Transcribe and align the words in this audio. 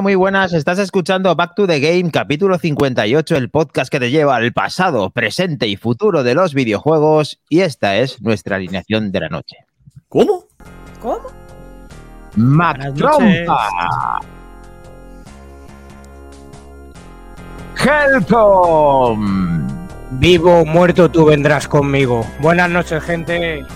Hola, 0.00 0.04
muy 0.04 0.14
buenas. 0.14 0.54
Estás 0.54 0.78
escuchando 0.78 1.36
Back 1.36 1.54
to 1.54 1.66
the 1.66 1.78
Game, 1.78 2.10
capítulo 2.10 2.56
58, 2.56 3.36
el 3.36 3.50
podcast 3.50 3.92
que 3.92 4.00
te 4.00 4.10
lleva 4.10 4.34
al 4.34 4.50
pasado, 4.50 5.10
presente 5.10 5.68
y 5.68 5.76
futuro 5.76 6.22
de 6.22 6.34
los 6.34 6.54
videojuegos. 6.54 7.38
Y 7.50 7.60
esta 7.60 7.98
es 7.98 8.22
nuestra 8.22 8.56
alineación 8.56 9.12
de 9.12 9.20
la 9.20 9.28
noche. 9.28 9.56
¿Cómo? 10.08 10.44
¿Cómo? 11.02 11.26
Mac 12.34 12.94
Trompa. 12.94 14.20
Helcom. 17.76 19.68
Vivo 20.12 20.60
o 20.60 20.64
muerto, 20.64 21.10
tú 21.10 21.26
vendrás 21.26 21.68
conmigo. 21.68 22.26
Buenas 22.40 22.70
noches, 22.70 23.04
gente. 23.04 23.66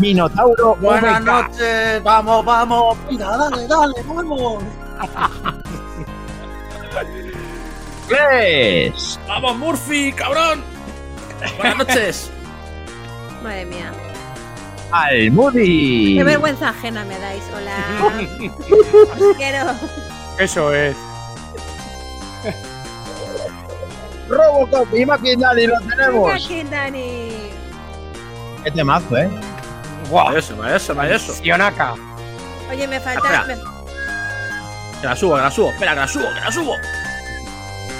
Minotauro. 0.00 0.76
Buenas 0.76 1.22
noches, 1.22 2.02
vamos, 2.02 2.44
vamos. 2.44 2.98
Mira, 3.10 3.36
dale, 3.36 3.66
dale, 3.68 3.94
vamos. 4.06 4.62
Flesh. 8.08 9.18
Vamos, 9.28 9.58
Murphy, 9.58 10.12
cabrón. 10.12 10.62
Buenas 11.58 11.76
noches. 11.78 12.30
Madre 13.42 13.66
mía. 13.66 13.92
Almudi. 14.90 16.16
Qué 16.16 16.24
vergüenza 16.24 16.70
ajena 16.70 17.04
me 17.04 17.18
dais. 17.18 17.44
Hola. 17.54 17.76
Os 19.30 19.36
quiero. 19.36 19.66
Eso 20.38 20.72
es. 20.74 20.96
Robocop 24.28 24.94
y 24.94 25.04
Maquinari 25.04 25.66
lo 25.66 25.74
Venga 25.80 25.96
tenemos. 25.96 26.32
aquí, 26.34 26.62
Dani. 26.64 27.30
Qué 28.64 28.70
temazo, 28.70 29.16
¿eh? 29.16 29.30
¡Guau! 30.10 30.26
Vaya 30.26 30.38
eso, 30.40 30.56
vaya 30.56 30.76
eso, 30.76 30.94
vaya 30.94 31.14
eso. 31.14 31.32
Sionaka. 31.32 31.94
Oye, 32.70 32.86
me 32.86 33.00
falta. 33.00 33.40
Espera. 33.40 33.56
Que 35.00 35.06
la 35.06 35.16
subo, 35.16 35.36
que 35.36 35.42
la 35.42 35.50
subo. 35.50 35.70
Espera, 35.70 35.94
que 35.94 36.00
la 36.00 36.08
subo, 36.08 36.24
que 36.34 36.40
la 36.40 36.52
subo. 36.52 36.74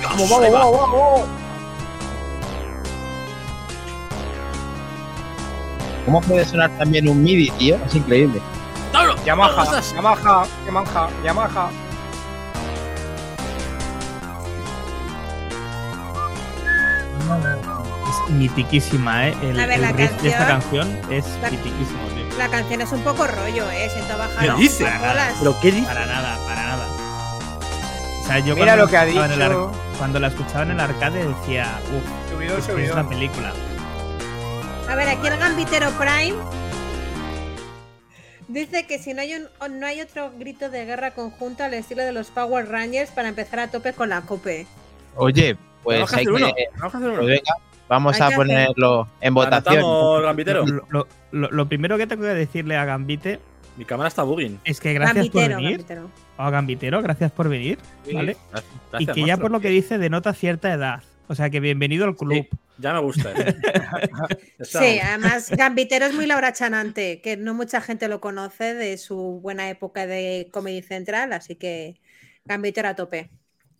Vamos, 0.02 0.28
vamos, 0.28 0.52
vamos, 0.52 0.80
vamos. 0.80 1.20
¿Cómo 6.05 6.20
puede 6.22 6.44
sonar 6.44 6.70
también 6.78 7.08
un 7.08 7.22
MIDI, 7.22 7.50
tío? 7.52 7.77
Es 7.86 7.94
increíble. 7.94 8.41
¡Tauro! 8.91 9.14
Yamaha. 9.24 9.80
Yamaha, 9.95 10.47
Yamaha, 10.67 11.08
Yamaha. 11.24 11.70
Mitiquísima, 18.31 19.28
¿eh? 19.28 19.36
El, 19.42 19.59
A 19.61 19.67
ver, 19.67 19.77
el 19.77 19.83
la 19.83 19.92
riff 19.92 20.11
de 20.23 20.28
esta 20.28 20.47
canción- 20.47 20.89
canción 20.89 21.12
es 21.12 21.25
la- 21.42 21.50
mitiquísimo, 21.50 22.06
tío. 22.14 22.39
La 22.39 22.48
canción 22.48 22.81
es 22.81 22.92
un 22.92 23.03
poco 23.03 23.27
rollo, 23.27 23.70
¿eh? 23.70 23.89
Siento 23.92 24.17
bajar. 24.17 24.41
¿Qué 24.56 24.62
dice? 24.62 24.84
bolas. 24.84 25.34
¿Pero 25.39 25.61
qué 25.61 25.73
dice? 25.73 25.86
Para 25.86 26.06
nada, 26.06 26.39
para 26.47 26.62
nada. 26.67 26.86
O 28.23 28.27
sea, 28.27 28.39
yo 28.39 28.55
Mira 28.55 28.67
cuando, 28.69 28.84
lo 28.84 28.91
que 28.91 28.97
ha 28.97 29.05
dicho. 29.05 29.20
ar- 29.23 29.97
cuando 29.98 30.19
la 30.20 30.28
escuchaba 30.28 30.62
en 30.62 30.70
el 30.70 30.81
arcade 30.81 31.27
decía, 31.27 31.78
uff, 31.95 32.41
es, 32.41 32.67
que 32.67 32.84
es 32.84 32.92
una 32.92 33.08
película. 33.08 33.53
A 34.89 34.95
ver, 34.95 35.08
aquí 35.08 35.27
el 35.27 35.36
Gambitero 35.36 35.91
Prime 35.92 36.36
dice 38.48 38.86
que 38.86 38.98
si 38.98 39.14
no 39.14 39.20
hay, 39.23 39.35
un, 39.35 39.79
no 39.80 39.86
hay 39.86 40.01
otro 40.01 40.33
grito 40.39 40.68
de 40.70 40.85
guerra 40.85 41.12
conjunto 41.12 41.62
al 41.64 41.74
estilo 41.74 42.02
de 42.02 42.12
los 42.12 42.29
Power 42.29 42.68
Rangers 42.68 43.11
para 43.11 43.29
empezar 43.29 43.61
a 43.61 43.68
tope 43.68 43.92
con 43.92 44.08
la 44.08 44.23
cope. 44.23 44.67
Oye, 45.17 45.57
pues 45.83 46.12
hay 46.12 46.24
que. 46.24 46.30
uno. 46.30 46.47
Hacer 46.47 46.68
pues 46.80 46.95
uno. 46.95 47.24
venga, 47.24 47.55
vamos 47.90 48.18
a 48.20 48.30
ponerlo 48.30 49.06
en 49.20 49.34
votación. 49.34 49.83
Lo, 49.83 50.62
lo- 50.89 51.06
lo- 51.33 51.51
lo 51.51 51.68
primero 51.68 51.98
que 51.98 52.06
tengo 52.06 52.23
que 52.23 52.28
decirle 52.28 52.77
a 52.77 52.84
Gambite 52.86 53.39
Mi 53.77 53.84
cámara 53.84 54.08
está 54.08 54.23
bugging. 54.23 54.58
es 54.64 54.80
que 54.80 54.95
gracias 54.95 55.17
Gambitero, 55.17 55.55
por 55.55 55.56
venir. 55.62 55.70
Gambitero. 55.77 56.11
O 56.39 56.42
a 56.42 56.50
Gambitero, 56.50 57.02
gracias 57.02 57.33
por 57.33 57.48
venir. 57.50 57.79
¿vale? 58.12 58.36
Gracias, 58.50 58.73
y 59.00 59.06
que 59.06 59.27
ya 59.27 59.36
por 59.36 59.50
lo 59.50 59.61
que 59.61 59.68
dice 59.68 59.98
denota 59.98 60.33
cierta 60.33 60.73
edad. 60.73 61.02
O 61.29 61.34
sea 61.34 61.50
que 61.50 61.61
bienvenido 61.61 62.06
al 62.06 62.17
club. 62.17 62.33
Sí, 62.34 62.48
ya 62.79 62.92
me 62.95 63.00
gusta. 63.00 63.30
eh. 63.36 63.55
Sí, 64.62 64.98
además 65.00 65.50
Gambitero 65.50 66.06
es 66.06 66.14
muy 66.14 66.27
Laura 66.27 66.52
Chanante, 66.52 67.20
que 67.20 67.36
no 67.36 67.55
mucha 67.55 67.80
gente 67.80 68.08
lo 68.08 68.20
conoce 68.20 68.74
de 68.74 68.96
su 68.98 69.39
buena 69.42 69.68
época 69.70 70.06
de 70.06 70.48
Comedy 70.52 70.83
Central, 70.83 71.33
así 71.33 71.55
que 71.56 72.00
Gambitero 72.45 72.89
a 72.89 72.95
tope. 72.95 73.30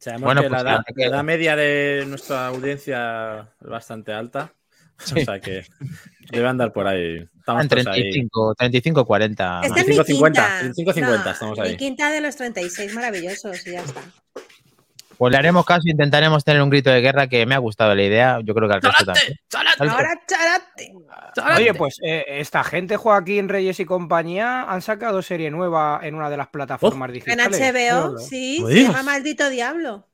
Sabemos 0.00 0.25
Bueno, 0.25 0.43
que 0.43 0.49
pues 0.49 0.62
la, 0.65 0.71
edad, 0.72 0.81
te 0.87 0.94
la 1.00 1.06
edad 1.06 1.25
media 1.25 1.56
de 1.56 2.05
nuestra 2.09 2.47
audiencia 2.49 3.53
es 3.62 3.69
bastante 3.69 4.12
alta. 4.12 4.53
O 5.03 5.21
sea 5.25 5.41
que 5.41 5.65
debe 6.31 6.47
andar 6.49 6.72
por 6.72 6.87
ahí. 6.87 7.27
Estamos 7.38 7.62
En 7.62 7.69
todos 7.69 7.87
ahí. 7.87 8.03
35, 8.03 8.55
35, 8.56 9.05
40. 9.06 9.61
Esta 9.65 9.66
es 9.66 9.71
mi 9.88 9.94
35, 9.94 10.05
50, 10.05 10.41
quinta. 10.43 10.59
35, 10.61 10.93
50, 10.93 11.25
No, 11.25 11.31
estamos 11.31 11.59
Mi 11.59 11.65
ahí. 11.69 11.77
quinta 11.77 12.11
de 12.11 12.21
los 12.21 12.37
36 12.37 12.94
maravillosos 12.94 13.66
y 13.66 13.71
ya 13.72 13.81
está. 13.83 14.00
Pues 15.20 15.32
le 15.32 15.36
haremos 15.36 15.66
caso 15.66 15.82
e 15.84 15.91
intentaremos 15.91 16.42
tener 16.44 16.62
un 16.62 16.70
grito 16.70 16.88
de 16.88 17.03
guerra 17.03 17.26
que 17.26 17.44
me 17.44 17.54
ha 17.54 17.58
gustado 17.58 17.94
la 17.94 18.03
idea. 18.03 18.41
Yo 18.42 18.54
creo 18.54 18.66
que 18.66 18.75
al 18.76 18.81
resto 18.81 19.04
también. 19.04 19.34
¡Chalate! 19.50 19.76
¡Chalate! 19.76 19.91
Ahora, 19.94 20.20
charate. 20.26 20.92
¡Chalate! 21.34 21.62
Oye, 21.62 21.75
pues 21.75 21.98
eh, 22.03 22.25
esta 22.38 22.64
gente 22.64 22.97
juega 22.97 23.19
aquí 23.19 23.38
en 23.38 23.50
Reyes 23.50 23.78
y 23.81 23.84
compañía. 23.84 24.62
Han 24.62 24.81
sacado 24.81 25.20
serie 25.20 25.50
nueva 25.50 26.00
en 26.03 26.14
una 26.14 26.31
de 26.31 26.38
las 26.38 26.48
plataformas 26.48 27.08
En 27.10 27.12
digitales. 27.12 27.60
HBO, 27.60 28.08
Hola. 28.12 28.19
sí, 28.19 28.60
¿No 28.62 28.69
se 28.69 28.82
llama 28.84 29.03
Maldito 29.03 29.50
Diablo. 29.50 30.06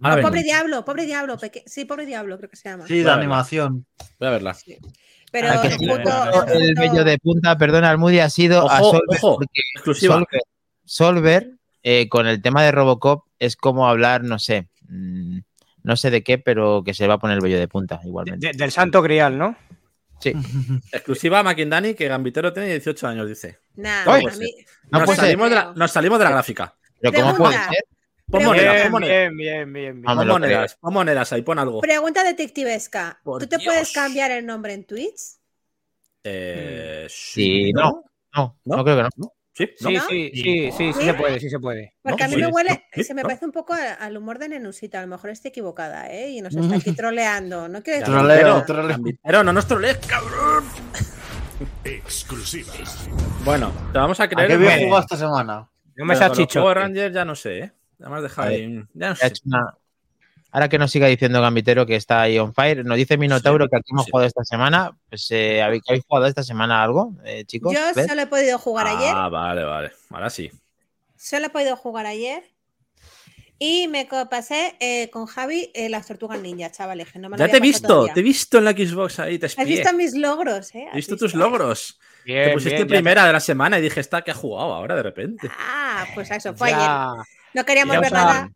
Pobre 0.00 0.42
Diablo, 0.42 0.82
pobre 0.82 1.04
Diablo. 1.04 1.36
peque- 1.36 1.64
Sí, 1.66 1.84
pobre 1.84 2.06
Diablo, 2.06 2.38
creo 2.38 2.48
que 2.48 2.56
se 2.56 2.70
llama. 2.70 2.86
Sí, 2.86 2.94
de 2.94 3.02
Voy 3.02 3.10
a 3.10 3.16
verla. 3.16 3.22
animación. 3.22 3.86
Voy 4.18 4.28
a 4.28 4.30
verla. 4.30 4.56
Pero 5.30 5.48
el 6.54 6.74
bello 6.74 7.04
de 7.04 7.18
punta, 7.18 7.58
perdona, 7.58 7.90
Almudi, 7.90 8.18
ha 8.20 8.30
sido 8.30 8.60
a 8.62 8.80
Ojo, 8.80 8.92
Solver. 8.92 9.18
ojo, 9.18 9.34
porque 9.36 9.60
exclusiva. 9.74 10.14
Solver, 10.14 10.40
Solver, 10.86 11.50
eh, 11.90 12.06
con 12.10 12.26
el 12.26 12.42
tema 12.42 12.62
de 12.62 12.70
Robocop 12.70 13.24
es 13.38 13.56
como 13.56 13.88
hablar, 13.88 14.22
no 14.22 14.38
sé, 14.38 14.68
mm, 14.88 15.38
no 15.84 15.96
sé 15.96 16.10
de 16.10 16.22
qué, 16.22 16.36
pero 16.38 16.82
que 16.84 16.92
se 16.92 17.06
va 17.06 17.14
a 17.14 17.18
poner 17.18 17.36
el 17.36 17.42
vello 17.42 17.58
de 17.58 17.66
punta 17.68 17.98
igualmente. 18.04 18.48
De- 18.48 18.52
del 18.52 18.70
Santo 18.70 19.00
Grial, 19.00 19.38
¿no? 19.38 19.56
Sí. 20.20 20.32
Exclusiva 20.92 21.42
Maquindani 21.42 21.94
que 21.94 22.06
Gambitero 22.08 22.52
tiene 22.52 22.68
18 22.70 23.06
años, 23.06 23.26
dice. 23.28 23.60
Nah, 23.76 24.02
a 24.02 24.18
mí- 24.18 24.24
No 24.90 24.98
nos, 25.06 25.16
salimos 25.16 25.48
de 25.48 25.54
la, 25.54 25.62
creo. 25.62 25.74
nos 25.76 25.90
salimos 25.90 26.18
de 26.18 26.24
la 26.26 26.30
gráfica. 26.32 26.76
Pero 27.00 27.12
¿cómo 27.22 27.36
puede 27.36 27.54
ser? 27.54 27.84
Pon 28.30 28.44
monedas, 28.44 28.74
Bien, 28.74 28.82
pon 28.82 28.92
monedas. 28.92 29.16
bien, 29.16 29.36
bien, 29.38 29.72
bien, 29.72 30.02
bien. 30.02 30.02
Pon 30.02 30.26
monedas, 30.28 30.74
pon 30.78 30.92
monedas 30.92 31.32
ahí, 31.32 31.40
pon 31.40 31.58
algo. 31.58 31.80
Pregunta 31.80 32.22
detectivesca. 32.22 33.18
Por 33.24 33.40
¿Tú 33.40 33.48
te 33.48 33.56
Dios. 33.56 33.64
puedes 33.72 33.92
cambiar 33.92 34.30
el 34.32 34.44
nombre 34.44 34.74
en 34.74 34.84
Twitch? 34.84 35.20
Eh, 36.24 37.06
Sí, 37.08 37.72
no. 37.72 38.04
No, 38.36 38.58
no, 38.66 38.76
¿No? 38.76 38.84
creo 38.84 38.96
que 38.98 39.02
no. 39.16 39.32
Sí, 39.58 39.68
Sí, 39.76 39.94
¿no? 39.94 40.00
sí, 40.08 40.30
sí, 40.32 40.42
sí, 40.42 40.70
sí, 40.76 40.92
¿Sí? 40.92 41.04
se 41.04 41.14
puede, 41.14 41.40
sí 41.40 41.50
se 41.50 41.58
puede. 41.58 41.94
Porque 42.00 42.22
No, 42.22 42.24
a 42.26 42.28
mí 42.28 42.34
sí, 42.36 42.40
me 42.42 42.46
huele, 42.46 42.84
sí, 42.94 43.02
se 43.02 43.12
me 43.12 43.22
no. 43.22 43.28
parece 43.28 43.44
un 43.44 43.50
poco 43.50 43.72
a- 43.74 43.94
al 43.94 44.16
humor 44.16 44.38
de 44.38 44.48
Nenusita. 44.50 44.98
A 45.00 45.02
lo 45.02 45.08
mejor 45.08 45.30
estoy 45.30 45.48
equivocada, 45.48 46.08
¿eh? 46.12 46.30
Y 46.30 46.40
nos 46.40 46.54
está 46.54 46.76
aquí 46.76 46.92
troleando. 46.92 47.68
No 47.68 47.82
quiero 47.82 47.98
decir 47.98 48.14
Troleo, 48.14 48.64
troleo. 48.64 48.88
Gambitero, 48.88 49.42
no 49.42 49.52
nos 49.52 49.66
trolees, 49.66 49.98
cabrón. 50.06 50.64
Exclusiva. 51.84 52.72
Bueno, 53.44 53.72
te 53.92 53.98
vamos 53.98 54.20
a 54.20 54.24
¿A 54.24 54.28
creer. 54.28 54.48
qué 54.48 54.56
bien 54.56 54.84
jugado 54.84 55.00
esta 55.00 55.16
semana? 55.16 55.68
No 55.96 56.04
me 56.04 56.14
pero. 56.14 56.60
Power 56.62 56.78
Rangers 56.78 57.14
ya 57.14 57.24
no 57.24 57.34
sé, 57.34 57.58
¿eh? 57.58 57.72
Ya 57.98 58.08
me 58.08 58.16
has 58.16 58.22
dejado 58.22 58.46
A 58.46 58.50
ver. 58.50 58.60
ahí. 58.60 58.84
Ya 58.94 59.08
no 59.08 59.16
sé. 59.16 59.24
hecho 59.26 59.42
una- 59.46 59.74
Ahora 60.50 60.68
que 60.68 60.78
nos 60.78 60.90
siga 60.90 61.06
diciendo 61.08 61.42
Gambitero 61.42 61.84
que 61.84 61.94
está 61.96 62.22
ahí 62.22 62.38
on 62.38 62.54
fire, 62.54 62.84
nos 62.84 62.96
dice 62.96 63.18
Minotauro 63.18 63.64
Sí, 63.66 63.70
que 63.70 63.76
aquí 63.76 63.90
hemos 63.92 64.04
sí. 64.06 64.10
jugado 64.10 64.26
esta 64.28 64.44
semana. 64.44 64.96
Pues, 65.10 65.26
eh, 65.30 65.60
¿habéis, 65.62 65.82
habéis 65.88 66.04
jugado 66.08 66.26
esta 66.26 66.42
semana 66.42 66.82
algo, 66.82 67.12
eh, 67.24 67.44
chicos? 67.44 67.74
Yo 67.74 67.80
¿Ves? 67.94 68.06
solo 68.06 68.22
he 68.22 68.26
podido 68.26 68.58
jugar 68.58 68.86
ayer. 68.86 69.12
Ah, 69.14 69.28
vale, 69.28 69.62
vale. 69.64 69.92
Ahora 70.10 70.30
sí. 70.30 70.50
Solo 71.16 71.46
he 71.46 71.50
podido 71.50 71.76
jugar 71.76 72.06
ayer. 72.06 72.42
Y 73.60 73.88
me 73.88 74.08
pasé 74.30 74.76
eh, 74.78 75.10
con 75.10 75.26
Javi 75.26 75.70
eh, 75.74 75.88
las 75.88 76.06
tortugas 76.06 76.40
ninja, 76.40 76.70
chavales. 76.70 77.10
que 77.12 77.18
no 77.18 77.28
me 77.28 77.36
lo 77.36 77.44
Ya 77.44 77.50
te 77.50 77.56
he 77.56 77.60
visto, 77.60 77.88
todavía. 77.88 78.14
te 78.14 78.20
he 78.20 78.22
visto 78.22 78.58
en 78.58 78.64
la 78.64 78.70
Xbox 78.70 79.18
ahí, 79.18 79.38
te 79.38 79.46
Has 79.46 79.52
espié. 79.58 79.64
visto 79.66 79.92
mis 79.94 80.14
logros, 80.16 80.72
¿eh? 80.76 80.84
He 80.84 80.88
¿Has 80.90 80.94
visto 80.94 81.14
visto? 81.14 81.26
tus 81.26 81.34
logros. 81.34 81.98
Bien, 82.24 82.44
te 82.44 82.52
pusiste 82.52 82.76
bien, 82.76 82.88
ya- 82.88 82.94
primera 82.94 83.26
de 83.26 83.32
la 83.32 83.40
semana 83.40 83.78
y 83.78 83.82
dije, 83.82 83.98
está 84.00 84.22
que 84.22 84.30
ha 84.30 84.34
jugado 84.34 84.72
ahora 84.74 84.94
de 84.94 85.02
repente. 85.02 85.50
Ah, 85.58 86.06
pues 86.14 86.30
eso 86.30 86.54
fue 86.54 86.72
ayer. 86.72 86.88
No 87.52 87.64
queríamos 87.64 87.94
ya 87.94 88.00
ver 88.00 88.12
nada. 88.12 88.50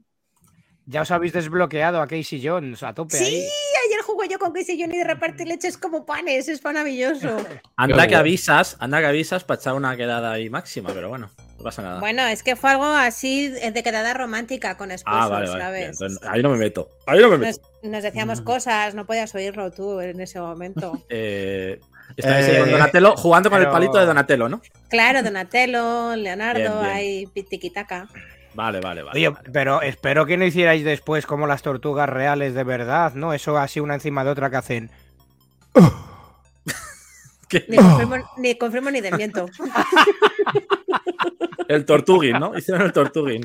Ya 0.86 1.02
os 1.02 1.10
habéis 1.10 1.32
desbloqueado 1.32 2.00
a 2.02 2.06
Casey 2.06 2.40
Jones 2.44 2.82
a 2.82 2.92
tope 2.94 3.16
Sí, 3.16 3.24
ahí. 3.24 3.34
ayer 3.86 4.02
jugué 4.04 4.28
yo 4.28 4.38
con 4.38 4.52
Casey 4.52 4.80
Johnny 4.80 4.98
de 4.98 5.04
repartir 5.04 5.46
leches 5.46 5.78
como 5.78 6.04
panes. 6.04 6.48
Es 6.48 6.62
maravilloso. 6.64 7.36
Anda 7.76 8.06
que 8.08 8.16
avisas, 8.16 8.76
anda 8.80 9.00
que 9.00 9.06
avisas 9.06 9.44
para 9.44 9.60
echar 9.60 9.74
una 9.74 9.96
quedada 9.96 10.32
ahí 10.32 10.50
máxima, 10.50 10.90
pero 10.92 11.08
bueno, 11.08 11.30
no 11.58 11.64
pasa 11.64 11.82
nada. 11.82 12.00
Bueno, 12.00 12.26
es 12.26 12.42
que 12.42 12.56
fue 12.56 12.70
algo 12.70 12.84
así 12.84 13.48
de 13.48 13.82
quedada 13.82 14.12
romántica 14.14 14.76
con 14.76 14.90
esposos, 14.90 15.20
ah, 15.22 15.28
vale, 15.28 15.48
vale. 15.48 15.60
¿sabes? 15.62 15.88
entonces, 15.92 16.18
ahí 16.28 16.42
no 16.42 16.50
me 16.50 16.58
meto. 16.58 16.88
Ahí 17.06 17.20
no 17.20 17.28
me 17.28 17.38
meto. 17.38 17.60
Nos, 17.82 17.90
nos 17.90 18.02
decíamos 18.02 18.40
cosas, 18.40 18.94
no 18.94 19.06
podías 19.06 19.34
oírlo 19.34 19.70
tú 19.70 20.00
en 20.00 20.20
ese 20.20 20.40
momento. 20.40 21.04
Eh, 21.08 21.80
Eh, 22.18 22.58
con 22.60 22.70
Donatello, 22.72 23.16
jugando 23.16 23.48
con 23.48 23.58
pero- 23.58 23.70
el 23.70 23.72
palito 23.74 23.98
de 23.98 24.04
Donatello, 24.04 24.46
¿no? 24.48 24.60
Claro, 24.90 25.22
Donatello, 25.22 26.14
Leonardo, 26.16 26.60
Bien, 26.60 26.80
bien. 26.80 26.92
ahí 26.92 27.26
pitiquitaca. 27.32 28.06
Vale, 28.54 28.80
vale, 28.80 29.02
vale. 29.02 29.18
Oye, 29.18 29.28
vale. 29.28 29.50
pero 29.52 29.82
espero 29.82 30.26
que 30.26 30.36
no 30.36 30.44
hicierais 30.44 30.84
después 30.84 31.26
como 31.26 31.46
las 31.46 31.62
tortugas 31.62 32.08
reales 32.08 32.54
de 32.54 32.64
verdad, 32.64 33.14
¿no? 33.14 33.32
Eso 33.32 33.56
así 33.58 33.80
una 33.80 33.94
encima 33.94 34.24
de 34.24 34.30
otra 34.30 34.50
que 34.50 34.56
hacen. 34.56 34.90
¿Qué? 37.48 37.64
Ni 37.68 37.76
confirmo, 37.76 38.16
ni 38.38 38.54
confirmo 38.56 38.90
ni 38.90 39.00
desmiento. 39.00 39.46
El 41.68 41.84
Tortuguín, 41.86 42.38
¿no? 42.38 42.56
Hicieron 42.56 42.82
el 42.82 42.92
Tortuguín. 42.92 43.42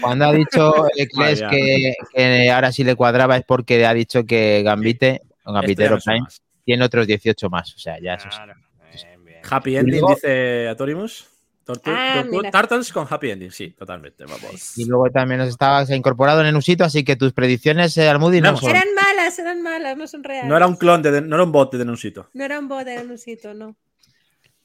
Cuando 0.00 0.24
ha 0.24 0.32
dicho 0.32 0.74
Vaya. 1.14 1.48
que, 1.48 1.94
que 2.12 2.50
ahora 2.50 2.72
sí 2.72 2.82
le 2.82 2.96
cuadraba 2.96 3.36
es 3.36 3.44
porque 3.44 3.84
ha 3.86 3.94
dicho 3.94 4.24
que 4.24 4.62
Gambite, 4.64 5.22
o 5.44 5.50
Esto 5.50 5.52
ya 5.52 5.52
Gambitero 5.52 6.00
suena 6.00 6.24
Prime, 6.24 6.36
tiene 6.64 6.84
otros 6.84 7.06
18 7.06 7.50
más. 7.50 7.74
O 7.74 7.78
sea, 7.78 8.00
ya 8.00 8.14
eso 8.14 8.28
sí. 8.30 8.38
Bien, 9.06 9.24
bien. 9.24 9.40
Happy 9.48 9.76
ending, 9.76 10.04
dice 10.06 10.68
Atorimus. 10.68 11.28
Tortu- 11.68 11.92
Ah, 11.94 12.22
Tortu- 12.24 12.30
mira. 12.30 12.50
Turtles 12.50 12.90
con 12.94 13.06
happy 13.10 13.30
ending, 13.30 13.50
sí, 13.50 13.70
totalmente. 13.72 14.24
Vamos. 14.24 14.78
Y 14.78 14.86
luego 14.86 15.10
también 15.10 15.38
nos 15.40 15.50
estaba 15.50 15.84
se 15.84 15.92
ha 15.92 15.96
incorporado 15.96 16.42
en 16.42 16.56
Usito, 16.56 16.82
así 16.82 17.04
que 17.04 17.14
tus 17.14 17.34
predicciones, 17.34 17.94
eh, 17.98 18.08
Almudi, 18.08 18.40
no 18.40 18.52
No, 18.52 18.56
son. 18.56 18.70
Eran 18.70 18.88
malas, 18.94 19.38
eran 19.38 19.62
malas, 19.62 19.94
no 19.98 20.06
son 20.06 20.24
reales. 20.24 20.48
No 20.48 20.56
era 20.56 20.66
un 20.66 20.76
clon, 20.76 21.02
de, 21.02 21.20
no 21.20 21.36
era 21.36 21.44
un 21.44 21.52
bot 21.52 21.70
de 21.70 21.76
Denusito. 21.78 22.30
No 22.32 22.42
era 22.44 22.58
un 22.58 22.68
bot, 22.68 22.88
era 22.88 23.02
un 23.02 23.10
usito, 23.10 23.52
no. 23.52 23.76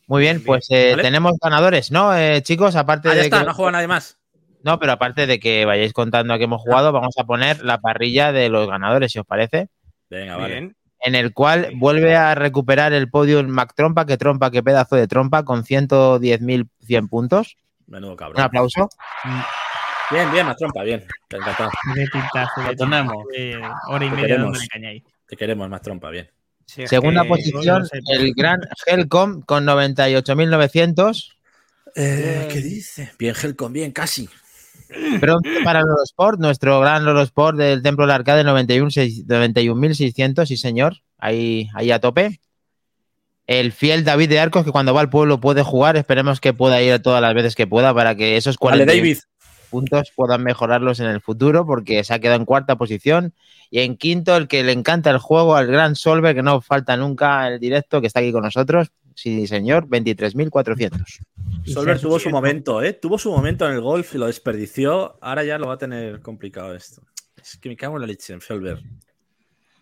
Muy 0.07 0.21
bien, 0.21 0.41
pues 0.45 0.67
eh, 0.69 0.91
Vale. 0.91 1.03
tenemos 1.03 1.33
ganadores, 1.41 1.91
¿no, 1.91 2.15
eh, 2.15 2.41
chicos? 2.41 2.75
Aparte 2.77 3.09
Ah, 3.09 3.15
ya 3.15 3.19
de 3.19 3.25
está, 3.25 3.39
que- 3.41 3.45
no 3.47 3.53
juega 3.53 3.71
nadie 3.73 3.87
más. 3.87 4.17
No, 4.63 4.79
pero 4.79 4.93
aparte 4.93 5.27
de 5.27 5.41
que 5.41 5.65
vayáis 5.65 5.91
contando 5.91 6.33
a 6.33 6.37
qué 6.37 6.45
hemos 6.45 6.61
jugado, 6.61 6.93
vamos 6.93 7.15
a 7.17 7.25
poner 7.25 7.65
la 7.65 7.81
parrilla 7.81 8.31
de 8.31 8.47
los 8.47 8.65
ganadores, 8.69 9.11
si 9.11 9.19
os 9.19 9.25
parece. 9.25 9.67
Venga, 10.09 10.37
vale. 10.37 10.53
Bien. 10.53 10.75
En 11.05 11.15
el 11.15 11.33
cual 11.33 11.71
vuelve 11.75 12.15
a 12.15 12.33
recuperar 12.33 12.93
el 12.93 13.09
podio 13.09 13.43
Mac 13.43 13.73
Trompa, 13.75 14.05
que 14.05 14.17
trompa, 14.17 14.51
qué 14.51 14.63
pedazo 14.63 14.95
de 14.95 15.07
trompa, 15.07 15.43
con 15.43 15.63
110.100 15.65 17.09
puntos. 17.09 17.57
Menudo 17.87 18.11
Un 18.11 18.17
cabrón. 18.17 18.41
aplauso. 18.41 18.89
Bien, 20.11 20.31
bien, 20.31 20.45
más 20.45 20.55
trompa, 20.57 20.83
bien. 20.83 21.03
Te 21.27 21.37
encantado. 21.37 21.69
De 21.95 22.07
pintazo, 22.07 22.61
de 22.61 23.61
hora 23.89 24.05
y 24.05 24.09
Lo 24.09 24.15
media 24.15 24.89
ahí. 24.89 25.03
Te 25.27 25.35
queremos 25.35 25.69
más 25.69 25.81
trompa, 25.81 26.09
bien. 26.09 26.29
Sí, 26.65 26.87
Segunda 26.87 27.23
que- 27.23 27.27
posición, 27.29 27.79
no 27.79 27.85
sé. 27.85 27.99
el 28.07 28.33
gran 28.33 28.61
Helcom 28.85 29.41
con 29.41 29.65
98.900. 29.65 31.35
Eh, 31.95 32.47
¿Qué 32.51 32.59
dice? 32.61 33.11
Bien, 33.19 33.35
Helcom, 33.41 33.73
bien, 33.73 33.91
casi. 33.91 34.29
Bronce 35.19 35.49
para 35.63 35.81
Loro 35.81 36.03
Sport, 36.03 36.39
nuestro 36.39 36.79
gran 36.79 37.05
Loro 37.05 37.21
Sport 37.21 37.57
del 37.57 37.81
Templo 37.81 38.05
del 38.05 38.15
Arcade, 38.15 38.43
91.600, 38.43 39.25
91.600, 39.25 40.45
sí 40.45 40.57
señor, 40.57 40.97
ahí, 41.17 41.69
ahí 41.73 41.91
a 41.91 41.99
tope. 41.99 42.39
El 43.45 43.71
fiel 43.73 44.05
David 44.05 44.29
de 44.29 44.39
Arcos, 44.39 44.63
que 44.63 44.71
cuando 44.71 44.93
va 44.93 45.01
al 45.01 45.09
pueblo 45.09 45.39
puede 45.39 45.63
jugar, 45.63 45.97
esperemos 45.97 46.39
que 46.39 46.53
pueda 46.53 46.81
ir 46.81 46.99
todas 47.01 47.21
las 47.21 47.33
veces 47.33 47.55
que 47.55 47.67
pueda 47.67 47.93
para 47.93 48.15
que 48.15 48.37
esos 48.37 48.57
Vale, 48.57 48.85
40 48.85 48.93
David. 48.93 49.17
puntos 49.69 50.11
puedan 50.15 50.43
mejorarlos 50.43 50.99
en 51.01 51.07
el 51.07 51.19
futuro, 51.19 51.65
porque 51.65 52.03
se 52.03 52.13
ha 52.13 52.19
quedado 52.19 52.39
en 52.39 52.45
cuarta 52.45 52.77
posición. 52.77 53.33
Y 53.69 53.79
en 53.79 53.97
quinto, 53.97 54.37
el 54.37 54.47
que 54.47 54.63
le 54.63 54.71
encanta 54.71 55.09
el 55.09 55.17
juego, 55.17 55.55
al 55.55 55.67
gran 55.67 55.95
Solver, 55.95 56.35
que 56.35 56.43
no 56.43 56.61
falta 56.61 56.95
nunca 56.95 57.47
el 57.47 57.59
directo, 57.59 57.99
que 57.99 58.07
está 58.07 58.21
aquí 58.21 58.31
con 58.31 58.43
nosotros. 58.43 58.91
Sí, 59.15 59.47
señor, 59.47 59.87
23.400. 59.87 61.21
Y 61.65 61.73
Solver 61.73 61.99
tuvo 61.99 62.19
su 62.19 62.29
momento, 62.29 62.81
¿eh? 62.81 62.93
Tuvo 62.93 63.17
su 63.17 63.31
momento 63.31 63.65
en 63.67 63.73
el 63.73 63.81
golf 63.81 64.15
y 64.15 64.17
lo 64.17 64.27
desperdició. 64.27 65.17
Ahora 65.21 65.43
ya 65.43 65.57
lo 65.57 65.67
va 65.67 65.75
a 65.75 65.77
tener 65.77 66.21
complicado 66.21 66.73
esto. 66.75 67.01
Es 67.41 67.57
que 67.57 67.69
me 67.69 67.75
cago 67.75 67.95
en 67.95 68.01
la 68.01 68.07
leche 68.07 68.33
en 68.33 68.41
Solver. 68.41 68.79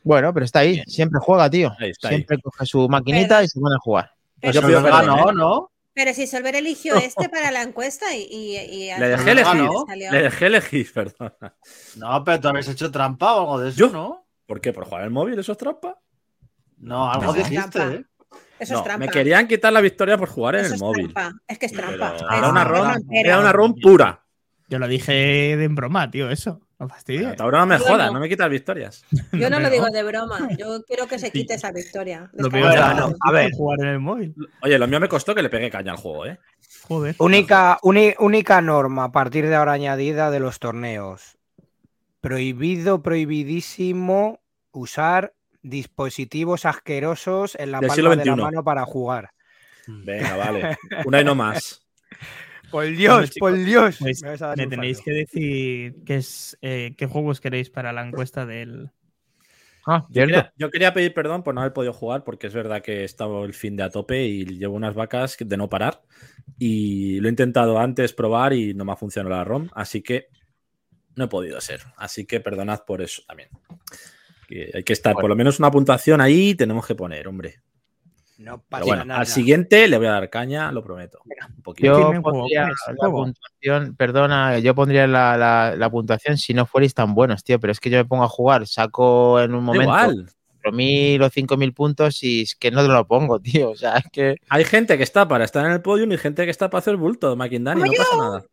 Bueno, 0.03 0.33
pero 0.33 0.45
está 0.45 0.59
ahí, 0.59 0.81
siempre 0.87 1.19
juega, 1.21 1.49
tío. 1.49 1.71
Ahí 1.79 1.91
está 1.91 2.09
ahí. 2.09 2.15
Siempre 2.15 2.39
coge 2.41 2.65
su 2.65 2.89
maquinita 2.89 3.35
Pero- 3.35 3.43
y 3.43 3.47
se 3.47 3.59
pone 3.59 3.75
a 3.75 3.79
jugar. 3.79 4.11
Pero, 4.39 4.61
perdón, 4.61 4.83
ganó, 4.85 5.29
¿eh? 5.29 5.33
¿no? 5.35 5.71
pero 5.93 6.13
si 6.13 6.25
Solver 6.25 6.55
eligió 6.55 6.95
este 6.95 7.29
para 7.29 7.51
la 7.51 7.61
encuesta 7.61 8.15
y. 8.15 8.21
y- 8.23 8.57
y- 8.57 8.99
Le 8.99 9.09
dejé 9.09 9.31
elegir. 9.31 9.55
¿no? 9.61 9.85
Le 9.95 10.21
dejé 10.23 10.45
elegir, 10.47 10.91
perdona. 10.93 11.55
No, 11.97 12.23
pero 12.23 12.39
tú 12.39 12.47
habéis 12.47 12.67
hecho 12.69 12.89
trampa 12.91 13.35
o 13.35 13.39
algo 13.41 13.59
de 13.59 13.69
eso, 13.69 13.77
¿Yo? 13.79 13.89
¿no? 13.91 14.25
¿Por 14.47 14.59
qué? 14.59 14.73
¿Por 14.73 14.85
jugar 14.85 15.03
el 15.03 15.11
móvil? 15.11 15.37
¿Eso 15.37 15.51
es 15.51 15.57
trampa? 15.57 15.99
No, 16.77 17.11
algo 17.11 17.33
dijiste. 17.33 17.79
¿eh? 17.79 18.05
Eso 18.61 18.73
no, 18.73 18.79
es 18.79 18.85
trampa. 18.85 19.05
me 19.05 19.11
querían 19.11 19.47
quitar 19.47 19.73
la 19.73 19.81
victoria 19.81 20.17
por 20.17 20.29
jugar 20.29 20.55
en 20.55 20.61
Eso 20.61 20.69
el 20.69 20.75
es 20.75 20.81
móvil. 20.81 21.13
trampa. 21.13 21.39
Es 21.47 21.57
que 21.59 21.65
es 21.65 21.71
trampa. 21.73 22.15
Era 22.37 22.49
una 22.49 22.63
ron, 22.63 22.87
rampera. 22.87 23.29
era 23.29 23.39
una 23.39 23.51
ron 23.51 23.75
pura. 23.75 24.23
Yo 24.69 24.79
lo 24.79 24.87
dije 24.87 25.11
de 25.11 25.63
en 25.63 25.75
broma, 25.75 26.09
tío, 26.09 26.29
eso. 26.29 26.61
No 26.79 26.87
fastidies. 26.89 27.39
Ahora 27.39 27.59
no 27.59 27.65
me 27.67 27.77
jodas, 27.77 28.07
no. 28.07 28.13
no 28.13 28.19
me 28.21 28.27
quitas 28.29 28.49
victorias. 28.49 29.03
Yo 29.33 29.49
no 29.51 29.59
lo 29.59 29.69
digo 29.69 29.85
de 29.91 30.01
broma. 30.03 30.49
Yo 30.57 30.81
quiero 30.87 31.05
que 31.07 31.19
se 31.19 31.27
Sí. 31.27 31.31
quite 31.31 31.53
esa 31.55 31.71
victoria. 31.71 32.29
Lo 32.33 32.49
Descarga. 32.49 32.71
peor 32.71 32.85
Bueno, 32.95 33.07
es 33.09 33.15
a 33.19 33.31
ver. 33.31 33.51
jugar 33.51 33.79
en 33.81 33.87
el 33.87 33.99
móvil. 33.99 34.35
Oye, 34.63 34.79
lo 34.79 34.87
mío 34.87 34.99
me 34.99 35.07
costó 35.09 35.35
que 35.35 35.43
le 35.43 35.49
pegué 35.49 35.69
caña 35.69 35.91
al 35.91 35.97
juego, 35.97 36.25
¿eh? 36.25 36.39
Joder. 36.87 37.15
Única, 37.19 37.77
uni- 37.83 38.15
única 38.17 38.61
norma 38.61 39.03
a 39.05 39.11
partir 39.11 39.47
de 39.47 39.55
ahora 39.55 39.73
añadida 39.73 40.31
de 40.31 40.39
los 40.39 40.57
torneos. 40.59 41.37
Prohibido, 42.19 43.01
prohibidísimo 43.03 44.39
usar 44.71 45.33
dispositivos 45.61 46.65
asquerosos 46.65 47.55
en 47.55 47.71
la 47.71 47.79
Del 47.79 47.89
palma 47.89 48.15
de 48.15 48.25
la 48.25 48.35
mano 48.35 48.63
para 48.63 48.85
jugar. 48.85 49.31
Venga, 49.87 50.35
vale. 50.37 50.77
Una 51.05 51.21
y 51.21 51.23
no 51.23 51.35
más. 51.35 51.85
Por 52.69 52.83
Bueno, 52.83 52.97
Dios, 52.97 53.31
chicos, 53.31 53.49
por 53.51 53.57
Dios. 53.57 53.97
Pues 53.99 54.23
Me 54.55 54.67
tenéis 54.67 54.97
fallo. 54.99 55.05
que 55.05 55.11
decir 55.11 55.95
qué, 56.05 56.15
es, 56.15 56.57
eh, 56.61 56.93
qué 56.97 57.05
juegos 57.05 57.41
queréis 57.41 57.69
para 57.69 57.91
la 57.91 58.05
encuesta 58.05 58.45
del. 58.45 58.91
Ah, 59.85 60.05
Yo 60.09 60.21
quería, 60.25 60.53
yo 60.55 60.69
quería 60.69 60.93
pedir 60.93 61.13
perdón 61.13 61.43
por 61.43 61.55
no 61.55 61.61
haber 61.61 61.73
podido 61.73 61.91
jugar 61.91 62.23
porque 62.23 62.47
es 62.47 62.53
verdad 62.53 62.83
que 62.83 63.01
he 63.01 63.03
estado 63.03 63.43
el 63.45 63.53
fin 63.55 63.75
de 63.75 63.83
a 63.83 63.89
tope 63.89 64.23
y 64.25 64.45
llevo 64.45 64.75
unas 64.75 64.93
vacas 64.93 65.37
de 65.39 65.57
no 65.57 65.69
parar. 65.69 66.01
Y 66.59 67.19
lo 67.19 67.27
he 67.27 67.31
intentado 67.31 67.79
antes 67.79 68.13
probar 68.13 68.53
y 68.53 68.73
no 68.73 68.85
me 68.85 68.91
ha 68.91 68.95
funcionado 68.95 69.35
la 69.35 69.43
ROM, 69.43 69.69
así 69.73 70.01
que 70.03 70.27
no 71.15 71.25
he 71.25 71.27
podido 71.27 71.59
ser. 71.61 71.81
Así 71.97 72.25
que 72.25 72.39
perdonad 72.39 72.81
por 72.85 73.01
eso 73.01 73.23
también. 73.27 73.49
Que 74.51 74.69
hay 74.73 74.83
que 74.83 74.93
estar, 74.93 75.13
por 75.13 75.29
lo 75.29 75.35
menos 75.35 75.59
una 75.59 75.71
puntuación 75.71 76.19
ahí 76.19 76.55
tenemos 76.55 76.85
que 76.85 76.93
poner, 76.93 77.27
hombre. 77.27 77.61
No 78.37 78.61
pasa 78.67 78.83
bueno, 78.85 79.05
nada. 79.05 79.19
al 79.21 79.27
siguiente 79.27 79.87
le 79.87 79.97
voy 79.97 80.07
a 80.07 80.11
dar 80.11 80.29
caña, 80.29 80.71
lo 80.71 80.83
prometo. 80.83 81.19
Un 81.55 81.61
poquito. 81.61 82.11
Yo 82.13 82.21
pondría 82.21 82.65
pues, 82.85 82.97
la 82.99 83.09
puntuación, 83.09 83.95
perdona, 83.95 84.59
yo 84.59 84.73
pondría 84.75 85.05
la, 85.07 85.37
la- 85.37 85.75
la 85.77 85.89
puntuación 85.89 86.37
si 86.37 86.53
no 86.53 86.65
fuerais 86.65 86.93
tan 86.93 87.13
buenos, 87.13 87.43
tío, 87.43 87.59
pero 87.59 87.71
es 87.71 87.79
que 87.79 87.89
yo 87.91 87.97
me 87.99 88.05
pongo 88.05 88.23
a 88.23 88.27
jugar, 88.29 88.65
saco 88.67 89.39
en 89.39 89.53
un 89.53 89.63
momento 89.63 89.83
Igual. 89.83 90.29
4.000 90.63 91.23
o 91.23 91.29
5.000 91.29 91.73
puntos 91.73 92.23
y 92.23 92.41
es 92.41 92.55
que 92.55 92.71
no 92.71 92.81
te 92.81 92.87
lo 92.87 93.07
pongo, 93.07 93.39
tío, 93.41 93.69
o 93.69 93.75
sea, 93.75 93.97
es 93.97 94.05
que... 94.11 94.35
Hay 94.49 94.65
gente 94.65 94.97
que 94.97 95.03
está 95.03 95.27
para 95.27 95.45
estar 95.45 95.65
en 95.65 95.71
el 95.71 95.81
podium 95.81 96.11
y 96.11 96.17
gente 96.17 96.43
que 96.43 96.51
está 96.51 96.69
para 96.69 96.79
hacer 96.79 96.97
bulto, 96.97 97.35
Maquindani. 97.35 97.81
No 97.81 97.91
pasa 97.95 98.17
nada. 98.17 98.43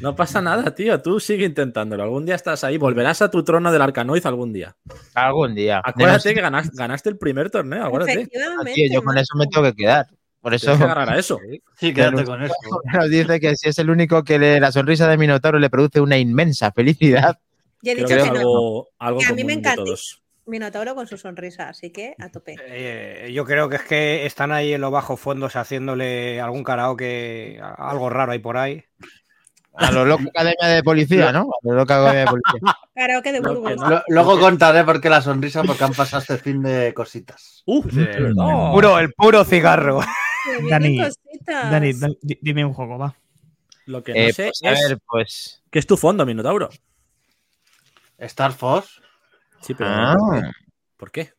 No 0.00 0.14
pasa 0.14 0.40
nada, 0.40 0.74
tío. 0.74 1.00
Tú 1.00 1.18
sigue 1.20 1.44
intentándolo. 1.46 2.02
Algún 2.02 2.24
día 2.26 2.34
estás 2.34 2.64
ahí. 2.64 2.76
Volverás 2.78 3.22
a 3.22 3.30
tu 3.30 3.42
trono 3.42 3.72
del 3.72 3.82
Arcanoid 3.82 4.24
algún 4.26 4.52
día. 4.52 4.76
Algún 5.14 5.54
día. 5.54 5.80
Acuérdate 5.84 6.34
que 6.34 6.40
ganas- 6.40 6.70
ganaste 6.72 7.08
el 7.08 7.18
primer 7.18 7.50
torneo. 7.50 7.84
Acuérdate. 7.84 8.28
Tío, 8.74 8.86
yo 8.92 9.02
con 9.02 9.18
eso 9.18 9.36
me 9.36 9.46
tengo 9.46 9.64
que 9.66 9.74
quedar. 9.74 10.06
Por 10.40 10.54
eso 10.54 10.76
que 10.76 10.82
a 10.84 11.16
eso. 11.16 11.38
Sí, 11.78 11.94
quédate 11.94 12.24
con 12.24 12.42
eso. 12.42 12.54
nos 12.94 13.10
dice 13.10 13.38
que 13.38 13.56
si 13.56 13.68
es 13.68 13.78
el 13.78 13.90
único 13.90 14.24
que 14.24 14.38
le- 14.38 14.58
la 14.60 14.72
sonrisa 14.72 15.08
de 15.08 15.16
Minotauro 15.16 15.58
le 15.58 15.70
produce 15.70 16.00
una 16.00 16.18
inmensa 16.18 16.72
felicidad. 16.72 17.38
Yo 17.82 17.92
he 17.92 17.94
dicho 17.96 18.08
que 18.08 18.16
no. 18.16 18.24
algo, 18.24 18.88
algo 18.98 19.20
Que 19.20 19.26
a 19.26 19.32
mí 19.32 19.44
me 19.44 19.54
encanta. 19.54 19.76
todos. 19.84 20.21
Minotauro 20.46 20.94
con 20.94 21.06
su 21.06 21.16
sonrisa, 21.16 21.68
así 21.68 21.90
que 21.90 22.14
a 22.18 22.28
tope. 22.28 22.56
Eh, 22.66 23.30
yo 23.32 23.44
creo 23.44 23.68
que 23.68 23.76
es 23.76 23.82
que 23.82 24.26
están 24.26 24.50
ahí 24.52 24.72
en 24.74 24.80
los 24.80 24.90
bajos 24.90 25.20
fondos 25.20 25.54
haciéndole 25.56 26.40
algún 26.40 26.64
karaoke, 26.64 27.60
a- 27.62 27.90
algo 27.90 28.10
raro 28.10 28.32
ahí 28.32 28.38
por 28.40 28.56
ahí. 28.56 28.82
A 29.74 29.90
lo 29.90 30.04
loco 30.04 30.24
Academia 30.28 30.68
de 30.68 30.82
Policía, 30.82 31.32
¿no? 31.32 31.42
A 31.42 31.66
lo 31.66 31.72
loco 31.74 31.92
Academia 31.94 32.20
de 32.20 32.26
Policía. 32.26 32.60
Karaoke 32.94 33.32
de 33.32 33.40
Burgos. 33.40 33.70
que 33.70 33.76
no. 33.76 33.88
Lo- 33.88 34.02
luego 34.08 34.38
contaré 34.38 34.84
por 34.84 35.00
qué 35.00 35.08
la 35.08 35.22
sonrisa, 35.22 35.62
porque 35.62 35.84
han 35.84 35.94
pasado 35.94 36.20
este 36.20 36.36
fin 36.38 36.60
de 36.62 36.92
cositas. 36.92 37.62
Sí. 37.64 37.80
verdad. 37.94 38.72
Puro, 38.72 38.98
el 38.98 39.12
puro 39.14 39.44
cigarro. 39.44 40.00
Dani. 40.68 41.00
Dani, 41.46 41.92
da- 41.94 42.08
di- 42.20 42.38
dime 42.42 42.64
un 42.66 42.74
juego, 42.74 42.98
va. 42.98 43.14
Lo 43.86 44.02
que 44.02 44.12
no 44.12 44.18
Eh, 44.18 44.32
sé 44.32 44.44
pues, 44.48 44.62
a 44.64 44.72
es 44.72 44.88
ver, 44.90 44.98
pues... 45.06 45.62
qué 45.70 45.78
es 45.78 45.86
tu 45.86 45.96
fondo, 45.96 46.26
Minotauro. 46.26 46.68
Star 48.18 48.52
Fox, 48.52 49.00
Sí, 49.62 49.74
pero 49.74 49.90
Ah, 49.90 50.52
¿por 50.96 51.10
qué? 51.10 51.32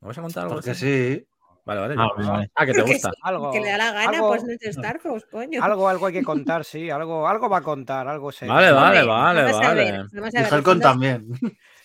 ¿Me 0.00 0.08
vas 0.08 0.18
a 0.18 0.22
contar 0.22 0.42
algo? 0.44 0.54
porque 0.56 0.70
así? 0.70 1.14
sí. 1.16 1.26
Vale, 1.64 1.80
vale. 1.80 1.94
Ah, 1.98 2.08
yo- 2.18 2.30
vale. 2.30 2.50
Ah, 2.54 2.66
que 2.66 2.72
te 2.72 2.78
Porque 2.80 2.92
gusta. 2.92 3.10
sí, 3.10 3.16
Algo, 3.22 3.50
que 3.50 3.60
le 3.60 3.70
da 3.70 3.78
la 3.78 3.92
gana, 3.92 4.10
algo- 4.18 4.28
pues 4.28 4.44
no 4.44 4.52
es 4.52 4.58
de 4.58 4.68
Star 4.68 5.00
Fox, 5.00 5.24
coño. 5.30 5.64
Algo, 5.64 5.88
algo 5.88 6.06
hay 6.06 6.12
que 6.12 6.22
contar, 6.22 6.64
sí. 6.64 6.90
Algo, 6.90 7.26
algo 7.26 7.48
va 7.48 7.58
a 7.58 7.62
contar, 7.62 8.06
algo 8.06 8.30
se. 8.32 8.46
Vale, 8.46 8.70
vale, 8.70 9.02
vale, 9.04 9.42
vamos 9.44 9.56
a 9.66 9.74
ver, 9.74 9.84
vale. 10.12 10.38
a 10.38 10.42
ver, 10.42 10.62
fondos- 10.62 10.80
también. 10.82 11.26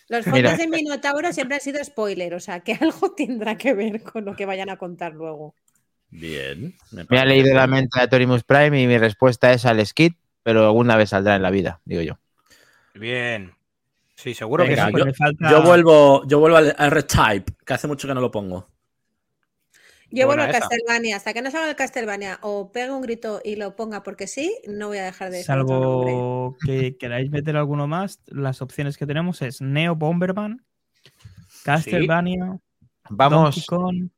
Los 0.10 0.26
fondos 0.26 0.58
de 0.58 0.68
Minotauro 0.68 1.32
siempre 1.32 1.56
han 1.56 1.62
sido 1.62 1.84
spoiler, 1.84 2.34
o 2.34 2.40
sea 2.40 2.60
que 2.62 2.74
algo 2.82 3.14
tendrá 3.16 3.58
que 3.58 3.74
ver 3.74 4.04
con 4.04 4.26
lo 4.26 4.36
que 4.36 4.46
vayan 4.46 4.70
a 4.70 4.78
contar 4.78 5.14
luego. 5.14 5.56
Bien. 6.10 6.76
me 6.92 7.02
ha 7.04 7.06
parece 7.06 7.26
leído 7.28 7.54
la 7.56 7.68
mente 7.68 8.02
a 8.02 8.10
Torimus 8.10 8.44
Prime 8.44 8.82
y 8.82 8.88
mi 8.88 8.98
respuesta 8.98 9.54
es 9.54 9.66
al 9.66 9.86
skit, 9.86 10.18
pero 10.44 10.66
alguna 10.66 10.98
vez 10.98 11.10
saldrá 11.12 11.36
en 11.36 11.44
la 11.44 11.52
vida, 11.52 11.80
digo 11.86 12.02
yo. 12.02 12.18
Bien. 12.96 13.54
Sí, 14.22 14.34
seguro 14.34 14.66
Venga, 14.66 14.76
que 14.76 14.82
sí. 14.88 14.92
Pues 14.92 15.02
yo- 15.02 15.06
me 15.06 15.14
falta- 15.14 15.50
Yo 15.50 15.64
vuelvo, 15.64 16.28
yo 16.28 16.40
vuelvo 16.40 16.58
al 16.58 16.76
R-Type, 16.78 17.54
que 17.66 17.74
hace 17.74 17.88
mucho 17.88 18.06
que 18.06 18.14
no 18.14 18.20
lo 18.20 18.30
pongo. 18.30 18.68
Yo 20.12 20.26
vuelvo 20.26 20.44
esa. 20.44 20.60
Castlevania, 20.60 21.16
hasta 21.16 21.34
que 21.34 21.42
no 21.42 21.50
salga 21.52 21.70
el 21.70 21.76
Castlevania 21.78 22.38
o 22.42 22.70
pegue 22.70 22.92
un 22.92 23.02
grito 23.02 23.40
y 23.46 23.56
lo 23.56 23.78
ponga 23.78 24.04
porque 24.04 24.28
sí, 24.28 24.60
no 24.68 24.88
voy 24.88 24.98
a 24.98 25.04
dejar 25.04 25.30
de. 25.32 25.42
Salvo 25.44 26.58
que 26.66 26.98
queráis 26.98 27.30
meter 27.32 27.56
alguno 27.56 27.88
más, 27.88 28.20
las 28.26 28.62
opciones 28.62 28.98
que 28.98 29.06
tenemos 29.06 29.42
es 29.42 29.62
Neo 29.62 29.96
Bomberman, 29.96 30.66
Castlevania, 31.64 32.60
Vamos, 33.10 33.56
Donkey 33.56 33.64
Kong, 33.68 34.10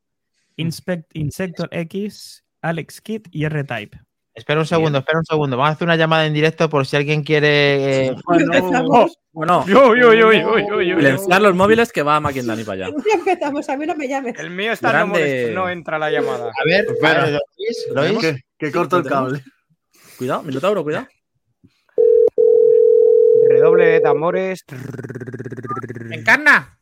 Inspect, 0.56 1.14
Insector 1.14 1.68
X, 1.70 2.44
Alex 2.60 3.00
Kidd 3.00 3.26
y 3.30 3.44
R-Type. 3.44 4.00
Espera 4.34 4.58
un 4.58 4.66
segundo, 4.66 4.98
espera 4.98 5.18
un 5.18 5.26
segundo. 5.26 5.56
Vamos 5.56 5.70
a 5.70 5.72
hacer 5.74 5.86
una 5.86 5.96
llamada 5.96 6.26
en 6.26 6.32
directo 6.34 6.68
por 6.68 6.86
si 6.86 6.96
alguien 6.96 7.22
quiere. 7.22 8.08
eh, 8.08 8.16
yo, 9.34 9.94
yo. 9.94 10.30
silenciar 10.30 11.42
los 11.42 11.54
móviles 11.54 11.92
que 11.92 12.02
va 12.02 12.20
Maquindani 12.20 12.64
para 12.64 12.86
allá. 12.86 12.96
Empezamos, 13.14 13.68
a 13.68 13.76
mí 13.76 13.86
no 13.86 13.94
me 13.94 14.08
llames. 14.08 14.38
El 14.38 14.50
mío 14.50 14.72
está 14.72 14.88
no, 14.88 14.92
Grande. 14.92 15.18
molesto, 15.18 15.54
no 15.54 15.68
entra 15.70 15.98
la 15.98 16.10
llamada. 16.10 16.50
A 16.50 16.64
ver, 16.64 16.86
a 17.02 17.24
ver, 17.24 17.32
¿Lois? 17.32 17.86
¿Lois? 17.94 18.18
Que, 18.18 18.40
que 18.58 18.72
corto 18.72 18.98
el 18.98 19.04
cable. 19.04 19.42
Cuidado, 20.18 20.42
Minotauro, 20.42 20.84
cuidado. 20.84 21.06
Redoble 23.48 23.86
de 23.86 24.00
tambores. 24.00 24.64
¡Encarna! 26.10 26.78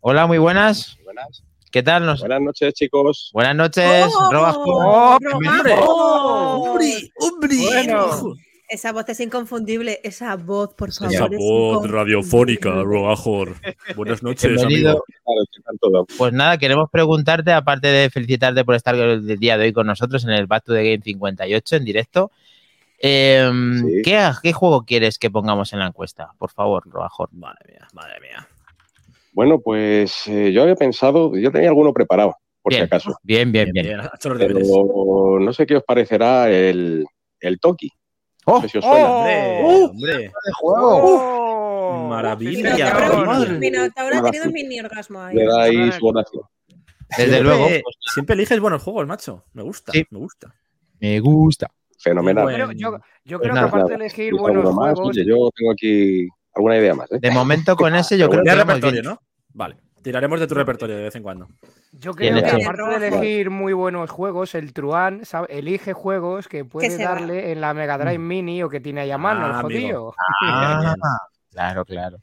Hola, 0.00 0.26
muy 0.26 0.38
buenas. 0.38 0.96
Buenas, 1.04 1.44
¿Qué 1.70 1.82
tal? 1.82 2.04
Nos... 2.04 2.20
buenas 2.20 2.40
noches, 2.40 2.74
chicos. 2.74 3.30
Buenas 3.32 3.54
noches, 3.54 4.12
¡Oh! 4.12 4.32
Roba. 4.32 4.54
Oh, 4.56 5.18
¡Hombre! 5.34 5.74
¡Oh! 5.78 6.76
¡Hombre! 7.18 7.52
Esa 8.70 8.92
voz 8.92 9.08
es 9.08 9.18
inconfundible. 9.18 9.98
Esa 10.04 10.36
voz, 10.36 10.72
por 10.74 10.92
favor. 10.92 11.12
Esa 11.12 11.24
es 11.26 11.38
voz 11.38 11.90
radiofónica. 11.90 12.70
Rogajor. 12.84 13.56
Buenas 13.96 14.22
noches, 14.22 14.52
Bienvenido. 14.54 14.90
amigo. 15.26 16.06
Pues 16.16 16.32
nada, 16.32 16.56
queremos 16.56 16.88
preguntarte, 16.88 17.52
aparte 17.52 17.88
de 17.88 18.10
felicitarte 18.10 18.64
por 18.64 18.76
estar 18.76 18.94
el 18.94 19.38
día 19.40 19.58
de 19.58 19.66
hoy 19.66 19.72
con 19.72 19.88
nosotros 19.88 20.22
en 20.24 20.30
el 20.30 20.46
Back 20.46 20.64
to 20.64 20.72
the 20.74 20.84
Game 20.84 21.02
58 21.02 21.76
en 21.76 21.84
directo, 21.84 22.30
eh, 23.02 23.50
Sí. 23.80 24.02
¿qué, 24.04 24.30
qué 24.40 24.52
juego 24.52 24.84
quieres 24.84 25.18
que 25.18 25.30
pongamos 25.30 25.72
en 25.72 25.80
la 25.80 25.88
encuesta? 25.88 26.30
Por 26.38 26.50
favor, 26.50 26.84
Robajor. 26.86 27.28
Madre 27.32 27.72
mía, 27.72 27.88
madre 27.92 28.20
mía. 28.20 28.46
Bueno, 29.32 29.60
pues 29.60 30.28
eh, 30.28 30.52
yo 30.52 30.62
había 30.62 30.76
pensado, 30.76 31.36
yo 31.36 31.50
tenía 31.50 31.68
alguno 31.70 31.92
preparado, 31.92 32.36
por 32.62 32.72
Bien. 32.72 32.82
si 32.82 32.86
acaso. 32.86 33.18
Bien, 33.24 33.50
bien, 33.50 33.70
bien. 33.72 33.96
los 33.96 34.08
Pero 34.22 35.38
no 35.40 35.52
sé 35.52 35.66
qué 35.66 35.76
os 35.76 35.82
parecerá 35.84 36.48
el, 36.50 37.04
el 37.40 37.58
Toki. 37.58 37.90
¡Oh! 38.50 38.60
Sé 38.62 38.68
si 38.68 38.78
os 38.78 38.84
suena. 38.84 39.08
Hombre, 39.08 39.60
¡Oh! 39.64 39.84
hombre. 39.90 40.32
Oh, 40.62 42.06
Maravilla. 42.08 42.74
Minotauro, 43.58 44.18
ha 44.18 44.22
tenido 44.30 44.50
mini 44.50 44.80
orgasmo 44.80 45.20
ahí. 45.20 45.36
Le 45.36 45.44
da 45.46 45.62
ahí 45.62 45.76
Madre. 45.76 45.92
su 45.98 46.06
oración. 46.06 46.42
Desde 47.08 47.24
Siempre- 47.24 47.42
luego, 47.42 47.64
pues, 47.66 47.96
Siempre 48.14 48.34
eliges 48.34 48.60
buenos 48.60 48.82
juegos, 48.82 49.06
macho. 49.06 49.44
Me 49.52 49.62
gusta, 49.62 49.92
Sí. 49.92 50.04
me 50.10 50.18
gusta. 50.18 50.54
me 51.00 51.18
gusta. 51.20 51.68
Fenomenal. 51.98 52.44
Bueno. 52.44 52.72
Yo, 52.72 52.92
yo 53.24 53.38
Pues 53.38 53.40
creo 53.42 53.54
nada. 53.54 53.66
que 53.70 53.76
aparte 53.76 53.90
de 53.90 53.94
elegir 53.96 54.34
buenos 54.34 54.64
más. 54.74 54.94
juegos, 54.94 55.16
Oye, 55.16 55.24
yo 55.26 55.50
tengo 55.54 55.72
aquí 55.72 56.28
alguna 56.54 56.76
idea 56.78 56.94
más. 56.94 57.10
¿eh? 57.12 57.18
De 57.20 57.30
momento 57.30 57.74
con 57.76 57.94
ese 57.96 58.16
yo 58.18 58.28
creo 58.28 58.42
que 58.42 58.48
Ya 58.50 58.54
vamos 58.56 58.74
repertorio. 58.76 59.02
¿no? 59.02 59.20
Vale. 59.52 59.76
Tiraremos 60.02 60.40
de 60.40 60.46
tu 60.46 60.54
repertorio 60.54 60.96
de 60.96 61.02
vez 61.04 61.14
en 61.16 61.22
cuando. 61.22 61.48
yo 61.92 62.12
creo 62.14 62.34
que 62.42 62.64
aparte 62.64 62.82
de 63.00 63.08
elegir 63.08 63.50
muy 63.50 63.72
buenos 63.74 64.10
juegos, 64.10 64.54
el 64.54 64.72
Truan 64.72 65.24
sabe- 65.24 65.48
elige 65.58 65.92
juegos 65.92 66.48
que 66.48 66.64
puede 66.64 66.96
va. 66.96 67.10
darle 67.14 67.52
en 67.52 67.60
la 67.60 67.74
Mega 67.74 67.98
Drive 67.98 68.18
Mini 68.18 68.62
o 68.62 68.68
que 68.68 68.80
tiene 68.80 69.02
ahí 69.02 69.10
a 69.10 69.18
mano, 69.18 69.46
Ah, 69.46 69.56
el 69.56 69.62
jodido. 69.62 70.14
Ah, 70.42 70.94
claro, 71.50 71.84
claro. 71.84 72.16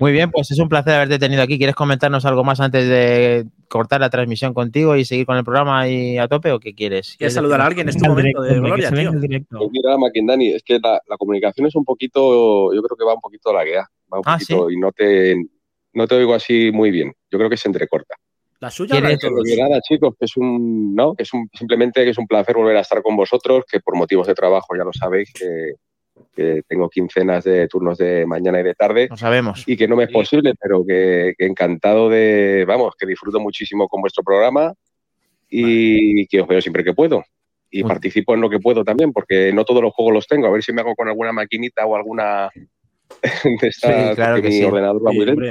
Muy 0.00 0.10
bien, 0.12 0.30
pues 0.30 0.50
es 0.50 0.58
un 0.58 0.68
placer 0.68 0.94
haberte 0.94 1.18
tenido 1.18 1.40
aquí. 1.42 1.56
¿Quieres 1.56 1.76
comentarnos 1.76 2.24
algo 2.24 2.42
más 2.44 2.60
antes 2.60 2.86
de 2.88 3.46
cortar 3.68 4.00
la 4.00 4.10
transmisión 4.10 4.52
contigo 4.54 4.96
y 4.96 5.04
seguir 5.04 5.24
con 5.24 5.36
el 5.36 5.44
programa 5.44 5.80
ahí 5.80 6.18
a 6.18 6.26
tope 6.28 6.50
o 6.50 6.58
qué 6.58 6.74
quieres? 6.74 7.14
¿Quieres 7.16 7.34
saludar 7.34 7.60
a 7.60 7.66
alguien? 7.66 7.88
Es 7.88 7.96
tu 7.96 8.04
Al 8.04 8.10
momento 8.10 8.42
directo, 8.42 8.42
de 8.42 8.68
gloria, 8.68 8.90
tío. 8.90 9.12
Pues 9.58 9.70
mira, 9.70 9.96
Maquindani, 9.98 10.48
es 10.54 10.62
que 10.64 10.78
la, 10.82 11.00
la 11.08 11.16
comunicación 11.16 11.66
es 11.68 11.74
un 11.76 11.84
poquito, 11.84 12.74
yo 12.74 12.82
creo 12.82 12.96
que 12.96 13.04
va 13.04 13.14
un 13.14 13.20
poquito 13.20 13.52
laguea. 13.52 13.86
Va 14.12 14.18
un 14.18 14.24
Ah, 14.26 14.34
poquito 14.38 14.68
y 14.68 14.78
no 14.78 14.90
te, 14.92 15.36
no 15.94 16.06
te 16.06 16.14
oigo 16.16 16.34
así 16.34 16.70
muy 16.72 16.90
bien. 16.90 17.12
Yo 17.30 17.38
creo 17.38 17.50
que 17.50 17.56
se 17.56 17.68
entrecorta. 17.68 18.14
La 18.60 18.70
suya 18.70 18.94
la 19.00 19.08
de 19.08 19.16
¿Quieres- 19.18 19.20
todos. 19.20 19.44
Que 19.44 19.56
nada, 19.56 19.80
chicos, 19.80 20.14
que 20.18 20.24
es 20.26 20.36
un, 20.36 20.94
no, 20.94 21.14
que 21.14 21.24
es 21.24 21.32
un, 21.34 21.48
simplemente 21.52 22.04
que 22.04 22.10
es 22.10 22.18
un 22.18 22.26
placer 22.26 22.54
volver 22.56 22.76
a 22.76 22.80
estar 22.80 23.02
con 23.02 23.16
vosotros, 23.16 23.64
que 23.70 23.80
por 23.80 23.96
motivos 23.96 24.26
de 24.26 24.34
trabajo 24.34 24.76
ya 24.76 24.84
lo 24.84 24.92
sabéis, 24.92 25.32
que, 25.32 25.72
que 26.32 26.62
tengo 26.68 26.88
quincenas 26.88 27.42
de 27.42 27.66
turnos 27.66 27.98
de 27.98 28.24
mañana 28.24 28.60
y 28.60 28.62
de 28.62 28.74
tarde 28.74 29.08
No 29.10 29.16
sabemos. 29.16 29.64
y 29.66 29.76
que 29.76 29.88
no 29.88 29.96
me 29.96 30.04
es 30.04 30.10
Sí. 30.10 30.14
posible, 30.14 30.54
pero 30.60 30.84
que, 30.86 31.34
que 31.36 31.44
encantado 31.46 32.08
de, 32.08 32.64
vamos, 32.66 32.94
que 32.96 33.06
disfruto 33.06 33.40
muchísimo 33.40 33.88
con 33.88 34.00
vuestro 34.00 34.22
programa 34.22 34.72
y 35.50 36.26
que 36.28 36.40
os 36.40 36.48
veo 36.48 36.60
siempre 36.60 36.84
que 36.84 36.94
puedo. 36.94 37.24
Y 37.70 37.82
participo 37.84 38.34
en 38.34 38.42
lo 38.42 38.50
que 38.50 38.58
puedo 38.60 38.84
también, 38.84 39.12
porque 39.12 39.50
no 39.52 39.64
todos 39.64 39.82
los 39.82 39.94
juegos 39.94 40.12
los 40.14 40.26
tengo. 40.26 40.46
A 40.46 40.50
ver 40.50 40.62
si 40.62 40.72
me 40.74 40.82
hago 40.82 40.94
con 40.94 41.08
alguna 41.08 41.32
maquinita 41.32 41.86
o 41.86 41.96
alguna 41.96 42.50
de 43.62 43.68
estas, 43.68 44.10
Sí, 44.10 44.14
claro 44.14 44.36
que 44.42 44.48
mi 44.48 44.54
sí. 44.58 44.64
ordenador 44.64 45.04
va 45.06 45.10
Sí, 45.10 45.16
muy 45.16 45.26
lento. 45.26 45.42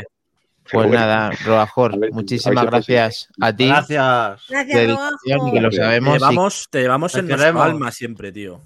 Pues 0.63 0.87
bueno, 0.87 0.93
nada, 0.93 1.31
Robajor, 1.43 1.99
ver, 1.99 2.11
muchísimas 2.13 2.65
gracias 2.65 3.27
a 3.41 3.53
ti. 3.55 3.67
Gracias. 3.67 4.43
Gracias, 4.47 4.79
que 4.79 5.59
lo 5.61 5.69
Te 5.69 5.75
sabemos. 5.75 6.15
y 6.15 6.19
llevamos, 6.19 6.67
te 6.69 6.81
llevamos 6.81 7.11
Te 7.13 7.19
en 7.19 7.27
nuestra 7.27 7.63
alma 7.63 7.91
siempre, 7.91 8.31
tío. 8.31 8.61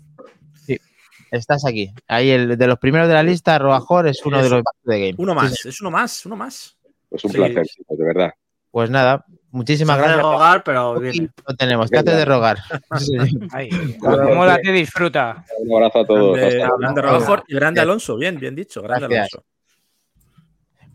estás 1.32 1.66
aquí. 1.66 1.92
Ahí 2.08 2.30
el 2.30 2.58
de 2.58 2.68
los 2.68 2.78
primeros 2.80 3.08
de 3.08 3.14
la 3.14 3.24
lista, 3.24 3.58
Robajor 3.60 4.08
es 4.08 4.24
uno 4.26 4.42
de 4.42 4.50
los 4.50 4.64
the 4.86 5.00
game. 5.00 5.16
Uno 5.18 5.34
Sí, 5.34 5.36
más, 5.40 5.54
sí. 5.56 5.70
es 5.70 5.82
uno 5.82 5.92
más, 5.92 6.26
uno 6.26 6.36
más. 6.36 6.78
pues 7.10 7.24
un 7.26 7.32
Sí. 7.32 7.38
placer, 7.38 7.66
de 7.90 8.04
verdad. 8.06 8.32
Pues 8.72 8.90
nada, 8.90 9.26
muchísimas 9.52 9.98
gracias. 9.98 10.22
rogar, 10.22 10.64
pero 10.64 11.00
bien. 11.00 11.32
Lo 11.48 11.56
tenemos, 11.56 11.90
te 11.92 11.98
hace 12.00 12.12
de 12.12 12.26
rogar. 12.26 12.58
Sí. 13.00 13.16
Ahí. 13.52 13.70
Claro, 14.00 14.24
Acomódate, 14.24 14.72
disfruta. 14.72 15.44
Un 15.60 15.76
abrazo 15.76 16.00
a 16.00 16.06
todos. 16.06 16.38
Grande, 16.38 16.66
grande 16.80 17.02
Robajor 17.02 17.44
y 17.48 17.56
grande 17.56 17.82
Alonso. 17.82 18.16
Bien, 18.18 18.38
bien 18.38 18.54
dicho. 18.56 18.82
Grande 18.82 19.08
Gracias. 19.08 19.34
Alonso. 19.34 19.50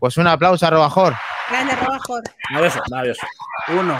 Pues 0.01 0.17
un 0.17 0.25
aplauso 0.25 0.65
a 0.65 0.71
Robajor. 0.71 1.13
Grande 1.51 1.75
Robajo. 1.75 2.19
Maravilloso, 2.49 2.81
maravilloso. 2.89 3.27
Uno. 3.67 3.97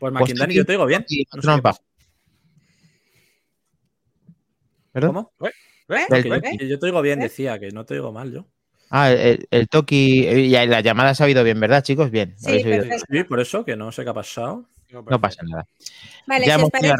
Pues 0.00 0.12
Maquindani, 0.12 0.54
yo 0.54 0.66
te 0.66 0.72
digo 0.72 0.86
bien. 0.86 1.06
No 1.32 1.40
trompa. 1.40 1.76
¿Cómo? 4.92 5.32
¿Eh? 5.88 6.04
Del 6.08 6.42
Que 6.58 6.68
yo, 6.68 6.80
te 6.80 6.86
digo 6.86 7.00
bien, 7.00 7.20
¿Eh? 7.20 7.26
decía, 7.26 7.60
que 7.60 7.70
no 7.70 7.84
te 7.84 7.94
digo 7.94 8.10
mal 8.10 8.32
yo. 8.32 8.44
Ah, 8.90 9.12
el, 9.12 9.46
el 9.52 9.68
Toki. 9.68 10.26
Y 10.26 10.48
la 10.66 10.80
llamada 10.80 11.14
se 11.14 11.22
ha 11.22 11.26
oído 11.26 11.44
bien, 11.44 11.60
¿verdad, 11.60 11.84
chicos? 11.84 12.10
Bien. 12.10 12.34
Sí, 12.38 12.64
por 13.22 13.38
eso, 13.38 13.64
que 13.64 13.76
no 13.76 13.92
sé 13.92 14.02
qué 14.02 14.10
ha 14.10 14.14
pasado. 14.14 14.68
No 14.90 15.20
pasa 15.20 15.44
nada. 15.44 15.64
Vale, 16.26 16.44
Ya 16.44 16.58
si 16.58 16.64
os, 16.64 16.70
parece, 16.70 16.94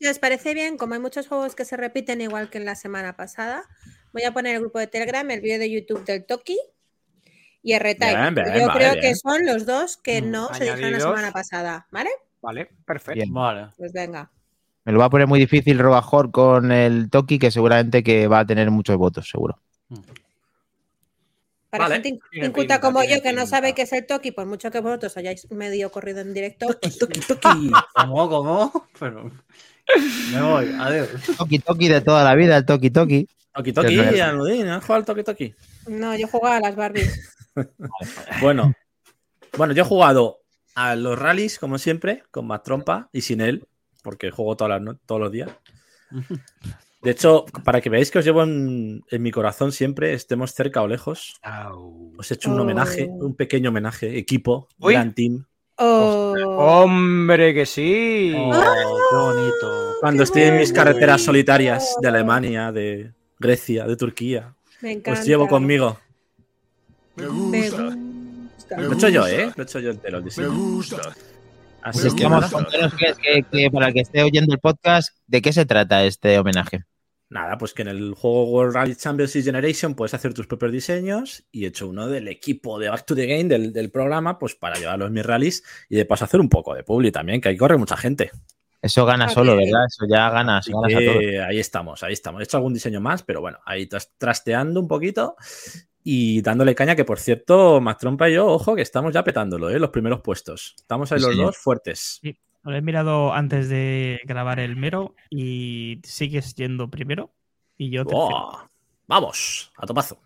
si 0.00 0.08
os 0.08 0.18
parece 0.18 0.54
bien, 0.54 0.76
como 0.76 0.94
hay 0.94 1.00
muchos 1.00 1.28
juegos 1.28 1.54
que 1.54 1.64
se 1.64 1.76
repiten 1.76 2.20
igual 2.20 2.50
que 2.50 2.58
en 2.58 2.64
la 2.64 2.74
semana 2.74 3.16
pasada, 3.16 3.62
voy 4.16 4.24
a 4.24 4.32
poner 4.32 4.54
el 4.54 4.62
grupo 4.62 4.78
de 4.78 4.86
Telegram, 4.86 5.30
el 5.30 5.42
vídeo 5.42 5.58
de 5.58 5.70
YouTube 5.70 6.02
del 6.06 6.24
Toki 6.24 6.58
y. 7.62 7.78
Bien, 7.78 7.82
bien, 8.34 8.46
Yo 8.46 8.66
vale, 8.66 8.72
creo 8.72 8.92
bien. 8.92 9.00
que 9.02 9.14
son 9.14 9.44
los 9.44 9.66
dos 9.66 9.98
que 9.98 10.22
Mm, 10.22 10.30
no 10.30 10.54
se 10.54 10.64
dijeron 10.64 10.92
la 10.92 11.00
semana 11.00 11.32
pasada, 11.32 11.86
¿vale? 11.90 12.08
Vale, 12.40 12.70
perfecto. 12.86 13.14
Bien. 13.14 13.32
Vale. 13.32 13.68
Pues 13.76 13.92
venga. 13.92 14.30
Me 14.84 14.92
lo 14.92 15.00
va 15.00 15.06
a 15.06 15.10
poner 15.10 15.26
muy 15.26 15.38
difícil 15.38 15.78
Robajor 15.78 16.30
con 16.30 16.72
el 16.72 17.10
Toki, 17.10 17.38
que 17.38 17.50
seguramente 17.50 18.02
que 18.02 18.26
va 18.26 18.38
a 18.38 18.46
tener 18.46 18.70
muchos 18.70 18.96
votos, 18.96 19.28
seguro. 19.28 19.60
Para 21.68 21.88
Vale. 21.88 21.94
gente 21.96 22.08
inculta 22.32 22.54
pinta, 22.54 22.80
como 22.80 23.04
yo 23.04 23.20
que 23.20 23.34
no 23.34 23.46
sabe 23.46 23.74
qué 23.74 23.82
es 23.82 23.92
el 23.92 24.06
Toki, 24.06 24.30
por 24.30 24.46
mucho 24.46 24.70
que 24.70 24.80
vosotros 24.80 25.14
hayáis 25.18 25.50
medio 25.50 25.90
corrido 25.90 26.20
en 26.20 26.32
directo, 26.32 26.68
pues, 26.80 26.96
Toki, 26.96 27.20
toki. 27.28 27.70
¿Cómo, 27.94 28.28
cómo? 28.30 28.88
Pero... 28.98 29.30
Me 30.32 30.40
voy, 30.42 30.74
adiós. 30.80 31.10
Toki 31.36 31.58
Toki 31.58 31.88
de 31.88 32.00
toda 32.00 32.24
la 32.24 32.34
vida, 32.34 32.56
el 32.56 32.64
Toki 32.64 32.90
Toki. 32.90 33.28
Toki, 33.56 33.72
toki. 33.72 34.20
Almudín, 34.20 34.68
¿has 34.68 34.82
jugado 34.84 35.00
al 35.00 35.04
toki, 35.06 35.22
toki? 35.24 35.54
no, 35.88 36.14
yo 36.16 36.28
jugaba 36.28 36.56
a 36.56 36.60
las 36.60 36.76
Barbies. 36.76 37.36
Bueno, 38.42 38.74
bueno, 39.56 39.72
yo 39.72 39.82
he 39.82 39.86
jugado 39.86 40.40
a 40.74 40.94
los 40.94 41.18
rallies, 41.18 41.58
como 41.58 41.78
siempre, 41.78 42.22
con 42.30 42.46
más 42.46 42.62
trompa 42.62 43.08
y 43.12 43.22
sin 43.22 43.40
él, 43.40 43.66
porque 44.02 44.30
juego 44.30 44.56
todas 44.56 44.72
las 44.72 44.82
no- 44.82 44.98
todos 45.06 45.20
los 45.22 45.32
días. 45.32 45.50
De 47.02 47.10
hecho, 47.12 47.46
para 47.64 47.80
que 47.80 47.88
veáis 47.88 48.10
que 48.10 48.18
os 48.18 48.24
llevo 48.26 48.42
en, 48.42 49.02
en 49.10 49.22
mi 49.22 49.30
corazón 49.30 49.72
siempre, 49.72 50.12
estemos 50.12 50.52
cerca 50.52 50.82
o 50.82 50.86
lejos, 50.88 51.40
os 52.18 52.30
he 52.30 52.34
hecho 52.34 52.50
un 52.50 52.58
Oh. 52.58 52.62
homenaje, 52.62 53.08
un 53.10 53.34
pequeño 53.34 53.70
homenaje, 53.70 54.18
equipo, 54.18 54.68
Uy. 54.80 54.92
gran 54.92 55.14
team. 55.14 55.46
Oh, 55.78 56.34
Hombre, 56.58 57.54
que 57.54 57.64
sí. 57.64 58.34
Oh, 58.36 58.50
qué 59.10 59.16
bonito. 59.16 59.94
Cuando 60.00 60.18
qué 60.20 60.24
estoy 60.24 60.42
en 60.42 60.56
mis 60.58 60.72
carreteras 60.74 61.22
solitarias 61.22 61.94
de 62.02 62.08
Alemania, 62.08 62.70
de 62.72 63.12
Grecia, 63.38 63.86
de 63.86 63.96
Turquía, 63.96 64.54
me 64.80 64.92
encanta. 64.92 65.20
os 65.20 65.26
llevo 65.26 65.48
conmigo. 65.48 65.98
Me 67.16 67.26
gusta. 67.26 67.96
Lo 68.78 68.90
he 68.92 68.94
hecho 68.94 69.08
yo, 69.08 69.26
¿eh? 69.26 69.52
Lo 69.56 69.62
he 69.62 69.66
hecho 69.66 69.80
yo 69.80 69.90
entero. 69.90 70.18
el 70.18 70.24
diseño. 70.24 70.48
Así 71.82 72.08
que 72.16 72.24
contanos 72.24 72.94
que, 72.94 73.14
que- 73.22 73.42
que 73.50 73.70
para 73.70 73.88
el 73.88 73.94
que 73.94 74.00
esté 74.00 74.22
oyendo 74.22 74.52
el 74.52 74.58
podcast, 74.60 75.16
¿de 75.26 75.40
qué 75.40 75.52
se 75.52 75.64
trata 75.66 76.04
este 76.04 76.38
homenaje? 76.38 76.84
Nada, 77.28 77.58
pues 77.58 77.74
que 77.74 77.82
en 77.82 77.88
el 77.88 78.14
juego 78.14 78.44
World 78.50 78.74
Rally 78.74 78.94
Championship 78.96 79.42
Generation 79.44 79.94
puedes 79.94 80.14
hacer 80.14 80.32
tus 80.34 80.46
propios 80.46 80.72
diseños 80.72 81.44
y 81.52 81.64
he 81.64 81.68
hecho 81.68 81.88
uno 81.88 82.08
del 82.08 82.28
equipo 82.28 82.78
de 82.78 82.88
Back 82.88 83.04
to 83.04 83.14
the 83.16 83.26
Game 83.26 83.44
del, 83.44 83.72
del 83.72 83.90
programa, 83.90 84.38
pues 84.38 84.54
para 84.54 84.76
llevarlos 84.78 85.10
mis 85.10 85.26
rallies 85.26 85.62
y 85.88 85.96
de 85.96 86.04
paso 86.04 86.24
hacer 86.24 86.40
un 86.40 86.48
poco 86.48 86.74
de 86.74 86.82
publi 86.84 87.10
también, 87.12 87.40
que 87.40 87.48
ahí 87.48 87.56
corre 87.56 87.76
mucha 87.78 87.96
gente. 87.96 88.30
Eso 88.82 89.04
gana 89.06 89.24
Ah, 89.26 89.28
solo. 89.30 89.56
¿verdad? 89.56 89.84
Eso 89.86 90.04
ya 90.08 90.30
gana, 90.30 90.58
Así 90.58 90.70
eso 90.70 90.80
ganas 90.80 90.96
a 90.96 91.04
todos. 91.04 91.18
que 91.20 91.40
ahí 91.40 91.58
estamos, 91.58 92.02
ahí 92.02 92.12
estamos. 92.12 92.40
He 92.40 92.44
hecho 92.44 92.56
algún 92.58 92.74
diseño 92.74 93.00
más, 93.00 93.22
pero 93.22 93.40
bueno, 93.40 93.58
ahí 93.64 93.86
tras- 93.86 94.12
trasteando 94.18 94.80
un 94.80 94.86
poquito 94.88 95.34
y 96.04 96.40
dándole 96.42 96.74
caña, 96.74 96.94
que 96.94 97.04
por 97.04 97.18
cierto, 97.18 97.80
Mastrompa 97.80 98.28
y 98.28 98.34
yo, 98.34 98.46
ojo, 98.46 98.76
que 98.76 98.82
estamos 98.82 99.12
ya 99.12 99.24
petándolo, 99.24 99.70
¿eh? 99.70 99.78
Los 99.80 99.90
primeros 99.90 100.20
puestos. 100.20 100.74
Estamos 100.76 101.10
ahí 101.10 101.18
Sí, 101.18 101.24
los 101.24 101.32
señor. 101.34 101.46
dos 101.46 101.56
fuertes. 101.58 102.20
Lo 102.62 102.74
he 102.76 102.82
mirado 102.82 103.32
antes 103.32 103.68
de 103.68 104.20
grabar 104.24 104.60
el 104.60 104.76
mero 104.76 105.14
y 105.30 106.00
sigues 106.04 106.54
yendo 106.54 106.88
primero 106.90 107.32
y 107.76 107.90
yo. 107.90 108.02
¡Oh! 108.12 108.60
Vamos, 109.08 109.72
a 109.78 109.86
topazo. 109.86 110.18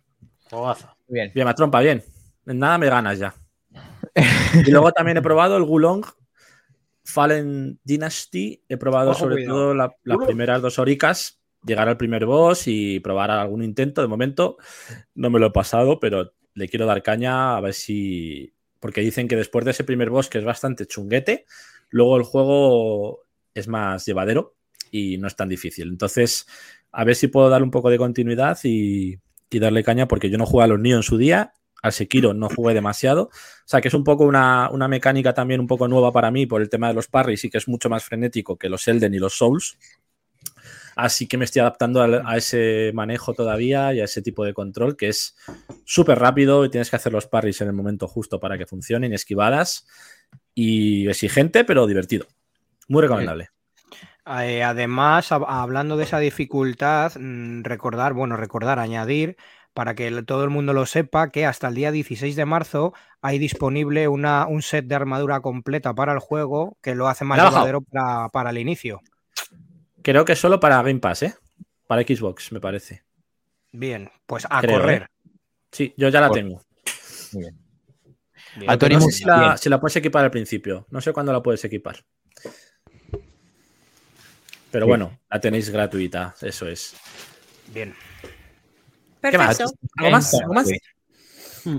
Juegazo. 0.51 0.89
Bien. 1.07 1.31
Bien, 1.35 1.55
trompa, 1.55 1.81
bien. 1.81 2.03
En 2.47 2.59
nada 2.59 2.79
me 2.79 2.89
ganas 2.89 3.19
ya. 3.19 3.35
y 4.67 4.71
luego 4.71 4.91
también 4.93 5.17
he 5.19 5.23
probado 5.23 5.57
el 5.57 5.65
Gulong 5.65 6.05
Fallen 7.11 7.79
Dynasty. 7.85 8.63
He 8.69 8.77
probado 8.77 9.11
Ojo, 9.11 9.21
sobre 9.21 9.37
cuidado. 9.37 9.57
todo 9.57 9.75
la- 9.75 9.95
las 10.05 10.19
primeras 10.27 10.63
dos 10.63 10.79
horicas, 10.79 11.41
llegar 11.65 11.89
al 11.89 11.97
primer 11.97 12.27
boss 12.27 12.67
y 12.67 13.01
probar 13.01 13.31
algún 13.31 13.63
intento. 13.63 14.01
De 14.03 14.09
momento 14.09 14.57
no 15.15 15.31
me 15.31 15.39
lo 15.39 15.47
he 15.47 15.51
pasado, 15.51 16.01
pero 16.01 16.33
le 16.55 16.69
quiero 16.69 16.87
dar 16.87 17.03
caña 17.03 17.57
a 17.57 17.61
ver 17.61 17.75
si. 17.75 18.53
Porque 18.81 19.03
dicen 19.03 19.29
que 19.29 19.37
después 19.37 19.65
de 19.65 19.73
ese 19.73 19.85
primer 19.85 20.09
boss, 20.11 20.29
que 20.31 20.39
es 20.39 20.45
bastante 20.45 20.87
chunguete, 20.87 21.45
luego 21.91 22.17
el 22.17 22.23
juego 22.23 23.27
es 23.55 23.69
más 23.69 24.07
llevadero 24.07 24.57
y 24.91 25.19
no 25.19 25.27
es 25.27 25.37
tan 25.37 25.49
difícil. 25.51 25.89
Entonces, 25.89 26.47
a 26.91 27.05
ver 27.05 27.15
si 27.15 27.29
puedo 27.29 27.51
dar 27.51 27.63
un 27.63 27.71
poco 27.71 27.91
de 27.91 27.99
continuidad 27.99 28.59
y, 28.65 29.19
y 29.51 29.59
darle 29.59 29.85
caña, 29.85 30.09
porque 30.09 30.31
yo 30.31 30.39
no 30.39 30.47
jugué 30.47 30.65
a 30.65 30.69
los 30.69 30.81
Nioh 30.81 30.97
en 30.97 31.03
su 31.03 31.19
día, 31.19 31.53
al 31.83 31.93
Sekiro 31.93 32.35
no 32.35 32.49
jugué 32.49 32.75
demasiado. 32.75 33.25
O 33.25 33.31
sea, 33.65 33.81
que 33.81 33.89
es 33.89 33.95
un 33.95 34.05
poco 34.05 34.25
una, 34.25 34.71
una 34.71 34.89
mecánica 34.89 35.33
también 35.35 35.61
un 35.61 35.67
poco 35.67 35.89
nueva 35.89 36.13
para 36.13 36.31
mí 36.31 36.47
por 36.47 36.61
el 36.61 36.69
tema 36.69 36.89
de 36.89 36.95
los 36.95 37.09
parries 37.09 37.45
y 37.45 37.51
que 37.51 37.59
es 37.59 37.69
mucho 37.69 37.89
más 37.89 38.05
frenético 38.05 38.57
que 38.57 38.69
los 38.69 38.87
Elden 38.89 39.15
y 39.15 39.19
los 39.19 39.37
Souls. 39.37 39.79
Así 40.97 41.27
que 41.27 41.39
me 41.39 41.45
estoy 41.45 41.61
adaptando 41.61 42.03
a, 42.03 42.37
ese 42.37 42.91
manejo 42.95 43.33
todavía 43.33 43.95
y 43.95 44.01
a 44.01 44.05
ese 44.05 44.23
tipo 44.23 44.45
de 44.45 44.53
control 44.53 44.97
que 44.97 45.09
es 45.09 45.37
súper 45.85 46.19
rápido 46.19 46.65
y 46.65 46.71
tienes 46.71 46.91
que 46.91 46.97
hacer 46.97 47.13
los 47.13 47.27
parries 47.27 47.61
en 47.61 47.69
el 47.69 47.73
momento 47.73 48.07
justo 48.07 48.39
para 48.41 48.59
que 48.59 48.67
funcionen, 48.67 49.13
esquivadas 49.13 49.87
y 50.55 51.09
exigente, 51.09 51.65
pero 51.65 51.87
divertido. 51.87 52.27
Muy 52.89 53.03
recomendable. 53.03 53.51
Eh, 54.27 54.63
además, 54.63 55.33
hab- 55.33 55.47
hablando 55.49 55.97
de 55.97 56.05
esa 56.05 56.19
dificultad, 56.19 57.13
mm, 57.19 57.63
recordar, 57.63 58.13
bueno, 58.13 58.37
recordar, 58.37 58.79
añadir, 58.79 59.37
para 59.75 59.95
que 59.95 60.11
todo 60.25 60.45
el 60.45 60.51
mundo 60.51 60.73
lo 60.73 60.85
sepa, 60.87 61.31
que 61.31 61.47
hasta 61.47 61.69
el 61.69 61.75
día 61.75 61.93
16 61.93 62.35
de 62.37 62.45
marzo 62.45 62.93
hay 63.23 63.39
disponible 63.39 64.09
una, 64.09 64.47
un 64.47 64.63
set 64.63 64.87
de 64.87 64.95
armadura 64.95 65.41
completa 65.41 65.95
para 65.95 66.13
el 66.13 66.19
juego 66.19 66.77
que 66.83 66.95
lo 66.95 67.09
hace 67.09 67.25
más 67.25 67.39
llevadero 67.39 67.81
para, 67.83 68.29
para 68.31 68.51
el 68.51 68.59
inicio. 68.59 69.01
Creo 70.03 70.25
que 70.25 70.35
solo 70.37 70.59
para 70.61 70.83
Game 70.83 70.99
Pass, 71.01 71.23
¿eh? 71.23 71.35
Para 71.87 72.03
Xbox, 72.03 72.53
me 72.53 72.61
parece. 72.61 73.03
Bien, 73.73 74.11
pues 74.27 74.47
a 74.51 74.61
Creo, 74.61 74.81
correr. 74.81 75.03
¿eh? 75.03 75.31
Sí, 75.71 75.95
yo 75.97 76.09
ya 76.09 76.21
la 76.21 76.29
Por- 76.29 76.37
tengo. 76.37 76.63
Bien. 77.33 77.59
A 78.67 78.77
Tori 78.77 78.95
No 78.95 79.01
sé 79.01 79.05
muy 79.07 79.13
si 79.13 79.25
la, 79.25 79.41
bien. 79.41 79.59
si 79.59 79.69
la 79.69 79.79
puedes 79.81 79.95
equipar 79.97 80.25
al 80.25 80.31
principio. 80.33 80.87
No 80.91 81.01
sé 81.01 81.13
cuándo 81.13 81.33
la 81.33 81.41
puedes 81.43 81.65
equipar. 81.65 82.03
Pero 84.73 84.87
Sí. 84.87 84.89
bueno, 84.89 85.19
la 85.31 85.41
tenéis 85.41 85.71
gratuita, 85.71 86.35
eso 86.41 86.67
es. 86.69 86.97
Bien. 87.73 87.95
Perfecto. 89.21 89.65
¿Algo 89.97 90.11
más? 90.11 90.35
¿Algo 90.35 90.55
más? 90.55 90.69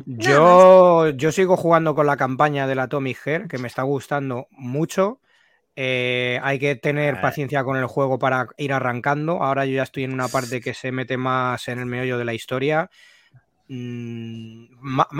Yo, 0.05 1.10
yo 1.10 1.31
sigo 1.31 1.57
jugando 1.57 1.95
con 1.95 2.05
la 2.05 2.17
campaña 2.17 2.67
del 2.67 2.79
Atomic 2.79 3.25
Hair, 3.25 3.48
que 3.48 3.57
me 3.57 3.67
está 3.67 3.83
gustando 3.83 4.48
mucho. 4.51 5.20
Eh, 5.75 6.39
hay 6.44 6.59
que 6.59 6.75
tener 6.75 7.20
paciencia 7.22 7.63
con 7.63 7.77
el 7.77 7.85
juego 7.87 8.20
para 8.20 8.48
ir 8.57 8.74
arrancando. 8.74 9.42
Ahora 9.42 9.65
yo 9.65 9.74
ya 9.75 9.83
estoy 9.83 10.03
en 10.03 10.13
una 10.13 10.27
parte 10.27 10.61
que 10.61 10.74
se 10.74 10.92
mete 10.92 11.18
más 11.18 11.68
en 11.68 11.79
el 11.79 11.85
meollo 11.85 12.18
de 12.18 12.25
la 12.25 12.33
historia. 12.33 12.89
Mm, 13.68 14.65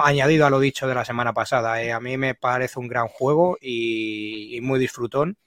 añadido 0.04 0.45
a 0.45 0.50
lo 0.50 0.60
dicho 0.60 0.88
de 0.88 0.93
la 0.95 1.06
semana 1.06 1.34
pasada, 1.34 1.82
eh, 1.82 1.91
a 1.93 2.00
mí 2.00 2.17
me 2.17 2.36
parece 2.36 2.80
un 2.80 2.88
gran 2.88 3.08
juego 3.08 3.58
y, 3.62 4.56
y 4.58 4.62
muy 4.62 4.80
disfrutón. 4.80 5.38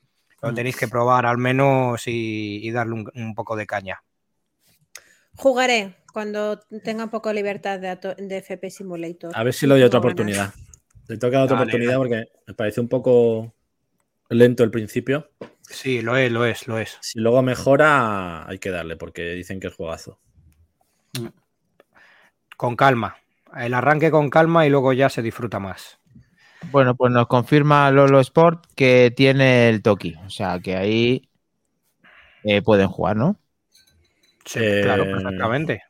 Lo 0.40 0.52
Mm. 0.52 0.54
tenéis 0.54 0.76
que 0.76 0.88
probar 0.88 1.26
al 1.26 1.38
menos 1.38 2.06
y, 2.06 2.60
y 2.66 2.70
darle 2.70 2.94
un, 2.94 3.10
un 3.14 3.34
poco 3.34 3.56
de 3.56 3.66
caña. 3.66 4.02
Jugaré 5.36 5.96
cuando 6.14 6.60
tenga 6.82 7.04
un 7.04 7.10
poco 7.10 7.28
de 7.28 7.34
libertad 7.36 7.78
de, 7.78 7.96
de 8.16 8.36
FP 8.38 8.70
Simulator. 8.70 9.32
A 9.34 9.44
ver 9.44 9.52
si 9.52 9.66
le 9.66 9.74
doy 9.74 9.82
otra 9.82 9.98
oportunidad. 9.98 10.54
Le 11.08 11.18
tengo 11.18 11.30
que 11.30 11.36
dar 11.36 11.44
otra 11.44 11.56
Dale, 11.56 11.64
oportunidad 11.68 11.96
porque 11.96 12.24
me 12.46 12.54
pareció 12.54 12.82
un 12.82 12.88
poco 12.88 13.52
lento 14.30 14.64
el 14.64 14.70
principio. 14.70 15.30
Sí, 15.68 16.00
lo 16.02 16.16
es, 16.16 16.30
lo 16.32 16.44
es, 16.46 16.66
lo 16.68 16.78
es. 16.78 16.98
Si 17.00 17.20
luego 17.20 17.40
mejora, 17.42 18.48
hay 18.48 18.58
que 18.58 18.70
darle 18.70 18.96
porque 18.96 19.32
dicen 19.34 19.60
que 19.60 19.68
es 19.68 19.74
juegazo. 19.74 20.18
Con 22.56 22.74
calma. 22.74 23.16
El 23.56 23.74
arranque 23.74 24.10
con 24.10 24.28
calma 24.28 24.66
y 24.66 24.70
luego 24.70 24.92
ya 24.92 25.08
se 25.08 25.22
disfruta 25.22 25.60
más. 25.60 26.00
Bueno, 26.70 26.94
pues 26.96 27.12
nos 27.12 27.26
confirma 27.28 27.90
Lolo 27.90 28.20
Sport 28.20 28.66
que 28.74 29.12
tiene 29.14 29.68
el 29.68 29.82
Toki. 29.82 30.14
O 30.26 30.30
sea 30.30 30.58
que 30.60 30.76
ahí 30.76 31.28
eh, 32.44 32.62
pueden 32.62 32.88
jugar, 32.88 33.16
¿no? 33.16 33.36
Sí, 34.44 34.60
Eh, 34.60 34.80
claro, 34.82 35.04
perfectamente. 35.04 35.82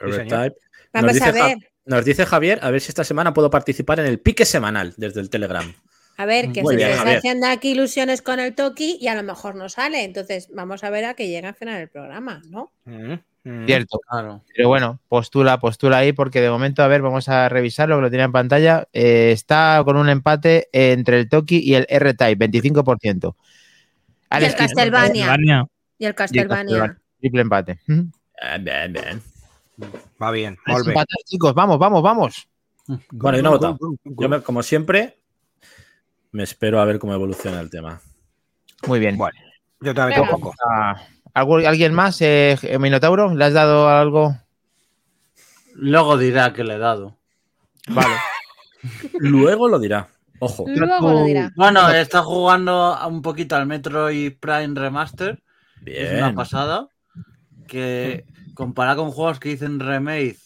Overtype. 0.00 0.56
Vamos 0.92 1.12
dice 1.14 1.24
a 1.24 1.32
Ja- 1.32 1.46
ver. 1.48 1.56
Nos 1.86 2.04
dice 2.04 2.24
Javier, 2.24 2.60
a 2.62 2.70
ver 2.70 2.80
si 2.80 2.88
esta 2.88 3.04
semana 3.04 3.34
puedo 3.34 3.50
participar 3.50 4.00
en 4.00 4.06
el 4.06 4.18
pique 4.18 4.46
semanal 4.46 4.94
desde 4.96 5.20
el 5.20 5.28
Telegram. 5.28 5.70
A 6.16 6.24
ver, 6.26 6.50
que 6.52 6.62
Muy 6.62 6.74
se 6.74 6.76
bien, 6.78 6.88
está 6.90 7.02
Javier. 7.02 7.18
haciendo 7.18 7.46
aquí 7.48 7.72
ilusiones 7.72 8.22
con 8.22 8.40
el 8.40 8.54
Toki 8.54 8.96
y 9.00 9.08
a 9.08 9.14
lo 9.14 9.22
mejor 9.22 9.54
no 9.56 9.68
sale. 9.68 10.04
Entonces, 10.04 10.48
vamos 10.54 10.82
a 10.84 10.90
ver 10.90 11.04
a 11.04 11.14
que 11.14 11.26
llegue 11.28 11.46
al 11.46 11.54
final 11.54 11.76
del 11.78 11.88
programa, 11.88 12.40
¿no? 12.48 12.72
Mm, 12.84 13.14
mm. 13.42 13.66
Cierto. 13.66 14.00
Claro. 14.08 14.42
Pero 14.56 14.68
bueno, 14.68 15.00
postula, 15.08 15.58
postula 15.58 15.98
ahí 15.98 16.12
porque 16.14 16.40
de 16.40 16.48
momento, 16.48 16.82
a 16.82 16.88
ver, 16.88 17.02
vamos 17.02 17.28
a 17.28 17.48
revisarlo, 17.50 17.96
que 17.96 18.02
lo 18.02 18.08
tiene 18.10 18.24
en 18.24 18.32
pantalla. 18.32 18.86
Eh, 18.92 19.32
está 19.32 19.82
con 19.84 19.96
un 19.96 20.08
empate 20.08 20.68
entre 20.72 21.18
el 21.18 21.28
Toki 21.28 21.58
y 21.58 21.74
el 21.74 21.84
R-Type, 21.90 22.48
25%. 22.48 23.34
Y 23.34 24.36
el 24.36 24.44
Alex, 24.44 24.54
Castlevania. 24.54 25.26
Y 25.26 25.56
el 25.58 25.66
y 25.98 26.06
el 26.06 26.14
Castlevania. 26.14 26.98
Triple 27.20 27.40
empate. 27.42 27.72
Eh, 27.88 28.58
bien, 28.60 28.92
bien. 28.92 29.22
Va 30.22 30.30
bien, 30.30 30.56
chicos, 31.24 31.54
vamos, 31.54 31.78
vamos, 31.78 32.02
vamos. 32.02 32.48
Bueno, 33.10 33.38
yo 33.38 33.42
no 33.42 33.48
he 33.48 33.52
votado. 33.52 33.78
Yo, 34.04 34.28
me- 34.28 34.42
como 34.42 34.62
siempre, 34.62 35.18
me 36.32 36.42
espero 36.42 36.80
a 36.80 36.84
ver 36.84 36.98
cómo 36.98 37.14
evoluciona 37.14 37.60
el 37.60 37.70
tema. 37.70 38.00
Muy 38.86 39.00
bien. 39.00 39.16
Bueno, 39.16 39.38
Yo 39.80 39.94
también 39.94 40.20
tampoco. 40.20 40.54
Ah, 40.70 40.96
¿algo- 41.32 41.56
¿Alguien 41.66 41.94
más, 41.94 42.20
eh, 42.20 42.56
Minotauro? 42.78 43.34
¿Le 43.34 43.44
has 43.44 43.52
dado 43.54 43.88
algo? 43.88 44.36
Luego 45.74 46.16
dirá 46.18 46.52
que 46.52 46.62
le 46.64 46.74
he 46.74 46.78
dado. 46.78 47.16
Vale. 47.88 48.14
Luego 49.18 49.68
lo 49.68 49.78
dirá. 49.78 50.08
Ojo. 50.38 50.64
Luego 50.68 51.12
lo 51.12 51.24
dirá. 51.24 51.50
Bueno, 51.56 51.90
está 51.90 52.22
jugando 52.22 52.96
un 53.08 53.22
poquito 53.22 53.56
al 53.56 53.66
Metroid 53.66 54.36
Prime 54.38 54.72
Remaster. 54.74 55.42
Es 55.86 56.12
una 56.12 56.26
Bien. 56.26 56.34
pasada. 56.34 56.88
Que 57.66 58.24
comparado 58.54 59.02
con 59.02 59.12
juegos 59.12 59.40
que 59.40 59.50
dicen 59.50 59.80
remake 59.80 60.38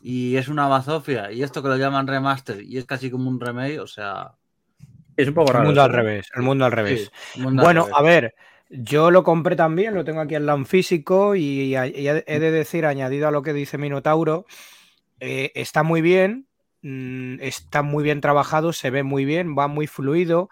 y 0.00 0.36
es 0.36 0.48
una 0.48 0.68
bazofia, 0.68 1.32
y 1.32 1.42
esto 1.42 1.62
que 1.62 1.68
lo 1.68 1.76
llaman 1.76 2.06
remaster 2.06 2.62
y 2.62 2.78
es 2.78 2.86
casi 2.86 3.10
como 3.10 3.28
un 3.30 3.40
remake, 3.40 3.80
o 3.80 3.86
sea. 3.86 4.34
Es 5.16 5.28
un 5.28 5.34
poco 5.34 5.52
El 5.52 5.60
raro. 5.60 5.62
mundo 5.62 5.82
al 5.82 5.92
revés, 5.92 6.28
el 6.34 6.42
mundo 6.42 6.64
al 6.64 6.72
revés. 6.72 7.10
sí, 7.10 7.40
mundo 7.40 7.62
al 7.62 7.68
Bueno, 7.68 7.72
revés. 7.72 7.96
a 7.96 8.02
ver, 8.02 8.34
yo 8.68 9.10
lo 9.10 9.24
compré 9.24 9.56
también, 9.56 9.94
lo 9.94 10.04
tengo 10.04 10.20
aquí 10.20 10.34
en 10.34 10.46
LAN 10.46 10.66
físico 10.66 11.34
y, 11.34 11.42
y 11.74 11.76
he 11.76 12.24
he 12.26 12.38
de 12.40 12.50
decir, 12.50 12.86
añadido 12.86 13.28
a 13.28 13.30
lo 13.30 13.42
que 13.42 13.52
dice 13.52 13.78
Minotauro, 13.78 14.46
eh, 15.20 15.52
está 15.54 15.82
muy 15.82 16.02
bien, 16.02 16.48
mm, 16.82 17.40
está 17.40 17.82
muy 17.82 18.04
bien 18.04 18.20
trabajado, 18.20 18.72
se 18.72 18.90
ve 18.90 19.02
muy 19.04 19.24
bien, 19.24 19.56
va 19.58 19.68
muy 19.68 19.86
fluido. 19.86 20.50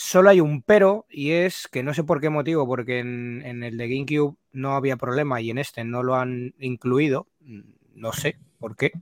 Solo 0.00 0.30
hay 0.30 0.40
un 0.40 0.62
pero 0.62 1.06
y 1.10 1.32
es 1.32 1.66
que 1.66 1.82
no 1.82 1.92
sé 1.92 2.04
por 2.04 2.20
qué 2.20 2.30
motivo, 2.30 2.68
porque 2.68 3.00
en, 3.00 3.42
en 3.44 3.64
el 3.64 3.76
de 3.76 3.88
GameCube 3.88 4.36
no 4.52 4.76
había 4.76 4.96
problema 4.96 5.40
y 5.40 5.50
en 5.50 5.58
este 5.58 5.82
no 5.82 6.04
lo 6.04 6.14
han 6.14 6.54
incluido, 6.60 7.26
mm, 7.40 7.62
no 7.96 8.12
sé 8.12 8.38
por 8.60 8.76
qué. 8.76 8.92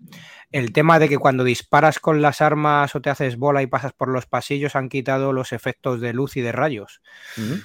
El 0.50 0.72
tema 0.72 0.98
de 0.98 1.11
que 1.11 1.18
cuando 1.18 1.44
disparas 1.44 1.98
con 1.98 2.22
las 2.22 2.40
armas 2.40 2.96
o 2.96 3.02
te 3.02 3.11
haces 3.11 3.37
bola 3.37 3.61
y 3.62 3.66
pasas 3.66 3.92
por 3.92 4.09
los 4.09 4.24
pasillos 4.24 4.74
han 4.74 4.88
quitado 4.88 5.35
los 5.35 5.52
efectos 5.52 6.00
de 6.00 6.14
luz 6.14 6.38
y 6.38 6.40
de 6.40 6.52
rayos. 6.52 7.02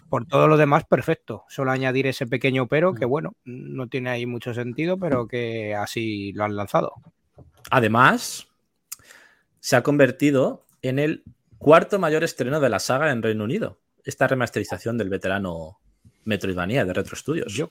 Por 0.10 0.26
todo 0.26 0.50
lo 0.50 0.58
demás, 0.58 0.84
perfecto. 0.84 1.46
Solo 1.48 1.72
añadir 1.72 2.08
ese 2.08 2.28
pequeño 2.28 2.68
pero 2.68 2.94
que, 2.94 3.06
bueno, 3.06 3.36
no 3.46 3.88
tiene 3.88 4.10
ahí 4.10 4.26
mucho 4.26 4.54
sentido, 4.54 4.98
pero 4.98 5.26
que 5.26 5.74
así 5.74 6.34
lo 6.34 6.44
han 6.44 6.58
lanzado. 6.58 6.96
Además, 7.70 8.50
se 9.62 9.78
ha 9.78 9.84
convertido 9.84 10.66
en 10.82 11.00
el 11.00 11.24
cuarto 11.62 12.00
mayor 12.00 12.24
estreno 12.24 12.60
de 12.60 12.70
la 12.70 12.80
saga 12.80 13.12
en 13.12 13.22
Reino 13.22 13.44
Unido. 13.44 13.80
Esta 14.04 14.28
remasterización 14.28 14.98
del 14.98 15.10
veterano 15.10 15.80
Metroidvania 16.26 16.84
de 16.86 16.94
Retro 16.94 17.16
Studios. 17.16 17.54
Yo- 17.54 17.70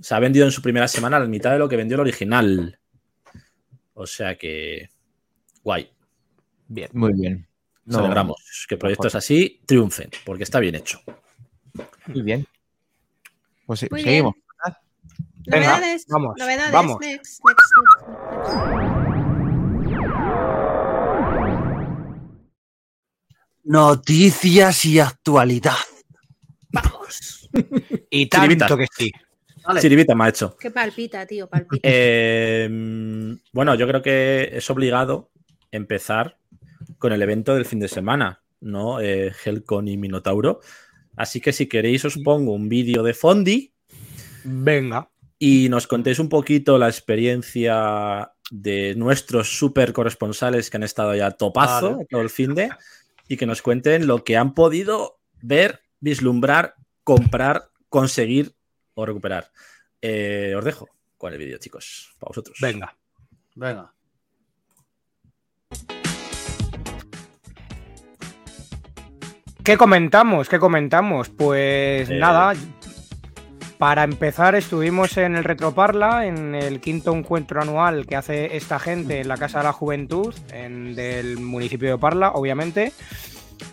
Se 0.00 0.14
ha 0.14 0.18
vendido 0.18 0.46
en 0.46 0.52
su 0.52 0.62
primera 0.62 0.88
semana 0.88 1.18
a 1.18 1.20
la 1.20 1.26
mitad 1.26 1.52
de 1.52 1.58
lo 1.58 1.68
que 1.68 1.76
vendió 1.76 1.96
el 1.96 2.00
original. 2.00 2.78
O 3.94 4.06
sea 4.06 4.36
que. 4.38 4.88
Guay. 5.62 5.90
Bien. 6.68 6.88
Muy 6.94 7.12
bien. 7.12 7.46
No, 7.84 7.96
Celebramos 7.98 8.66
que 8.68 8.76
proyectos 8.78 9.14
así 9.14 9.60
triunfen, 9.66 10.10
porque 10.24 10.44
está 10.44 10.58
bien 10.60 10.74
hecho. 10.76 11.00
Muy 12.06 12.22
bien. 12.22 12.46
Pues 13.66 13.90
Muy 13.90 14.02
seguimos. 14.02 14.34
Venga, 15.46 15.66
Novedades. 15.76 16.06
vamos, 16.08 16.34
Novedades. 16.38 16.72
vamos. 16.72 16.96
Next, 17.00 17.40
next, 17.44 17.72
next, 17.76 19.09
Noticias 23.64 24.84
y 24.84 24.98
actualidad. 25.00 25.74
Vamos. 26.70 27.48
Y 28.10 28.28
Chiribita. 28.28 28.66
tanto 28.66 28.76
que 28.76 28.86
sí. 28.96 29.10
Vale. 29.66 29.80
Chiribita 29.80 30.14
me 30.14 30.24
ha 30.24 30.28
hecho. 30.28 30.56
Qué 30.58 30.70
palpita, 30.70 31.26
tío, 31.26 31.48
palpita. 31.48 31.80
Eh, 31.82 32.68
bueno, 33.52 33.74
yo 33.74 33.86
creo 33.86 34.02
que 34.02 34.50
es 34.52 34.70
obligado 34.70 35.30
empezar 35.70 36.38
con 36.98 37.12
el 37.12 37.22
evento 37.22 37.54
del 37.54 37.66
fin 37.66 37.78
de 37.80 37.88
semana, 37.88 38.42
¿no? 38.60 39.00
Eh, 39.00 39.32
Helcon 39.44 39.88
y 39.88 39.96
Minotauro. 39.96 40.60
Así 41.16 41.40
que 41.40 41.52
si 41.52 41.68
queréis 41.68 42.04
os 42.04 42.16
pongo 42.18 42.52
un 42.52 42.68
vídeo 42.68 43.02
de 43.02 43.14
Fondi 43.14 43.74
Venga. 44.44 45.10
y 45.38 45.68
nos 45.68 45.86
contéis 45.86 46.18
un 46.18 46.28
poquito 46.28 46.78
la 46.78 46.88
experiencia 46.88 48.32
de 48.50 48.94
nuestros 48.96 49.58
super 49.58 49.92
corresponsales 49.92 50.70
que 50.70 50.76
han 50.78 50.82
estado 50.82 51.14
ya 51.14 51.30
topazo 51.32 51.92
Vale. 51.92 52.06
todo 52.10 52.20
el 52.22 52.30
fin 52.30 52.54
de 52.54 52.70
y 53.30 53.36
que 53.36 53.46
nos 53.46 53.62
cuenten 53.62 54.08
lo 54.08 54.24
que 54.24 54.36
han 54.36 54.54
podido 54.54 55.20
ver, 55.40 55.82
vislumbrar, 56.00 56.74
comprar, 57.04 57.70
conseguir 57.88 58.56
o 58.94 59.06
recuperar. 59.06 59.52
Eh, 60.02 60.52
os 60.58 60.64
dejo 60.64 60.88
con 61.16 61.32
el 61.32 61.38
vídeo, 61.38 61.56
chicos, 61.58 62.12
para 62.18 62.30
vosotros. 62.30 62.58
Venga. 62.60 62.98
Venga. 63.54 63.94
¿Qué 69.62 69.76
comentamos? 69.76 70.48
¿Qué 70.48 70.58
comentamos? 70.58 71.28
Pues 71.28 72.10
Eh. 72.10 72.18
nada. 72.18 72.54
Para 73.80 74.04
empezar, 74.04 74.54
estuvimos 74.56 75.16
en 75.16 75.36
el 75.36 75.42
Retroparla, 75.42 76.26
en 76.26 76.54
el 76.54 76.80
quinto 76.82 77.16
encuentro 77.16 77.62
anual 77.62 78.06
que 78.06 78.14
hace 78.14 78.54
esta 78.58 78.78
gente 78.78 79.22
en 79.22 79.28
la 79.28 79.38
Casa 79.38 79.60
de 79.60 79.64
la 79.64 79.72
Juventud, 79.72 80.34
en, 80.52 80.94
del 80.94 81.38
municipio 81.38 81.88
de 81.88 81.96
Parla, 81.96 82.32
obviamente. 82.32 82.92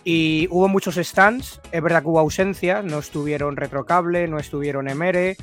Y 0.04 0.48
hubo 0.50 0.66
muchos 0.66 0.94
stands, 0.94 1.60
es 1.72 1.82
verdad 1.82 2.00
que 2.00 2.08
hubo 2.08 2.20
ausencias, 2.20 2.82
no 2.86 3.00
estuvieron 3.00 3.58
Retrocable, 3.58 4.26
no 4.28 4.38
estuvieron 4.38 4.88
Emere, 4.88 5.36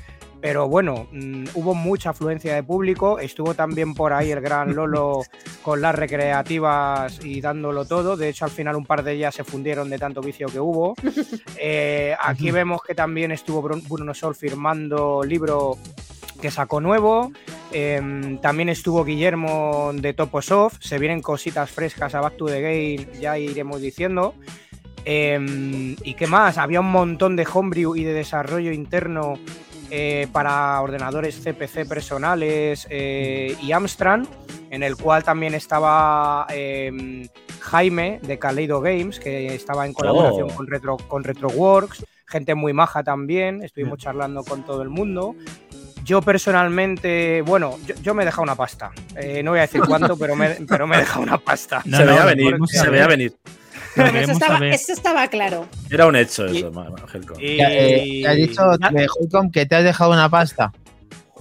pero 0.46 0.70
bueno, 0.70 1.08
mm, 1.12 1.46
hubo 1.56 1.74
mucha 1.74 2.12
afluencia 2.12 2.54
de 2.54 2.62
público, 2.62 3.18
estuvo 3.18 3.56
también 3.56 3.96
por 3.96 4.14
ahí 4.14 4.30
el 4.30 4.42
gran 4.42 4.76
Lolo 4.76 5.22
con 5.64 5.82
las 5.82 5.96
recreativas 5.96 7.20
y 7.26 7.42
dándolo 7.42 7.86
todo, 7.86 8.16
de 8.16 8.30
hecho 8.30 8.46
al 8.46 8.52
final 8.52 8.76
un 8.76 8.86
par 8.86 9.02
de 9.02 9.14
ellas 9.14 9.34
se 9.34 9.44
fundieron 9.44 9.90
de 9.90 9.98
tanto 9.98 10.22
vicio 10.22 10.46
que 10.48 10.60
hubo. 10.60 10.94
Eh, 11.58 12.16
aquí 12.22 12.52
vemos 12.52 12.84
que 12.84 12.94
también 12.94 13.32
estuvo 13.32 13.64
Brun- 13.64 13.82
Bruno 13.90 14.14
Sol 14.14 14.36
firmando 14.36 15.24
libro 15.24 15.78
que 16.40 16.52
sacó 16.52 16.80
nuevo. 16.80 17.32
Em, 17.72 18.38
también 18.38 18.70
estuvo 18.70 19.04
Guillermo 19.04 19.92
de 19.96 20.14
Toposoft. 20.14 20.78
Se 20.82 21.00
vienen 21.00 21.22
cositas 21.22 21.72
frescas 21.72 22.14
a 22.14 22.22
Back 22.22 22.38
to 22.38 22.46
the 22.46 22.62
Game, 22.62 23.20
ya 23.20 23.40
iremos 23.40 23.82
diciendo. 23.82 24.36
Em, 25.06 25.96
¿Y 26.04 26.14
qué 26.16 26.28
más? 26.28 26.58
Había 26.58 26.82
un 26.82 26.92
montón 26.92 27.36
de 27.36 27.48
homebrew 27.52 27.96
y 27.96 28.04
de 28.04 28.14
desarrollo 28.14 28.72
interno 28.72 29.36
eh, 29.92 30.28
para 30.32 30.82
ordenadores 30.82 31.36
CPC 31.44 31.88
personales 31.88 32.88
eh, 32.90 33.56
y 33.62 33.72
Amstrad, 33.72 34.22
en 34.70 34.84
el 34.84 34.96
cual 34.96 35.24
también 35.24 35.54
estaba 35.54 36.48
em, 36.50 37.28
Jaime 37.62 38.20
de 38.22 38.40
Kaleido 38.40 38.82
Games, 38.82 39.20
que 39.20 39.54
estaba 39.56 39.86
en 39.86 39.94
colaboración 39.94 40.50
Oh. 40.52 40.56
con, 40.56 40.68
Retro, 40.68 40.98
con 41.08 41.24
RetroWorks, 41.24 42.06
gente 42.26 42.56
muy 42.56 42.74
maja 42.74 43.04
también, 43.04 43.64
estuvimos 43.64 44.00
charlando 44.00 44.44
con 44.44 44.64
todo 44.64 44.82
el 44.82 44.90
mundo. 44.90 45.36
Yo 46.04 46.22
personalmente, 46.22 47.42
bueno, 47.42 47.78
yo, 47.88 47.96
yo 48.04 48.14
me 48.14 48.22
he 48.22 48.26
dejado 48.26 48.44
una 48.44 48.56
pasta. 48.56 48.92
Eh, 49.16 49.42
no 49.42 49.52
voy 49.52 49.60
a 49.60 49.64
decir 49.64 49.82
cuánto, 49.88 50.16
pero 50.18 50.36
me, 50.36 50.50
pero 50.70 50.86
me 50.86 50.98
he 50.98 51.00
dejado 51.00 51.22
una 51.24 51.38
pasta. 51.40 51.82
No, 51.86 51.98
se 51.98 52.06
no, 52.06 52.12
veía 52.12 52.26
venir, 52.26 52.58
se 52.68 52.90
veía 52.90 53.08
venir. 53.08 53.34
Bueno, 53.96 54.20
eso, 54.20 54.32
estaba, 54.34 54.68
eso 54.68 54.94
estaba 54.94 55.28
claro. 55.28 55.68
Era 55.90 56.06
un 56.08 56.16
hecho 56.16 56.46
eso, 56.46 56.72
Helcon. 57.14 57.38
Y 57.40 57.58
eh, 57.62 58.20
te 58.24 58.28
has 58.28 58.36
dicho 58.36 58.64
de 58.92 59.08
Holcomb 59.20 59.52
que 59.52 59.66
te 59.66 59.76
has 59.76 59.84
dejado 59.84 60.12
una 60.12 60.30
pasta. 60.30 60.72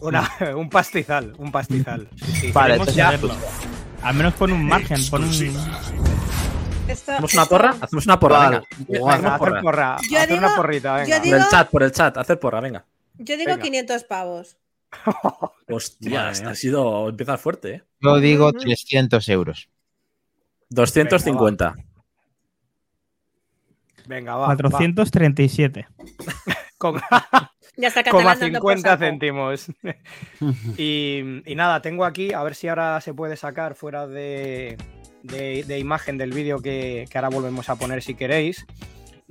una- 0.00 0.30
un 0.56 0.68
pastizal, 0.68 1.34
un 1.38 1.50
pastizal. 1.50 2.08
Sí. 2.16 2.52
Vale, 2.52 2.74
Queremos 2.74 2.88
entonces 2.88 2.94
ya- 2.96 3.04
saberlo. 3.06 3.34
Al 4.02 4.14
menos 4.14 4.34
pon 4.34 4.52
un 4.52 4.64
margen, 4.64 4.98
pon 5.10 5.24
un. 5.24 5.30
Esto- 5.30 7.12
¿Hacemos 7.12 7.32
una 7.34 7.42
esto- 7.42 7.48
porra? 7.56 7.74
Hacemos 7.80 8.04
una 8.06 8.20
porra, 8.20 8.38
Vale. 8.38 8.62
venga. 8.88 9.14
Hacemos 9.14 9.14
Hacer 9.14 9.38
porra. 9.38 9.60
porra, 9.62 9.96
Yo 10.10 10.18
hacer 10.18 10.28
digo- 10.28 10.46
una 10.46 10.56
porrita, 10.56 10.94
venga. 10.96 11.08
yo 11.08 11.14
Por 11.16 11.24
digo- 11.24 11.36
el 11.38 11.48
chat, 11.48 11.70
por 11.70 11.82
el 11.82 11.92
chat, 11.92 12.16
hacer 12.18 12.38
porra, 12.38 12.60
venga. 12.60 12.84
Yo 13.16 13.36
digo 13.36 13.50
Venga. 13.52 13.62
500 13.62 14.04
pavos. 14.04 14.56
Hostia, 15.68 16.30
este 16.30 16.46
ha 16.46 16.54
sido 16.54 17.08
empezar 17.08 17.38
fuerte, 17.38 17.70
¿eh? 17.74 17.82
Yo 18.00 18.18
digo 18.20 18.48
Ujú. 18.50 18.58
300 18.58 19.28
euros. 19.28 19.68
250. 20.68 21.74
Venga, 24.06 24.36
va. 24.36 24.46
437. 24.46 25.86
va. 25.88 26.54
Con, 26.78 27.00
Ya 27.76 27.88
está 27.88 28.04
coma 28.10 28.22
catalán 28.34 28.40
dando 28.52 28.60
por 28.60 28.72
50 28.76 28.88
saco. 28.90 29.00
céntimos. 29.04 29.66
y, 30.78 31.42
y 31.44 31.54
nada, 31.54 31.82
tengo 31.82 32.04
aquí, 32.04 32.32
a 32.32 32.42
ver 32.42 32.54
si 32.54 32.68
ahora 32.68 33.00
se 33.00 33.14
puede 33.14 33.36
sacar 33.36 33.74
fuera 33.74 34.06
de, 34.06 34.76
de- 35.22 35.64
de 35.66 35.78
imagen 35.78 36.16
del 36.18 36.32
vídeo 36.32 36.60
que, 36.60 37.06
que 37.10 37.18
ahora 37.18 37.30
volvemos 37.30 37.68
a 37.68 37.76
poner 37.76 38.02
si 38.02 38.14
queréis. 38.14 38.66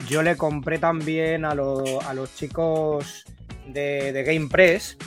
Yo 0.09 0.23
le 0.23 0.35
compré 0.35 0.77
también 0.79 1.45
a, 1.45 1.53
lo- 1.55 2.01
a 2.01 2.13
los 2.13 2.35
chicos 2.35 3.23
de, 3.67 4.11
de 4.11 4.23
Game 4.23 4.47
Press, 4.49 4.97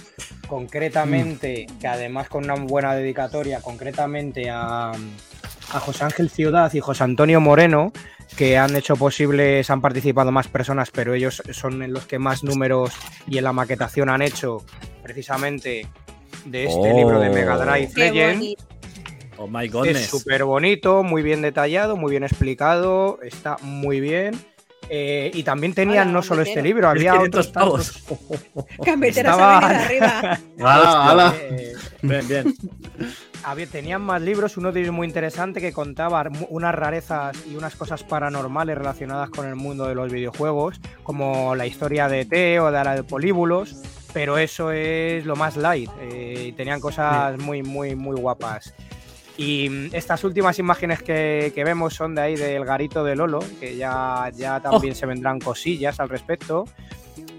concretamente, 0.49 1.67
que 1.81 1.89
además 1.89 2.29
con 2.29 2.45
una 2.45 2.55
buena 2.55 2.95
dedicatoria, 2.95 3.61
concretamente 3.61 4.49
a, 4.49 4.91
a 4.93 5.81
José 5.81 6.05
Ángel 6.05 6.31
Ciudad 6.31 6.73
y 6.73 6.81
José 6.81 7.05
Antonio 7.05 7.41
Moreno, 7.41 7.93
que 8.37 8.59
han 8.59 8.75
hecho 8.77 8.97
posibles, 8.97 9.71
han 9.71 9.81
participado 9.81 10.33
más 10.33 10.49
personas, 10.49 10.91
pero 10.91 11.15
ellos 11.15 11.43
son 11.53 11.93
los 11.93 12.07
que 12.07 12.19
más 12.19 12.43
números 12.45 12.93
y 13.29 13.39
en 13.39 13.45
la 13.45 13.53
maquetación 13.53 14.09
han 14.11 14.23
hecho 14.23 14.65
precisamente 15.03 15.87
de 16.45 16.65
este 16.65 16.93
Oh. 16.93 16.97
libro 16.97 17.21
de 17.21 17.31
Mega 17.31 17.57
Drive 17.57 17.91
Legend. 17.95 18.55
Oh 19.39 19.47
my 19.47 19.67
Es 19.67 19.73
goodness. 19.73 20.07
súper 20.07 20.45
bonito, 20.45 21.03
muy 21.03 21.23
bien 21.23 21.43
detallado, 21.43 21.97
muy 21.97 22.11
bien 22.11 22.25
explicado, 22.25 23.19
está 23.23 23.57
muy 23.63 24.01
bien. 24.01 24.35
Eh, 24.89 25.33
y 25.35 25.43
también 25.43 25.75
tenían 25.75 26.05
Hola, 26.09 26.13
no 26.13 26.23
solo 26.23 26.43
este 26.43 26.63
libro, 26.63 26.89
había 26.89 27.13
500 27.13 27.29
otros 27.29 27.49
pavos. 27.53 28.05
tantos. 28.05 29.27
Arriba. 29.65 30.39
¡Hala, 30.61 31.11
hala! 31.11 31.35
Eh, 31.41 31.73
Bien, 32.03 32.29
bien. 32.29 32.55
Había, 33.45 33.67
tenían 33.67 34.03
más 34.03 34.23
libros, 34.23 34.57
uno 34.57 34.73
de 34.73 34.81
ellos 34.81 34.93
muy 34.93 35.07
interesante 35.07 35.61
que 35.61 35.73
contaba 35.73 36.29
unas 36.49 36.75
rarezas 36.75 37.37
y 37.47 37.57
unas 37.57 37.77
cosas 37.77 38.03
paranormales 38.03 38.77
relacionadas 38.77 39.31
con 39.31 39.47
el 39.47 39.57
mundo 39.57 39.87
de 39.87 39.95
los 39.95 40.13
videojuegos, 40.13 40.81
como 41.03 41.55
la 41.55 41.67
historia 41.67 42.09
de 42.09 42.25
T 42.25 42.61
o 42.61 42.71
de 42.71 42.85
la 42.85 42.95
de 42.95 43.03
Políbulos, 43.03 43.77
pero 44.13 44.39
eso 44.39 44.73
es 44.73 45.25
lo 45.27 45.37
más 45.37 45.57
light. 45.57 45.91
eh, 46.01 46.55
tenían 46.57 46.81
cosas 46.81 47.39
muy, 47.39 47.63
muy, 47.63 47.95
muy 47.95 48.17
guapas. 48.17 48.75
Y 49.37 49.69
mm, 49.69 49.89
estas 49.93 50.25
últimas 50.25 50.59
imágenes 50.59 51.03
que, 51.03 51.53
que 51.55 51.65
vemos 51.65 51.95
son 51.95 52.15
de 52.15 52.23
ahí 52.23 52.37
del 52.37 52.65
garito 52.65 53.05
de 53.05 53.17
Lolo, 53.17 53.41
que 53.61 53.77
ya, 53.77 54.31
ya 54.35 54.61
también 54.61 54.95
se 54.95 55.07
vendrán 55.07 55.41
cosillas 55.41 56.01
al 56.01 56.09
respecto. 56.09 56.65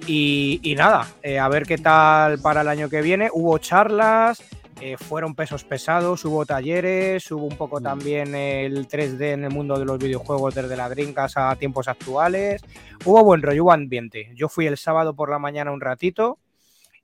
Y, 0.06 0.60
y 0.64 0.76
nada, 0.76 1.08
eh, 1.22 1.38
a 1.38 1.50
ver 1.50 1.66
qué 1.66 1.78
tal 1.78 2.40
para 2.40 2.62
el 2.62 2.68
año 2.70 2.90
que 2.90 3.02
viene. 3.02 3.30
Hubo 3.34 3.58
charlas, 3.58 4.42
eh, 4.80 4.96
fueron 4.98 5.34
pesos 5.34 5.64
pesados, 5.64 6.24
hubo 6.26 6.46
talleres, 6.46 7.32
hubo 7.32 7.46
un 7.46 7.58
poco 7.58 7.82
también 7.82 8.36
el 8.36 8.88
3D 8.88 9.34
en 9.34 9.44
el 9.46 9.50
mundo 9.52 9.80
de 9.80 9.86
los 9.86 9.98
videojuegos 9.98 10.54
desde 10.54 10.78
la 10.78 10.88
Dreamcast 10.88 11.38
a 11.38 11.56
tiempos 11.56 11.88
actuales. 11.88 12.62
Hubo 13.04 13.24
buen 13.24 13.42
rollo, 13.42 13.64
hubo 13.64 13.72
ambiente. 13.72 14.32
Yo 14.36 14.50
fui 14.50 14.68
el 14.68 14.78
sábado 14.78 15.16
por 15.16 15.30
la 15.30 15.40
mañana 15.40 15.72
un 15.72 15.82
ratito 15.82 16.38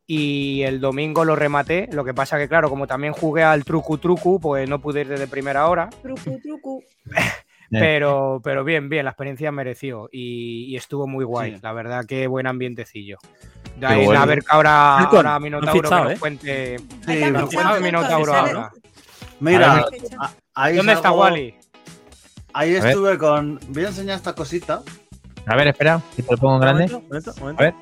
y 0.05 0.61
el 0.63 0.79
domingo 0.79 1.25
lo 1.25 1.35
rematé. 1.35 1.89
Lo 1.91 2.03
que 2.03 2.13
pasa 2.13 2.37
que, 2.37 2.47
claro, 2.47 2.69
como 2.69 2.85
también 2.85 3.13
jugué 3.13 3.43
al 3.43 3.63
trucu 3.63 3.97
trucu, 3.97 4.39
pues 4.39 4.69
no 4.69 4.79
pude 4.79 5.01
ir 5.01 5.07
desde 5.07 5.27
primera 5.27 5.67
hora. 5.67 5.89
Trucu, 6.01 6.39
trucu. 6.41 6.83
Pero, 7.71 8.39
pero 8.43 8.63
bien, 8.63 8.87
bien, 8.87 9.03
la 9.05 9.11
experiencia 9.11 9.51
mereció 9.51 10.07
y, 10.11 10.65
y 10.65 10.75
estuvo 10.75 11.07
muy 11.07 11.25
guay. 11.25 11.55
Sí. 11.55 11.59
La 11.63 11.73
verdad 11.73 12.05
que 12.05 12.27
buen 12.27 12.45
ambientecillo. 12.45 13.17
De 13.75 13.87
Qué 13.87 13.93
ahí, 13.93 14.05
bueno. 14.05 14.21
A 14.21 14.25
ver 14.25 14.39
que 14.39 14.45
ahora, 14.49 14.99
ahora 14.99 15.39
Minotauro 15.39 15.81
fichado, 15.83 16.03
que 16.03 16.09
nos 16.09 16.13
¿eh? 16.13 16.19
cuente. 16.19 16.77
Sí, 17.05 17.21
no, 17.31 17.79
Minotauro 17.81 18.33
ahora. 18.33 18.71
Mira, 19.39 19.85
ahí 20.53 20.77
¿Dónde 20.77 20.93
está 20.93 21.11
Wally? 21.11 21.55
Ahí 22.53 22.75
estuve 22.75 23.17
con. 23.17 23.59
Voy 23.69 23.85
a 23.85 23.87
enseñar 23.87 24.15
esta 24.17 24.33
cosita 24.33 24.83
A 25.47 25.55
ver, 25.55 25.67
espera, 25.69 26.01
si 26.15 26.21
te 26.21 26.31
lo 26.31 26.37
pongo 26.37 26.55
en 26.55 26.61
grande. 26.61 26.87
Momento, 26.87 27.07
momento, 27.07 27.33
momento. 27.39 27.61
A 27.61 27.65
ver. 27.65 27.73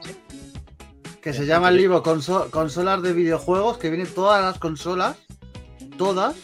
que 1.22 1.34
se 1.34 1.46
llama 1.46 1.70
el 1.70 1.78
libro 1.78 2.02
Conso- 2.02 2.50
Consolas 2.50 3.02
de 3.02 3.14
videojuegos, 3.14 3.78
que 3.78 3.90
vienen 3.90 4.08
todas 4.14 4.42
las 4.42 4.58
consolas, 4.58 5.18
todas, 5.98 6.36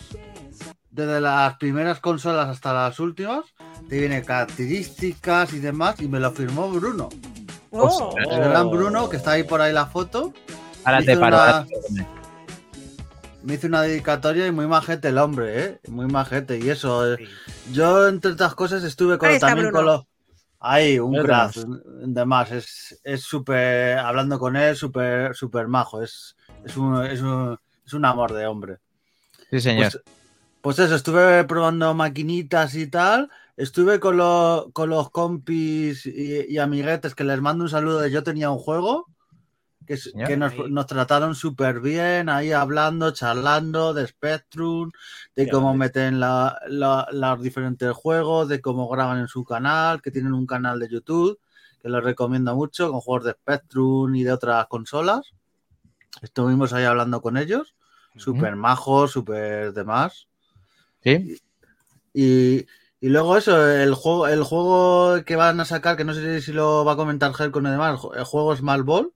desde 0.91 1.21
las 1.21 1.55
primeras 1.57 1.99
consolas 1.99 2.49
hasta 2.49 2.73
las 2.73 2.99
últimas, 2.99 3.45
te 3.89 3.97
viene 3.97 4.21
características 4.23 5.53
y 5.53 5.59
demás, 5.59 5.99
y 6.01 6.07
me 6.07 6.19
lo 6.19 6.31
firmó 6.31 6.69
Bruno. 6.69 7.09
Oh, 7.71 8.15
El 8.17 8.39
gran 8.49 8.69
Bruno, 8.69 9.09
que 9.09 9.17
está 9.17 9.31
ahí 9.31 9.43
por 9.43 9.61
ahí 9.61 9.73
la 9.73 9.85
foto, 9.87 10.33
Ahora 10.83 11.01
te 11.03 11.17
paro. 11.17 11.35
una- 11.35 11.45
ahora 11.57 11.65
te- 11.65 12.07
me 13.43 13.53
hizo 13.53 13.67
una 13.67 13.81
dedicatoria 13.81 14.47
y 14.47 14.51
muy 14.51 14.67
majete 14.67 15.09
el 15.09 15.17
hombre, 15.17 15.63
¿eh? 15.63 15.79
Muy 15.87 16.07
majete. 16.07 16.57
Y 16.59 16.69
eso, 16.69 17.13
eh, 17.13 17.27
yo 17.71 18.07
entre 18.07 18.31
otras 18.31 18.55
cosas 18.55 18.83
estuve 18.83 19.17
con, 19.17 19.29
también 19.39 19.71
con 19.71 19.83
Bruno. 19.83 19.97
los, 19.97 20.05
Ahí, 20.59 20.97
un 20.99 21.15
crack. 21.21 21.55
es 22.51 22.99
es 23.03 23.21
súper. 23.21 23.99
Hablando 23.99 24.39
con 24.39 24.55
él, 24.55 24.75
súper 24.75 25.35
súper 25.35 25.67
majo. 25.67 26.01
Es, 26.01 26.35
es, 26.65 26.75
un, 26.75 27.05
es, 27.05 27.21
un, 27.21 27.57
es 27.85 27.93
un 27.93 28.05
amor 28.05 28.33
de 28.33 28.47
hombre. 28.47 28.77
Sí, 29.51 29.61
señor. 29.61 29.91
Pues, 29.91 30.03
pues 30.67 30.79
eso, 30.79 30.95
estuve 30.95 31.45
probando 31.45 31.93
maquinitas 31.93 32.75
y 32.75 32.87
tal. 32.87 33.31
Estuve 33.55 34.01
con, 34.01 34.17
los 34.17 34.65
con 34.73 34.89
los 34.89 35.09
compis 35.11 36.05
y, 36.05 36.45
y 36.45 36.57
amiguetes 36.57 37.15
que 37.15 37.23
les 37.23 37.39
mando 37.39 37.63
un 37.63 37.69
saludo 37.69 38.01
de 38.01 38.11
Yo 38.11 38.21
tenía 38.21 38.49
un 38.49 38.57
juego. 38.57 39.07
Que, 39.85 39.93
es- 39.93 40.11
Señor. 40.11 40.27
que 40.27 40.35
nos, 40.35 40.85
trataron 40.85 41.35
súper 41.35 41.79
bien, 41.79 42.27
ahí 42.27 42.51
hablando, 42.51 43.11
charlando 43.11 43.93
de 43.93 44.07
Spectrum, 44.07 44.91
de 45.37 45.49
cómo 45.49 45.67
grande. 45.67 45.85
meten 45.85 46.19
la- 46.19 46.59
la- 46.67 47.07
los 47.13 47.41
diferentes 47.41 47.93
juegos, 47.93 48.49
de 48.49 48.59
cómo 48.59 48.89
graban 48.89 49.19
en 49.19 49.29
su 49.29 49.45
canal, 49.45 50.01
que 50.01 50.11
tienen 50.11 50.33
un 50.33 50.45
canal 50.45 50.81
de 50.81 50.89
YouTube, 50.89 51.39
que 51.81 51.87
lo 51.87 52.01
recomiendo 52.01 52.53
mucho, 52.57 52.91
con 52.91 52.99
juegos 52.99 53.23
de 53.23 53.31
Spectrum 53.31 54.13
y 54.15 54.25
de 54.25 54.33
otras 54.33 54.67
consolas. 54.67 55.31
Estuvimos 56.21 56.73
ahí 56.73 56.83
hablando 56.83 57.21
con 57.21 57.37
ellos, 57.37 57.73
súper 58.17 58.57
majos, 58.57 59.11
súper 59.11 59.71
demás. 59.71 60.27
Sí. 61.07 61.41
Y, 62.13 62.65
y 62.99 63.09
luego 63.09 63.37
eso, 63.37 63.69
el 63.69 63.93
juego, 63.93 64.27
el 64.27 64.43
juego 64.43 65.23
que 65.23 65.35
van 65.35 65.59
a 65.59 65.65
sacar, 65.65 65.95
que 65.97 66.03
no 66.03 66.13
sé 66.13 66.41
si 66.41 66.51
lo 66.53 66.83
va 66.83 66.93
a 66.93 66.95
comentar 66.95 67.33
Ger 67.33 67.51
con 67.51 67.63
demás, 67.65 67.91
el 67.93 67.97
ju- 67.97 68.15
el 68.17 68.23
juego 68.23 68.55
Small 68.55 68.83
Ball. 68.83 69.13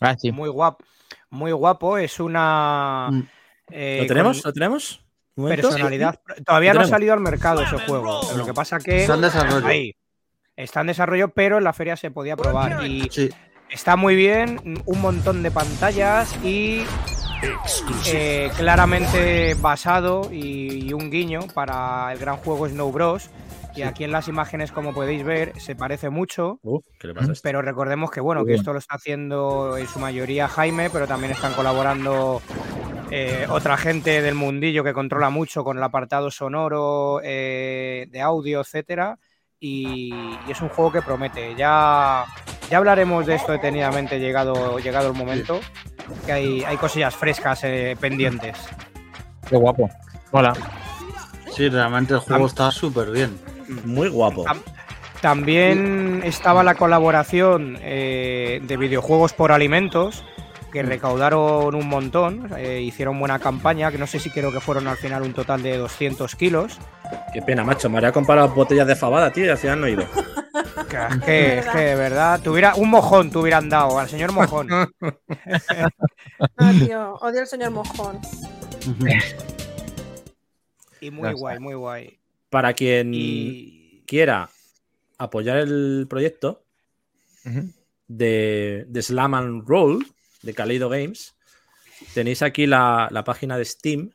Ah, 0.00 0.16
sí. 0.18 0.30
Muy 0.32 0.48
guapo. 0.48 0.84
Muy 1.30 1.52
guapo. 1.52 1.98
Es 1.98 2.20
una. 2.20 3.08
Mm. 3.10 3.28
eh, 3.70 3.98
¿Lo 4.02 4.06
tenemos? 4.06 4.44
¿Lo 4.44 4.52
tenemos? 4.52 5.04
Personalidad. 5.36 6.20
Todavía 6.44 6.74
no 6.74 6.80
ha 6.80 6.86
salido 6.86 7.12
al 7.14 7.20
mercado 7.20 7.62
ese 7.62 7.78
juego. 7.78 8.20
Lo 8.36 8.44
que 8.44 8.52
pasa 8.54 8.78
que. 8.78 9.02
Está 9.02 9.14
en 9.14 9.20
desarrollo. 9.22 9.66
Ahí. 9.66 9.94
Está 10.56 10.82
en 10.82 10.88
desarrollo, 10.88 11.28
pero 11.30 11.58
en 11.58 11.64
la 11.64 11.72
feria 11.72 11.96
se 11.96 12.10
podía 12.10 12.36
probar. 12.36 12.86
Y 12.86 13.08
Sí, 13.10 13.30
está 13.70 13.96
muy 13.96 14.14
bien. 14.16 14.82
Un 14.84 15.00
montón 15.00 15.42
de 15.42 15.50
pantallas 15.50 16.36
y. 16.44 16.82
eh, 18.06 18.50
claramente 18.56 19.54
basado 19.54 20.28
y, 20.32 20.88
y 20.88 20.92
un 20.92 21.10
guiño 21.10 21.40
para 21.54 22.12
el 22.12 22.18
gran 22.18 22.36
juego 22.36 22.68
Snow 22.68 22.90
Bros. 22.92 23.30
Y 23.74 23.82
aquí 23.82 24.04
en 24.04 24.10
las 24.10 24.26
imágenes, 24.28 24.72
como 24.72 24.92
podéis 24.92 25.22
ver, 25.24 25.52
se 25.60 25.76
parece 25.76 26.10
mucho. 26.10 26.58
Uh, 26.62 26.80
¿Qué 26.98 27.06
le 27.06 27.14
pasa 27.14 27.32
a? 27.32 27.34
Pero 27.42 27.62
recordemos 27.62 28.10
que 28.10 28.20
bueno, 28.20 28.44
que 28.44 28.54
esto 28.54 28.72
lo 28.72 28.78
está 28.78 28.96
haciendo 28.96 29.76
en 29.76 29.86
su 29.86 29.98
mayoría 30.00 30.48
Jaime, 30.48 30.90
pero 30.90 31.06
también 31.06 31.32
están 31.32 31.52
colaborando 31.52 32.42
eh, 33.10 33.46
otra 33.48 33.76
gente 33.76 34.22
del 34.22 34.34
mundillo 34.34 34.84
que 34.84 34.92
controla 34.92 35.30
mucho 35.30 35.64
con 35.64 35.76
el 35.76 35.82
apartado 35.82 36.30
sonoro, 36.30 37.20
eh, 37.22 38.06
de 38.10 38.20
audio, 38.20 38.60
etcétera. 38.60 39.18
Y, 39.70 40.10
y 40.48 40.50
es 40.50 40.60
un 40.62 40.70
juego 40.70 40.90
que 40.90 41.02
promete. 41.02 41.54
Ya, 41.54 42.24
ya 42.70 42.78
hablaremos 42.78 43.26
de 43.26 43.34
esto 43.34 43.52
detenidamente 43.52 44.18
llegado, 44.18 44.78
llegado 44.78 45.08
el 45.08 45.14
momento. 45.14 45.60
Que 46.24 46.32
hay, 46.32 46.64
hay 46.64 46.76
cosillas 46.78 47.14
frescas 47.14 47.60
eh, 47.64 47.94
pendientes. 48.00 48.56
Qué 49.48 49.56
guapo. 49.56 49.90
Hola. 50.32 50.54
sí, 51.54 51.68
realmente 51.68 52.14
el 52.14 52.20
juego 52.20 52.44
Am- 52.44 52.48
está 52.48 52.70
súper 52.70 53.10
bien. 53.10 53.38
Muy 53.84 54.08
guapo. 54.08 54.48
Am- 54.48 54.62
También 55.20 56.22
estaba 56.24 56.62
la 56.64 56.74
colaboración 56.74 57.76
eh, 57.82 58.60
de 58.62 58.76
videojuegos 58.78 59.34
por 59.34 59.52
alimentos, 59.52 60.24
que 60.70 60.82
recaudaron 60.82 61.74
un 61.74 61.88
montón, 61.88 62.50
eh, 62.56 62.80
hicieron 62.80 63.18
buena 63.18 63.38
campaña, 63.38 63.90
que 63.90 63.98
no 63.98 64.06
sé 64.06 64.18
si 64.18 64.30
creo 64.30 64.52
que 64.52 64.60
fueron 64.60 64.86
al 64.86 64.96
final 64.96 65.22
un 65.22 65.32
total 65.32 65.62
de 65.62 65.76
200 65.76 66.34
kilos. 66.36 66.78
Qué 67.32 67.42
pena, 67.42 67.64
macho. 67.64 67.90
Me 67.90 67.98
habría 67.98 68.12
comprado 68.12 68.48
botellas 68.48 68.86
de 68.86 68.96
fabada, 68.96 69.32
tío, 69.32 69.46
y 69.46 69.48
al 69.48 69.58
final 69.58 69.80
no 69.80 69.86
he 69.86 69.92
ido. 69.92 70.04
Que, 70.88 70.96
es 70.96 71.24
que, 71.24 71.58
es 71.58 71.66
que, 71.66 71.78
de 71.78 71.94
verdad, 71.94 72.40
tuviera, 72.42 72.74
un 72.74 72.90
mojón 72.90 73.30
te 73.30 73.38
hubieran 73.38 73.68
dado 73.68 73.98
al 73.98 74.08
señor 74.08 74.32
mojón. 74.32 74.68
Ah, 74.70 76.72
tío, 76.78 77.14
odio 77.16 77.40
al 77.40 77.46
señor 77.46 77.70
mojón. 77.70 78.18
Y 81.00 81.10
muy 81.10 81.32
guay, 81.32 81.58
muy 81.58 81.74
guay. 81.74 82.18
Para 82.48 82.72
quien 82.72 83.12
Y 83.14 84.02
quiera 84.06 84.48
apoyar 85.18 85.58
el 85.58 86.06
proyecto 86.08 86.64
de, 88.08 88.84
de 88.88 89.02
Slam 89.02 89.34
and 89.34 89.68
Roll 89.68 90.04
de 90.42 90.54
Kaleido 90.54 90.88
Games, 90.88 91.34
tenéis 92.14 92.42
aquí 92.42 92.66
la, 92.66 93.08
la 93.10 93.24
página 93.24 93.58
de 93.58 93.64
Steam 93.64 94.10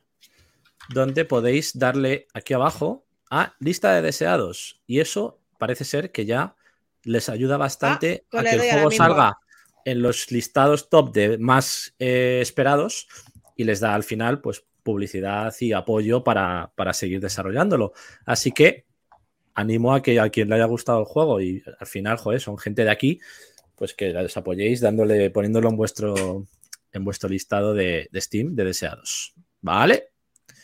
donde 0.88 1.24
podéis 1.24 1.78
darle 1.78 2.26
aquí 2.34 2.54
abajo 2.54 3.06
a 3.30 3.54
lista 3.58 3.94
de 3.94 4.02
deseados. 4.02 4.80
Y 4.86 5.00
eso 5.00 5.40
parece 5.58 5.84
ser 5.84 6.12
que 6.12 6.24
ya 6.24 6.56
les 7.02 7.28
ayuda 7.28 7.56
bastante 7.56 8.24
pues 8.30 8.46
a 8.46 8.50
que 8.50 8.56
el 8.56 8.70
juego 8.72 8.90
salga 8.90 9.38
en 9.84 10.02
los 10.02 10.30
listados 10.30 10.88
top 10.90 11.12
de 11.12 11.38
más 11.38 11.94
eh, 11.98 12.40
esperados 12.42 13.06
y 13.54 13.64
les 13.64 13.80
da 13.80 13.94
al 13.94 14.02
final 14.02 14.40
pues 14.40 14.64
publicidad 14.82 15.54
y 15.60 15.72
apoyo 15.72 16.22
para, 16.22 16.72
para 16.74 16.92
seguir 16.92 17.20
desarrollándolo. 17.20 17.92
Así 18.24 18.52
que 18.52 18.84
animo 19.54 19.94
a 19.94 20.02
que 20.02 20.20
a 20.20 20.28
quien 20.28 20.48
le 20.48 20.56
haya 20.56 20.66
gustado 20.66 21.00
el 21.00 21.06
juego 21.06 21.40
y 21.40 21.62
al 21.78 21.86
final, 21.86 22.18
joder, 22.18 22.40
son 22.40 22.58
gente 22.58 22.84
de 22.84 22.90
aquí, 22.90 23.20
pues 23.76 23.94
que 23.94 24.12
les 24.12 24.36
apoyéis 24.36 24.80
dándole, 24.80 25.30
poniéndolo 25.30 25.68
en 25.68 25.76
vuestro 25.76 26.46
en 26.92 27.04
vuestro 27.04 27.28
listado 27.28 27.74
de, 27.74 28.08
de 28.10 28.20
Steam 28.20 28.54
de 28.56 28.64
deseados. 28.64 29.34
¿Vale? 29.60 30.08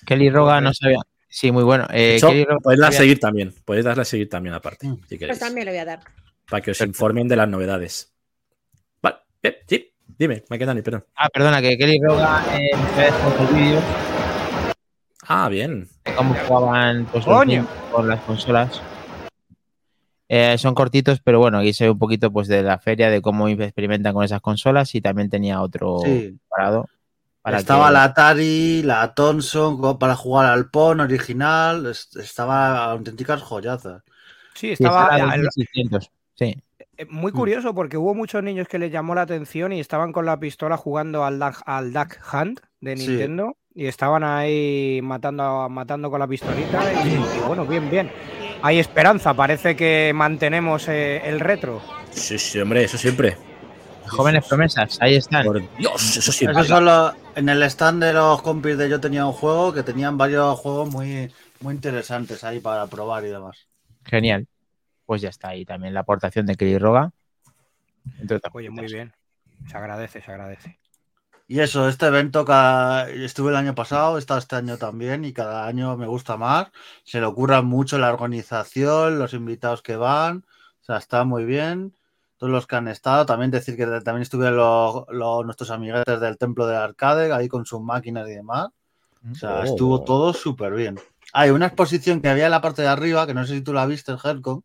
Kelly 0.06 0.30
Roga 0.30 0.60
no 0.60 0.72
sabía. 0.72 0.98
Sí, 1.28 1.52
muy 1.52 1.62
bueno. 1.62 1.86
Eh, 1.90 1.96
De 2.00 2.16
hecho, 2.16 2.28
Kelly 2.28 2.44
Roga 2.44 2.60
podéis 2.60 2.80
darle 2.80 2.96
a 2.96 2.98
seguir 2.98 3.20
también. 3.20 3.54
Podéis 3.64 3.84
darle 3.84 4.02
a 4.02 4.04
seguir 4.06 4.28
también 4.28 4.54
aparte, 4.54 4.86
Mm. 4.88 4.96
si 5.08 5.18
queréis. 5.18 5.38
Pues 5.38 5.40
también 5.40 5.66
le 5.66 5.72
voy 5.72 5.80
a 5.80 5.84
dar. 5.84 6.00
Para 6.48 6.60
que 6.62 6.70
os 6.72 6.80
informen 6.80 7.28
de 7.28 7.36
las 7.36 7.48
novedades. 7.48 8.12
Vale, 9.02 9.16
eh, 9.42 9.58
sí, 9.68 9.92
dime, 10.18 10.42
me 10.48 10.58
queda 10.58 10.72
ni 10.74 10.82
perdón. 10.82 11.04
Ah, 11.16 11.28
perdona, 11.28 11.60
que 11.62 11.76
Kelly 11.76 12.00
Roga 12.02 12.44
eh, 12.58 12.70
el 12.72 13.54
vídeo 13.54 13.80
Ah, 15.28 15.48
bien. 15.48 15.88
de 16.04 16.14
cómo 16.14 16.34
jugaban 16.34 17.04
pues, 17.06 17.26
los 17.26 17.66
con 17.92 18.08
las 18.08 18.20
consolas. 18.22 18.80
Eh, 20.34 20.56
son 20.56 20.74
cortitos, 20.74 21.20
pero 21.20 21.38
bueno, 21.40 21.58
aquí 21.58 21.74
se 21.74 21.84
ve 21.84 21.90
un 21.90 21.98
poquito 21.98 22.32
pues 22.32 22.48
de 22.48 22.62
la 22.62 22.78
feria, 22.78 23.10
de 23.10 23.20
cómo 23.20 23.48
experimentan 23.48 24.14
con 24.14 24.24
esas 24.24 24.40
consolas 24.40 24.94
y 24.94 25.02
también 25.02 25.28
tenía 25.28 25.60
otro 25.60 25.98
Sí. 26.02 26.38
parado. 26.48 26.86
Para 27.42 27.58
estaba 27.58 27.88
que- 27.88 27.92
la 27.92 28.04
Atari, 28.04 28.82
la 28.82 29.12
Thomson 29.12 29.98
para 29.98 30.16
jugar 30.16 30.46
al 30.46 30.70
PON 30.70 31.00
original. 31.00 31.84
es- 31.84 32.16
Estaba 32.16 32.92
auténticas 32.92 33.42
joyazas. 33.42 34.02
sí, 34.54 34.68
Sí, 34.68 34.72
estaba 34.84 35.02
estaba 35.16 35.32
a 35.32 35.34
el- 35.34 35.42
2600. 35.42 36.10
Sí. 36.34 36.56
Eh, 36.96 37.06
Muy 37.10 37.32
curioso 37.32 37.74
porque 37.74 37.98
hubo 37.98 38.14
muchos 38.14 38.42
niños 38.42 38.68
que 38.68 38.78
les 38.78 38.90
llamó 38.90 39.14
la 39.14 39.22
atención 39.22 39.72
y 39.74 39.80
estaban 39.80 40.12
con 40.12 40.24
la 40.24 40.38
pistola 40.40 40.78
jugando 40.78 41.24
al 41.24 41.38
Duck, 41.38 41.60
al 41.66 41.92
Duck 41.92 42.18
Hunt 42.32 42.60
de 42.80 42.96
Sí. 42.96 43.06
Nintendo 43.08 43.56
y 43.74 43.84
estaban 43.86 44.24
ahí 44.24 45.00
matando, 45.02 45.68
matando 45.68 46.10
con 46.10 46.20
la 46.20 46.26
pistolita 46.26 46.80
y, 47.04 47.08
y 47.16 47.46
bueno, 47.46 47.66
bien, 47.66 47.90
bien. 47.90 48.10
Hay 48.62 48.78
esperanza, 48.78 49.34
parece 49.34 49.74
que 49.74 50.12
mantenemos 50.14 50.88
eh, 50.88 51.20
el 51.24 51.40
retro. 51.40 51.82
Sí, 52.10 52.38
sí, 52.38 52.60
hombre, 52.60 52.84
eso 52.84 52.96
siempre. 52.96 53.36
Jóvenes 54.06 54.46
promesas, 54.46 54.98
ahí 55.00 55.16
están. 55.16 55.44
Por 55.44 55.76
Dios, 55.76 56.16
eso 56.16 56.32
siempre. 56.32 56.62
Eso 56.62 56.76
solo 56.76 57.14
en 57.34 57.48
el 57.48 57.62
stand 57.64 58.04
de 58.04 58.12
los 58.12 58.42
compis 58.42 58.76
de 58.76 58.88
Yo 58.88 59.00
tenía 59.00 59.26
un 59.26 59.32
juego 59.32 59.72
que 59.72 59.82
tenían 59.82 60.18
varios 60.18 60.58
juegos 60.58 60.90
muy, 60.90 61.32
muy 61.60 61.74
interesantes 61.74 62.44
ahí 62.44 62.60
para 62.60 62.86
probar 62.86 63.24
y 63.24 63.28
demás. 63.28 63.66
Genial. 64.04 64.46
Pues 65.06 65.22
ya 65.22 65.30
está 65.30 65.48
ahí 65.48 65.64
también 65.64 65.94
la 65.94 66.00
aportación 66.00 66.46
de 66.46 66.56
Kelly 66.56 66.78
Roga. 66.78 67.10
Oye, 68.52 68.70
muy 68.70 68.86
bien. 68.86 69.12
Se 69.68 69.76
agradece, 69.76 70.20
se 70.20 70.30
agradece. 70.30 70.78
Y 71.52 71.60
eso, 71.60 71.86
este 71.86 72.06
evento 72.06 72.46
cada... 72.46 73.10
estuve 73.10 73.50
el 73.50 73.56
año 73.56 73.74
pasado, 73.74 74.16
está 74.16 74.38
este 74.38 74.56
año 74.56 74.78
también 74.78 75.22
y 75.26 75.34
cada 75.34 75.66
año 75.66 75.98
me 75.98 76.06
gusta 76.06 76.38
más. 76.38 76.68
Se 77.04 77.20
le 77.20 77.26
ocurra 77.26 77.60
mucho 77.60 77.98
la 77.98 78.10
organización, 78.10 79.18
los 79.18 79.34
invitados 79.34 79.82
que 79.82 79.96
van, 79.96 80.46
o 80.80 80.84
sea, 80.84 80.96
está 80.96 81.24
muy 81.24 81.44
bien. 81.44 81.94
Todos 82.38 82.50
los 82.50 82.66
que 82.66 82.76
han 82.76 82.88
estado, 82.88 83.26
también 83.26 83.50
decir 83.50 83.76
que 83.76 83.84
también 83.84 84.22
estuvieron 84.22 84.56
los, 84.56 85.04
los- 85.10 85.44
nuestros 85.44 85.70
amiguetes 85.70 86.18
del 86.20 86.38
Templo 86.38 86.66
del 86.66 86.78
Arcade, 86.78 87.30
ahí 87.34 87.48
con 87.48 87.66
sus 87.66 87.82
máquinas 87.82 88.26
y 88.30 88.32
demás. 88.32 88.68
O 89.30 89.34
sea, 89.34 89.60
Oh. 89.60 89.64
estuvo 89.64 90.02
todo 90.04 90.32
súper 90.32 90.72
bien. 90.72 90.98
Hay 91.34 91.50
una 91.50 91.66
exposición 91.66 92.22
que 92.22 92.30
había 92.30 92.46
en 92.46 92.50
la 92.52 92.62
parte 92.62 92.80
de 92.80 92.88
arriba, 92.88 93.26
que 93.26 93.34
no 93.34 93.44
sé 93.44 93.56
si 93.56 93.60
tú 93.60 93.74
la 93.74 93.84
viste, 93.84 94.12
Hercon, 94.24 94.64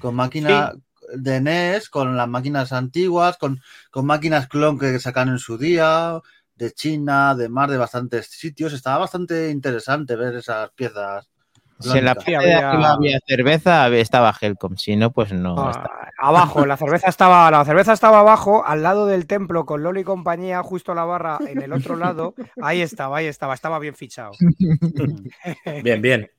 con 0.00 0.16
máquinas 0.16 0.74
de 1.14 1.40
NES, 1.40 1.88
con 1.90 2.16
las 2.16 2.28
máquinas 2.28 2.72
antiguas, 2.72 3.36
con, 3.38 3.60
con 3.90 4.06
máquinas 4.06 4.46
clon 4.48 4.78
que 4.78 4.98
sacan 4.98 5.28
en 5.28 5.38
su 5.38 5.58
día, 5.58 6.20
de 6.54 6.72
China, 6.72 7.34
de 7.34 7.48
más 7.48 7.70
de 7.70 7.76
bastantes 7.78 8.26
sitios. 8.26 8.72
Estaba 8.72 8.98
bastante 8.98 9.50
interesante 9.50 10.16
ver 10.16 10.34
esas 10.34 10.70
piezas. 10.70 11.28
Si 11.80 11.96
en 11.96 12.06
la 12.06 12.16
parte 12.16 12.32
de 12.32 12.36
había- 12.36 12.70
arriba 12.70 12.92
había 12.94 13.20
cerveza, 13.24 13.88
estaba 13.90 14.34
Helcom. 14.40 14.76
Si 14.76 14.96
no, 14.96 15.12
pues 15.12 15.32
no. 15.32 15.54
Ah, 15.56 16.10
abajo, 16.18 16.66
la 16.66 16.76
cerveza 16.76 17.08
estaba, 17.08 17.48
la 17.52 17.64
cerveza 17.64 17.92
estaba 17.92 18.18
abajo, 18.18 18.66
al 18.66 18.82
lado 18.82 19.06
del 19.06 19.28
templo, 19.28 19.64
con 19.64 19.84
Loli 19.84 20.00
y 20.00 20.04
compañía, 20.04 20.60
justo 20.64 20.92
la 20.94 21.04
barra 21.04 21.38
en 21.46 21.62
el 21.62 21.72
otro 21.72 21.94
lado. 21.94 22.34
Ahí 22.60 22.80
estaba, 22.80 23.18
ahí 23.18 23.26
estaba, 23.26 23.54
estaba 23.54 23.78
bien 23.78 23.94
fichado. 23.94 24.32
Bien, 25.84 26.02
bien. 26.02 26.30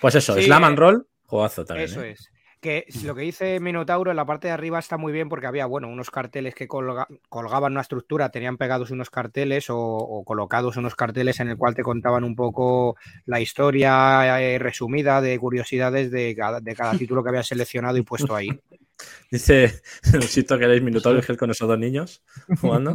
Pues 0.00 0.14
eso, 0.14 0.34
Sí, 0.34 0.44
Slam 0.44 0.64
and 0.64 0.76
eh, 0.76 0.80
Roll, 0.80 1.06
jugazo 1.26 1.64
también. 1.64 1.88
Eso 1.90 2.02
¿eh? 2.02 2.12
es. 2.12 2.30
Que 2.62 2.86
lo 3.04 3.14
que 3.14 3.22
dice 3.22 3.58
Minotauro 3.60 4.10
en 4.12 4.16
la 4.16 4.24
parte 4.24 4.46
de 4.46 4.54
arriba 4.54 4.78
está 4.78 4.96
muy 4.96 5.12
bien 5.12 5.28
porque 5.28 5.48
había, 5.48 5.66
bueno, 5.66 5.88
unos 5.88 6.10
carteles 6.10 6.54
que 6.54 6.68
colga- 6.68 7.06
colgaban 7.28 7.72
una 7.72 7.80
estructura, 7.82 8.30
tenían 8.30 8.56
pegados 8.56 8.90
unos 8.92 9.10
carteles 9.10 9.68
o, 9.68 9.76
o 9.78 10.24
colocados 10.24 10.76
unos 10.76 10.94
carteles 10.94 11.40
en 11.40 11.48
el 11.48 11.56
cual 11.58 11.74
te 11.74 11.82
contaban 11.82 12.22
un 12.24 12.36
poco 12.36 12.96
la 13.26 13.40
historia 13.40 14.40
eh, 14.40 14.58
resumida 14.60 15.20
de 15.20 15.38
curiosidades 15.38 16.10
de 16.12 16.34
cada, 16.36 16.60
de 16.60 16.74
cada 16.74 16.92
título 16.92 17.22
que 17.22 17.30
había 17.30 17.42
seleccionado 17.42 17.98
y 17.98 18.02
puesto 18.02 18.34
ahí. 18.34 18.48
Dice 19.30 19.82
Luisito 20.12 20.56
que 20.58 20.64
eres 20.64 20.80
minutorio 20.82 21.20
Gel 21.22 21.36
con 21.36 21.50
esos 21.50 21.66
dos 21.66 21.78
niños 21.78 22.22
jugando. 22.60 22.94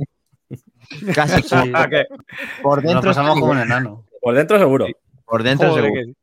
Casi 1.13 1.41
Sí. 1.43 1.55
Ah, 1.73 1.89
por 2.63 2.81
Nos 2.83 2.93
dentro. 2.93 3.09
pasamos 3.11 3.33
sí, 3.35 3.39
como 3.41 3.51
un 3.51 3.59
enano. 3.59 4.05
Por 4.21 4.33
dentro 4.33 4.57
seguro. 4.57 4.87
Por 5.25 5.43
dentro 5.43 5.69
Joder, 5.71 5.83
seguro. 5.83 6.01
que- 6.05 6.13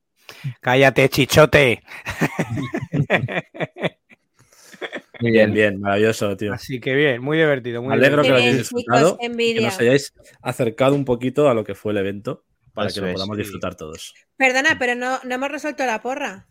Cállate, 0.60 1.08
chichote. 1.10 1.82
Muy 5.20 5.30
Bien, 5.30 5.52
bien. 5.52 5.80
maravilloso, 5.80 6.36
tío. 6.36 6.52
Así 6.52 6.80
que 6.80 6.94
bien, 6.94 7.22
muy 7.22 7.38
divertido. 7.38 7.80
Muy 7.82 7.94
alegro 7.94 8.22
que 8.22 8.28
lo 8.30 8.36
hayáis 8.36 8.58
disfrutado 8.58 9.16
chicos, 9.20 9.36
que 9.36 9.60
nos 9.60 9.78
hayáis 9.80 10.12
acercado 10.42 10.94
un 10.94 11.04
poquito 11.04 11.48
a 11.48 11.54
lo 11.54 11.64
que 11.64 11.74
fue 11.74 11.92
el 11.92 11.98
evento 11.98 12.44
para 12.74 12.88
Eso 12.88 12.96
que 12.96 13.00
lo 13.02 13.06
es, 13.08 13.14
podamos 13.14 13.36
sí. 13.36 13.42
disfrutar 13.42 13.76
todos. 13.76 14.12
Perdona, 14.36 14.76
pero 14.78 14.94
no, 14.96 15.20
no 15.24 15.34
hemos 15.34 15.50
resuelto 15.50 15.86
la 15.86 16.02
porra. 16.02 16.48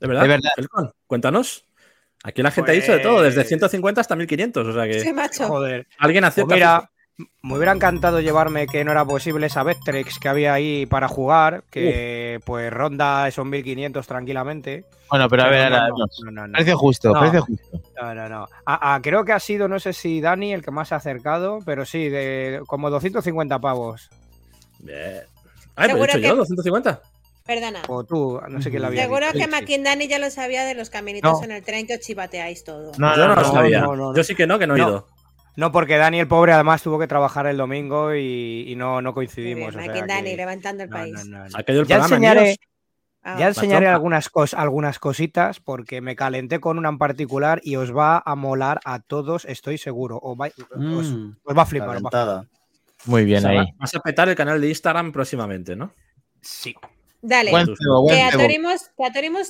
¿De 0.00 0.06
verdad? 0.06 0.22
De 0.22 0.28
verdad. 0.28 0.92
Cuéntanos. 1.06 1.64
Aquí 2.22 2.42
la 2.42 2.50
gente 2.52 2.70
ha 2.70 2.74
dicho 2.74 2.92
de 2.92 3.00
todo, 3.00 3.22
desde 3.22 3.36
Pues- 3.40 3.48
150 3.48 4.00
hasta 4.02 4.14
1500. 4.14 4.66
O 4.68 4.72
sea 4.74 4.86
que 4.86 5.00
Sí, 5.00 5.12
macho. 5.12 5.48
Joder. 5.48 5.88
alguien 5.98 6.22
Pues 6.22 6.32
acepta. 6.34 6.54
mira, 6.54 6.90
me 7.42 7.54
hubiera 7.56 7.72
encantado 7.72 8.20
llevarme 8.20 8.66
que 8.66 8.84
no 8.84 8.92
era 8.92 9.04
posible 9.04 9.46
esa 9.46 9.62
Vectrex 9.62 10.18
que 10.18 10.28
había 10.28 10.52
ahí 10.54 10.86
para 10.86 11.08
jugar, 11.08 11.64
que 11.70 12.40
pues 12.44 12.72
ronda 12.72 13.26
esos 13.28 13.44
1500 13.46 14.06
tranquilamente. 14.06 14.84
Bueno, 15.10 15.28
pero 15.28 15.42
a 15.42 15.48
Pero 15.50 15.58
ver, 15.62 15.70
no, 15.72 15.88
no, 15.88 15.94
no, 16.24 16.30
no, 16.30 16.46
no. 16.48 16.52
Precio 16.54 16.78
justo, 16.78 17.12
No. 17.12 17.20
precio 17.20 17.42
justo. 17.42 17.80
No, 18.00 18.14
no, 18.14 18.28
no. 18.28 18.46
A- 18.64 18.94
a- 18.94 19.02
creo 19.02 19.24
que 19.24 19.32
ha 19.32 19.40
sido, 19.40 19.68
no 19.68 19.78
sé 19.78 19.92
si 19.92 20.20
Dani 20.20 20.52
el 20.54 20.62
que 20.62 20.70
más 20.70 20.88
se 20.88 20.94
ha 20.94 20.98
acercado, 20.98 21.58
pero 21.66 21.84
sí, 21.84 22.08
de 22.08 22.62
como 22.66 22.88
250 22.90 23.58
pavos. 23.58 24.08
Bien. 24.78 25.20
Ay, 25.76 25.86
he 25.86 25.92
Seguro 25.92 26.06
dicho 26.06 26.18
que- 26.20 26.28
yo, 26.28 26.36
250. 26.36 27.00
Perdona. 27.44 27.82
O 27.88 28.04
tú, 28.04 28.40
no 28.48 28.62
sé 28.62 28.70
quién 28.70 28.82
la 28.82 28.88
había 28.88 29.02
Seguro 29.02 29.26
dicho. 29.26 29.32
que 29.32 29.38
Sí, 29.40 29.44
sí. 29.44 29.50
Maquindani 29.50 30.06
ya 30.08 30.18
lo 30.20 30.30
sabía 30.30 30.64
de 30.64 30.74
los 30.74 30.90
caminitos 30.90 31.38
No. 31.40 31.44
en 31.44 31.50
el 31.52 31.62
tren 31.64 31.86
que 31.88 31.94
os 31.94 32.00
chivateáis 32.00 32.62
todo. 32.62 32.92
No, 32.98 33.16
yo 33.16 33.26
no, 33.28 33.34
no, 33.34 33.42
lo 33.42 33.44
sabía. 33.52 33.80
no, 33.80 33.96
no, 33.96 33.96
no. 34.12 34.14
Yo 34.16 34.22
sí 34.22 34.34
que 34.36 34.46
no, 34.46 34.58
que 34.60 34.66
no 34.68 34.76
he 34.76 34.78
ido. 34.78 35.08
No, 35.56 35.70
porque 35.70 35.96
Dani 35.96 36.20
el 36.20 36.28
pobre 36.28 36.52
además 36.52 36.82
tuvo 36.82 36.98
que 36.98 37.06
trabajar 37.06 37.46
el 37.46 37.56
domingo 37.58 38.14
y, 38.14 38.64
y 38.68 38.74
no, 38.76 39.02
no 39.02 39.12
coincidimos. 39.12 39.74
bien, 39.76 39.90
o 39.90 39.92
sea 40.06 40.06
que- 40.22 40.36
levantando 40.36 40.82
el 40.84 40.90
no, 40.90 40.96
país. 40.96 41.24
no, 41.26 41.38
no. 41.48 41.56
Aquello 41.56 41.80
el 41.82 41.86
Ya 41.86 41.98
programa, 41.98 42.16
enseñaré. 42.16 42.56
Ah, 43.24 43.36
Ya 43.38 43.48
enseñaré 43.48 43.86
algunas, 43.86 44.32
cos- 44.32 44.54
algunas 44.56 44.98
cositas 44.98 45.60
porque 45.60 46.00
me 46.00 46.16
calenté 46.16 46.58
con 46.58 46.78
una 46.78 46.88
en 46.88 46.98
particular 46.98 47.60
y 47.62 47.76
os 47.76 47.94
va 47.96 48.20
a 48.24 48.34
molar 48.34 48.80
a 48.84 48.98
todos, 49.00 49.44
estoy 49.44 49.78
seguro. 49.78 50.18
Os 50.20 50.36
va, 50.36 50.48
Mm, 50.74 50.96
os 50.96 51.06
va 51.06 51.06
a 51.06 51.06
flipar. 51.06 51.44
os 51.44 51.56
va 51.58 51.62
a 51.62 51.66
flipar. 51.66 51.88
calentada. 51.88 52.46
Muy 53.04 53.22
O 53.22 53.24
bien 53.24 53.40
sea, 53.42 53.50
ahí. 53.50 53.56
va- 53.58 53.66
vas 53.78 53.94
a 53.94 54.00
petar 54.00 54.28
el 54.28 54.34
canal 54.34 54.60
de 54.60 54.68
Instagram 54.68 55.12
próximamente, 55.12 55.76
¿no? 55.76 55.92
Sí. 56.40 56.74
Dale. 57.24 57.52
Buen 57.52 57.66
cebo, 57.66 58.02
buen 58.02 58.18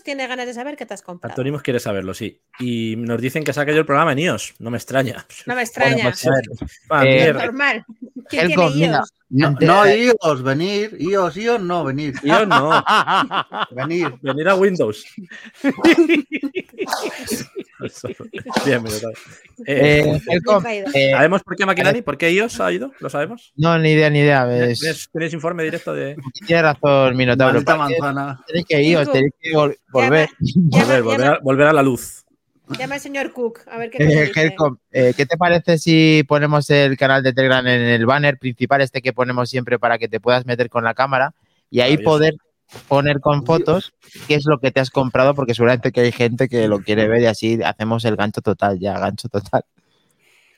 tiene 0.04 0.26
ganas 0.26 0.46
de 0.46 0.52
saber 0.52 0.76
qué 0.76 0.84
te 0.84 0.92
has 0.92 1.00
comprado. 1.00 1.32
Artorimos 1.32 1.62
quiere 1.62 1.80
saberlo, 1.80 2.12
sí. 2.12 2.38
Y 2.58 2.96
nos 2.98 3.18
dicen 3.20 3.44
que 3.44 3.54
saque 3.54 3.72
yo 3.72 3.78
el 3.78 3.86
programa 3.86 4.12
en 4.12 4.18
iOS. 4.18 4.56
No 4.58 4.70
me 4.70 4.76
extraña. 4.76 5.26
No 5.46 5.54
me 5.54 5.62
extraña. 5.62 6.12
Bueno, 6.12 6.16
pues, 6.58 6.80
Ah, 6.90 7.06
Eh, 7.06 7.14
mierda. 7.14 7.46
Normal. 7.46 7.84
¿Quién 8.28 8.50
Helcom, 8.50 8.72
tiene 8.74 8.94
iOS? 8.96 9.12
No, 9.30 9.56
no, 9.58 9.86
iOS, 9.86 10.42
venir. 10.42 10.96
iOS, 11.00 11.36
iOS, 11.38 11.60
no, 11.62 11.84
venir. 11.84 12.14
iOS 12.22 12.46
no. 12.48 12.84
Venir. 13.70 14.18
Venir 14.20 14.48
a 14.50 14.54
Windows. 14.54 15.06
Bien. 18.66 18.82
Eh, 19.66 20.02
Eh, 20.04 20.20
eh, 20.94 21.10
¿Sabemos 21.12 21.42
por 21.42 21.56
qué 21.56 21.66
Maquinani? 21.66 22.02
¿Por 22.02 22.16
qué 22.18 22.30
iOS 22.32 22.60
ha 22.60 22.72
ido? 22.72 22.90
¿Lo 23.00 23.08
sabemos? 23.10 23.52
no, 23.56 23.78
ni 23.78 23.92
idea, 23.92 24.10
ni 24.10 24.20
idea. 24.20 24.44
Es- 24.66 24.80
¿Tienes, 24.80 25.08
tienes 25.12 25.32
informe 25.34 25.62
directo 25.64 25.94
de. 25.94 26.16
Tienes 26.46 26.62
razón, 26.64 27.16
Minotauro. 27.16 27.54
Maldita 27.54 27.76
¿Para 27.76 27.88
qué 27.88 28.00
manzana. 28.00 28.44
Tenéis 28.46 28.66
que 28.66 28.82
ir, 28.82 28.96
os 28.96 29.10
tenéis 29.12 29.32
que 29.40 29.50
vol- 29.52 29.76
volver. 29.90 30.28
Llama, 30.40 30.84
Volver, 30.84 31.02
volver, 31.02 31.20
llama- 31.20 31.36
a, 31.36 31.38
volver 31.42 31.66
a 31.68 31.72
la 31.72 31.82
luz. 31.82 32.24
llama 32.78 32.94
al 32.94 33.00
señor 33.00 33.32
Cook. 33.32 33.60
A 33.70 33.76
ver 33.78 33.90
qué 33.90 34.02
Eh, 34.02 34.06
te 34.06 34.24
dice. 34.26 34.40
Helcom, 34.40 34.76
eh, 34.90 35.12
¿qué 35.16 35.26
te 35.26 35.36
parece 35.36 35.78
si 35.78 36.24
ponemos 36.26 36.68
el 36.70 36.96
canal 36.96 37.22
de 37.22 37.32
Telegram 37.32 37.66
en 37.66 37.80
el 37.82 38.06
banner 38.06 38.38
principal, 38.38 38.80
este 38.80 39.02
que 39.02 39.12
ponemos 39.12 39.48
siempre 39.50 39.78
para 39.78 39.98
que 39.98 40.08
te 40.08 40.20
puedas 40.20 40.46
meter 40.46 40.68
con 40.70 40.82
la 40.84 40.94
cámara 40.94 41.34
y 41.70 41.80
ahí 41.80 41.98
poder 41.98 42.34
poner 42.88 43.20
con 43.20 43.44
fotos 43.44 43.92
qué 44.26 44.34
es 44.34 44.44
lo 44.46 44.58
que 44.58 44.70
te 44.70 44.80
has 44.80 44.90
comprado? 44.90 45.34
Porque 45.34 45.54
seguramente 45.54 45.92
que 45.92 46.00
hay 46.02 46.12
gente 46.12 46.48
que 46.48 46.68
lo 46.68 46.80
quiere 46.80 47.08
ver 47.08 47.22
y 47.22 47.26
así 47.26 47.60
hacemos 47.64 48.04
el 48.04 48.16
gancho 48.16 48.40
total, 48.40 48.78
ya, 48.78 48.98
gancho 48.98 49.28
total. 49.28 49.64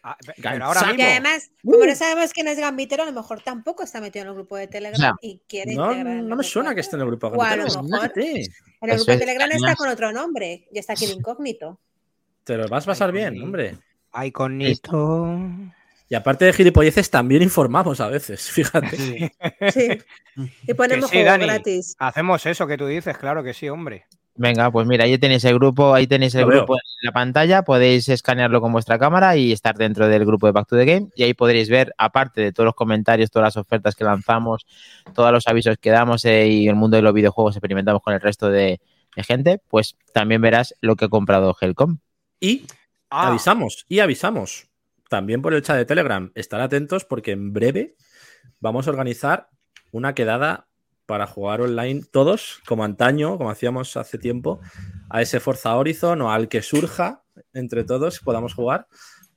Ah, 0.07 0.19
pero 0.43 0.67
ahora 0.67 0.83
Y 0.91 0.97
mismo. 0.97 1.05
además, 1.11 1.51
como 1.65 1.87
no 1.87 1.95
sabemos 1.95 2.33
quién 2.35 2.47
es 2.49 2.59
Gambitero, 2.59 3.05
a 3.05 3.07
lo 3.07 3.13
mejor 3.13 3.41
tampoco 3.41 3.83
está 3.85 4.03
metido 4.03 4.25
en 4.25 4.29
el 4.29 4.35
grupo 4.35 4.57
de 4.57 4.67
Telegram 4.69 5.01
Ya. 5.01 5.15
y 5.23 5.41
quiere 5.49 5.75
No, 5.75 5.93
el 5.93 6.29
no 6.29 6.37
me 6.37 6.45
suena 6.45 6.71
de 6.71 6.75
que 6.75 6.83
esté 6.83 6.97
en 6.97 7.03
el 7.03 7.09
grupo. 7.09 7.31
Mejor 7.31 7.59
Imagínate. 7.59 8.31
En 8.33 8.37
el 8.37 8.91
Eso 8.91 8.97
grupo 8.97 9.07
de 9.07 9.13
es, 9.15 9.21
Telegram 9.21 9.51
está 9.51 9.75
con 9.77 9.89
otro 9.89 10.13
nombre 10.13 10.69
y 10.71 10.79
está 10.79 10.93
aquí 10.93 11.07
de 11.07 11.13
incógnito. 11.19 11.81
Te 12.45 12.59
lo 12.59 12.69
vas 12.69 12.85
a 12.85 12.89
pasar 12.89 13.13
bien, 13.13 13.43
hombre. 13.43 13.79
Ay. 14.13 14.31
Y 16.09 16.15
aparte 16.15 16.45
de 16.45 16.53
gilipolleces, 16.53 17.11
también 17.11 17.43
informamos 17.43 18.01
a 18.01 18.09
veces, 18.09 18.51
fíjate. 18.51 18.97
Sí. 18.97 19.29
Sí. 19.73 19.89
Y 20.67 20.75
ponemos 20.75 21.11
sí, 21.11 21.17
juego 21.17 21.31
Dani. 21.31 21.45
gratis. 21.47 21.95
Hacemos 21.99 22.45
eso 22.47 22.67
que 22.67 22.77
tú 22.77 22.87
dices, 22.87 23.17
claro 23.17 23.43
que 23.45 23.55
sí, 23.55 23.69
hombre. 23.69 24.07
Venga, 24.37 24.69
pues 24.73 24.85
mira, 24.89 25.05
ahí 25.05 25.17
tenéis 25.17 25.45
el 25.45 25.55
grupo, 25.55 25.95
ahí 25.95 26.09
tenéis 26.09 26.35
el 26.35 26.41
Lo 26.41 26.49
veo. 26.49 26.59
grupo 26.59 26.75
en 26.75 26.81
la 27.03 27.13
pantalla, 27.13 27.63
podéis 27.63 28.09
escanearlo 28.09 28.61
con 28.61 28.73
vuestra 28.73 28.99
cámara 28.99 29.37
y 29.37 29.53
estar 29.53 29.77
dentro 29.77 30.09
del 30.09 30.27
grupo 30.27 30.47
de 30.47 30.53
Back 30.53 30.67
to 30.67 30.77
the 30.77 30.85
Game 30.85 31.09
y 31.15 31.23
ahí 31.23 31.35
podréis 31.35 31.69
ver, 31.71 31.95
aparte 31.99 32.41
de 32.41 32.53
todos 32.53 32.65
los 32.65 32.75
comentarios, 32.75 33.31
todas 33.31 33.47
las 33.47 33.57
ofertas 33.57 33.95
que 33.95 34.03
lanzamos, 34.03 34.67
todos 35.15 35.31
los 35.31 35.47
avisos 35.47 35.77
que 35.81 35.91
damos 35.91 36.25
eh, 36.25 36.49
y 36.49 36.67
el 36.67 36.75
mundo 36.75 36.97
de 36.97 37.03
los 37.03 37.15
videojuegos 37.15 37.55
experimentamos 37.55 38.03
con 38.03 38.13
el 38.13 38.21
resto 38.21 38.51
de, 38.51 38.81
de 39.15 39.23
gente, 39.23 39.61
pues 39.69 39.95
también 40.13 40.41
verás 40.41 40.75
lo 40.81 40.97
que 40.97 41.05
ha 41.05 41.09
comprado 41.09 41.57
Helcom. 41.61 41.99
Y 42.41 42.67
Ah, 43.11 43.29
avisamos, 43.29 43.87
y 43.89 44.01
avisamos. 44.01 44.67
También 45.15 45.43
por 45.43 45.55
el 45.55 45.63
chat 45.63 45.77
de 45.77 45.85
Telegram. 45.85 46.33
Estar 46.35 46.61
atentos 46.61 47.05
porque 47.05 47.31
en 47.31 47.53
breve 47.53 47.95
vamos 48.59 48.89
a 48.89 48.91
organizar 48.91 49.49
una 49.93 50.13
quedada 50.13 50.67
para 51.07 51.29
jugar 51.29 51.61
online 51.61 52.03
todos, 52.11 52.61
como 52.67 52.83
antaño, 52.83 53.39
como 53.39 53.49
hacíamos 53.49 53.97
hace 53.97 54.19
tiempo, 54.19 54.61
a 55.09 55.23
ese 55.23 55.39
Forza 55.39 55.77
Horizon 55.77 56.21
o 56.23 56.33
al 56.33 56.49
que 56.49 56.63
surja 56.63 57.23
entre 57.53 57.85
todos 57.85 58.19
podamos 58.19 58.55
jugar 58.55 58.89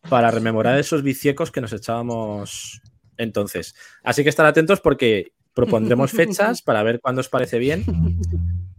para 0.10 0.32
rememorar 0.32 0.80
esos 0.80 1.04
viciecos 1.04 1.52
que 1.52 1.62
nos 1.62 1.72
echábamos 1.74 2.82
entonces. 3.16 3.76
Así 4.04 4.24
que 4.24 4.30
estar 4.30 4.48
atentos 4.48 4.82
porque 4.82 5.34
propondremos 5.54 6.10
fechas 6.12 6.64
para 6.64 6.82
ver 6.82 7.00
cuándo 7.02 7.20
os 7.20 7.30
parece 7.30 7.60
bien 7.60 7.86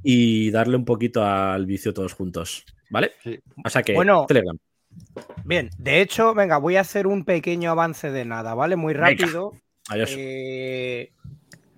y 0.03 0.51
darle 0.51 0.75
un 0.75 0.85
poquito 0.85 1.25
al 1.25 1.65
vicio 1.65 1.95
todos 1.95 2.13
juntos. 2.15 2.65
¿Vale? 2.91 3.13
Sí. 3.23 3.39
O 3.65 3.71
sea 3.71 3.85
que 3.85 3.95
Bueno, 3.95 4.27
Telegram. 4.27 4.59
Bien, 5.45 5.71
de 5.79 6.01
hecho, 6.01 6.35
venga, 6.35 6.59
voy 6.59 6.77
a 6.77 6.83
hacer 6.83 7.07
un 7.07 7.25
pequeño 7.25 7.71
avance 7.71 8.11
de 8.11 8.25
nada, 8.25 8.55
¿vale? 8.55 8.77
Muy 8.77 8.95
Venga. 8.95 9.09
rápido. 9.11 9.53
Adiós. 9.89 10.11
Eh, 10.17 11.11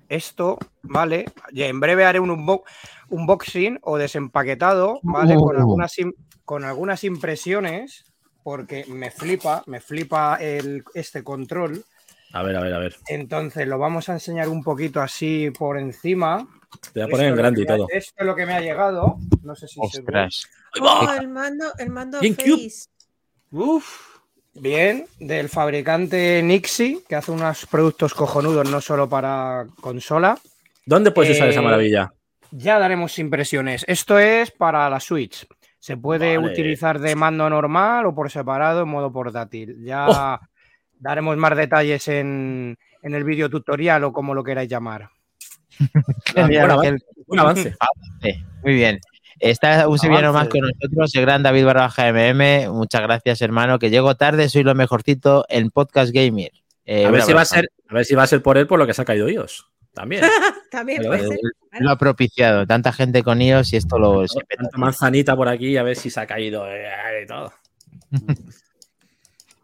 esto, 0.08 0.58
¿vale? 0.82 1.26
Y 1.52 1.62
en 1.62 1.78
breve 1.78 2.04
haré 2.04 2.18
un 2.18 2.30
unbo- 2.30 2.62
unboxing 3.10 3.78
o 3.82 3.96
desempaquetado, 3.96 4.98
¿vale? 5.02 5.36
Con, 5.36 5.56
algunas 5.56 5.96
im- 5.98 6.14
con 6.44 6.64
algunas 6.64 7.04
impresiones, 7.04 8.04
porque 8.42 8.84
me 8.88 9.10
flipa, 9.12 9.62
me 9.66 9.80
flipa 9.80 10.36
el, 10.40 10.82
este 10.94 11.22
control. 11.22 11.84
A 12.32 12.42
ver, 12.42 12.56
a 12.56 12.60
ver, 12.60 12.74
a 12.74 12.78
ver. 12.78 12.96
Entonces 13.08 13.66
lo 13.68 13.78
vamos 13.78 14.08
a 14.08 14.14
enseñar 14.14 14.48
un 14.48 14.64
poquito 14.64 15.00
así 15.00 15.50
por 15.56 15.78
encima. 15.78 16.46
Te 16.92 17.00
voy 17.00 17.02
a 17.02 17.04
Esto 17.04 17.10
poner 17.16 17.26
en 17.28 17.36
grande 17.36 17.62
y 17.62 17.66
todo. 17.66 17.86
Esto 17.88 18.14
es 18.18 18.26
lo 18.26 18.34
que 18.34 18.46
me 18.46 18.54
ha 18.54 18.60
llegado. 18.60 19.18
No 19.42 19.54
sé 19.54 19.68
si 19.68 19.80
se 19.92 20.02
ve. 20.02 20.28
Oh, 20.80 21.08
el 21.20 21.28
mando, 21.28 21.66
el 21.78 21.90
mando. 21.90 22.18
Face. 22.18 22.86
Uf. 23.50 24.08
Bien, 24.54 25.06
del 25.20 25.48
fabricante 25.48 26.42
Nixie, 26.42 27.00
que 27.08 27.14
hace 27.16 27.30
unos 27.30 27.66
productos 27.66 28.14
cojonudos 28.14 28.68
no 28.68 28.80
solo 28.80 29.08
para 29.08 29.66
consola. 29.80 30.38
¿Dónde 30.84 31.12
puedes 31.12 31.36
usar 31.36 31.48
Eh, 31.48 31.50
esa 31.52 31.62
maravilla? 31.62 32.12
Ya 32.50 32.78
daremos 32.80 33.18
impresiones. 33.20 33.84
Esto 33.86 34.18
es 34.18 34.50
para 34.50 34.90
la 34.90 34.98
Switch. 34.98 35.46
Se 35.78 35.96
puede 35.96 36.36
Vale. 36.36 36.50
utilizar 36.52 36.98
de 36.98 37.14
mando 37.14 37.48
normal 37.48 38.06
o 38.06 38.14
por 38.14 38.30
separado 38.30 38.82
en 38.82 38.88
modo 38.88 39.12
portátil. 39.12 39.76
Ya 39.84 40.06
Oh. 40.08 40.38
daremos 40.98 41.36
más 41.36 41.56
detalles 41.56 42.08
en, 42.08 42.76
en 43.02 43.14
el 43.14 43.24
vídeo 43.24 43.48
tutorial 43.48 44.02
o 44.04 44.12
como 44.12 44.34
lo 44.34 44.42
queráis 44.42 44.68
llamar. 44.68 45.08
Un 47.28 47.38
avance. 47.38 47.74
Muy 48.64 48.74
bien. 48.74 48.98
Está 49.40 49.88
un 49.88 49.98
sevillano 49.98 50.34
más 50.34 50.48
con 50.48 50.60
nosotros, 50.60 51.14
el 51.14 51.22
gran 51.22 51.42
David 51.42 51.64
Barraja 51.64 52.12
MM. 52.12 52.70
Muchas 52.70 53.00
gracias, 53.00 53.40
hermano, 53.40 53.78
que 53.78 53.88
llego 53.88 54.14
tarde, 54.14 54.48
soy 54.50 54.62
lo 54.62 54.74
mejorcito 54.74 55.46
en 55.48 55.70
Podcast 55.70 56.12
Gamer. 56.12 56.52
Eh, 56.84 57.06
a, 57.06 57.10
ver 57.10 57.22
si 57.22 57.32
va 57.32 57.40
a 57.40 57.44
ser, 57.46 57.70
a 57.88 57.94
ver 57.94 58.04
si 58.04 58.14
va 58.14 58.24
a 58.24 58.26
ser 58.26 58.42
por 58.42 58.58
él 58.58 58.66
por 58.66 58.78
lo 58.78 58.86
que 58.86 58.92
se 58.92 59.00
ha 59.00 59.04
caído 59.06 59.28
iOS. 59.28 59.66
También. 59.94 60.22
También 60.70 60.98
Pero 60.98 61.10
puede 61.10 61.26
ser. 61.26 61.38
Lo 61.80 61.90
ha 61.90 61.96
propiciado. 61.96 62.66
Tanta 62.66 62.92
gente 62.92 63.22
con 63.22 63.40
iOS 63.40 63.72
y 63.72 63.76
esto 63.76 63.98
lo. 63.98 64.26
Tanta 64.26 64.76
manzanita 64.76 65.34
por 65.34 65.48
aquí, 65.48 65.76
a 65.78 65.82
ver 65.82 65.96
si 65.96 66.10
se 66.10 66.20
ha 66.20 66.26
caído 66.26 66.66
eh, 66.68 67.22
y 67.22 67.26
todo. 67.26 67.52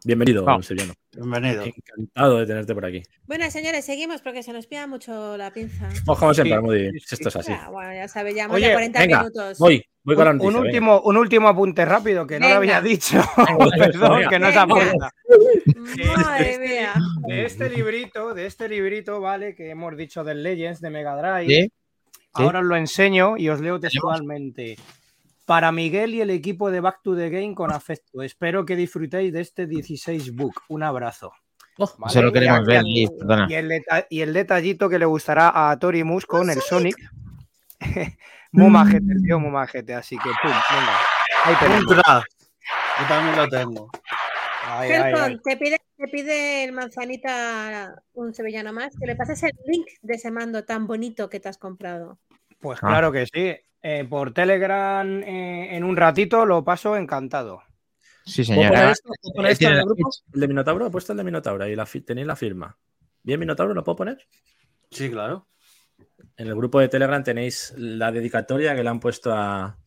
Bienvenido, 0.07 0.45
sevillano. 0.63 0.93
Bienvenido. 1.11 1.63
Encantado 1.63 2.37
de 2.37 2.45
tenerte 2.45 2.73
por 2.73 2.85
aquí. 2.85 3.03
Bueno, 3.25 3.51
señores, 3.51 3.83
seguimos 3.83 4.21
porque 4.21 4.41
se 4.41 4.53
nos 4.53 4.65
pida 4.65 4.87
mucho 4.87 5.35
la 5.35 5.51
pinza. 5.51 5.89
Como 6.05 6.33
siempre, 6.33 6.61
sí, 6.61 6.99
sí. 7.05 7.15
Esto 7.15 7.27
es 7.27 7.35
así. 7.35 7.51
Ah, 7.51 7.67
bueno, 7.69 7.93
ya 7.93 8.07
sabes, 8.07 8.33
llevamos 8.33 8.55
Oye, 8.55 8.67
ya 8.67 8.73
40 8.73 8.99
venga, 9.01 9.19
minutos. 9.19 9.59
Voy, 9.59 9.83
voy 10.03 10.15
con 10.15 10.23
la 10.23 10.31
Un, 10.31 10.37
noticia. 10.37 10.59
un 10.59 10.65
último, 10.65 11.01
un 11.01 11.17
último 11.17 11.47
apunte 11.49 11.83
rápido 11.83 12.25
que 12.25 12.39
no 12.39 12.47
lo 12.47 12.55
había 12.55 12.79
dicho. 12.79 13.17
Perdón, 13.77 14.19
venga. 14.19 14.29
que 14.29 14.39
no 14.39 14.49
se 14.53 14.57
apunta. 14.57 15.11
Madre 16.15 16.57
mía. 16.59 16.93
De 17.27 17.43
este 17.43 17.69
librito, 17.69 18.33
de 18.33 18.45
este 18.45 18.69
librito, 18.69 19.19
vale, 19.19 19.55
que 19.55 19.71
hemos 19.71 19.97
dicho 19.97 20.23
del 20.23 20.41
Legends 20.41 20.79
de 20.79 20.89
Mega 20.89 21.17
Drive. 21.17 21.53
¿Sí? 21.53 21.71
Ahora 22.31 22.59
os 22.59 22.65
lo 22.65 22.77
enseño 22.77 23.35
y 23.35 23.49
os 23.49 23.59
leo 23.59 23.77
textualmente. 23.77 24.77
Para 25.47 25.71
Miguel 25.71 26.13
y 26.13 26.19
el 26.19 26.29
equipo 26.29 26.69
de 26.69 26.81
Back 26.81 26.99
to 27.03 27.15
the 27.15 27.29
Game 27.29 27.55
con 27.55 27.71
afecto. 27.71 28.21
Espero 28.21 28.65
que 28.65 28.75
disfrutéis 28.75 29.31
de 29.31 29.39
este 29.39 29.65
16 29.65 30.35
book. 30.35 30.61
Un 30.67 30.83
abrazo. 30.83 31.31
Oh, 31.77 31.89
¿vale? 31.99 32.11
Eso 32.11 32.21
lo 32.21 32.33
queremos 32.33 32.61
Y 32.63 32.65
ver. 32.65 32.83
Y 34.09 34.17
y 34.17 34.21
el 34.21 34.33
detallito 34.33 34.89
que 34.89 34.99
le 34.99 35.05
gustará 35.05 35.71
a 35.71 35.79
Torimus 35.79 36.25
con 36.25 36.49
el 36.49 36.59
Sonic. 36.59 36.97
muy 38.51 38.69
majete, 38.69 39.05
tío, 39.23 39.39
muy 39.39 39.51
majete. 39.51 39.93
Así 39.93 40.17
que, 40.17 40.29
pum, 40.41 40.51
venga. 40.51 40.97
Ahí 41.45 41.55
tenemos. 41.61 41.95
Yo 41.95 43.07
también 43.07 43.37
lo 43.37 43.47
tengo. 43.47 43.89
Ay, 44.65 44.91
ay, 44.91 45.13
Helcon, 45.13 45.23
ay. 45.23 45.39
te 45.45 45.55
pide, 45.55 45.77
te 45.95 46.07
pide 46.09 46.63
el 46.65 46.73
manzanita 46.73 48.03
un 48.15 48.33
sevillano 48.33 48.73
más 48.73 48.93
que 48.99 49.07
le 49.07 49.15
pases 49.15 49.41
el 49.43 49.51
link 49.65 49.87
de 50.01 50.15
ese 50.15 50.29
mando 50.29 50.65
tan 50.65 50.87
bonito 50.87 51.29
que 51.29 51.39
te 51.39 51.47
has 51.47 51.57
comprado. 51.57 52.19
Pues 52.59 52.79
Ah. 52.81 52.87
claro 52.89 53.13
que 53.13 53.25
sí. 53.27 53.55
Eh, 53.89 54.03
por 54.03 54.33
Telegram 54.33 55.23
eh, 55.23 55.77
en 55.77 55.85
un 55.85 55.95
ratito 55.95 56.45
lo 56.45 56.61
paso 56.61 56.97
encantado. 56.97 57.63
Sí, 58.25 58.43
¿Puedo 58.43 58.59
señora. 58.59 58.69
poner 58.69 58.91
esto? 58.91 59.09
¿Puedo 59.21 59.33
poner 59.33 59.47
Ahí 59.47 59.53
esto 59.53 59.67
en 59.69 59.73
el 59.75 59.85
grupo? 59.85 60.09
El 60.33 60.39
de 60.41 60.47
Minotauro, 60.49 60.87
he 60.87 60.91
puesto 60.91 61.13
el 61.13 61.17
de 61.17 61.23
Minotauro 61.23 61.65
y 61.65 61.73
la 61.73 61.85
tenéis 61.85 62.27
la 62.27 62.35
firma. 62.35 62.77
¿Bien 63.23 63.39
Minotauro 63.39 63.73
lo 63.73 63.85
puedo 63.85 63.95
poner? 63.95 64.27
Sí, 64.91 65.09
claro. 65.09 65.47
En 66.35 66.47
el 66.47 66.55
grupo 66.55 66.81
de 66.81 66.89
Telegram 66.89 67.23
tenéis 67.23 67.75
la 67.77 68.11
dedicatoria 68.11 68.75
que 68.75 68.83
le 68.83 68.89
han 68.89 68.99
puesto 68.99 69.33
a, 69.33 69.79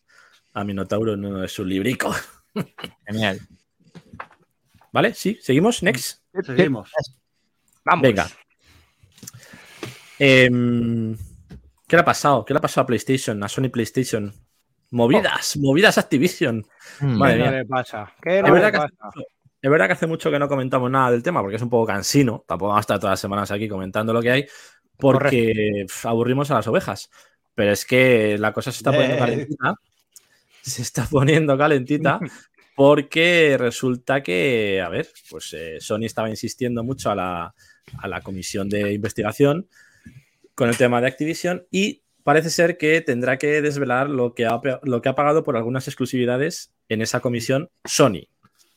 a 0.53 0.63
Minotauro 0.63 1.13
en 1.13 1.23
uno 1.23 1.41
de 1.41 1.47
sus 1.47 1.67
libricos. 1.67 2.17
Genial. 3.05 3.39
¿Vale? 4.91 5.13
Sí, 5.13 5.37
seguimos. 5.39 5.83
Next. 5.83 6.23
Seguimos. 6.43 6.89
Vamos. 7.85 8.01
Venga. 8.01 8.27
Em, 10.17 11.15
¿Qué 11.91 11.97
le 11.97 12.01
ha 12.03 12.05
pasado? 12.05 12.45
¿Qué 12.45 12.53
le 12.53 12.59
ha 12.59 12.61
pasado 12.61 12.83
a 12.83 12.87
PlayStation, 12.87 13.43
a 13.43 13.49
Sony 13.49 13.67
PlayStation? 13.69 14.33
Movidas, 14.91 15.57
movidas 15.57 15.97
Activision. 15.97 16.65
Mm. 17.01 17.17
Madre 17.17 17.33
¿Qué 17.35 17.39
no 17.43 17.49
mía. 17.51 17.59
le 17.59 17.65
pasa? 17.65 18.13
¿Qué 18.21 18.37
Es 18.39 18.43
le 18.45 18.51
verdad, 18.51 18.71
que 18.71 18.77
pasa? 18.77 18.87
hace 18.87 19.17
mucho, 19.17 19.27
es 19.61 19.69
verdad 19.71 19.87
que 19.87 19.91
hace 19.93 20.07
mucho 20.07 20.31
que 20.31 20.39
no 20.39 20.47
comentamos 20.47 20.89
nada 20.89 21.11
del 21.11 21.21
tema 21.21 21.41
porque 21.41 21.57
es 21.57 21.61
un 21.61 21.69
poco 21.69 21.85
cansino. 21.87 22.45
Tampoco 22.47 22.69
vamos 22.69 22.79
a 22.79 22.85
estar 22.85 22.97
todas 22.99 23.11
las 23.11 23.19
semanas 23.19 23.51
aquí 23.51 23.67
comentando 23.67 24.13
lo 24.13 24.21
que 24.21 24.31
hay 24.31 24.47
porque 24.97 25.83
pf, 25.87 26.07
aburrimos 26.07 26.49
a 26.51 26.53
las 26.55 26.67
ovejas. 26.67 27.09
Pero 27.55 27.73
es 27.73 27.85
que 27.85 28.37
la 28.39 28.53
cosa 28.53 28.71
se 28.71 28.77
está 28.77 28.91
poniendo 28.93 29.15
Eh. 29.17 29.19
calentita. 29.19 29.75
Se 30.61 30.81
está 30.81 31.05
poniendo 31.11 31.57
calentita 31.57 32.19
porque 32.77 33.57
resulta 33.59 34.23
que, 34.23 34.81
a 34.81 34.87
ver, 34.87 35.09
pues 35.29 35.51
eh, 35.53 35.77
Sony 35.81 36.05
estaba 36.05 36.29
insistiendo 36.29 36.85
mucho 36.85 37.11
a 37.11 37.15
la, 37.15 37.53
a 37.97 38.07
la 38.07 38.21
comisión 38.21 38.69
de 38.69 38.93
investigación 38.93 39.67
con 40.61 40.69
el 40.69 40.77
tema 40.77 41.01
de 41.01 41.07
Activision 41.07 41.65
y 41.71 42.03
parece 42.21 42.51
ser 42.51 42.77
que 42.77 43.01
tendrá 43.01 43.39
que 43.39 43.63
desvelar 43.63 44.11
lo 44.11 44.35
que 44.35 44.45
ha, 44.45 44.61
lo 44.83 45.01
que 45.01 45.09
ha 45.09 45.15
pagado 45.15 45.41
por 45.41 45.57
algunas 45.57 45.87
exclusividades 45.87 46.71
en 46.87 47.01
esa 47.01 47.19
comisión 47.19 47.71
Sony. 47.83 48.27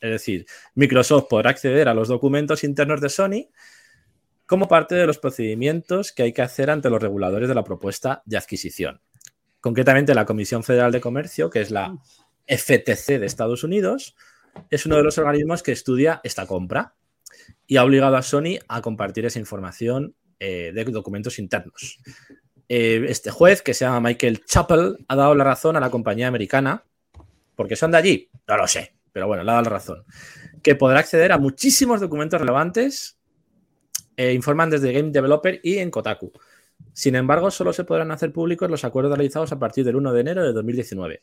Es 0.01 0.11
decir, 0.11 0.47
Microsoft 0.75 1.27
podrá 1.29 1.51
acceder 1.51 1.91
a 1.91 1.93
los 1.93 2.09
documentos 2.09 2.65
internos 2.65 3.03
de 3.03 3.11
Sony 3.11 3.51
como 4.47 4.67
parte 4.67 4.95
de 4.95 5.07
los 5.07 5.19
procedimientos 5.19 6.13
que 6.13 6.23
hay 6.23 6.33
que 6.33 6.41
hacer 6.41 6.71
ante 6.71 6.89
los 6.89 7.03
reguladores 7.03 7.51
de 7.51 7.55
la 7.55 7.65
propuesta 7.65 8.23
de 8.25 8.39
adquisición. 8.39 9.03
Concretamente, 9.61 10.15
la 10.15 10.25
Comisión 10.25 10.65
Federal 10.65 10.91
de 10.91 11.03
Comercio, 11.03 11.51
que 11.51 11.61
es 11.61 11.71
la 11.71 11.99
FTC 12.47 13.19
de 13.19 13.27
Estados 13.27 13.63
Unidos, 13.63 14.17
es 14.71 14.87
uno 14.87 14.97
de 14.97 15.03
los 15.03 15.19
organismos 15.19 15.63
que 15.63 15.73
estudia 15.73 16.23
esta 16.25 16.47
compra 16.47 16.95
y 17.67 17.77
ha 17.77 17.85
obligado 17.85 18.17
a 18.17 18.23
Sony 18.23 18.57
a 18.69 18.81
compartir 18.81 19.27
esa 19.27 19.39
información 19.39 20.15
eh, 20.39 20.73
de 20.75 20.85
documentos 20.85 21.39
internos. 21.39 21.99
Eh, 22.69 23.05
este 23.09 23.31
juez, 23.31 23.63
que 23.63 23.75
se 23.75 23.85
llama 23.85 24.09
Michael 24.09 24.45
Chappell, 24.45 24.97
ha 25.09 25.17
dado 25.17 25.35
la 25.35 25.45
razón 25.45 25.77
a 25.77 25.81
la 25.81 25.91
compañía 25.91 26.29
americana, 26.29 26.85
porque 27.55 27.77
son 27.77 27.91
de 27.91 27.99
allí, 27.99 28.31
no 28.49 28.57
lo 28.57 28.67
sé, 28.67 28.95
pero 29.13 29.27
bueno, 29.27 29.45
le 29.45 29.51
ha 29.51 29.55
dado 29.55 29.65
la 29.65 29.71
razón, 29.71 30.05
que 30.63 30.75
podrá 30.75 31.01
acceder 31.01 31.33
a 31.33 31.39
muchísimos 31.39 32.01
documentos 32.01 32.41
relevantes, 32.41 33.19
eh, 34.17 34.33
informan 34.33 34.71
desde 34.71 34.93
Game 34.93 35.11
Developer 35.11 35.61
y 35.63 35.79
en 35.79 35.91
Kotaku. 35.91 36.33
Sin 36.93 37.17
embargo, 37.17 37.51
solo 37.51 37.73
se 37.73 37.85
podrán 37.85 38.11
hacer 38.13 38.33
públicos 38.33 38.71
los 38.71 38.85
acuerdos 38.85 39.17
realizados 39.17 39.53
a 39.53 39.59
partir 39.59 39.85
del 39.85 39.97
1 39.97 40.13
de 40.13 40.21
enero 40.21 40.43
de 40.43 40.53
2019. 40.53 41.23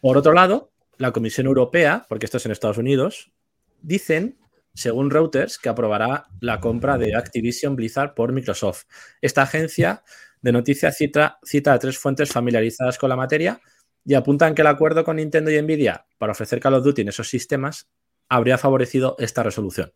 Por 0.00 0.18
otro 0.18 0.32
lado, 0.32 0.72
la 0.98 1.12
Comisión 1.12 1.46
Europea, 1.46 2.06
porque 2.08 2.26
esto 2.26 2.36
es 2.36 2.46
en 2.46 2.52
Estados 2.52 2.78
Unidos, 2.78 3.32
dicen, 3.80 4.38
según 4.74 5.10
Reuters, 5.10 5.58
que 5.58 5.68
aprobará 5.68 6.26
la 6.40 6.60
compra 6.60 6.98
de 6.98 7.14
Activision 7.14 7.76
Blizzard 7.76 8.14
por 8.14 8.32
Microsoft. 8.32 8.84
Esta 9.20 9.42
agencia 9.42 10.02
de 10.40 10.52
noticias 10.52 10.96
cita, 10.96 11.38
cita 11.44 11.72
a 11.72 11.78
tres 11.78 11.98
fuentes 11.98 12.30
familiarizadas 12.32 12.98
con 12.98 13.08
la 13.10 13.16
materia 13.16 13.60
y 14.04 14.14
apuntan 14.14 14.54
que 14.54 14.62
el 14.62 14.68
acuerdo 14.68 15.04
con 15.04 15.16
Nintendo 15.16 15.50
y 15.50 15.60
Nvidia 15.62 16.06
para 16.18 16.32
ofrecer 16.32 16.58
Call 16.60 16.74
of 16.74 16.84
Duty 16.84 17.02
en 17.02 17.08
esos 17.08 17.28
sistemas 17.28 17.88
habría 18.28 18.58
favorecido 18.58 19.14
esta 19.18 19.42
resolución. 19.42 19.92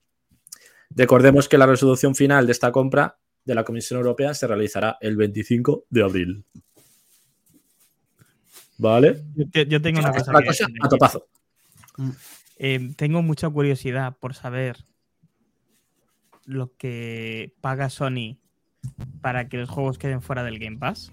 Recordemos 0.90 1.48
que 1.48 1.58
la 1.58 1.66
resolución 1.66 2.14
final 2.14 2.46
de 2.46 2.52
esta 2.52 2.70
compra 2.70 3.18
de 3.44 3.54
la 3.54 3.64
Comisión 3.64 3.98
Europea 3.98 4.34
se 4.34 4.46
realizará 4.46 4.98
el 5.00 5.16
25 5.16 5.86
de 5.90 6.02
abril. 6.02 6.44
¿Vale? 8.78 9.22
Yo, 9.34 9.44
te- 9.50 9.66
yo 9.66 9.80
tengo 9.80 10.00
una 10.00 10.12
cosa, 10.12 10.32
La 10.32 10.38
a 10.82 10.88
topazo. 10.88 11.28
Eh, 12.56 12.92
tengo 12.96 13.22
mucha 13.22 13.48
curiosidad 13.50 14.16
por 14.18 14.34
saber 14.34 14.76
lo 16.44 16.74
que 16.76 17.52
paga 17.60 17.90
Sony 17.90 18.38
para 19.20 19.48
que 19.48 19.58
los 19.58 19.68
juegos 19.68 19.98
queden 19.98 20.22
fuera 20.22 20.44
del 20.44 20.58
Game 20.58 20.78
Pass. 20.78 21.12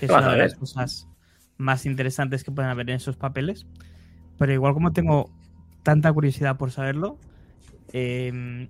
Que 0.00 0.06
es 0.06 0.10
una 0.10 0.32
de 0.32 0.38
las 0.38 0.54
cosas 0.54 1.08
más 1.58 1.86
interesantes 1.86 2.44
que 2.44 2.50
pueden 2.52 2.70
haber 2.70 2.88
en 2.90 2.96
esos 2.96 3.16
papeles. 3.16 3.66
Pero 4.38 4.52
igual 4.52 4.74
como 4.74 4.92
tengo 4.92 5.30
tanta 5.82 6.12
curiosidad 6.12 6.56
por 6.56 6.70
saberlo, 6.70 7.18
eh, 7.92 8.68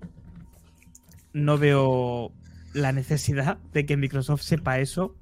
no 1.33 1.57
veo 1.57 2.31
la 2.73 2.91
necesidad 2.91 3.57
de 3.73 3.85
que 3.85 3.95
Microsoft 3.97 4.41
sepa 4.41 4.79
eso 4.79 5.15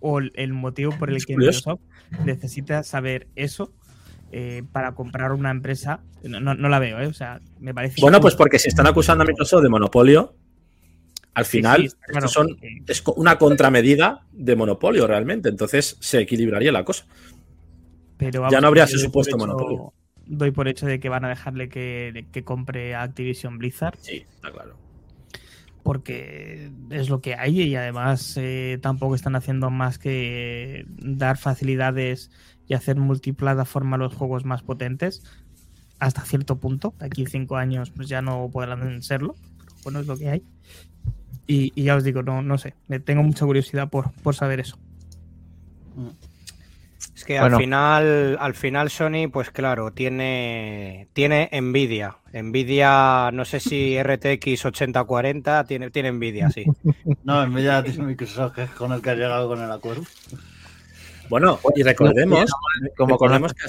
o 0.00 0.18
el- 0.18 0.52
motivo 0.52 0.92
por 0.98 1.10
el 1.10 1.24
que. 1.24 1.36
Microsoft 1.36 1.80
necesita 2.24 2.82
saber 2.82 3.28
eso 3.36 3.72
eh, 4.32 4.62
para 4.72 4.92
comprar 4.94 5.32
una 5.32 5.50
empresa. 5.50 6.00
No, 6.22 6.40
no- 6.40 6.54
no 6.54 6.68
la 6.68 6.78
veo, 6.78 7.00
¿eh? 7.00 7.06
O 7.06 7.12
sea, 7.14 7.40
me 7.58 7.74
parece. 7.74 8.00
Bueno, 8.00 8.20
pues 8.20 8.34
porque 8.36 8.58
si 8.58 8.68
están 8.68 8.86
acusando 8.86 9.24
a 9.24 9.26
Microsoft 9.26 9.62
de 9.62 9.68
monopolio, 9.68 10.34
al 11.34 11.44
final 11.44 11.88
sí, 11.88 11.96
claro, 12.08 12.28
son, 12.28 12.48
porque- 12.48 12.82
es 12.88 13.02
una 13.16 13.38
contramedida 13.38 14.26
de 14.32 14.56
monopolio 14.56 15.06
realmente. 15.06 15.48
Entonces 15.48 15.96
se 16.00 16.20
equilibraría 16.20 16.72
la 16.72 16.84
cosa. 16.84 17.06
pero 18.16 18.50
ya 18.50 18.60
no 18.60 18.66
habría 18.68 18.84
ese 18.84 18.98
supuesto 18.98 19.36
hecho- 19.36 19.38
monopolio. 19.46 19.92
Doy 20.26 20.50
por 20.52 20.68
hecho 20.68 20.86
de 20.86 21.00
que 21.00 21.08
van 21.08 21.24
a 21.24 21.28
dejarle 21.28 21.68
que, 21.68 22.26
que 22.30 22.44
compre 22.44 22.94
a 22.94 23.02
Activision 23.02 23.58
Blizzard, 23.58 23.96
Sí, 24.00 24.24
está 24.30 24.52
claro. 24.52 24.76
porque 25.82 26.70
es 26.90 27.08
lo 27.08 27.20
que 27.20 27.34
hay 27.34 27.62
y 27.62 27.74
además 27.74 28.34
eh, 28.36 28.78
tampoco 28.82 29.14
están 29.14 29.34
haciendo 29.36 29.70
más 29.70 29.98
que 29.98 30.84
dar 30.98 31.38
facilidades 31.38 32.30
y 32.70 32.74
hacer 32.74 32.94
multiplataforma 32.96 33.96
los 33.98 34.14
juegos 34.14 34.44
más 34.44 34.62
potentes 34.62 35.24
hasta 35.98 36.22
cierto 36.22 36.60
punto. 36.60 36.94
De 37.00 37.06
aquí 37.06 37.26
cinco 37.26 37.56
años 37.56 37.90
pues 37.90 38.08
ya 38.08 38.22
no 38.22 38.48
podrán 38.52 39.02
serlo. 39.02 39.34
Bueno, 39.82 39.98
es 39.98 40.06
lo 40.06 40.16
que 40.16 40.30
hay. 40.30 40.44
Y, 41.48 41.72
y 41.74 41.82
ya 41.82 41.96
os 41.96 42.04
digo, 42.04 42.22
no, 42.22 42.42
no 42.42 42.58
sé, 42.58 42.74
me 42.86 43.00
tengo 43.00 43.24
mucha 43.24 43.44
curiosidad 43.44 43.90
por, 43.90 44.12
por 44.22 44.36
saber 44.36 44.60
eso. 44.60 44.78
Es 47.16 47.24
que 47.24 47.40
Bueno. 47.40 47.56
al 47.56 47.62
final, 47.62 48.36
al 48.40 48.54
final 48.54 48.88
Sony, 48.88 49.28
pues 49.32 49.50
claro, 49.50 49.92
tiene, 49.92 51.08
tiene 51.12 51.50
Nvidia. 51.52 52.18
Nvidia, 52.32 53.30
no 53.32 53.44
sé 53.44 53.58
si 53.58 53.98
RTX 54.00 54.64
8040, 54.66 55.64
tiene, 55.64 55.90
tiene 55.90 56.12
Nvidia, 56.12 56.50
sí. 56.50 56.64
No, 57.24 57.42
en 57.42 57.52
media 57.52 57.82
tiene 57.82 58.04
Microsoft, 58.04 58.54
que 58.54 58.62
es 58.62 58.70
con 58.70 58.92
el 58.92 59.02
que 59.02 59.10
ha 59.10 59.14
llegado 59.16 59.48
con 59.48 59.60
el 59.60 59.72
acuerdo. 59.72 60.04
Bueno, 61.30 61.58
y 61.74 61.82
recordemos, 61.82 62.50
Como 62.96 63.14
recordemos 63.14 63.54
que 63.54 63.62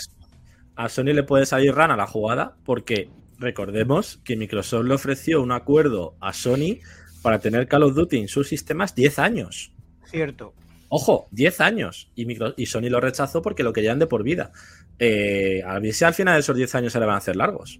a 0.75 0.89
Sony 0.89 1.13
le 1.13 1.23
puede 1.23 1.45
salir 1.45 1.73
rana 1.73 1.95
la 1.95 2.07
jugada 2.07 2.55
porque 2.65 3.09
recordemos 3.39 4.19
que 4.23 4.35
Microsoft 4.35 4.85
le 4.85 4.95
ofreció 4.95 5.41
un 5.41 5.51
acuerdo 5.53 6.15
a 6.19 6.33
Sony 6.33 6.79
para 7.21 7.39
tener 7.39 7.67
Call 7.67 7.83
of 7.83 7.93
Duty 7.95 8.17
en 8.17 8.27
sus 8.27 8.47
sistemas 8.49 8.95
10 8.95 9.19
años. 9.19 9.71
Cierto. 10.05 10.53
Ojo, 10.89 11.27
10 11.31 11.61
años. 11.61 12.11
Y, 12.15 12.25
Micro- 12.25 12.53
y 12.57 12.65
Sony 12.65 12.89
lo 12.89 12.99
rechazó 12.99 13.41
porque 13.41 13.63
lo 13.63 13.71
querían 13.73 13.99
de 13.99 14.07
por 14.07 14.23
vida. 14.23 14.51
Eh, 14.99 15.61
a 15.65 15.79
ver 15.79 15.93
si 15.93 16.03
al 16.03 16.13
final 16.13 16.33
de 16.33 16.39
esos 16.41 16.55
10 16.55 16.75
años 16.75 16.91
se 16.93 16.99
le 16.99 17.05
van 17.05 17.15
a 17.15 17.19
hacer 17.19 17.35
largos. 17.35 17.79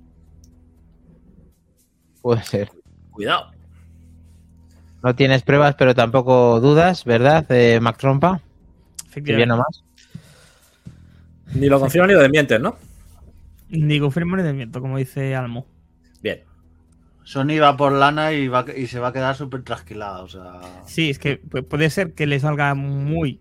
Puede 2.21 2.43
ser. 2.43 2.69
Cuidado. 3.11 3.51
No 5.03 5.15
tienes 5.15 5.41
pruebas, 5.41 5.75
pero 5.75 5.95
tampoco 5.95 6.59
dudas, 6.59 7.03
¿verdad, 7.05 7.45
eh, 7.51 7.79
Mac 7.81 7.97
Trompa? 7.97 8.41
Efectivamente. 9.11 9.47
nomás. 9.47 9.83
Ni 11.53 11.67
lo 11.67 11.79
confirman 11.79 12.07
ni 12.09 12.13
lo 12.15 12.21
desmienten, 12.21 12.61
¿no? 12.61 12.75
Ni 13.69 13.99
confirmo 13.99 14.35
ni 14.37 14.43
desmiento, 14.43 14.81
como 14.81 14.97
dice 14.97 15.35
Almo. 15.35 15.65
Bien. 16.21 16.41
Sony 17.23 17.59
va 17.61 17.77
por 17.77 17.91
lana 17.91 18.33
y, 18.33 18.47
va, 18.47 18.65
y 18.75 18.87
se 18.87 18.99
va 18.99 19.09
a 19.09 19.13
quedar 19.13 19.35
súper 19.35 19.63
trasquilada. 19.63 20.21
O 20.23 20.27
sea, 20.27 20.61
Sí, 20.85 21.09
es 21.09 21.19
que 21.19 21.41
pu- 21.41 21.63
puede 21.65 21.89
ser 21.89 22.13
que 22.13 22.25
le 22.27 22.39
salga 22.39 22.73
muy, 22.73 23.39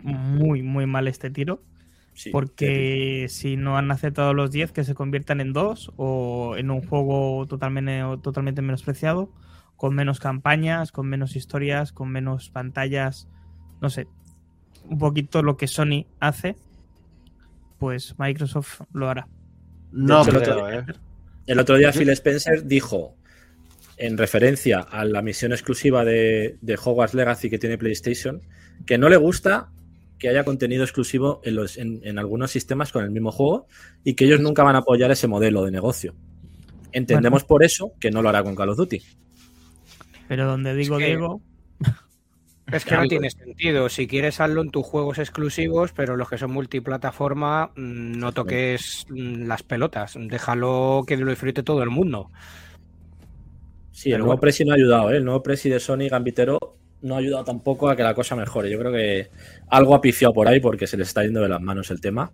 muy, 0.00 0.62
muy 0.62 0.86
mal 0.86 1.08
este 1.08 1.30
tiro. 1.30 1.62
Sí, 2.14 2.30
Porque 2.30 3.26
si 3.30 3.56
no 3.56 3.78
han 3.78 3.90
aceptado 3.90 4.34
los 4.34 4.50
10, 4.50 4.70
que 4.72 4.84
se 4.84 4.94
conviertan 4.94 5.40
en 5.40 5.52
dos 5.54 5.92
o 5.96 6.56
en 6.58 6.70
un 6.70 6.86
juego 6.86 7.46
totalmente, 7.46 8.02
totalmente 8.22 8.60
menospreciado, 8.60 9.30
con 9.76 9.94
menos 9.94 10.20
campañas, 10.20 10.92
con 10.92 11.08
menos 11.08 11.36
historias, 11.36 11.90
con 11.92 12.10
menos 12.10 12.50
pantallas, 12.50 13.28
no 13.80 13.88
sé, 13.88 14.08
un 14.88 14.98
poquito 14.98 15.42
lo 15.42 15.56
que 15.56 15.66
Sony 15.66 16.06
hace, 16.20 16.56
pues 17.78 18.14
Microsoft 18.18 18.82
lo 18.92 19.08
hará. 19.08 19.26
no 19.92 20.22
hecho, 20.22 20.30
el 20.30 20.36
otro- 20.36 20.70
¿eh? 20.72 20.84
El 21.46 21.58
otro 21.58 21.76
día 21.76 21.92
Phil 21.92 22.08
Spencer 22.10 22.64
dijo, 22.66 23.16
en 23.96 24.16
referencia 24.16 24.78
a 24.80 25.04
la 25.04 25.22
misión 25.22 25.52
exclusiva 25.52 26.04
de, 26.04 26.56
de 26.60 26.74
Hogwarts 26.82 27.14
Legacy 27.14 27.50
que 27.50 27.58
tiene 27.58 27.76
PlayStation, 27.78 28.40
que 28.86 28.96
no 28.98 29.08
le 29.08 29.16
gusta 29.16 29.68
que 30.18 30.28
haya 30.28 30.44
contenido 30.44 30.84
exclusivo 30.84 31.40
en, 31.44 31.56
los, 31.56 31.76
en, 31.78 32.00
en 32.04 32.18
algunos 32.18 32.52
sistemas 32.52 32.92
con 32.92 33.02
el 33.04 33.10
mismo 33.10 33.32
juego 33.32 33.66
y 34.04 34.14
que 34.14 34.24
ellos 34.24 34.40
nunca 34.40 34.62
van 34.62 34.76
a 34.76 34.78
apoyar 34.78 35.10
ese 35.10 35.26
modelo 35.26 35.64
de 35.64 35.72
negocio. 35.72 36.14
Entendemos 36.92 37.42
por 37.44 37.64
eso 37.64 37.92
que 37.98 38.10
no 38.12 38.22
lo 38.22 38.28
hará 38.28 38.44
con 38.44 38.54
Call 38.54 38.68
of 38.68 38.76
Duty. 38.76 39.02
Pero 40.28 40.46
donde 40.46 40.74
digo 40.76 40.96
que- 40.98 41.06
Diego, 41.06 41.40
Es 42.72 42.84
que 42.84 42.96
no 42.96 43.06
tiene 43.06 43.30
sentido. 43.30 43.88
Si 43.88 44.06
quieres 44.06 44.40
hazlo 44.40 44.62
en 44.62 44.70
tus 44.70 44.84
juegos 44.84 45.18
exclusivos, 45.18 45.92
pero 45.92 46.16
los 46.16 46.28
que 46.28 46.38
son 46.38 46.52
multiplataforma, 46.52 47.72
mm, 47.76 48.18
no 48.18 48.32
toques 48.32 49.06
mm, 49.08 49.46
las 49.46 49.62
pelotas. 49.62 50.16
Déjalo 50.18 51.04
que 51.06 51.16
lo 51.16 51.30
disfrute 51.30 51.62
todo 51.62 51.82
el 51.82 51.90
mundo. 51.90 52.30
Sí, 53.90 54.10
el 54.10 54.18
nuevo 54.18 54.28
bueno. 54.32 54.40
Presi 54.40 54.64
no 54.64 54.72
ha 54.72 54.76
ayudado, 54.76 55.10
¿eh? 55.10 55.18
el 55.18 55.24
nuevo 55.24 55.42
Presi 55.42 55.68
de 55.68 55.78
Sony 55.78 56.08
Gambitero 56.10 56.58
no 57.02 57.14
ha 57.14 57.18
ayudado 57.18 57.44
tampoco 57.44 57.88
a 57.88 57.96
que 57.96 58.02
la 58.02 58.14
cosa 58.14 58.34
mejore. 58.34 58.70
Yo 58.70 58.78
creo 58.78 58.92
que 58.92 59.30
algo 59.68 59.94
ha 59.94 60.00
pifiado 60.00 60.32
por 60.32 60.48
ahí 60.48 60.60
porque 60.60 60.86
se 60.86 60.96
les 60.96 61.08
está 61.08 61.22
yendo 61.22 61.42
de 61.42 61.48
las 61.48 61.60
manos 61.60 61.90
el 61.90 62.00
tema. 62.00 62.32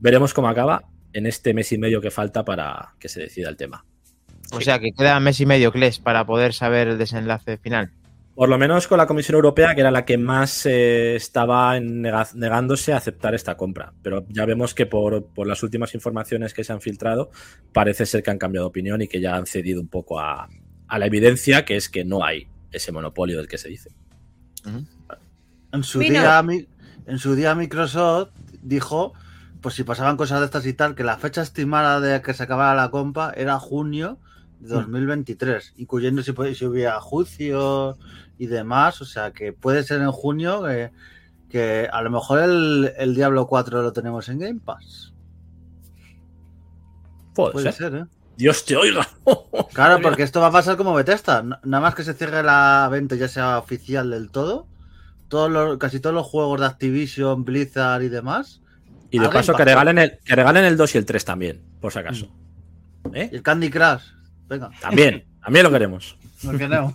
Veremos 0.00 0.34
cómo 0.34 0.48
acaba 0.48 0.82
en 1.12 1.26
este 1.26 1.54
mes 1.54 1.70
y 1.72 1.78
medio 1.78 2.00
que 2.00 2.10
falta 2.10 2.44
para 2.44 2.94
que 2.98 3.08
se 3.08 3.20
decida 3.20 3.48
el 3.48 3.56
tema. 3.56 3.84
O 4.50 4.60
sea 4.60 4.78
que 4.78 4.92
queda 4.92 5.20
mes 5.20 5.40
y 5.40 5.46
medio, 5.46 5.72
Kles, 5.72 5.98
para 5.98 6.26
poder 6.26 6.52
saber 6.52 6.88
el 6.88 6.98
desenlace 6.98 7.58
final. 7.58 7.92
Por 8.34 8.48
lo 8.48 8.56
menos 8.56 8.88
con 8.88 8.96
la 8.96 9.06
Comisión 9.06 9.34
Europea, 9.36 9.74
que 9.74 9.82
era 9.82 9.90
la 9.90 10.06
que 10.06 10.16
más 10.16 10.64
eh, 10.64 11.16
estaba 11.16 11.78
negándose 11.78 12.94
a 12.94 12.96
aceptar 12.96 13.34
esta 13.34 13.56
compra. 13.58 13.92
Pero 14.02 14.24
ya 14.30 14.46
vemos 14.46 14.72
que 14.74 14.86
por, 14.86 15.26
por 15.26 15.46
las 15.46 15.62
últimas 15.62 15.94
informaciones 15.94 16.54
que 16.54 16.64
se 16.64 16.72
han 16.72 16.80
filtrado, 16.80 17.30
parece 17.74 18.06
ser 18.06 18.22
que 18.22 18.30
han 18.30 18.38
cambiado 18.38 18.66
de 18.66 18.70
opinión 18.70 19.02
y 19.02 19.08
que 19.08 19.20
ya 19.20 19.36
han 19.36 19.44
cedido 19.46 19.82
un 19.82 19.88
poco 19.88 20.18
a, 20.18 20.48
a 20.88 20.98
la 20.98 21.06
evidencia, 21.06 21.66
que 21.66 21.76
es 21.76 21.90
que 21.90 22.04
no 22.06 22.24
hay 22.24 22.48
ese 22.70 22.90
monopolio 22.90 23.36
del 23.36 23.48
que 23.48 23.58
se 23.58 23.68
dice. 23.68 23.90
En 25.72 25.82
su, 25.82 25.98
Mira. 25.98 26.20
día, 26.22 26.42
mi- 26.42 26.66
en 27.06 27.18
su 27.18 27.34
día 27.34 27.54
Microsoft 27.54 28.30
dijo, 28.62 29.12
pues 29.60 29.74
si 29.74 29.84
pasaban 29.84 30.16
cosas 30.16 30.40
de 30.40 30.46
estas 30.46 30.64
y 30.66 30.72
tal, 30.72 30.94
que 30.94 31.04
la 31.04 31.18
fecha 31.18 31.42
estimada 31.42 32.00
de 32.00 32.22
que 32.22 32.32
se 32.34 32.42
acabara 32.44 32.74
la 32.74 32.90
compra 32.90 33.32
era 33.36 33.58
junio 33.58 34.18
de 34.60 34.68
2023, 34.68 35.74
incluyendo 35.76 36.22
si, 36.22 36.32
puede- 36.32 36.54
si 36.54 36.64
hubiera 36.66 37.00
juicios 37.00 37.98
y 38.38 38.46
demás, 38.46 39.00
o 39.00 39.04
sea 39.04 39.32
que 39.32 39.52
puede 39.52 39.82
ser 39.82 40.00
en 40.02 40.10
junio 40.12 40.62
que, 40.64 40.90
que 41.48 41.88
a 41.92 42.02
lo 42.02 42.10
mejor 42.10 42.40
el, 42.40 42.92
el 42.96 43.14
Diablo 43.14 43.46
4 43.46 43.82
lo 43.82 43.92
tenemos 43.92 44.28
en 44.28 44.38
Game 44.38 44.60
Pass. 44.64 45.12
Puede, 47.34 47.52
Puede 47.52 47.72
ser. 47.72 47.90
ser, 47.90 48.00
¿eh? 48.00 48.04
Dios 48.36 48.64
te 48.64 48.76
oiga. 48.76 49.08
Claro, 49.72 50.02
porque 50.02 50.22
esto 50.22 50.40
va 50.40 50.48
a 50.48 50.52
pasar 50.52 50.76
como 50.76 50.92
Bethesda. 50.92 51.42
Nada 51.42 51.80
más 51.80 51.94
que 51.94 52.04
se 52.04 52.12
cierre 52.12 52.42
la 52.42 52.88
venta 52.90 53.16
ya 53.16 53.26
sea 53.28 53.58
oficial 53.58 54.10
del 54.10 54.30
todo. 54.30 54.66
Todos 55.28 55.50
los, 55.50 55.78
casi 55.78 55.98
todos 55.98 56.14
los 56.14 56.26
juegos 56.26 56.60
de 56.60 56.66
Activision, 56.66 57.44
Blizzard 57.44 58.02
y 58.02 58.10
demás. 58.10 58.60
Y 59.10 59.18
de 59.18 59.30
paso 59.30 59.54
que 59.54 59.64
regalen, 59.64 59.98
el, 59.98 60.18
que 60.24 60.36
regalen 60.36 60.64
el 60.64 60.76
2 60.76 60.94
y 60.94 60.98
el 60.98 61.06
3 61.06 61.24
también, 61.24 61.62
por 61.80 61.90
si 61.92 62.00
acaso. 62.00 62.28
Y 63.14 63.18
¿Eh? 63.18 63.30
el 63.32 63.42
Candy 63.42 63.70
Crush. 63.70 64.02
Venga, 64.48 64.70
También, 64.80 65.24
también 65.42 65.64
lo 65.64 65.70
queremos. 65.70 66.18
no 66.42 66.52
queremos. 66.58 66.92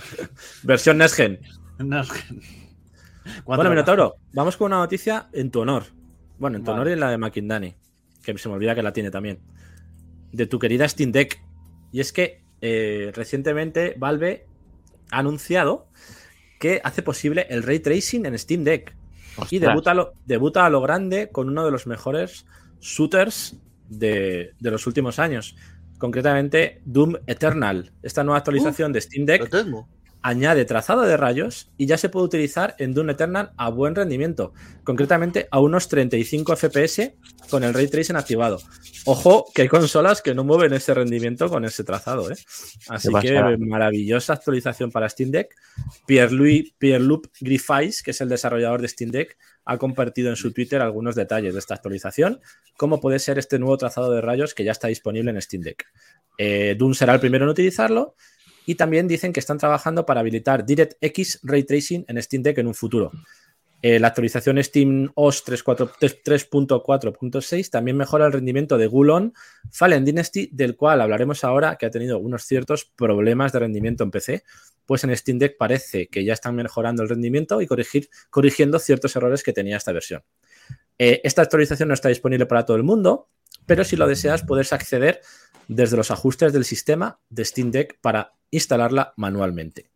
Versión 0.62 0.98
Next 0.98 1.14
Gen. 1.16 1.40
No, 1.78 2.00
es 2.00 2.10
que- 2.10 2.40
Bueno, 3.44 3.70
Minotauro, 3.70 4.16
vamos 4.32 4.56
con 4.56 4.66
una 4.66 4.78
noticia 4.78 5.28
en 5.32 5.50
tu 5.50 5.60
honor. 5.60 5.84
Bueno, 6.38 6.56
en 6.56 6.64
tu 6.64 6.70
Vale. 6.70 6.80
honor 6.80 6.90
y 6.90 6.92
en 6.94 7.00
la 7.00 7.10
de 7.10 7.18
Makindani, 7.18 7.74
que 8.22 8.38
se 8.38 8.48
me 8.48 8.54
olvida 8.54 8.74
que 8.74 8.82
la 8.82 8.92
tiene 8.92 9.10
también. 9.10 9.40
De 10.32 10.46
tu 10.46 10.58
querida 10.58 10.88
Steam 10.88 11.12
Deck. 11.12 11.42
Y 11.92 12.00
es 12.00 12.12
que 12.12 12.42
eh, 12.60 13.12
recientemente 13.14 13.94
Valve 13.98 14.46
ha 15.10 15.18
anunciado 15.18 15.88
que 16.58 16.80
hace 16.84 17.02
posible 17.02 17.46
el 17.50 17.62
ray 17.62 17.80
tracing 17.80 18.26
en 18.26 18.38
Steam 18.38 18.64
Deck. 18.64 18.94
Y 19.50 19.58
debuta 19.60 19.92
a, 19.92 19.94
lo, 19.94 20.12
debuta 20.26 20.66
a 20.66 20.70
lo 20.70 20.80
grande 20.80 21.28
con 21.30 21.48
uno 21.48 21.64
de 21.64 21.70
los 21.70 21.86
mejores 21.86 22.44
shooters 22.80 23.56
de, 23.88 24.52
de 24.58 24.70
los 24.70 24.86
últimos 24.86 25.18
años. 25.20 25.54
Concretamente, 25.98 26.80
Doom 26.84 27.16
Eternal. 27.26 27.92
Esta 28.02 28.24
nueva 28.24 28.38
actualización 28.38 28.92
de 28.92 29.00
Steam 29.00 29.26
Deck 29.26 29.40
Lo 29.40 29.48
tengo. 29.48 29.88
Añade 30.22 30.64
trazado 30.64 31.02
de 31.02 31.16
rayos 31.16 31.70
y 31.76 31.86
ya 31.86 31.96
se 31.96 32.08
puede 32.08 32.26
utilizar 32.26 32.74
en 32.78 32.94
Doom 32.94 33.10
Eternal 33.10 33.52
a 33.56 33.70
buen 33.70 33.94
rendimiento, 33.94 34.52
concretamente 34.84 35.48
a 35.50 35.60
unos 35.60 35.88
35 35.88 36.56
FPS 36.56 37.12
con 37.50 37.64
el 37.64 37.72
ray 37.72 37.88
tracing 37.88 38.16
activado. 38.16 38.60
Ojo, 39.04 39.46
que 39.54 39.62
hay 39.62 39.68
consolas 39.68 40.20
que 40.20 40.34
no 40.34 40.44
mueven 40.44 40.72
ese 40.72 40.92
rendimiento 40.92 41.48
con 41.48 41.64
ese 41.64 41.84
trazado, 41.84 42.30
¿eh? 42.30 42.36
Así 42.88 43.08
que 43.20 43.56
maravillosa 43.58 44.34
actualización 44.34 44.90
para 44.90 45.08
Steam 45.08 45.30
Deck. 45.30 45.54
Pierre-Louis 46.06 46.74
Pierre-Loup 46.78 47.26
Griffiths, 47.40 48.02
que 48.02 48.10
es 48.10 48.20
el 48.20 48.28
desarrollador 48.28 48.82
de 48.82 48.88
Steam 48.88 49.10
Deck, 49.10 49.36
ha 49.64 49.78
compartido 49.78 50.30
en 50.30 50.36
su 50.36 50.52
Twitter 50.52 50.80
algunos 50.80 51.14
detalles 51.14 51.54
de 51.54 51.60
esta 51.60 51.74
actualización, 51.74 52.40
como 52.76 53.00
puede 53.00 53.18
ser 53.18 53.38
este 53.38 53.58
nuevo 53.58 53.76
trazado 53.76 54.10
de 54.12 54.20
rayos 54.20 54.54
que 54.54 54.64
ya 54.64 54.72
está 54.72 54.88
disponible 54.88 55.30
en 55.30 55.40
Steam 55.40 55.62
Deck. 55.62 55.86
Eh, 56.38 56.74
Doom 56.78 56.94
será 56.94 57.14
el 57.14 57.20
primero 57.20 57.44
en 57.44 57.50
utilizarlo 57.50 58.14
y 58.68 58.74
también 58.74 59.08
dicen 59.08 59.32
que 59.32 59.40
están 59.40 59.56
trabajando 59.56 60.04
para 60.04 60.20
habilitar 60.20 60.66
DirectX 60.66 61.40
Ray 61.42 61.64
Tracing 61.64 62.04
en 62.06 62.22
Steam 62.22 62.42
Deck 62.42 62.58
en 62.58 62.66
un 62.66 62.74
futuro. 62.74 63.10
Eh, 63.80 63.98
la 63.98 64.08
actualización 64.08 64.62
Steam 64.62 65.10
OS 65.14 65.42
3.4 65.46 65.90
3.4.6 65.98 67.70
también 67.70 67.96
mejora 67.96 68.26
el 68.26 68.32
rendimiento 68.34 68.76
de 68.76 68.86
Gulon 68.86 69.32
Fallen 69.70 70.04
Dynasty, 70.04 70.50
del 70.52 70.76
cual 70.76 71.00
hablaremos 71.00 71.44
ahora, 71.44 71.76
que 71.76 71.86
ha 71.86 71.90
tenido 71.90 72.18
unos 72.18 72.42
ciertos 72.42 72.84
problemas 72.84 73.52
de 73.52 73.60
rendimiento 73.60 74.04
en 74.04 74.10
PC. 74.10 74.42
Pues 74.84 75.02
en 75.02 75.16
Steam 75.16 75.38
Deck 75.38 75.56
parece 75.56 76.08
que 76.08 76.22
ya 76.22 76.34
están 76.34 76.54
mejorando 76.54 77.02
el 77.02 77.08
rendimiento 77.08 77.62
y 77.62 77.66
corrigiendo 78.28 78.78
ciertos 78.80 79.16
errores 79.16 79.42
que 79.42 79.54
tenía 79.54 79.78
esta 79.78 79.92
versión. 79.92 80.22
Eh, 80.98 81.22
esta 81.24 81.40
actualización 81.40 81.88
no 81.88 81.94
está 81.94 82.10
disponible 82.10 82.44
para 82.44 82.66
todo 82.66 82.76
el 82.76 82.82
mundo, 82.82 83.30
pero 83.64 83.82
si 83.84 83.96
lo 83.96 84.06
deseas 84.06 84.44
puedes 84.44 84.74
acceder 84.74 85.22
desde 85.68 85.96
los 85.96 86.10
ajustes 86.10 86.52
del 86.52 86.64
sistema 86.64 87.20
de 87.28 87.44
Steam 87.44 87.70
Deck 87.70 87.98
para 88.00 88.32
instalarla 88.50 89.12
manualmente. 89.16 89.90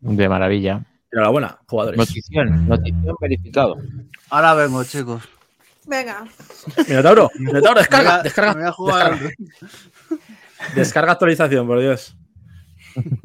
De 0.00 0.28
maravilla. 0.28 0.84
Enhorabuena, 1.12 1.58
jugadores. 1.66 1.98
Notición, 1.98 2.66
notición 2.66 3.16
verificado. 3.20 3.76
Ahora 4.30 4.54
vengo, 4.54 4.82
chicos. 4.82 5.22
Venga. 5.86 6.26
Minotauro, 6.88 7.30
Minotauro, 7.38 7.78
descarga, 7.78 8.22
descarga, 8.22 8.54
me 8.54 8.60
voy 8.60 8.68
a 8.68 8.72
jugar. 8.72 9.12
descarga, 9.12 10.74
descarga 10.74 11.12
actualización, 11.12 11.66
por 11.66 11.80
Dios. 11.80 12.16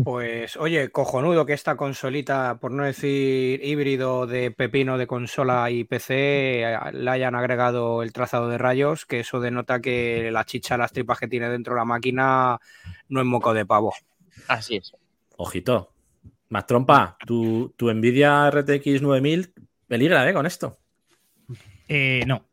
Pues 0.03 0.57
oye, 0.57 0.89
cojonudo 0.89 1.45
que 1.45 1.53
esta 1.53 1.76
consolita, 1.76 2.57
por 2.59 2.72
no 2.72 2.84
decir 2.84 3.63
híbrido 3.63 4.28
de 4.28 4.51
pepino 4.51 4.97
de 4.97 5.07
consola 5.07 5.69
y 5.69 5.84
PC, 5.84 6.65
le 6.93 7.11
hayan 7.11 7.36
agregado 7.36 8.03
el 8.03 8.13
trazado 8.13 8.49
de 8.49 8.57
rayos, 8.57 9.05
que 9.05 9.19
eso 9.22 9.39
denota 9.39 9.80
que 9.80 10.30
la 10.32 10.45
chicha, 10.45 10.78
las 10.78 10.91
tripas 10.91 11.19
que 11.19 11.28
tiene 11.28 11.49
dentro 11.49 11.76
la 11.76 11.86
máquina 11.86 12.59
no 13.09 13.19
es 13.19 13.26
moco 13.26 13.53
de 13.53 13.65
pavo. 13.65 13.93
Así 14.47 14.78
es. 14.78 14.93
Ojito. 15.38 15.93
Más 16.49 16.65
trompa, 16.65 17.17
tu, 17.26 17.74
tu 17.78 17.91
Nvidia 17.93 18.49
RTX 18.49 19.01
9000 19.01 19.53
peligra, 19.88 20.30
¿eh? 20.30 20.34
Con 20.34 20.45
esto. 20.45 20.78
eh, 21.88 22.24
no. 22.28 22.51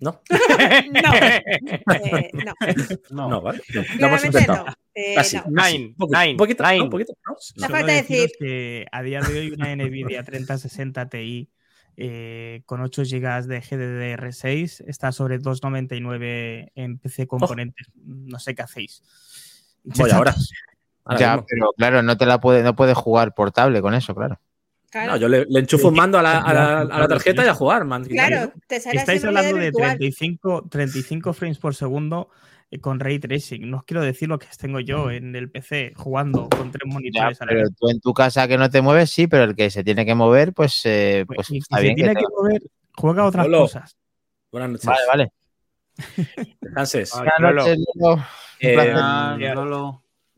No, 0.00 0.20
no. 0.30 1.14
Eh, 1.14 2.30
no. 2.32 2.54
No. 3.10 3.28
no, 3.28 3.40
¿vale? 3.42 3.60
Lo 3.98 4.06
hemos 4.06 4.24
intentado. 4.24 4.64
no. 4.66 4.72
Eh, 4.94 5.14
Casi. 5.14 5.36
no. 5.36 5.44
Nine, 5.48 5.86
Un 5.88 5.94
poquito, 5.96 6.18
nine, 6.18 6.32
un 6.32 6.36
poquito, 6.36 6.64
nine. 6.64 6.78
no, 6.78 6.84
un 6.84 6.90
poquito, 6.90 7.12
no. 7.26 7.32
La 7.56 7.66
Solo 7.66 7.78
falta 7.78 7.92
decir- 7.92 8.30
que 8.38 8.86
a 8.90 9.02
día 9.02 9.20
de 9.20 9.38
hoy 9.38 9.50
una 9.52 9.74
Nvidia 9.76 10.22
3060 10.24 11.08
Ti 11.08 11.48
eh, 11.96 12.62
con 12.66 12.80
8 12.80 13.02
GB 13.02 13.46
de 13.46 13.60
GDDR6 13.60 14.84
está 14.86 15.12
sobre 15.12 15.38
2,99 15.38 16.70
en 16.74 16.98
PC 16.98 17.26
componentes. 17.26 17.88
No 18.04 18.38
sé 18.38 18.54
qué 18.54 18.62
hacéis. 18.62 19.02
Voy 19.84 20.10
ahora. 20.10 20.34
Ahora 21.04 21.18
ya, 21.20 21.32
mismo. 21.36 21.46
pero 21.48 21.70
claro, 21.76 22.02
no 22.02 22.16
te 22.16 22.26
la 22.26 22.40
puede, 22.40 22.62
no 22.62 22.76
puedes 22.76 22.96
jugar 22.96 23.34
portable 23.34 23.80
con 23.80 23.94
eso, 23.94 24.14
claro. 24.14 24.38
Claro, 24.90 25.12
No, 25.12 25.16
yo 25.18 25.28
le, 25.28 25.46
le 25.48 25.60
enchufo 25.60 25.88
un 25.88 25.94
mando 25.94 26.18
a 26.18 26.22
la, 26.22 26.38
a 26.40 26.52
la- 26.52 26.80
a 26.80 26.98
la 26.98 27.08
tarjeta 27.08 27.44
y 27.44 27.48
a 27.48 27.54
jugar, 27.54 27.84
man. 27.84 28.04
claro, 28.04 28.52
te 28.66 28.80
sale 28.80 28.98
Estáis 28.98 29.24
hablando 29.24 29.54
de 29.56 29.62
virtual. 29.70 29.90
35, 29.98 30.66
35 30.68 31.32
frames 31.32 31.58
por 31.58 31.76
segundo 31.76 32.28
eh, 32.72 32.80
con 32.80 32.98
ray 32.98 33.20
tracing. 33.20 33.70
No 33.70 33.76
os 33.78 33.84
quiero 33.84 34.02
decir 34.02 34.28
lo 34.28 34.38
que 34.40 34.48
tengo 34.58 34.80
yo 34.80 35.10
en 35.12 35.36
el 35.36 35.48
PC 35.48 35.92
jugando 35.96 36.48
con 36.48 36.72
tres 36.72 36.82
Ya, 36.86 36.92
monitores 36.92 37.40
a 37.40 37.44
la 37.46 37.52
pero 37.52 37.68
tú 37.78 37.88
en 37.88 38.00
tu 38.00 38.12
casa 38.12 38.48
que 38.48 38.58
no 38.58 38.68
te 38.68 38.80
mueves, 38.80 39.10
sí, 39.10 39.28
pero 39.28 39.44
el 39.44 39.54
que 39.54 39.70
se 39.70 39.84
tiene 39.84 40.04
que 40.04 40.16
mover, 40.16 40.52
pues, 40.52 40.80
eh, 40.84 41.22
Pues, 41.26 41.36
pues 41.36 41.50
y 41.52 41.58
está 41.58 41.76
si 41.76 41.82
bien. 41.84 41.94
se 41.96 42.02
tiene 42.02 42.14
que 42.16 42.26
mover, 42.36 42.62
juega 42.96 43.24
otras 43.24 43.46
Lolo. 43.46 43.60
cosas. 43.62 43.96
Buenas 44.50 44.70
noches. 44.70 44.86
Vale, 44.86 45.00
vale. 45.08 45.32
Descanses. 46.60 47.12
Buenas 47.12 47.34
Lolo. 47.38 47.62
noches, 47.62 47.78
Lolo. 47.94 48.24
Eh, 48.58 48.72
placer. 48.74 48.94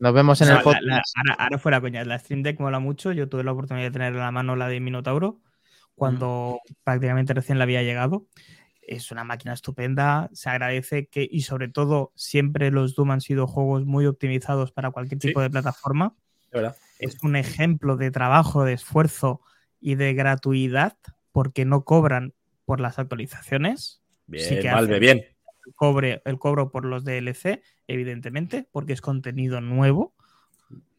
Nos 0.03 0.13
vemos 0.13 0.41
en 0.41 0.49
el 0.49 0.59
podcast. 0.61 0.83
la- 0.83 0.95
ahora, 1.15 1.43
ahora 1.45 1.57
fuera 1.59 1.79
coña, 1.79 2.03
la 2.03 2.19
Stream 2.19 2.43
Deck 2.43 2.59
mola 2.59 2.79
mucho. 2.79 3.13
Yo 3.13 3.29
tuve 3.29 3.43
la 3.45 3.53
oportunidad 3.53 3.85
de 3.87 3.91
tener 3.91 4.11
en 4.13 4.19
la 4.19 4.31
mano 4.31 4.57
la 4.57 4.67
de 4.67 4.81
Minotauro 4.81 5.39
cuando 5.95 6.59
prácticamente 6.83 7.33
recién 7.33 7.57
la 7.57 7.63
había 7.63 7.83
llegado. 7.83 8.25
Es 8.81 9.11
una 9.13 9.23
máquina 9.23 9.53
estupenda, 9.53 10.29
se 10.33 10.49
agradece 10.49 11.07
que, 11.07 11.25
y 11.31 11.43
sobre 11.43 11.69
todo, 11.69 12.11
siempre 12.15 12.69
los 12.69 12.95
Doom 12.95 13.11
han 13.11 13.21
sido 13.21 13.47
juegos 13.47 13.85
muy 13.85 14.05
optimizados 14.05 14.73
para 14.73 14.91
cualquier 14.91 15.21
Sí. 15.21 15.29
tipo 15.29 15.39
de 15.41 15.49
plataforma. 15.49 16.15
de. 16.51 16.75
Es 16.99 17.23
un 17.23 17.37
ejemplo 17.37 17.95
de 17.95 18.11
trabajo, 18.11 18.65
de 18.65 18.73
esfuerzo 18.73 19.39
y 19.79 19.95
de 19.95 20.13
gratuidad 20.13 20.97
porque 21.31 21.63
no 21.63 21.85
cobran 21.85 22.33
por 22.65 22.81
las 22.81 22.99
actualizaciones. 22.99 24.01
Bien, 24.27 24.49
Sí 24.49 24.59
que 24.59 24.69
Valve, 24.69 24.95
hacen. 24.95 24.99
bien. 24.99 25.25
El, 25.65 25.73
cobre, 25.75 26.21
el 26.25 26.37
cobro 26.39 26.71
por 26.71 26.85
los 26.85 27.03
DLC, 27.03 27.61
evidentemente, 27.87 28.67
porque 28.71 28.93
es 28.93 29.01
contenido 29.01 29.61
nuevo. 29.61 30.13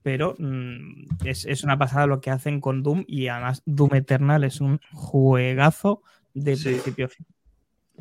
Pero 0.03 0.35
mm, 0.39 1.07
es, 1.25 1.47
es 1.47 1.65
una 1.65 1.79
pasada 1.79 2.07
lo 2.07 2.21
que 2.21 2.31
hacen 2.31 2.61
con 2.61 2.83
Doom 2.83 3.05
y 3.07 3.29
además 3.29 3.63
Doom 3.65 3.95
Eternal 3.95 4.45
es 4.45 4.61
un 4.61 4.81
juegazo 4.93 6.03
de 6.35 6.57
Sí. 6.57 6.65
principio 6.71 7.07
a 7.07 7.09
fin. 7.09 7.27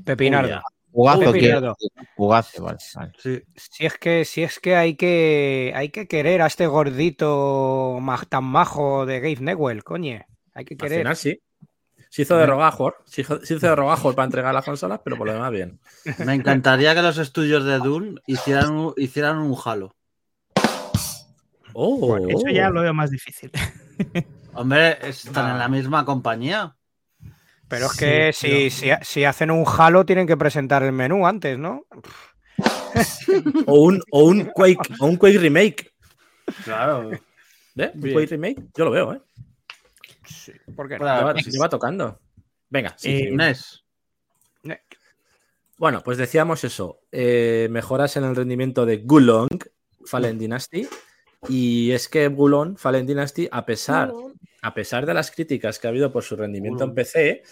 Pepinardo. 0.03 0.61
Jugazo, 0.91 1.31
Pepinardo. 1.31 1.75
Jugazo, 2.15 2.63
vale. 2.63 2.77
vale. 2.95 3.11
Sí. 3.17 3.41
Si 3.55 3.85
es 3.85 3.97
que, 3.97 4.25
si 4.25 4.43
es 4.43 4.59
que 4.59 4.75
hay 4.75 4.95
que 4.95 5.71
hay 5.75 5.89
que 5.89 6.07
querer 6.07 6.41
a 6.41 6.47
este 6.47 6.67
gordito 6.67 7.97
ma- 8.01 8.21
tan 8.29 8.43
majo 8.43 9.05
de 9.05 9.19
Gabe 9.19 9.37
Newell, 9.41 9.83
coño. 9.83 10.21
Hay 10.53 10.65
que 10.65 10.73
Al 10.75 10.77
querer. 10.77 10.97
final 10.99 11.15
sí. 11.15 11.39
Se 12.13 12.21
hizo 12.21 12.37
de 12.37 12.45
rogajor. 12.45 12.97
Se 13.05 13.21
hizo, 13.21 13.39
de 13.39 13.75
rogajor 13.75 14.13
para 14.13 14.27
entregar 14.27 14.53
las 14.53 14.63
consolas, 14.63 15.01
pero 15.03 15.17
por 15.17 15.25
lo 15.25 15.33
demás 15.33 15.49
bien. 15.49 15.79
Me 16.19 16.35
encantaría 16.35 16.93
que 16.93 17.01
los 17.01 17.17
estudios 17.17 17.65
de 17.65 17.79
Dune 17.79 18.21
hicieran 18.27 18.69
un, 18.69 18.93
hicieran 18.97 19.39
un 19.39 19.57
Halo. 19.65 19.95
Oh, 21.73 22.15
Eso 22.29 22.49
ya 22.49 22.69
lo 22.69 22.83
veo 22.83 22.93
más 22.93 23.09
difícil. 23.09 23.49
Hombre, 24.53 24.99
están 25.09 25.53
en 25.53 25.57
la 25.57 25.67
misma 25.67 26.05
compañía. 26.05 26.75
Pero 27.67 27.87
es 27.87 27.93
Sí, 27.93 27.97
que 27.97 28.31
si, 28.31 28.69
si, 28.69 28.91
si 29.01 29.25
hacen 29.25 29.49
un 29.49 29.65
Halo 29.65 30.05
tienen 30.05 30.27
que 30.27 30.37
presentar 30.37 30.83
el 30.83 30.91
menú 30.91 31.25
antes, 31.25 31.57
¿no? 31.57 31.87
O 33.65 33.85
un, 33.85 33.99
o 34.11 34.25
un 34.25 34.51
Quake, 34.53 34.93
o 34.99 35.07
un 35.07 35.17
Quake 35.17 35.39
remake. 35.39 35.91
Claro. 36.63 37.11
¿Eh? 37.11 37.91
Un. 37.95 38.01
Quake 38.01 38.27
remake. 38.27 38.61
Yo 38.77 38.85
lo 38.85 38.91
veo, 38.91 39.13
¿eh? 39.15 39.21
¿Por 40.75 40.87
qué 40.87 40.95
no? 40.95 40.99
Claro, 41.01 41.19
Lleva, 41.19 41.33
pues, 41.33 41.45
lleva 41.47 41.69
tocando. 41.69 42.19
Venga, 42.69 42.93
sí. 42.97 43.09
Eh, 43.11 43.31
NES. 43.31 43.83
Bueno, 45.77 46.01
pues 46.03 46.17
decíamos 46.17 46.63
eso. 46.63 47.01
eh, 47.11 47.67
mejoras 47.69 48.15
en 48.15 48.23
el 48.23 48.35
rendimiento 48.35 48.85
de 48.85 48.97
Gulong 48.97 49.49
Fallen 50.05 50.37
Dynasty. 50.37 50.87
Y 51.49 51.91
es 51.91 52.07
que 52.07 52.27
Gulong 52.29 52.77
Fallen 52.77 53.05
Dynasty, 53.05 53.49
a 53.51 53.65
pesar, 53.65 54.13
a 54.61 54.73
pesar 54.73 55.05
de 55.05 55.13
las 55.13 55.29
críticas 55.31 55.77
que 55.79 55.87
ha 55.87 55.89
habido 55.89 56.11
por 56.11 56.23
su 56.23 56.35
rendimiento 56.35 56.85
en. 56.85 56.93
PC, 56.93 57.43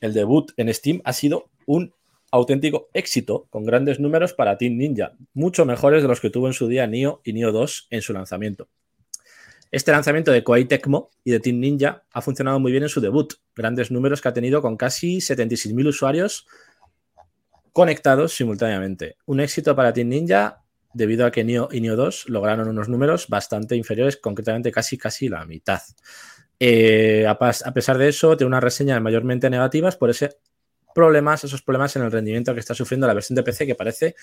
el 0.00 0.12
debut 0.12 0.52
en 0.56 0.72
Steam 0.74 1.00
ha 1.04 1.12
sido 1.12 1.50
un 1.64 1.94
auténtico 2.30 2.88
éxito, 2.92 3.46
con 3.50 3.64
grandes 3.64 4.00
números 4.00 4.32
para 4.32 4.58
Team 4.58 4.76
Ninja, 4.76 5.12
mucho 5.34 5.64
mejores 5.64 6.02
de 6.02 6.08
los 6.08 6.20
que 6.20 6.30
tuvo 6.30 6.46
en 6.46 6.54
su 6.54 6.66
día 6.66 6.86
Nioh 6.86 7.20
y 7.24 7.32
Nioh 7.32 7.52
2 7.52 7.88
en 7.90 8.02
su 8.02 8.12
lanzamiento. 8.12 8.68
Este 9.72 9.90
lanzamiento 9.90 10.30
de 10.32 10.44
Koei 10.44 10.66
Tecmo 10.66 11.08
y 11.24 11.30
de 11.30 11.40
Team 11.40 11.58
Ninja 11.58 12.04
ha 12.12 12.20
funcionado 12.20 12.60
muy 12.60 12.72
bien 12.72 12.82
en 12.82 12.90
su 12.90 13.00
debut, 13.00 13.32
grandes 13.56 13.90
números 13.90 14.20
que 14.20 14.28
ha 14.28 14.34
tenido 14.34 14.60
con 14.60 14.76
casi 14.76 15.16
76.000 15.16 15.88
usuarios 15.88 16.46
conectados 17.72 18.34
simultáneamente. 18.34 19.16
Un 19.24 19.40
éxito 19.40 19.74
para 19.74 19.94
Team 19.94 20.08
Ninja 20.08 20.62
debido 20.92 21.24
a 21.24 21.30
que 21.30 21.42
Nioh 21.42 21.70
y 21.72 21.80
Nioh 21.80 21.96
2 21.96 22.28
lograron 22.28 22.68
unos 22.68 22.90
números 22.90 23.28
bastante 23.28 23.74
inferiores, 23.74 24.18
concretamente 24.18 24.70
casi 24.70 24.98
casi 24.98 25.30
la 25.30 25.46
mitad. 25.46 25.80
Eh, 26.60 27.26
a 27.26 27.72
pesar 27.72 27.96
de 27.96 28.08
eso, 28.08 28.36
tiene 28.36 28.48
unas 28.48 28.62
reseñas 28.62 29.00
mayormente 29.00 29.48
negativas 29.48 29.96
por 29.96 30.10
ese 30.10 30.36
problemas, 30.94 31.44
esos 31.44 31.62
problemas 31.62 31.96
en 31.96 32.02
el 32.02 32.12
rendimiento 32.12 32.52
que 32.52 32.60
está 32.60 32.74
sufriendo 32.74 33.06
la 33.06 33.14
versión 33.14 33.36
de 33.36 33.42
PC, 33.42 33.66
que 33.66 33.74
parece 33.74 34.16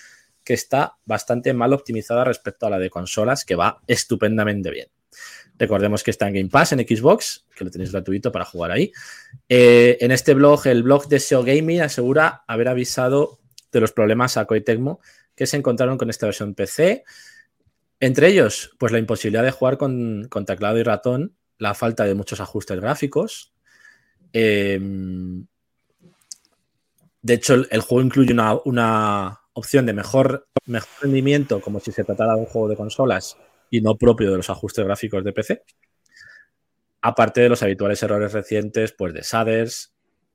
que 0.44 0.54
está 0.54 0.96
bastante 1.04 1.52
mal 1.52 1.72
optimizada 1.72 2.22
respecto 2.22 2.66
a 2.66 2.70
la 2.70 2.78
de 2.78 2.88
consolas, 2.88 3.44
que 3.44 3.56
va 3.56 3.80
estupendamente 3.88 4.70
bien. 4.70 4.86
Recordemos 5.60 6.02
que 6.02 6.10
está 6.10 6.26
en 6.26 6.32
Game 6.32 6.48
Pass, 6.48 6.72
en 6.72 6.78
Xbox, 6.78 7.44
que 7.54 7.64
lo 7.64 7.70
tenéis 7.70 7.92
gratuito 7.92 8.32
para 8.32 8.46
jugar 8.46 8.70
ahí. 8.70 8.90
Eh, 9.46 9.98
en 10.00 10.10
este 10.10 10.32
blog, 10.32 10.66
el 10.66 10.82
blog 10.82 11.06
de 11.06 11.20
SEO 11.20 11.44
Gaming 11.44 11.82
asegura 11.82 12.44
haber 12.48 12.68
avisado 12.68 13.40
de 13.70 13.80
los 13.80 13.92
problemas 13.92 14.38
a 14.38 14.46
Koei 14.46 14.64
que 15.34 15.46
se 15.46 15.58
encontraron 15.58 15.98
con 15.98 16.08
esta 16.08 16.24
versión 16.24 16.54
PC. 16.54 17.04
Entre 18.00 18.28
ellos, 18.28 18.74
pues 18.78 18.90
la 18.90 18.98
imposibilidad 18.98 19.44
de 19.44 19.50
jugar 19.50 19.76
con, 19.76 20.28
con 20.30 20.46
teclado 20.46 20.78
y 20.78 20.82
ratón, 20.82 21.36
la 21.58 21.74
falta 21.74 22.04
de 22.04 22.14
muchos 22.14 22.40
ajustes 22.40 22.80
gráficos. 22.80 23.52
Eh, 24.32 24.80
de 27.20 27.34
hecho, 27.34 27.52
el, 27.52 27.68
el 27.70 27.82
juego 27.82 28.02
incluye 28.02 28.32
una, 28.32 28.54
una 28.64 29.40
opción 29.52 29.84
de 29.84 29.92
mejor, 29.92 30.48
mejor 30.64 30.88
rendimiento, 31.02 31.60
como 31.60 31.80
si 31.80 31.92
se 31.92 32.02
tratara 32.02 32.32
de 32.32 32.40
un 32.40 32.46
juego 32.46 32.68
de 32.68 32.76
consolas 32.76 33.36
y 33.70 33.80
no 33.80 33.96
propio 33.96 34.30
de 34.30 34.38
los 34.38 34.50
ajustes 34.50 34.84
gráficos 34.84 35.24
de 35.24 35.32
PC. 35.32 35.62
Aparte 37.02 37.40
de 37.40 37.48
los 37.48 37.62
habituales 37.62 38.02
errores 38.02 38.32
recientes, 38.32 38.92
pues 38.92 39.14
de 39.14 39.22
shaders, 39.22 39.94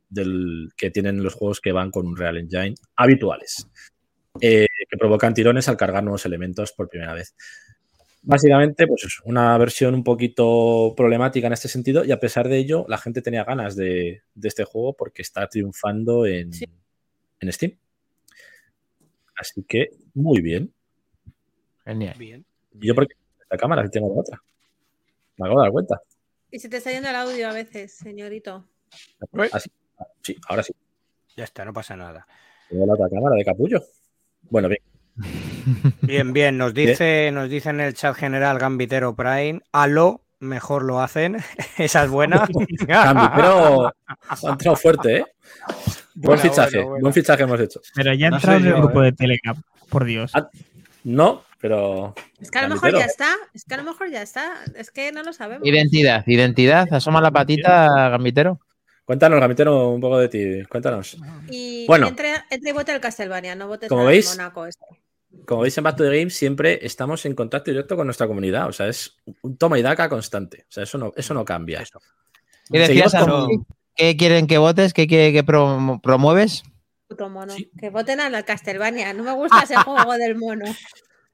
del, 0.09 0.69
que 0.77 0.89
tienen 0.89 1.23
los 1.23 1.33
juegos 1.33 1.61
que 1.61 1.71
van 1.71 1.91
con 1.91 2.07
un 2.07 2.17
Real 2.17 2.38
Engine 2.38 2.75
habituales, 2.95 3.67
eh, 4.41 4.67
que 4.89 4.97
provocan 4.97 5.33
tirones 5.33 5.67
al 5.69 5.77
cargar 5.77 6.03
nuevos 6.03 6.25
elementos 6.25 6.71
por 6.71 6.89
primera 6.89 7.13
vez. 7.13 7.36
Básicamente, 8.23 8.88
pues 8.88 9.03
es 9.03 9.19
una 9.25 9.55
versión 9.59 9.93
un 9.93 10.03
poquito 10.03 10.93
problemática 10.97 11.45
en 11.45 11.53
este 11.53 11.67
sentido 11.67 12.03
y 12.03 12.11
a 12.11 12.19
pesar 12.19 12.49
de 12.49 12.57
ello, 12.57 12.86
la 12.88 12.97
gente 12.97 13.21
tenía 13.21 13.43
ganas 13.43 13.75
de, 13.75 14.23
de 14.33 14.47
este 14.47 14.63
juego 14.63 14.95
porque 14.95 15.21
está 15.21 15.47
triunfando 15.47 16.25
en, 16.25 16.51
Sí. 16.51 16.65
en 17.39 17.53
Steam. 17.53 17.77
Así 19.36 19.63
que, 19.67 19.89
muy 20.15 20.41
bien. 20.41 20.73
Genial. 21.83 22.15
Bien. 22.17 22.45
Y 22.81 22.88
yo 22.88 22.95
porque 22.95 23.13
esta 23.56 23.64
cámara 23.64 23.84
si 23.84 23.89
tengo 23.89 24.14
la 24.14 24.22
otra. 24.22 24.41
Me 25.38 25.45
acabo 25.47 25.62
de 25.62 25.66
dar 25.66 25.72
cuenta. 25.72 26.01
Y 26.51 26.60
se 26.60 26.70
te 26.70 26.78
está 26.78 26.91
yendo 26.91 27.10
el 27.10 27.16
audio 27.16 27.49
a 27.49 27.53
veces, 27.53 27.93
señorito. 27.93 28.66
Así. 29.51 29.70
Sí, 30.22 30.38
ahora 30.47 30.64
sí. 30.64 30.74
Ya 31.36 31.43
está, 31.43 31.66
no 31.66 31.74
pasa 31.74 31.95
nada. 31.95 32.28
Tengo 32.70 32.86
la 32.86 32.93
otra 32.93 33.10
cámara 33.10 33.36
de 33.36 33.45
capullo. 33.45 33.84
Bueno, 34.49 34.70
bien. 34.70 34.82
Bien, 36.01 36.34
bien. 36.34 36.58
Nos 36.58 36.74
dice, 36.74 37.32
nos 37.32 37.49
dice 37.49 37.70
en 37.70 37.80
el 37.80 37.93
chat 37.93 38.16
general 38.16 38.60
Gambitero 38.60 39.16
Prime. 39.16 39.62
Aló, 39.72 40.22
mejor 40.39 40.84
lo 40.84 41.01
hacen. 41.01 41.38
Esa 41.78 42.03
es 42.03 42.10
buena. 42.10 42.45
Cambio, 42.88 43.32
pero 43.36 43.88
ha 44.06 44.49
entrado 44.51 44.76
fuerte, 44.76 45.18
¿eh? 45.18 45.26
Buen 46.16 46.38
fichaje, 46.38 46.78
buena, 46.78 46.89
buena. 46.89 47.01
buen 47.01 47.14
fichaje 47.14 47.43
hemos 47.43 47.60
hecho. 47.62 47.82
Pero 47.95 48.14
ya 48.14 48.30
No 48.30 48.36
entrado 48.36 48.60
en 48.60 48.66
el 48.68 48.74
grupo 48.74 49.01
eh. 49.01 49.06
de 49.06 49.12
Telegram, 49.14 49.62
por 49.89 50.06
Dios. 50.06 50.32
Ah, 50.36 50.49
No, 51.03 51.45
pero 51.60 52.14
Es 52.39 52.51
que 52.51 52.60
a 52.60 52.64
lo 52.64 52.70
mejor 52.70 52.91
Gambitero. 52.91 52.99
ya 52.99 53.06
está. 53.06 53.36
Es 53.53 53.66
que 53.66 53.74
a 53.74 53.78
lo 53.78 53.84
mejor 53.84 54.10
ya 54.12 54.22
está. 54.22 54.53
Es 54.76 54.91
que 54.91 55.12
no 55.12 55.24
lo 55.24 55.34
sabemos. 55.34 55.68
Identidad, 55.68 56.24
identidad. 56.28 56.88
Asoma 56.91 57.22
la 57.22 57.32
patita, 57.32 57.88
Gambitero. 58.10 58.60
cuéntanos, 59.06 59.39
Gamitero, 59.39 59.89
un 59.89 60.01
poco 60.01 60.18
de 60.20 60.30
ti. 60.30 60.64
Cuéntanos. 60.70 61.18
Y, 61.49 61.86
Bueno. 61.88 62.08
entre, 62.08 62.34
entre 62.49 62.70
y 62.70 62.74
vote 62.74 62.91
el 62.91 62.99
Castlevania, 62.99 63.56
no 63.56 63.68
votes 63.68 63.89
Como 63.89 64.06
veis, 64.06 64.30
Mónaco 64.30 64.66
este. 64.66 64.86
Como 65.45 65.62
veis 65.62 65.78
en 65.78 65.84
Back 65.84 65.97
to 65.97 66.03
the 66.10 66.18
Game, 66.18 66.30
siempre 66.32 66.80
estamos 66.82 67.26
en 67.26 67.36
contacto 67.36 67.70
directo 67.70 67.95
con 67.97 68.08
nuestra 68.08 68.26
comunidad. 68.26 68.68
O 68.70 68.72
sea, 68.74 68.88
es 68.88 69.18
un 69.41 69.58
toma 69.58 69.78
y 69.78 69.82
daca 69.82 70.08
constante. 70.10 70.62
O 70.70 70.72
sea, 70.72 70.84
eso 70.84 70.97
no, 70.97 71.12
eso 71.16 71.34
no 71.34 71.43
cambia. 71.45 71.84
¿Qué 72.72 72.80
decías, 72.80 73.14
con-? 73.14 73.66
¿Qué 73.95 74.16
quieren 74.18 74.47
que 74.47 74.58
votes? 74.58 74.93
¿Qué, 74.93 75.08
qué- 75.08 75.32
qué 75.34 75.43
pro- 75.43 75.99
promueves? 76.01 76.64
puto 77.08 77.30
mono. 77.30 77.53
Sí. 77.53 77.70
Que 77.80 77.89
voten 77.91 78.20
a 78.20 78.30
la 78.32 78.43
Castlevania. 78.43 79.14
No 79.14 79.24
me 79.24 79.34
gusta 79.34 79.62
ese 79.64 79.76
juego 79.86 80.14
del 80.14 80.36
mono. 80.36 80.66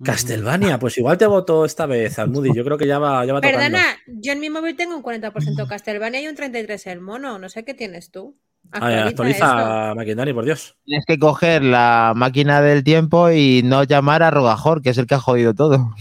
Castlevania, 0.03 0.79
pues 0.79 0.97
igual 0.97 1.17
te 1.17 1.25
voto 1.25 1.65
esta 1.65 1.85
vez, 1.85 2.17
Almudi. 2.19 2.53
Yo 2.53 2.63
creo 2.63 2.77
que 2.77 2.87
ya 2.87 2.99
va, 2.99 3.25
ya 3.25 3.33
va 3.33 3.41
tocando. 3.41 3.59
Perdona, 3.59 3.85
yo 4.07 4.33
en 4.33 4.39
mi 4.39 4.49
móvil 4.49 4.75
tengo 4.75 4.95
un 4.95 5.03
40% 5.03 5.67
Castlevania 5.67 6.21
y 6.21 6.27
un 6.27 6.35
33% 6.35 6.91
el 6.91 7.01
mono. 7.01 7.39
No 7.39 7.49
sé 7.49 7.63
qué 7.63 7.73
tienes 7.73 8.11
tú. 8.11 8.37
Ay, 8.73 8.95
Actualiza 8.95 9.45
actualiza 9.45 9.95
Maquindani, 9.95 10.33
por 10.33 10.45
Dios. 10.45 10.77
Tienes 10.85 11.05
que 11.05 11.19
coger 11.19 11.63
la 11.63 12.13
máquina 12.15 12.61
del 12.61 12.83
tiempo 12.83 13.31
y 13.31 13.63
no 13.63 13.83
llamar 13.83 14.23
a 14.23 14.31
Rogajor, 14.31 14.81
que 14.81 14.91
es 14.91 14.97
el 14.97 15.07
que 15.07 15.15
ha 15.15 15.19
jodido 15.19 15.53
todo. 15.53 15.93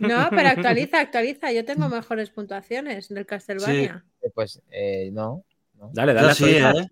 No, 0.00 0.28
pero 0.30 0.48
actualiza, 0.48 1.00
actualiza. 1.00 1.52
Yo 1.52 1.64
tengo 1.64 1.88
mejores 1.88 2.30
puntuaciones 2.30 3.08
del 3.08 3.24
Castlevania. 3.24 4.04
Pues 4.34 4.60
eh, 4.70 5.10
no. 5.12 5.44
Dale, 5.92 6.12
dale. 6.12 6.34
Sí, 6.34 6.58
actualiza. 6.58 6.82
¿eh? 6.82 6.88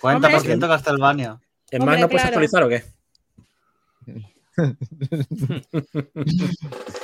40% 0.00 0.68
Castlevania. 0.68 1.40
¿En 1.70 1.84
Mac 1.84 2.00
no 2.00 2.08
puedes 2.08 2.22
claro. 2.22 2.28
actualizar 2.28 2.62
o 2.64 2.68
qué? 2.68 2.82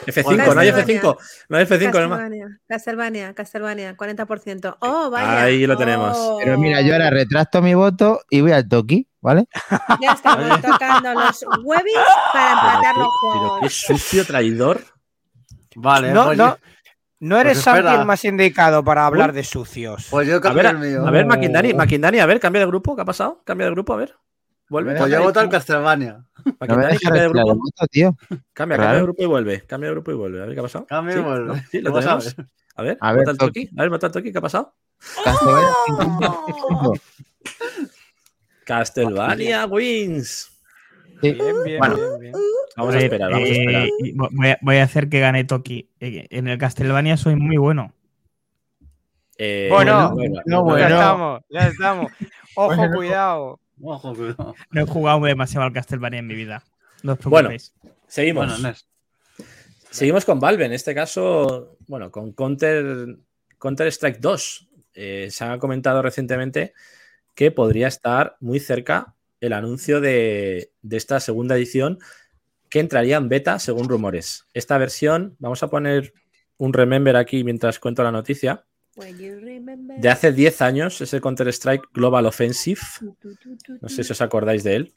F5, 0.06 0.22
Bueno, 0.24 0.54
no 0.54 0.60
hay 0.60 0.70
Castlevania. 0.72 1.02
F5. 1.02 1.16
No 1.48 1.56
hay 1.56 1.64
F5 1.64 1.96
en 1.96 2.02
el 2.02 2.08
Mac. 2.08 2.20
Castlevania, 2.68 3.34
Castlevania, 3.34 3.34
Castlevania, 3.34 3.96
40%. 3.96 4.76
Oh, 4.80 5.10
vaya. 5.10 5.42
Ahí 5.42 5.66
lo 5.66 5.76
tenemos. 5.76 6.16
Oh. 6.18 6.38
Pero 6.42 6.58
mira, 6.58 6.80
yo 6.82 6.92
ahora 6.94 7.10
retracto 7.10 7.62
mi 7.62 7.74
voto 7.74 8.20
y 8.30 8.40
voy 8.40 8.52
al 8.52 8.68
Toki, 8.68 9.06
¿vale? 9.20 9.46
Ya 10.00 10.12
estamos 10.12 10.60
tocando 10.60 11.14
los 11.14 11.44
webis 11.62 11.94
para 12.32 12.50
empatar 12.52 12.96
los 12.96 13.08
Pero 13.22 13.38
juegos. 13.38 13.60
qué 13.62 13.70
sucio 13.70 14.24
traidor. 14.24 14.82
Vale, 15.76 16.12
No, 16.12 16.26
pues, 16.26 16.38
no, 16.38 16.48
yo, 16.56 16.58
no 17.20 17.40
eres 17.40 17.62
Pues 17.62 17.76
el 17.84 18.04
más 18.04 18.24
indicado 18.24 18.82
para 18.84 19.06
hablar 19.06 19.32
de 19.32 19.44
sucios. 19.44 20.06
pues 20.10 20.26
yo 20.28 20.36
A 20.36 20.40
cambio 20.40 20.62
ver, 20.62 20.72
el 20.74 20.78
mío. 20.78 21.06
a 21.06 21.10
ver, 21.10 21.26
Maquindani, 21.26 21.74
Maquindani, 21.74 22.18
a 22.20 22.26
ver, 22.26 22.40
cambia 22.40 22.60
de 22.60 22.66
grupo. 22.66 22.94
¿Qué 22.96 23.02
ha 23.02 23.04
pasado? 23.04 23.42
Cambia 23.44 23.66
de 23.66 23.72
grupo, 23.72 23.92
a 23.94 23.96
ver. 23.96 24.14
Vuelve. 24.68 24.90
Pues 24.90 24.98
yo 25.00 25.04
cambia, 25.04 25.20
voto 25.20 25.40
al 25.40 25.48
Castlevania. 25.48 26.12
No 26.12 26.24
me 26.44 26.52
Maquindani, 26.60 26.86
dejes 26.86 27.00
cambia 27.00 27.22
de 27.22 27.28
retirar 27.28 27.46
el 27.46 27.52
grupo. 27.52 27.62
voto, 27.64 27.86
tío. 27.90 28.16
Cambia, 28.52 28.76
cambia 28.76 28.94
de 28.96 29.02
grupo 29.02 29.22
y 29.22 29.26
vuelve. 29.26 29.60
Cambia 29.62 29.88
de 29.88 29.94
grupo 29.94 30.10
y 30.10 30.14
vuelve. 30.14 30.42
A 30.42 30.46
ver 30.46 30.54
qué 30.54 30.60
ha 30.60 30.62
pasado. 30.62 30.86
Cambio 30.86 31.14
¿Sí? 31.14 31.20
y 31.20 31.22
vuelve. 31.22 31.46
¿No? 31.46 31.54
Sí, 31.70 31.80
lo 31.80 31.92
tenemos. 31.92 32.36
ver. 32.36 32.46
A 32.76 32.82
ver, 32.82 32.98
A 33.00 33.12
ver, 33.12 33.18
vota 33.20 33.30
el 33.32 33.38
Toki. 33.38 33.70
A 33.76 33.80
ver, 33.82 33.90
vota 33.90 34.06
el 34.06 34.12
Toki. 34.12 34.32
¿Qué 34.32 34.38
ha 34.38 34.42
pasado? 34.42 34.74
Castlevania 35.24 35.70
Oh. 35.70 36.94
55. 36.94 36.94
Castlevania 38.64 39.66
wins. 39.66 40.50
Sí. 41.22 41.32
Bien, 41.32 41.64
bien, 41.64 41.78
Bueno. 41.78 41.96
bien, 41.96 42.18
bien. 42.20 42.32
Vamos 42.76 42.94
a 42.94 42.98
esperar, 42.98 43.30
vamos 43.32 43.48
a 43.48 43.52
eh, 43.52 43.58
esperar. 43.58 43.88
voy, 44.32 44.48
a, 44.50 44.58
voy 44.62 44.76
a 44.76 44.82
hacer 44.84 45.08
que 45.08 45.18
gane 45.20 45.44
Toki. 45.44 45.90
Eh, 45.98 46.26
En 46.30 46.46
el 46.46 46.58
Castlevania 46.58 47.16
soy 47.16 47.34
muy 47.34 47.56
bueno. 47.56 47.92
Eh, 49.36 49.68
Bueno, 49.70 50.12
bueno, 50.14 50.40
no, 50.46 50.62
bueno. 50.62 50.78
Ya 50.78 50.88
estamos, 50.88 51.42
ya 51.48 51.60
estamos. 51.68 52.12
Ojo, 52.56 52.76
Bueno. 52.76 52.94
cuidado. 52.96 53.60
Ojo, 53.82 54.14
cuidado. 54.14 54.54
No 54.70 54.80
he 54.80 54.86
jugado 54.86 55.20
demasiado 55.24 55.66
al 55.66 55.72
Castlevania 55.72 56.20
en 56.20 56.26
mi 56.26 56.34
vida. 56.34 56.64
No 57.02 57.12
os 57.12 57.18
Bueno, 57.20 57.48
preocupéis. 57.48 57.74
Seguimos. 58.06 58.60
Bueno. 58.60 58.76
Seguimos 59.90 60.24
con 60.24 60.38
Valve, 60.38 60.66
en 60.66 60.72
este 60.72 60.94
caso, 60.94 61.78
bueno, 61.86 62.10
con 62.10 62.32
Counter, 62.32 63.16
Counter 63.58 63.86
Strike 63.86 64.20
2. 64.20 64.68
Eh, 64.94 65.28
se 65.30 65.44
ha 65.44 65.58
comentado 65.58 66.02
recientemente 66.02 66.74
que 67.34 67.50
podría 67.50 67.88
estar 67.88 68.36
muy 68.40 68.60
cerca 68.60 69.14
el 69.40 69.52
anuncio 69.52 70.00
de, 70.00 70.72
de 70.82 70.96
esta 70.96 71.20
segunda 71.20 71.56
edición 71.56 71.98
que 72.68 72.80
entraría 72.80 73.16
en 73.16 73.28
beta 73.28 73.58
según 73.58 73.88
rumores. 73.88 74.46
Esta 74.52 74.76
versión, 74.76 75.36
vamos 75.38 75.62
a 75.62 75.68
poner 75.68 76.12
un 76.58 76.72
remember 76.72 77.16
aquí 77.16 77.44
mientras 77.44 77.78
cuento 77.78 78.02
la 78.02 78.12
noticia. 78.12 78.66
De 79.98 80.08
hace 80.08 80.32
10 80.32 80.62
años 80.62 81.00
es 81.00 81.12
el 81.14 81.20
Counter 81.20 81.48
Strike 81.48 81.88
Global 81.92 82.26
Offensive. 82.26 82.80
No 83.80 83.88
sé 83.88 84.02
si 84.02 84.12
os 84.12 84.20
acordáis 84.20 84.64
de 84.64 84.76
él. 84.76 84.92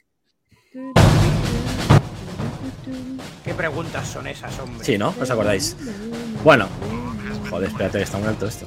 ¿Qué 3.44 3.54
preguntas 3.54 4.08
son 4.08 4.26
esas, 4.26 4.58
hombre? 4.58 4.84
Sí, 4.84 4.98
¿no? 4.98 5.14
¿Os 5.20 5.30
acordáis? 5.30 5.76
Bueno, 6.42 6.68
joder, 7.50 7.68
espérate, 7.68 7.98
que 7.98 8.04
está 8.04 8.18
muy 8.18 8.28
alto 8.28 8.46
esto. 8.46 8.66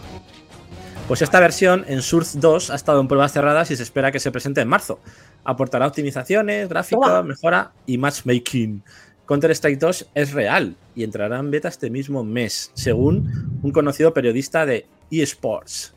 Pues 1.08 1.22
esta 1.22 1.40
versión 1.40 1.86
en 1.88 2.02
Source 2.02 2.40
2 2.40 2.72
ha 2.72 2.76
estado 2.76 3.02
en 3.02 3.08
pruebas 3.08 3.34
cerradas 3.34 3.70
y 3.72 3.76
se 3.76 3.84
espera 3.84 4.12
que 4.12 4.20
se 4.20 4.32
presente 4.32 4.62
en 4.62 4.68
marzo. 4.68 5.00
Aportará 5.44 5.86
optimizaciones, 5.86 6.70
gráfica, 6.70 7.22
mejora 7.24 7.74
y 7.86 7.98
matchmaking. 7.98 8.84
Counter-Strike 9.28 9.80
2 9.80 10.12
es 10.14 10.32
real 10.34 10.76
y 10.96 11.04
entrará 11.04 11.40
en 11.40 11.52
beta 11.52 11.68
este 11.68 11.90
mismo 11.90 12.24
mes, 12.24 12.72
según 12.74 13.60
un 13.62 13.72
conocido 13.72 14.14
periodista 14.14 14.66
de 14.66 14.86
eSports. 15.12 15.94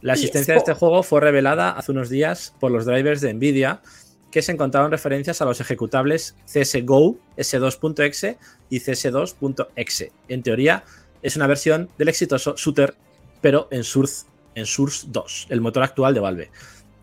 La 0.00 0.12
existencia 0.14 0.54
de 0.54 0.58
este 0.58 0.74
juego 0.74 1.02
fue 1.02 1.20
revelada 1.20 1.70
hace 1.70 1.92
unos 1.92 2.10
días 2.10 2.54
por 2.60 2.70
los 2.70 2.84
drivers 2.84 3.20
de 3.20 3.32
Nvidia, 3.32 3.80
que 4.30 4.42
se 4.42 4.52
encontraron 4.52 4.90
referencias 4.90 5.40
a 5.40 5.44
los 5.44 5.60
ejecutables 5.60 6.36
CSGO, 6.44 7.16
S2.exe 7.36 8.36
y 8.68 8.80
CS2.exe. 8.80 10.12
En 10.28 10.42
teoría, 10.42 10.84
es 11.22 11.36
una 11.36 11.46
versión 11.46 11.88
del 11.96 12.08
exitoso 12.08 12.54
shooter, 12.56 12.94
pero 13.40 13.68
en 13.70 13.84
Source, 13.84 14.26
en 14.54 14.66
Source 14.66 15.06
2, 15.10 15.46
el 15.50 15.60
motor 15.60 15.82
actual 15.82 16.14
de 16.14 16.20
Valve. 16.20 16.50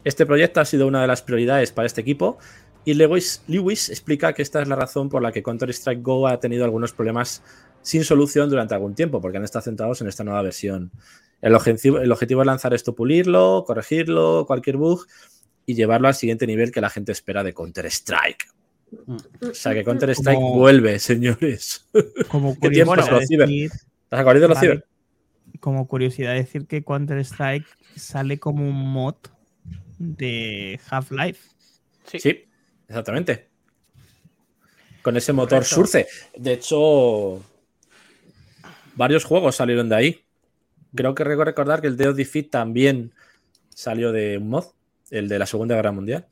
Este 0.04 0.26
proyecto 0.26 0.62
ha 0.62 0.66
sido 0.66 0.88
una 0.88 1.02
de 1.02 1.08
las 1.08 1.22
prioridades 1.22 1.72
para 1.72 1.88
este 1.88 2.02
equipo 2.02 2.38
y 2.84 2.96
Lewis, 2.96 3.44
Lewis 3.48 3.90
explica 3.90 4.34
que 4.34 4.42
esta 4.42 4.62
es 4.62 4.68
la 4.68 4.76
razón 4.76 5.10
por 5.10 5.22
la 5.22 5.32
que 5.32 5.44
Counter-Strike 5.44 6.02
Go 6.02 6.28
ha 6.28 6.40
tenido 6.40 6.66
algunos 6.66 6.94
problemas 6.94 7.44
sin 7.82 8.04
solución 8.04 8.50
durante 8.50 8.74
algún 8.74 8.96
tiempo, 8.96 9.22
porque 9.22 9.38
han 9.38 9.44
estado 9.44 9.64
centrados 9.64 10.02
en 10.02 10.08
esta 10.08 10.24
nueva 10.24 10.42
versión. 10.42 10.92
El 11.42 11.56
objetivo, 11.56 12.00
el 12.00 12.12
objetivo 12.12 12.42
es 12.42 12.46
lanzar 12.46 12.74
esto, 12.74 12.94
pulirlo, 12.96 13.64
corregirlo, 13.66 14.46
cualquier 14.46 14.78
bug 14.78 15.06
y 15.66 15.74
llevarlo 15.76 16.08
al 16.08 16.14
siguiente 16.16 16.46
nivel 16.48 16.72
que 16.72 16.82
la 16.82 16.90
gente 16.90 17.12
espera 17.12 17.44
de 17.44 17.54
Counter-Strike. 17.54 18.48
O 19.50 19.54
sea 19.54 19.74
que 19.74 19.84
Counter-Strike 19.84 20.36
Como- 20.38 20.56
vuelve, 20.58 21.00
señores. 21.00 21.88
Como 22.28 22.54
¿Qué 22.60 22.70
tiempos 22.70 22.96
curiosidad, 22.96 23.20
los 23.20 23.28
ciber? 23.28 23.48
decir, 23.48 23.72
¿Te 23.72 24.16
has 24.16 24.22
acordado 24.22 24.42
de 24.42 24.48
los 24.50 24.56
Vale. 24.58 24.68
ciber? 24.74 24.86
como 25.60 25.88
curiosidad 25.88 26.34
decir 26.34 26.66
que 26.66 26.84
Counter-Strike 26.84 27.66
sale 27.96 28.40
como 28.40 28.68
un 28.68 28.92
mod 28.94 29.16
de 30.00 30.80
Half-Life. 30.90 31.40
Sí. 32.06 32.46
exactamente. 32.88 33.48
Con 35.04 35.18
ese 35.18 35.34
motor 35.34 35.60
Correcto. 35.60 35.76
Surce. 35.76 36.08
De 36.38 36.54
hecho, 36.54 37.44
varios 38.96 39.24
juegos 39.24 39.56
salieron 39.56 39.90
de 39.90 39.96
ahí. 39.96 40.26
Creo 40.96 41.16
que 41.16 41.24
recordar 41.24 41.82
que 41.82 41.88
el 41.88 41.98
Dead 41.98 42.14
Defeat 42.14 42.50
también 42.50 43.14
salió 43.70 44.12
de 44.12 44.38
un 44.38 44.50
mod, 44.50 44.66
el 45.10 45.28
de 45.30 45.40
la 45.40 45.46
Segunda 45.46 45.76
Guerra 45.76 45.92
Mundial. 45.92 46.28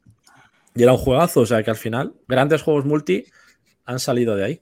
Y 0.76 0.84
era 0.84 0.91
un 0.93 0.97
juegazo, 0.97 1.41
o 1.41 1.45
sea 1.45 1.64
que 1.64 1.70
al 1.72 1.76
final, 1.78 2.14
grandes 2.28 2.62
juegos 2.62 2.86
multi 2.86 3.26
han 3.86 3.99
salido 3.99 4.36
de 4.36 4.45
ahí. 4.45 4.62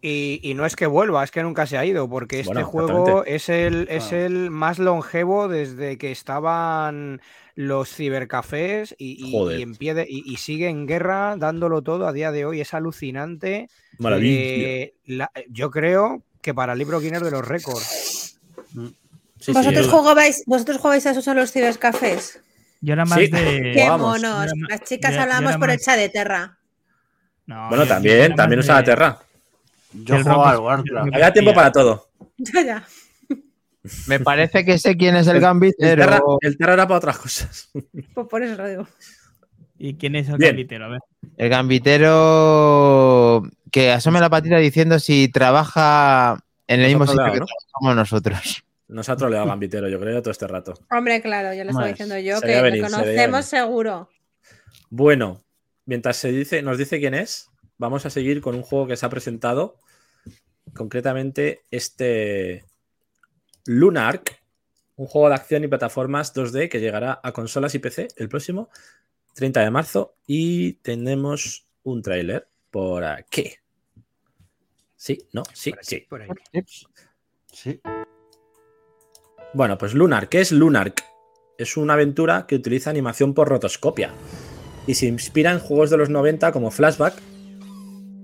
Y, 0.00 0.38
y 0.42 0.54
no 0.54 0.64
es 0.66 0.76
que 0.76 0.86
vuelva, 0.86 1.24
es 1.24 1.32
que 1.32 1.42
nunca 1.42 1.66
se 1.66 1.76
ha 1.76 1.84
ido, 1.84 2.08
porque 2.08 2.40
este 2.40 2.52
Bueno, 2.52 2.66
juego 2.68 3.24
es 3.24 3.48
el, 3.48 3.88
es 3.90 4.12
Ah. 4.12 4.18
el 4.26 4.50
más 4.50 4.78
longevo 4.78 5.48
desde 5.48 5.98
que 5.98 6.12
estaban 6.12 7.20
los 7.56 7.92
cibercafés 7.92 8.94
y, 8.96 9.26
y- 9.28 9.32
Joder. 9.32 9.58
y 9.58 9.62
en 9.62 9.74
pie 9.74 9.94
de- 9.94 10.06
y, 10.08 10.22
y 10.24 10.36
sigue 10.36 10.68
en 10.68 10.86
guerra 10.86 11.34
dándolo 11.36 11.82
todo 11.82 12.06
a 12.06 12.12
día 12.12 12.30
de 12.30 12.44
hoy. 12.44 12.60
Es 12.60 12.74
alucinante. 12.74 13.68
Maravilla. 13.98 14.40
Eh, 14.40 14.94
la- 15.06 15.32
yo 15.48 15.70
creo 15.72 16.22
que 16.42 16.54
para 16.54 16.74
el 16.74 16.78
libro 16.78 17.00
Guinness 17.00 17.22
de 17.24 17.32
los 17.32 17.46
récords. 17.48 18.38
Sí, 19.38 19.46
sí, 19.46 19.52
¿Vosotros, 19.52 19.86
es- 19.86 19.92
jugabais, 19.92 20.42
¿Vosotros 20.46 20.76
jugabais 20.78 21.06
a 21.06 21.10
esos 21.12 21.26
en 21.28 21.36
los 21.36 21.52
cibercafés? 21.52 22.40
Yo 22.80 22.92
era 22.92 23.04
más 23.04 23.18
Sí. 23.18 23.26
de. 23.28 23.72
¡Qué 23.74 23.88
monos! 23.90 24.46
Las 24.68 24.80
chicas 24.82 25.12
yo 25.12 25.18
yo 25.18 25.22
era 25.24 25.58
por 25.58 25.70
el 25.70 25.76
más- 25.76 25.84
chat 25.84 25.96
de 25.96 26.08
Terra. 26.08 26.58
No, 27.46 27.68
Bueno, 27.68 27.84
yo- 27.84 27.88
también, 27.88 28.34
también 28.34 28.60
usaba 28.60 28.80
de- 28.80 28.84
Terra. 28.84 29.18
Yo 29.92 30.16
El 30.16 30.22
juego 30.22 30.44
Rocket- 30.44 30.52
al 30.52 30.58
Warcraft. 30.60 31.14
Había 31.14 31.32
tiempo 31.32 31.54
para 31.54 31.72
todo. 31.72 32.08
Ya, 32.38 32.62
ya. 32.62 32.84
Me 34.06 34.20
parece 34.20 34.64
que 34.64 34.78
sé 34.78 34.96
quién 34.96 35.16
es 35.16 35.26
el 35.28 35.36
El 35.36 35.42
gambitero. 35.42 36.02
Terra, 36.04 36.20
el 36.42 36.58
Terra 36.58 36.72
era 36.74 36.86
para 36.86 36.98
otras 36.98 37.18
cosas. 37.18 37.70
Pues 38.14 38.26
por 38.28 38.42
eso 38.42 38.54
lo 38.56 38.68
digo. 38.68 38.86
¿Y 39.78 39.94
quién 39.94 40.14
es 40.16 40.28
el 40.28 40.36
Bien. 40.36 40.50
gambitero? 40.50 40.84
A 40.84 40.88
ver. 40.88 41.00
El 41.36 41.48
gambitero 41.48 43.42
que 43.70 43.92
asome 43.92 44.20
la 44.20 44.28
patita 44.30 44.56
diciendo 44.58 44.98
si 44.98 45.28
trabaja 45.28 46.38
en 46.66 46.80
el 46.80 46.88
mismo 46.88 47.06
sitio 47.06 47.24
que 47.32 47.38
trabajamos 47.40 47.96
nosotros. 47.96 48.64
Nos 48.88 49.08
ha 49.08 49.16
troleado 49.16 49.46
Gambitero, 49.46 49.88
yo 49.88 50.00
creo, 50.00 50.22
todo 50.22 50.30
este 50.30 50.46
rato. 50.46 50.74
Hombre, 50.90 51.20
claro, 51.20 51.52
ya 51.52 51.64
lo 51.64 51.70
estaba 51.70 51.88
diciendo 51.88 52.18
yo, 52.18 52.38
Se 52.38 52.46
que 52.46 52.56
lo 52.56 52.62
venir, 52.62 52.86
se 52.86 52.90
veía 52.90 53.00
conocemos 53.02 53.44
seguro. 53.44 54.08
Bueno, 54.88 55.44
mientras 55.84 56.16
se 56.16 56.32
dice, 56.32 56.62
nos 56.62 56.78
dice 56.78 56.98
quién 56.98 57.14
es, 57.14 57.50
vamos 57.76 58.06
a 58.06 58.10
seguir 58.10 58.40
con 58.40 58.54
un 58.54 58.62
juego 58.62 58.86
que 58.86 58.96
se 58.96 59.04
ha 59.04 59.10
presentado. 59.10 59.76
Concretamente, 60.74 61.64
este 61.70 62.64
Lunark, 63.66 64.42
un 64.96 65.06
juego 65.06 65.28
de 65.28 65.34
acción 65.34 65.64
y 65.64 65.68
plataformas 65.68 66.34
2D 66.34 66.70
que 66.70 66.80
llegará 66.80 67.20
a 67.22 67.32
consolas 67.32 67.74
y 67.74 67.78
PC 67.78 68.08
el 68.16 68.28
próximo 68.28 68.70
30 69.34 69.60
de 69.60 69.70
marzo. 69.70 70.16
Y 70.26 70.74
tenemos 70.74 71.68
un 71.82 72.02
tráiler 72.02 72.48
por 72.70 73.04
aquí. 73.04 73.52
Sí, 74.96 75.28
no, 75.32 75.42
sí, 75.52 75.70
Por 75.70 75.78
aquí, 75.78 75.88
sí. 75.88 76.06
por 76.08 76.22
ahí. 76.22 76.28
Sí. 77.52 77.80
Bueno, 79.54 79.78
pues 79.78 79.94
Lunar, 79.94 80.28
¿qué 80.28 80.40
es 80.40 80.52
Lunark? 80.52 81.02
Es 81.56 81.76
una 81.76 81.94
aventura 81.94 82.46
que 82.46 82.56
utiliza 82.56 82.90
animación 82.90 83.34
por 83.34 83.48
rotoscopia. 83.48 84.12
y 84.86 84.94
se 84.94 85.04
inspira 85.06 85.52
en 85.52 85.58
juegos 85.58 85.90
de 85.90 85.98
los 85.98 86.08
90 86.08 86.50
como 86.50 86.70
Flashback. 86.70 87.14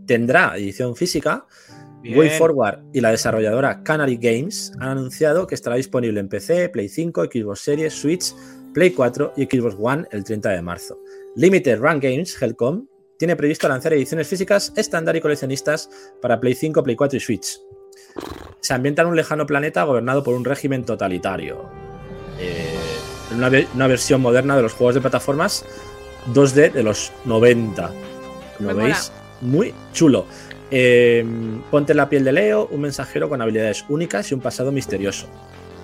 Tendrá 0.07 0.57
edición 0.57 0.97
física. 0.97 1.47
Bien. 2.03 2.19
Way 2.19 2.31
Forward 2.31 2.81
y 2.93 3.01
la 3.01 3.11
desarrolladora 3.11 3.83
Canary 3.83 4.17
Games 4.17 4.73
han 4.79 4.89
anunciado 4.89 5.47
que 5.47 5.55
estará 5.55 5.77
disponible 5.77 6.21
en 6.21 6.29
PC, 6.29 6.71
Play 6.71 6.89
5, 6.89 7.25
Xbox 7.25 7.61
Series, 7.61 7.95
Switch, 7.95 8.35
Play 8.73 8.91
4 8.91 9.35
y 9.37 9.45
Xbox 9.45 9.77
One 9.79 10.07
el 10.11 10.25
30 10.25 10.51
de 10.51 10.63
marzo. 10.63 10.99
Limited 11.37 11.79
Run 11.79 12.01
Games, 12.01 12.41
Helcom, 12.41 12.87
tiene 13.19 13.37
previsto 13.37 13.69
lanzar 13.69 13.93
ediciones 13.93 14.29
físicas 14.29 14.73
estándar 14.77 15.17
y 15.17 15.21
coleccionistas 15.21 15.89
para 16.21 16.41
Play 16.41 16.55
5, 16.55 16.83
Play 16.83 16.97
4 16.97 17.17
y 17.17 17.21
Switch. 17.21 17.59
Se 18.61 18.75
ambienta 18.75 19.03
en 19.03 19.09
un 19.09 19.17
lejano 19.17 19.47
planeta 19.47 19.83
gobernado 19.85 20.23
por 20.25 20.35
un 20.35 20.45
régimen 20.45 20.85
totalitario. 20.85 21.65
Eh, 22.39 22.75
en 23.31 23.39
una, 23.39 23.49
ve- 23.49 23.69
una 23.75 23.87
versión 23.87 24.21
moderna 24.21 24.57
de 24.57 24.63
los 24.63 24.73
juegos 24.73 24.95
de 24.95 25.01
plataformas 25.01 25.65
2D 26.33 26.73
de 26.73 26.83
los 26.83 27.13
90. 27.25 27.91
Como 28.57 28.69
Me 28.69 28.75
veis, 28.75 29.13
muy 29.41 29.75
chulo. 29.93 30.27
Eh, 30.71 31.25
ponte 31.71 31.93
en 31.93 31.99
la 31.99 32.09
piel 32.09 32.25
de 32.25 32.33
Leo, 32.33 32.67
un 32.71 32.81
mensajero 32.81 33.29
con 33.29 33.41
habilidades 33.43 33.85
únicas 33.89 34.31
y 34.31 34.35
un 34.35 34.41
pasado 34.41 34.73
misterioso. 34.73 35.27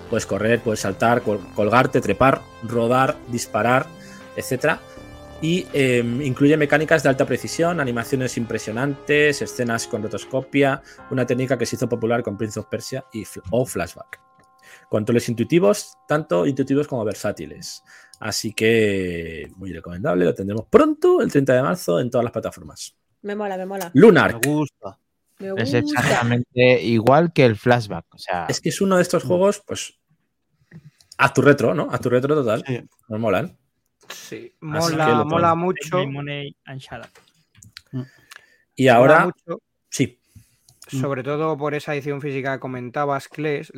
Puedes 0.09 0.25
correr, 0.25 0.59
puedes 0.61 0.79
saltar, 0.81 1.21
col- 1.21 1.39
colgarte, 1.55 2.01
trepar, 2.01 2.41
rodar, 2.63 3.15
disparar, 3.27 3.85
etc. 4.35 4.77
Y 5.41 5.65
eh, 5.73 6.03
incluye 6.23 6.55
mecánicas 6.55 7.01
de 7.01 7.09
alta 7.09 7.25
precisión, 7.25 7.79
animaciones 7.79 8.37
impresionantes, 8.37 9.41
escenas 9.41 9.87
con 9.87 10.03
rotoscopia, 10.03 10.83
una 11.09 11.25
técnica 11.25 11.57
que 11.57 11.65
se 11.65 11.75
hizo 11.77 11.89
popular 11.89 12.21
con 12.21 12.37
Prince 12.37 12.59
of 12.59 12.67
Persia 12.67 13.03
y, 13.11 13.23
fl- 13.23 13.41
o 13.49 13.65
Flashback. 13.65 14.19
Controles 14.87 15.27
intuitivos, 15.29 15.97
tanto 16.07 16.45
intuitivos 16.45 16.87
como 16.87 17.03
versátiles. 17.03 17.81
Así 18.19 18.53
que 18.53 19.51
muy 19.55 19.73
recomendable, 19.73 20.25
lo 20.25 20.33
tendremos 20.35 20.67
pronto, 20.69 21.21
el 21.21 21.31
30 21.31 21.53
de 21.55 21.61
marzo, 21.63 21.99
en 21.99 22.11
todas 22.11 22.23
las 22.23 22.33
plataformas. 22.33 22.95
Me 23.23 23.35
mola, 23.35 23.57
me 23.57 23.65
mola. 23.65 23.89
Lunar, 23.95 24.39
Me 24.43 24.51
gusta. 24.51 24.99
Me 25.39 25.47
Es 25.47 25.53
gusta. 25.73 25.77
exactamente 25.79 26.83
igual 26.83 27.33
que 27.33 27.45
el 27.45 27.55
flashback. 27.55 28.05
O 28.13 28.17
sea, 28.19 28.45
Es 28.47 28.61
que 28.61 28.69
es 28.69 28.79
uno 28.79 28.97
de 28.97 29.01
estos 29.01 29.23
juegos, 29.23 29.63
pues. 29.65 29.97
A 31.17 31.33
tu 31.33 31.41
retro, 31.41 31.73
¿no? 31.73 31.87
A 31.91 31.97
tu 31.97 32.09
retro 32.09 32.35
total. 32.35 32.63
Sí. 32.67 32.79
Nos 33.09 33.19
molan. 33.19 33.57
Sí, 34.13 34.53
mola, 34.61 35.23
mola 35.23 35.55
mucho. 35.55 36.01
Up. 36.01 37.07
Y 38.75 38.85
mola 38.85 38.95
ahora, 38.95 39.25
mucho, 39.25 39.61
sí. 39.89 40.19
sobre 40.87 41.23
todo 41.23 41.57
por 41.57 41.73
esa 41.73 41.93
edición 41.93 42.21
física 42.21 42.53
que 42.53 42.59
comentabas, 42.59 43.27
Kles. 43.27 43.71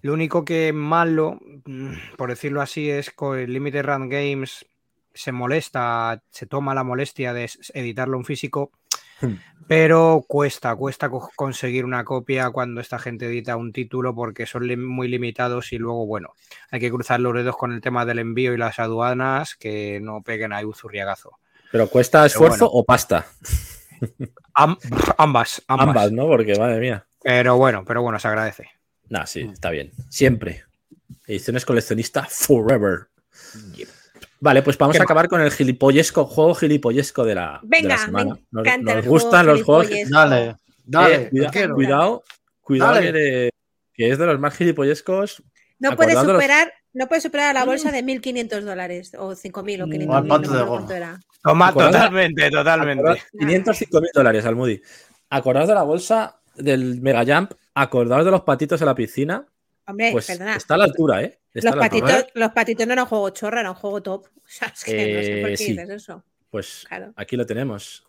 Lo 0.00 0.12
único 0.12 0.44
que 0.44 0.72
malo, 0.72 1.38
mm, 1.64 2.16
por 2.16 2.30
decirlo 2.30 2.60
así, 2.60 2.88
es 2.88 3.10
que 3.10 3.44
el 3.44 3.52
Limited 3.52 3.84
Run 3.84 4.08
Games 4.08 4.66
se 5.12 5.32
molesta, 5.32 6.22
se 6.30 6.46
toma 6.46 6.74
la 6.74 6.84
molestia 6.84 7.32
de 7.32 7.50
editarlo 7.74 8.16
en 8.16 8.24
físico. 8.24 8.70
Pero 9.66 10.24
cuesta, 10.26 10.74
cuesta 10.76 11.10
co- 11.10 11.30
conseguir 11.36 11.84
una 11.84 12.04
copia 12.04 12.50
cuando 12.50 12.80
esta 12.80 12.98
gente 12.98 13.26
edita 13.26 13.56
un 13.56 13.72
título 13.72 14.14
porque 14.14 14.46
son 14.46 14.66
muy 14.86 15.08
limitados 15.08 15.72
y 15.72 15.78
luego, 15.78 16.06
bueno, 16.06 16.34
hay 16.70 16.80
que 16.80 16.90
cruzar 16.90 17.20
los 17.20 17.34
dedos 17.34 17.56
con 17.56 17.72
el 17.72 17.80
tema 17.80 18.06
del 18.06 18.18
envío 18.18 18.54
y 18.54 18.58
las 18.58 18.78
aduanas 18.78 19.54
que 19.56 20.00
no 20.00 20.22
peguen 20.22 20.52
ahí 20.52 20.64
un 20.64 20.74
zurriagazo. 20.74 21.32
Pero 21.70 21.88
cuesta 21.88 22.24
esfuerzo 22.24 22.66
bueno. 22.66 22.80
o 22.80 22.84
pasta. 22.84 23.26
Am- 24.54 24.78
ambas, 25.18 25.62
ambas, 25.66 25.88
Ambas, 25.88 26.12
¿no? 26.12 26.26
Porque, 26.26 26.58
madre 26.58 26.80
mía. 26.80 27.06
Pero 27.22 27.56
bueno, 27.56 27.84
pero 27.86 28.00
bueno, 28.02 28.18
se 28.18 28.28
agradece. 28.28 28.70
Nah, 29.08 29.26
sí, 29.26 29.50
está 29.52 29.70
bien. 29.70 29.90
Siempre. 30.08 30.64
Ediciones 31.26 31.64
coleccionista 31.66 32.26
forever. 32.30 33.08
Vale, 34.40 34.62
pues 34.62 34.78
vamos 34.78 34.92
¿Qué 34.94 34.98
a 34.98 35.02
más? 35.02 35.06
acabar 35.06 35.28
con 35.28 35.40
el 35.40 35.50
gilipollesco, 35.50 36.24
juego 36.24 36.54
gilipollesco 36.54 37.24
de 37.24 37.34
la, 37.34 37.58
de 37.62 37.68
Venga, 37.68 37.88
la 37.96 37.98
semana. 37.98 38.34
me 38.34 38.40
Nos, 38.50 38.66
encanta 38.66 38.94
nos 38.94 39.04
el 39.04 39.10
gustan 39.10 39.44
juego 39.46 39.52
los 39.58 39.62
juegos. 39.64 39.88
Dale, 40.10 40.56
dale. 40.84 41.14
Eh, 41.14 41.28
cuida- 41.30 41.46
te 41.50 41.58
quiero. 41.58 41.74
cuidado, 41.74 42.24
cuidado 42.60 42.94
Dale. 42.94 43.06
que, 43.06 43.12
de- 43.18 43.50
que 43.94 44.10
es 44.10 44.18
de 44.18 44.26
los 44.26 44.38
más 44.38 44.54
gilipollescos. 44.56 45.42
No 45.80 45.96
puede 45.96 46.14
superar, 46.14 46.72
no 46.92 47.06
puede 47.08 47.20
superar 47.20 47.50
a 47.50 47.60
la 47.60 47.64
bolsa 47.64 47.90
de 47.92 48.02
1.500 48.04 48.64
dólares 48.64 49.12
o 49.18 49.34
5.000 49.34 49.82
o 49.82 49.86
500.000. 49.86 50.14
al 50.16 50.26
pato 50.26 50.42
no 50.42 50.50
me 50.50 50.56
de 50.56 50.62
acuerdo 50.62 50.66
goma. 50.66 50.76
cuánto 50.78 50.94
era. 50.94 51.20
Toma, 51.42 51.72
totalmente, 51.72 52.50
totalmente. 52.50 53.02
Acordad- 53.02 53.22
505 53.38 54.00
mil 54.00 54.10
dólares 54.14 54.44
al 54.44 54.56
Moody. 54.56 54.80
Acordaos 55.30 55.68
de 55.68 55.74
la 55.74 55.82
bolsa 55.82 56.40
del 56.56 57.00
Mega 57.00 57.24
Jump. 57.24 57.52
Acordaos 57.74 58.24
de 58.24 58.30
los 58.32 58.42
patitos 58.42 58.80
en 58.80 58.86
la 58.86 58.94
piscina. 58.94 59.46
Hombre, 59.88 60.12
Pues 60.12 60.26
perdona. 60.26 60.56
está 60.56 60.74
a 60.74 60.78
la 60.78 60.84
altura, 60.84 61.22
¿eh? 61.22 61.38
Está 61.54 61.74
Los 61.74 61.82
altura. 61.84 62.06
patitos, 62.06 62.30
los 62.34 62.52
patitos 62.52 62.86
no 62.86 62.92
eran 62.92 63.06
juego 63.06 63.30
chorra, 63.30 63.60
era 63.60 63.70
un 63.70 63.76
juego 63.76 64.02
top. 64.02 64.26
O 64.48 64.50
sea, 64.50 64.68
es 64.68 64.84
que 64.84 64.92
no 65.14 65.20
sé 65.22 65.40
por 65.40 65.48
Eh, 65.50 65.52
qué 65.52 65.56
sí. 65.56 65.72
dices 65.72 65.90
eso. 65.90 66.24
Pues 66.50 66.84
Claro. 66.88 67.12
aquí 67.16 67.36
lo 67.36 67.44
tenemos. 67.46 68.04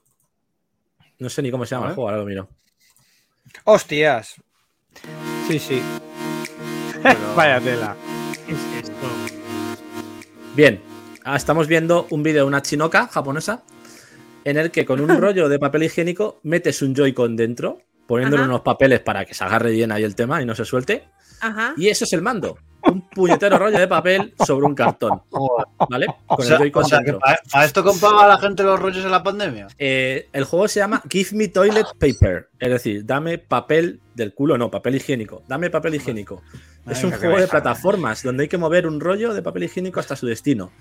No 1.19 1.29
sé 1.29 1.41
ni 1.41 1.51
cómo 1.51 1.65
se 1.65 1.75
llama 1.75 1.89
el 1.89 1.95
juego, 1.95 2.09
ahora 2.09 2.21
lo 2.21 2.25
miro. 2.25 2.49
Hostias. 3.65 4.35
Sí, 5.47 5.59
sí. 5.59 5.81
Pero- 7.03 7.35
Vaya 7.35 7.59
tela. 7.59 7.95
¿Qué 8.45 8.53
es 8.53 8.83
esto? 8.83 9.07
Bien, 10.55 10.81
ah, 11.23 11.35
estamos 11.35 11.67
viendo 11.67 12.07
un 12.09 12.23
vídeo 12.23 12.41
de 12.43 12.47
una 12.47 12.61
chinoca 12.61 13.07
japonesa 13.07 13.63
en 14.45 14.57
el 14.57 14.71
que 14.71 14.85
con 14.85 14.99
un 15.01 15.09
rollo 15.21 15.49
de 15.49 15.59
papel 15.59 15.83
higiénico 15.83 16.39
metes 16.43 16.81
un 16.81 16.95
Joy-Con 16.95 17.35
dentro, 17.35 17.81
poniéndole 18.07 18.43
Ajá. 18.43 18.49
unos 18.51 18.61
papeles 18.61 18.99
para 19.01 19.25
que 19.25 19.33
se 19.33 19.43
agarre 19.43 19.71
bien 19.71 19.91
ahí 19.91 20.03
el 20.03 20.15
tema 20.15 20.41
y 20.41 20.45
no 20.45 20.55
se 20.55 20.65
suelte. 20.65 21.03
Ajá. 21.41 21.73
Y 21.77 21.89
eso 21.89 22.05
es 22.05 22.13
el 22.13 22.21
mando. 22.21 22.57
Un 22.81 23.01
puñetero 23.09 23.57
rollo 23.59 23.77
de 23.77 23.87
papel 23.89 24.33
sobre 24.47 24.65
un 24.65 24.73
cartón. 24.73 25.21
¿Vale? 25.89 26.07
O 26.27 26.37
Con 26.37 26.45
sea, 26.45 26.55
el 26.55 26.61
Joy-Con 26.61 26.85
o 26.85 26.87
sea, 26.87 26.99
que 26.99 27.05
dentro. 27.05 27.19
para, 27.19 27.39
para 27.51 27.65
esto 27.65 27.83
compraba 27.83 28.25
la 28.27 28.37
gente 28.37 28.63
los 28.63 28.79
rollos 28.79 29.03
en 29.03 29.11
la 29.11 29.21
pandemia. 29.21 29.67
Eh, 29.77 30.29
el 30.31 30.45
juego 30.45 30.67
se 30.69 30.79
llama 30.79 31.03
Give 31.09 31.29
Me 31.33 31.49
Toilet 31.49 31.85
Paper. 31.99 32.47
Es 32.57 32.69
decir, 32.69 33.05
dame 33.05 33.37
papel 33.37 33.99
del 34.15 34.33
culo, 34.33 34.57
no, 34.57 34.71
papel 34.71 34.95
higiénico. 34.95 35.43
Dame 35.47 35.69
papel 35.69 35.95
higiénico. 35.95 36.41
Es 36.87 37.03
un 37.03 37.11
juego 37.11 37.37
de 37.37 37.47
plataformas 37.47 38.23
donde 38.23 38.43
hay 38.43 38.49
que 38.49 38.57
mover 38.57 38.87
un 38.87 39.01
rollo 39.01 39.33
de 39.33 39.41
papel 39.41 39.63
higiénico 39.65 39.99
hasta 39.99 40.15
su 40.15 40.25
destino. 40.25 40.71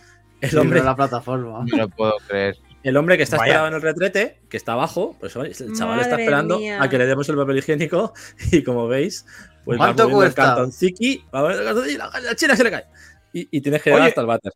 El 0.41 0.51
Sí, 0.51 0.57
hombre, 0.57 0.83
la 0.85 0.95
plataforma. 0.95 1.65
no 1.67 1.77
lo 1.77 1.89
puedo 1.89 2.15
creer. 2.29 2.57
el 2.85 2.97
hombre 2.97 3.17
que 3.17 3.25
está 3.25 3.37
Vaya. 3.39 3.49
esperado 3.55 3.69
en 3.69 3.75
el 3.75 3.83
retrete, 3.83 4.39
que 4.49 4.57
está 4.57 4.75
abajo, 4.75 5.17
pues 5.19 5.35
oye, 5.37 5.51
el 5.59 5.75
chaval 5.77 5.99
está 5.99 6.15
esperando 6.17 6.59
mía. 6.61 6.81
a 6.81 6.89
que 6.89 6.97
le 6.97 7.07
demos 7.07 7.29
el 7.29 7.35
papel 7.37 7.59
higiénico 7.59 8.13
y 8.53 8.63
como 8.63 8.87
veis, 8.87 9.27
pues 9.69 9.77
¿Cuánto 9.77 10.09
cuesta? 10.11 10.57
el 10.63 11.99
la, 12.25 12.35
china 12.35 12.57
se 12.57 12.65
le 12.65 12.71
cae. 12.71 12.87
Y, 13.35 13.49
y 13.51 13.61
tienes 13.61 13.83
que 13.83 13.91
Oye, 13.91 13.97
llegar 13.97 14.09
hasta 14.09 14.21
el 14.23 14.27
váter. 14.27 14.53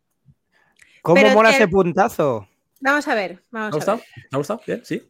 ¿Cómo 1.03 1.29
mola 1.29 1.49
el- 1.49 1.55
ese 1.55 1.67
puntazo? 1.67 2.47
Vamos 2.79 3.07
a 3.07 3.13
ver, 3.13 3.35
¿Te 3.37 3.43
ha 3.43 3.47
vamos 3.51 3.73
a 3.73 3.75
gustado? 3.75 3.97
ver. 3.97 4.05
¿Te 4.07 4.35
ha 4.35 4.37
gustado? 4.39 4.61
¿Bien? 4.65 4.81
¿Sí? 4.83 5.07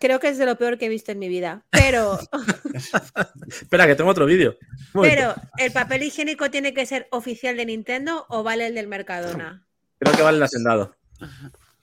Creo 0.00 0.18
que 0.18 0.26
es 0.26 0.38
de 0.38 0.46
lo 0.46 0.58
peor 0.58 0.76
que 0.76 0.86
he 0.86 0.88
visto 0.88 1.12
en 1.12 1.20
mi 1.20 1.28
vida. 1.28 1.62
Pero, 1.70 2.18
Espera, 3.46 3.86
que 3.86 3.94
tengo 3.94 4.10
otro 4.10 4.26
vídeo. 4.26 4.56
Pero, 4.92 5.36
¿el 5.56 5.70
papel 5.70 6.02
higiénico 6.02 6.50
tiene 6.50 6.74
que 6.74 6.84
ser 6.84 7.06
oficial 7.12 7.56
de 7.56 7.66
Nintendo 7.66 8.26
o 8.30 8.42
vale 8.42 8.66
el 8.66 8.74
del 8.74 8.88
Mercadona? 8.88 9.64
Creo 10.00 10.16
que 10.16 10.22
vale 10.22 10.38
el 10.38 10.42
hacendado. 10.42 10.96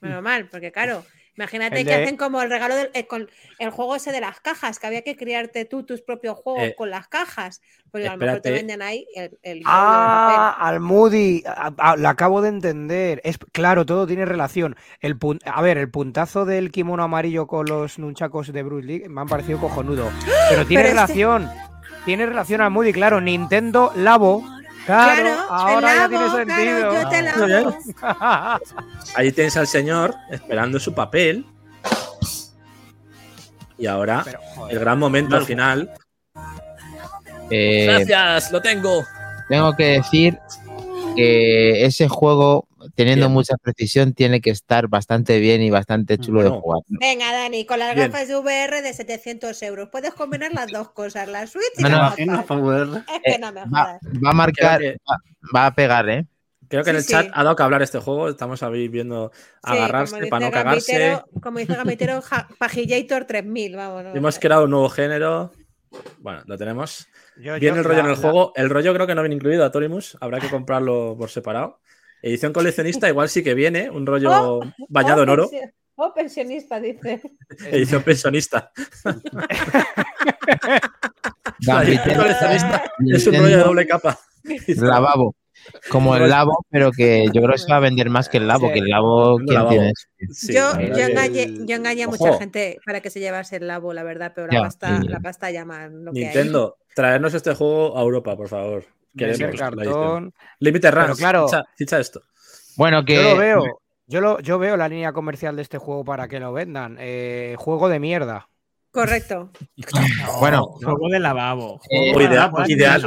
Menos 0.02 0.22
mal, 0.22 0.50
porque 0.50 0.74
claro, 0.74 1.06
imagínate 1.38 1.84
que 1.86 1.94
hacen 1.94 2.18
como 2.18 2.42
el 2.42 2.50
regalo 2.50 2.76
del 2.76 2.90
eh, 2.94 3.08
con 3.08 3.30
el 3.60 3.70
juego 3.70 3.96
ese 3.96 4.12
de 4.12 4.22
las 4.22 4.40
cajas, 4.42 4.80
que 4.80 4.88
había 4.88 5.02
que 5.04 5.16
crearte 5.16 5.66
tú 5.66 5.84
tus 5.84 6.02
propios 6.02 6.38
juegos 6.38 6.64
Eh, 6.64 6.76
con 6.78 6.90
las 6.90 7.08
cajas. 7.08 7.62
Pues 7.92 8.08
a 8.08 8.12
lo 8.14 8.18
mejor 8.18 8.40
te 8.42 8.52
venden 8.52 8.82
ahí 8.82 9.06
el, 9.16 9.38
el 9.44 9.62
Ah, 9.66 10.56
al 10.60 10.80
Moody. 10.80 11.44
Lo 11.98 12.08
acabo 12.10 12.42
de 12.42 12.50
entender. 12.50 13.20
Es 13.26 13.38
claro, 13.52 13.86
todo 13.86 14.08
tiene 14.08 14.26
relación. 14.26 14.76
El 15.02 15.20
pun- 15.20 15.42
a 15.46 15.62
ver, 15.62 15.78
el 15.78 15.90
puntazo 15.92 16.46
del 16.46 16.72
kimono 16.72 17.04
amarillo 17.04 17.48
con 17.48 17.66
los 17.66 18.00
nunchacos 18.00 18.54
de 18.54 18.64
Bruce 18.64 18.88
Lee 18.88 19.04
me 19.10 19.22
han 19.22 19.28
parecido 19.28 19.60
cojonudo. 19.60 20.10
Pero 20.50 20.66
tiene 20.66 20.84
Pero 20.84 20.90
este- 21.02 21.14
relación. 21.14 21.50
Tiene 22.06 22.26
relación 22.26 22.62
al 22.62 22.72
Moody, 22.72 22.94
claro. 22.94 23.22
Nintendo 23.22 23.92
Labo. 23.96 24.44
Claro, 24.86 25.22
Claro, 25.24 25.42
ahora 25.50 25.96
ya 25.96 26.10
tiene 26.10 26.30
sentido. 26.30 26.90
claro, 26.90 26.94
yo 27.04 27.10
te 27.10 27.18
Ah, 28.04 28.60
lavo. 28.60 28.66
Ahí 29.16 29.32
tienes 29.32 29.58
al 29.58 29.68
señor 29.68 30.16
esperando 30.32 30.80
su 30.80 30.94
papel. 30.94 31.46
Y 33.78 33.88
ahora, 33.88 34.22
Pero, 34.24 34.40
el 34.70 34.80
gran 34.80 35.00
momento 35.00 35.36
al 35.36 35.46
final. 35.46 35.92
Eh, 37.50 37.86
¡Gracias! 37.86 38.52
¡Lo 38.52 38.62
tengo! 38.62 39.04
tengo 39.50 39.76
que 39.76 39.86
decir 39.86 40.38
que 41.16 41.84
ese 41.86 42.08
juego, 42.08 42.68
teniendo 42.96 43.28
Bien. 43.28 43.34
mucha 43.34 43.56
precisión, 43.58 44.14
tiene 44.14 44.42
que 44.42 44.50
estar 44.50 44.88
bastante 44.88 45.40
bien 45.40 45.62
y 45.62 45.70
bastante 45.70 46.18
chulo 46.18 46.42
Bueno. 46.42 46.56
de 46.56 46.62
jugar. 46.62 46.82
Venga, 46.88 47.32
Dani, 47.32 47.66
con 47.66 47.80
las 47.80 47.96
Bien. 47.96 48.12
gafas 48.12 48.28
de 48.28 48.36
VR 48.38 48.82
de 48.82 48.94
700 48.94 49.62
euros. 49.64 49.90
Puedes 49.92 50.14
combinar 50.14 50.54
las 50.54 50.72
dos 50.72 50.92
cosas, 50.92 51.28
la 51.28 51.46
Switch 51.48 51.64
y 51.78 51.84
No, 51.84 51.90
la 51.90 52.14
VR. 52.14 52.98
Es 52.98 53.22
que 53.24 53.32
Eh, 53.34 53.40
no 53.40 53.52
me 53.52 53.62
Va, 53.62 53.68
jodas. 53.70 54.00
va 54.26 54.30
a 54.30 54.34
marcar, 54.34 54.80
que- 54.82 54.98
va, 55.10 55.18
va 55.56 55.66
a 55.68 55.76
pegar, 55.76 56.10
¿eh? 56.10 56.26
Creo 56.68 56.84
que 56.86 56.92
en 56.92 57.02
Sí, 57.02 57.12
el 57.14 57.20
chat 57.20 57.26
sí. 57.26 57.32
ha 57.34 57.44
dado 57.44 57.56
que 57.58 57.64
hablar 57.64 57.82
este 57.82 58.00
juego. 58.00 58.30
Estamos 58.30 58.64
ahí 58.64 58.88
viendo 58.88 59.32
agarrarse 59.62 60.26
para 60.28 60.46
no 60.46 60.52
cagarse. 60.54 61.20
Como 61.44 61.60
dice 61.60 61.76
Gambitero, 61.76 62.22
ja- 62.22 62.48
Pajillator 62.58 63.26
3000, 63.26 63.76
vamos. 63.76 64.04
no, 64.06 64.16
Hemos 64.16 64.40
creado 64.40 64.64
un 64.64 64.72
nuevo 64.72 64.88
género. 64.90 65.52
Bueno, 66.20 66.42
lo 66.46 66.58
tenemos. 66.58 67.08
Yo- 67.36 67.56
Viene 67.60 67.76
yo- 67.76 67.76
el 67.76 67.84
rollo 67.84 67.98
la- 67.98 68.04
en 68.06 68.06
el 68.06 68.12
la- 68.14 68.18
juego. 68.22 68.54
El 68.56 68.70
rollo 68.70 68.94
creo 68.94 69.06
que 69.06 69.16
no 69.16 69.22
viene 69.22 69.36
incluido, 69.36 69.66
Atorimus. 69.66 70.18
Habrá 70.22 70.40
que 70.40 70.50
comprarlo 70.50 71.16
por 71.18 71.30
separado. 71.30 71.82
Edición 72.22 72.54
coleccionista 72.54 73.10
igual 73.10 73.30
sí 73.30 73.44
que 73.44 73.54
viene, 73.54 73.90
un 73.90 74.06
rollo 74.06 74.60
bañado 74.90 75.22
oh, 75.22 75.24
en 75.24 75.30
oro. 75.30 75.50
Oh, 75.96 76.14
pensionista, 76.14 76.80
dice. 76.80 77.22
Edición 77.72 78.04
pensionista. 78.04 78.72
La 81.60 81.84
edición 81.84 82.16
coleccionista 82.16 82.84
es 83.14 83.28
un 83.28 83.36
rollo 83.36 83.58
de 83.58 83.64
doble 83.64 83.88
capa. 83.88 84.20
lavabo. 84.68 85.36
Como 85.92 86.16
el 86.16 86.28
labo, 86.28 86.66
pero 86.72 86.92
que 86.92 87.26
yo 87.32 87.40
creo 87.42 87.52
que 87.52 87.60
se 87.60 87.70
va 87.70 87.78
a 87.78 87.82
vender 87.82 88.10
más 88.10 88.30
que 88.30 88.38
el 88.38 88.48
labo, 88.48 88.68
Sí. 88.70 88.74
que 88.74 88.80
el 88.80 88.88
labo, 88.90 89.38
¿quién 89.38 89.54
Lavabo. 89.54 89.70
tiene 89.70 89.92
eso? 89.92 90.08
Sí, 90.34 90.54
yo, 90.56 90.72
yo, 90.80 91.06
engañé, 91.06 91.44
el- 91.44 91.68
yo 91.68 91.76
engañé 91.76 92.04
a 92.04 92.08
Ojo. 92.08 92.18
mucha 92.18 92.40
gente 92.40 92.78
para 92.84 93.00
que 93.02 93.12
se 93.12 93.20
llevase 93.20 93.58
el 93.58 93.68
labo, 93.68 93.94
la 93.94 94.02
verdad, 94.02 94.32
pero 94.34 94.48
la 94.48 94.54
Ya, 94.54 94.62
pasta, 94.62 95.02
sí. 95.02 95.08
la 95.08 95.20
pasta 95.20 95.52
llama 95.52 95.88
lo 95.88 96.14
que 96.14 96.20
hay. 96.20 96.26
Nintendo, 96.26 96.78
traernos 96.96 97.36
este 97.36 97.54
juego 97.54 97.96
a 97.96 98.02
Europa, 98.02 98.36
por 98.36 98.48
favor. 98.50 98.86
Cartón. 99.58 100.34
Limited 100.60 100.90
Pero 100.92 101.08
Runs, 101.08 101.18
claro- 101.20 101.48
ficha, 101.48 101.64
ficha 101.76 102.00
esto. 102.00 102.22
Bueno, 102.78 103.04
que 103.04 103.16
Yo 103.16 103.24
lo 103.24 103.38
veo. 103.38 103.64
Yo, 104.08 104.20
lo, 104.22 104.40
yo 104.40 104.60
veo 104.60 104.76
la 104.78 104.90
línea 104.90 105.14
comercial 105.14 105.56
de 105.56 105.62
este 105.62 105.78
juego 105.78 106.04
para 106.04 106.28
que 106.28 106.40
lo 106.40 106.52
vendan. 106.52 106.98
Eh, 107.00 107.56
juego 107.58 107.88
de 107.90 108.00
mierda. 108.00 108.50
Correcto. 108.92 109.52
Bueno, 110.40 110.66
Juego 110.66 111.08
de 111.10 111.20
lavabo. 111.20 111.80
Eh, 111.90 112.12
Juego 112.14 112.18
o 112.18 112.20
de 112.20 112.26
ideal- 112.26 112.52
lavabo, 112.52 112.66
ideal- 112.68 113.02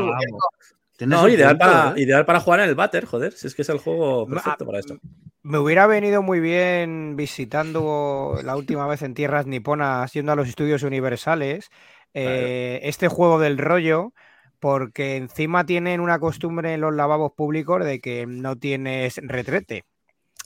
No, 1.07 1.25
un 1.25 1.31
ideal 1.31 1.59
punto, 1.59 1.67
para, 1.73 1.91
¿eh? 1.91 2.03
ideal 2.03 2.25
para 2.25 2.41
jugar 2.41 2.61
en 2.61 2.69
el 2.69 2.75
váter, 2.75 3.05
joder. 3.05 3.33
Si 3.33 3.47
es 3.49 3.55
que 3.55 3.63
es 3.63 3.69
el 3.69 3.79
juego 3.79 4.27
perfecto 4.27 4.65
para 4.65 4.79
esto. 4.79 4.97
Me 5.43 5.59
hubiera 5.59 5.87
venido 5.87 6.23
muy 6.23 6.41
bien 6.41 7.17
visitando 7.17 8.39
la 8.43 8.57
última 8.57 8.87
vez 8.87 9.03
en 9.03 9.13
tierras 9.15 9.47
niponas, 9.47 10.11
yendo 10.13 10.33
a 10.33 10.37
los 10.37 10.49
estudios 10.49 10.83
universales, 10.85 11.69
eh, 12.15 12.81
este 12.85 13.09
juego 13.09 13.39
del 13.39 13.59
rollo, 13.59 14.13
porque 14.65 15.17
encima 15.17 15.67
tienen 15.67 16.01
una 16.01 16.19
costumbre 16.19 16.73
en 16.73 16.81
los 16.81 16.95
lavabos 16.95 17.33
públicos 17.33 17.85
de 17.85 18.01
que 18.01 18.25
no 18.27 18.57
tienes 18.57 19.21
retrete. 19.23 19.85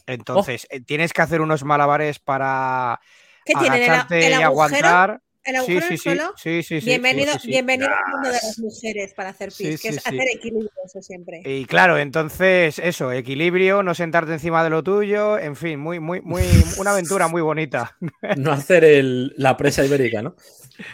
Entonces, 0.08 0.66
eh, 0.70 0.80
tienes 0.80 1.12
que 1.12 1.22
hacer 1.22 1.40
unos 1.40 1.62
malabares 1.62 2.18
para 2.18 2.98
¿Qué 3.44 3.52
agacharte 3.52 4.26
el 4.26 4.32
y 4.32 4.42
aguantar. 4.42 5.22
¿El 5.44 5.54
Sí, 5.54 5.60
agujero 5.60 5.78
sí, 5.78 5.86
en 5.86 5.92
el 5.92 5.98
sí, 5.98 6.02
suelo? 6.02 6.34
sí, 6.36 6.62
sí, 6.64 6.80
sí, 6.80 6.86
bienvenido 6.86 7.32
sí, 7.34 7.38
sí, 7.38 7.44
sí. 7.44 7.50
bienvenido 7.50 7.90
al 7.90 8.12
mundo 8.12 8.28
de 8.28 8.34
las 8.34 8.58
mujeres 8.58 9.14
para 9.14 9.28
hacer 9.28 9.52
Sí, 9.52 9.70
pis, 9.70 9.80
que 9.82 9.88
sí, 9.90 9.94
es 9.94 9.98
sí. 9.98 10.04
hacer 10.08 10.26
equilibrio 10.34 10.70
eso 10.84 11.00
siempre. 11.00 11.42
Y 11.44 11.64
claro, 11.66 11.96
entonces 11.96 12.80
eso, 12.80 13.12
equilibrio, 13.12 13.84
no 13.84 13.94
sentarte 13.94 14.32
encima 14.32 14.64
de 14.64 14.70
lo 14.70 14.82
tuyo, 14.82 15.38
en 15.38 15.54
fin, 15.54 15.78
muy, 15.78 16.00
muy, 16.00 16.20
muy, 16.22 16.42
una 16.76 16.90
aventura 16.90 17.28
muy 17.28 17.40
bonita. 17.40 17.96
No 18.36 18.50
hacer 18.50 18.82
el- 18.84 19.32
la 19.36 19.56
presa 19.56 19.84
ibérica, 19.84 20.22
¿no? 20.22 20.34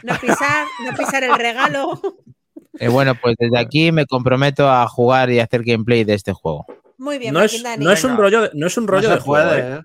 No 0.03 0.15
pisar, 0.21 0.67
no 0.79 0.93
pisar 0.99 1.25
el 1.25 1.35
regalo. 1.37 2.01
eh, 2.79 2.89
bueno, 2.89 3.15
pues 3.21 3.37
desde 3.39 3.59
aquí 3.59 3.93
me 3.93 4.07
comprometo 4.07 4.69
a 4.71 4.87
jugar 4.89 5.31
y 5.31 5.41
hacer 5.41 5.63
gameplay 5.63 6.05
de 6.05 6.15
este 6.15 6.33
juego. 6.33 6.67
Muy 6.99 7.19
bien, 7.19 7.35
No 7.35 7.43
es, 7.43 7.63
no 7.79 7.91
es 7.91 8.05
un 8.05 8.17
rollo, 8.17 8.43
de- 8.43 8.51
no 8.55 8.67
es 8.67 8.77
un 8.77 8.87
rollo 8.87 9.09
de 9.11 9.19
juego. 9.21 9.49
puede, 9.51 9.61
¿eh? 9.61 9.75
¿eh? 9.77 9.81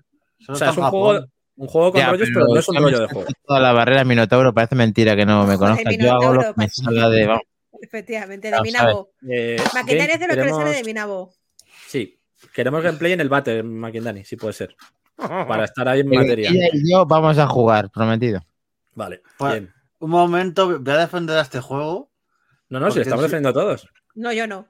O 0.48 0.54
sea, 0.54 0.70
es 0.70 0.76
un 0.76 0.84
juego, 0.84 1.26
un 1.56 1.66
juego 1.66 1.92
con 1.92 2.00
Ya, 2.00 2.10
rollos, 2.10 2.28
pero 2.32 2.46
pero 2.46 2.54
no 2.54 2.60
es 2.60 2.68
un 2.68 2.76
rollo 2.76 3.00
de 3.00 3.06
juego. 3.08 3.28
Toda 3.46 3.60
la 3.60 3.72
barrera 3.72 4.04
Minotauro 4.04 4.54
parece 4.54 4.74
mentira 4.74 5.14
que 5.16 5.26
no 5.26 5.44
me 5.46 5.56
Joder, 5.56 5.58
conozcas. 5.58 5.96
Yo 5.98 6.12
hago 6.12 6.34
lo 6.34 6.40
que 6.42 6.52
me 6.56 6.68
salga 6.68 7.08
de. 7.08 7.26
vamos, 7.26 7.42
Efectivamente, 7.82 8.50
de 8.50 8.60
Minabo. 8.60 9.10
Eh, 9.28 9.56
Maquindani 9.74 10.12
hace 10.12 10.28
lo 10.28 10.34
que 10.34 10.36
le 10.36 10.50
sale 10.50 10.52
queremos- 10.52 10.76
de 10.76 10.84
Minabo. 10.84 11.32
Sí, 11.88 12.18
queremos 12.54 12.82
gameplay 12.82 13.12
en 13.12 13.20
el 13.20 13.28
váter, 13.28 13.64
Maquindani, 13.64 14.24
si 14.24 14.36
puede 14.36 14.52
ser. 14.52 14.76
Para 15.16 15.64
estar 15.64 15.86
ahí 15.88 16.00
en 16.00 16.08
materia. 16.08 16.50
y 16.50 16.90
yo 16.90 17.04
vamos 17.06 17.38
a 17.38 17.46
jugar, 17.46 17.90
prometido. 17.90 18.40
Vale, 18.94 19.22
Pues- 19.38 19.52
bien. 19.52 19.72
Un 19.98 20.10
momento, 20.10 20.78
voy 20.80 20.94
a 20.94 20.98
defender 20.98 21.36
a 21.38 21.42
este 21.42 21.60
juego. 21.60 22.09
No, 22.70 22.80
no, 22.80 22.86
si 22.86 22.90
porque 22.92 23.00
estamos 23.02 23.22
defendiendo 23.24 23.50
a 23.50 23.62
todos. 23.62 23.88
No, 24.14 24.32
yo 24.32 24.46
no. 24.46 24.66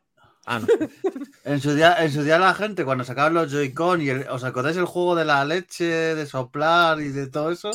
Ah, 0.46 0.58
no. 0.58 0.66
En 1.44 1.60
su 1.60 1.74
día, 1.74 2.02
en 2.02 2.10
su 2.12 2.22
día 2.22 2.38
la 2.38 2.54
gente, 2.54 2.84
cuando 2.84 3.04
sacaban 3.04 3.34
los 3.34 3.50
Joy-Con 3.52 4.00
y 4.02 4.08
el- 4.10 4.28
os 4.28 4.42
acordáis 4.44 4.76
el 4.76 4.84
juego 4.86 5.14
de 5.14 5.24
la 5.24 5.44
leche, 5.44 5.84
de 5.84 6.26
soplar 6.26 7.00
y 7.00 7.08
de 7.10 7.28
todo 7.28 7.50
eso. 7.50 7.70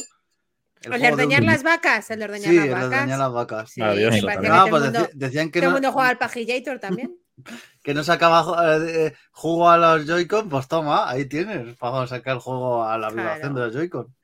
El, 0.82 0.92
juego 0.92 1.04
de 1.06 1.12
ordeñar 1.14 1.42
un- 1.42 1.48
las 1.48 1.64
vacas, 1.64 2.10
el 2.12 2.20
de 2.20 2.26
ordeñar 2.26 2.50
Sí, 2.50 2.56
las 2.58 2.64
el 2.66 2.70
de 2.70 2.74
vacas. 2.76 3.00
ordeñar 3.00 3.20
las 3.20 3.32
vacas. 3.32 3.70
Sí, 3.72 3.82
que 3.82 3.88
Ah, 3.88 3.94
todo, 3.94 4.70
pues 4.70 4.84
el 4.84 4.92
mundo, 4.92 5.00
deci- 5.08 5.12
decían 5.14 5.52
que 5.52 5.60
todo 5.60 5.68
el 5.70 5.74
no, 5.74 5.76
mundo 5.78 5.92
juega 5.94 6.10
al 6.10 6.18
Pajillator 6.18 6.80
también. 6.80 7.18
que 7.84 7.94
no 7.94 8.04
sacaba 8.04 8.78
eh, 8.88 9.14
jugo 9.32 9.70
a 9.70 9.78
los 9.78 10.06
Joy-Con, 10.06 10.50
pues 10.50 10.68
toma, 10.68 11.10
ahí 11.10 11.26
tienes, 11.26 11.76
para 11.78 12.08
sacar 12.08 12.36
el 12.36 12.40
juego 12.40 12.84
a 12.84 12.98
la 12.98 13.10
Claro. 13.10 13.16
vibración 13.30 13.56
de 13.56 13.62
los 13.62 13.74
Joy-Con. 13.74 14.16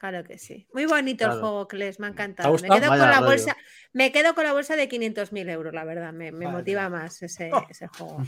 Claro 0.00 0.24
que 0.24 0.38
sí. 0.38 0.66
Muy 0.72 0.86
bonito 0.86 1.26
el 1.26 1.40
juego, 1.40 1.68
Kles, 1.68 2.00
me 2.00 2.06
ha 2.06 2.14
¿Te 2.14 2.22
ha 2.22 2.24
encantado. 2.24 2.54
Me 2.54 2.68
quedo, 2.70 2.88
con 2.88 2.98
la 2.98 3.20
bolsa, 3.20 3.54
me 3.92 4.10
quedo 4.10 4.34
con 4.34 4.44
la 4.44 4.54
bolsa 4.54 4.74
de 4.74 4.88
500.000 4.88 5.50
euros, 5.50 5.74
la 5.74 5.84
verdad. 5.84 6.10
Me, 6.14 6.32
motiva 6.32 6.88
más 6.88 7.20
ese, 7.20 7.50
Oh. 7.52 7.62
ese 7.68 7.86
juego. 7.86 8.22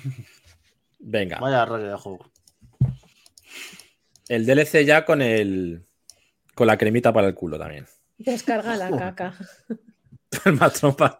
Venga. 0.98 1.38
Vaya 1.40 1.64
rollo 1.64 1.88
de 1.88 1.96
juego. 1.96 2.30
El 4.28 4.44
DLC 4.44 4.84
ya 4.84 5.06
con 5.06 5.22
el. 5.22 5.86
Con 6.54 6.66
la 6.66 6.76
cremita 6.76 7.10
para 7.10 7.28
el 7.28 7.34
culo 7.34 7.58
también. 7.58 7.86
Descarga 8.18 8.76
la 8.76 8.90
caca. 8.98 9.34
El 10.44 10.52
más 10.52 10.74
trompa. 10.74 11.18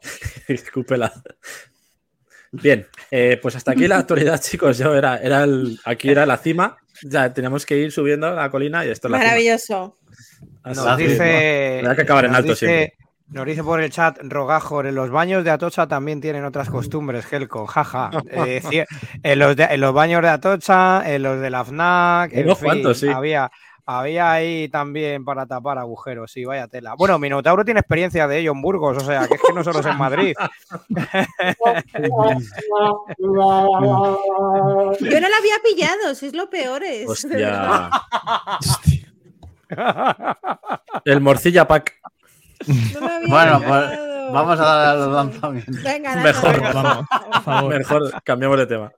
Escúpela. 0.49 1.11
Bien, 2.51 2.87
eh, 3.11 3.39
pues 3.41 3.57
hasta 3.57 3.73
aquí 3.73 3.89
la 3.89 3.99
actualidad, 3.99 4.39
chicos. 4.39 4.77
Yo 4.77 4.95
era, 4.95 5.17
era 5.17 5.45
el, 5.45 5.79
aquí 5.85 6.11
era 6.11 6.27
la 6.27 6.37
cima. 6.37 6.77
Ya 7.03 7.33
teníamos 7.33 7.67
que 7.67 7.77
ir 7.77 7.93
subiendo 7.93 8.31
la 8.35 8.51
colina 8.51 8.85
y 8.87 8.91
esto 8.91 9.09
es. 9.09 9.13
Maravilloso. 9.13 9.99
Nos 10.65 10.97
dice, 10.97 11.77
Tendrá 11.79 11.97
que 11.97 12.03
acabar 12.03 12.25
en 12.27 12.31
nos 12.31 12.39
alto 12.39 12.53
dice- 12.53 12.67
siempre. 12.67 12.97
Nos 13.29 13.47
dice 13.47 13.65
por 13.65 13.81
el 13.81 13.91
chat 13.91 14.19
Rogajor, 14.23 14.87
en 14.87 14.95
los 14.95 15.09
baños 15.11 15.43
de 15.43 15.51
Atocha 15.51 15.87
también 15.87 16.21
tienen 16.21 16.45
otras 16.45 16.69
costumbres, 16.69 17.25
Helco, 17.33 17.67
jaja. 17.67 18.11
Eh, 18.31 18.85
en, 19.23 19.39
los 19.39 19.57
de- 19.57 19.65
en 19.65 19.81
los 19.81 19.95
baños 19.95 20.21
de 20.21 20.29
Atocha, 20.29 21.03
en 21.11 21.23
los 21.23 21.41
de 21.41 21.49
la 21.49 21.65
FNAC, 21.65 22.33
en 22.35 22.45
Unos 22.45 22.59
fin, 22.59 22.67
cuantos, 22.67 22.99
sí. 22.99 23.09
había, 23.09 23.51
había 23.85 24.33
ahí 24.33 24.69
también 24.69 25.25
para 25.25 25.47
tapar 25.47 25.79
agujeros, 25.79 26.31
sí, 26.31 26.45
vaya 26.45 26.69
tela. 26.69 26.95
Bueno, 26.95 27.19
Minotauro 27.19 27.65
tiene 27.65 27.81
experiencia 27.81 28.29
de 28.29 28.39
ello 28.39 28.53
en 28.53 28.63
Burgos, 28.63 28.97
o 28.97 29.01
sea, 29.01 29.27
que 29.27 29.35
es 29.35 29.41
que 29.41 29.53
no 29.53 29.65
solo 29.65 29.81
es 29.81 29.87
en 29.87 29.99
Madrid. 29.99 30.35
Yo 34.99 35.21
no 35.21 35.29
la 35.29 35.37
había 35.37 35.59
pillado, 35.65 36.15
si 36.15 36.27
es 36.27 36.35
lo 36.35 36.49
peor. 36.49 36.83
Es, 36.85 37.09
Hostia. 37.09 37.91
El 41.05 41.21
morcilla 41.21 41.67
pack. 41.67 41.95
No 42.95 43.01
la 43.01 43.17
había 43.17 43.29
Bueno, 43.29 43.59
pues 43.67 43.91
vamos 44.33 44.61
a 44.61 44.65
dar 44.65 44.89
a 44.89 44.95
los 44.95 45.13
lanzamientos. 45.13 45.83
Venga, 45.83 46.17
Mejor, 46.17 46.61
vamos, 46.75 47.07
por 47.09 47.43
favor. 47.43 47.79
Mejor 47.79 48.23
cambiamos 48.23 48.59
de 48.59 48.67
tema. 48.67 48.93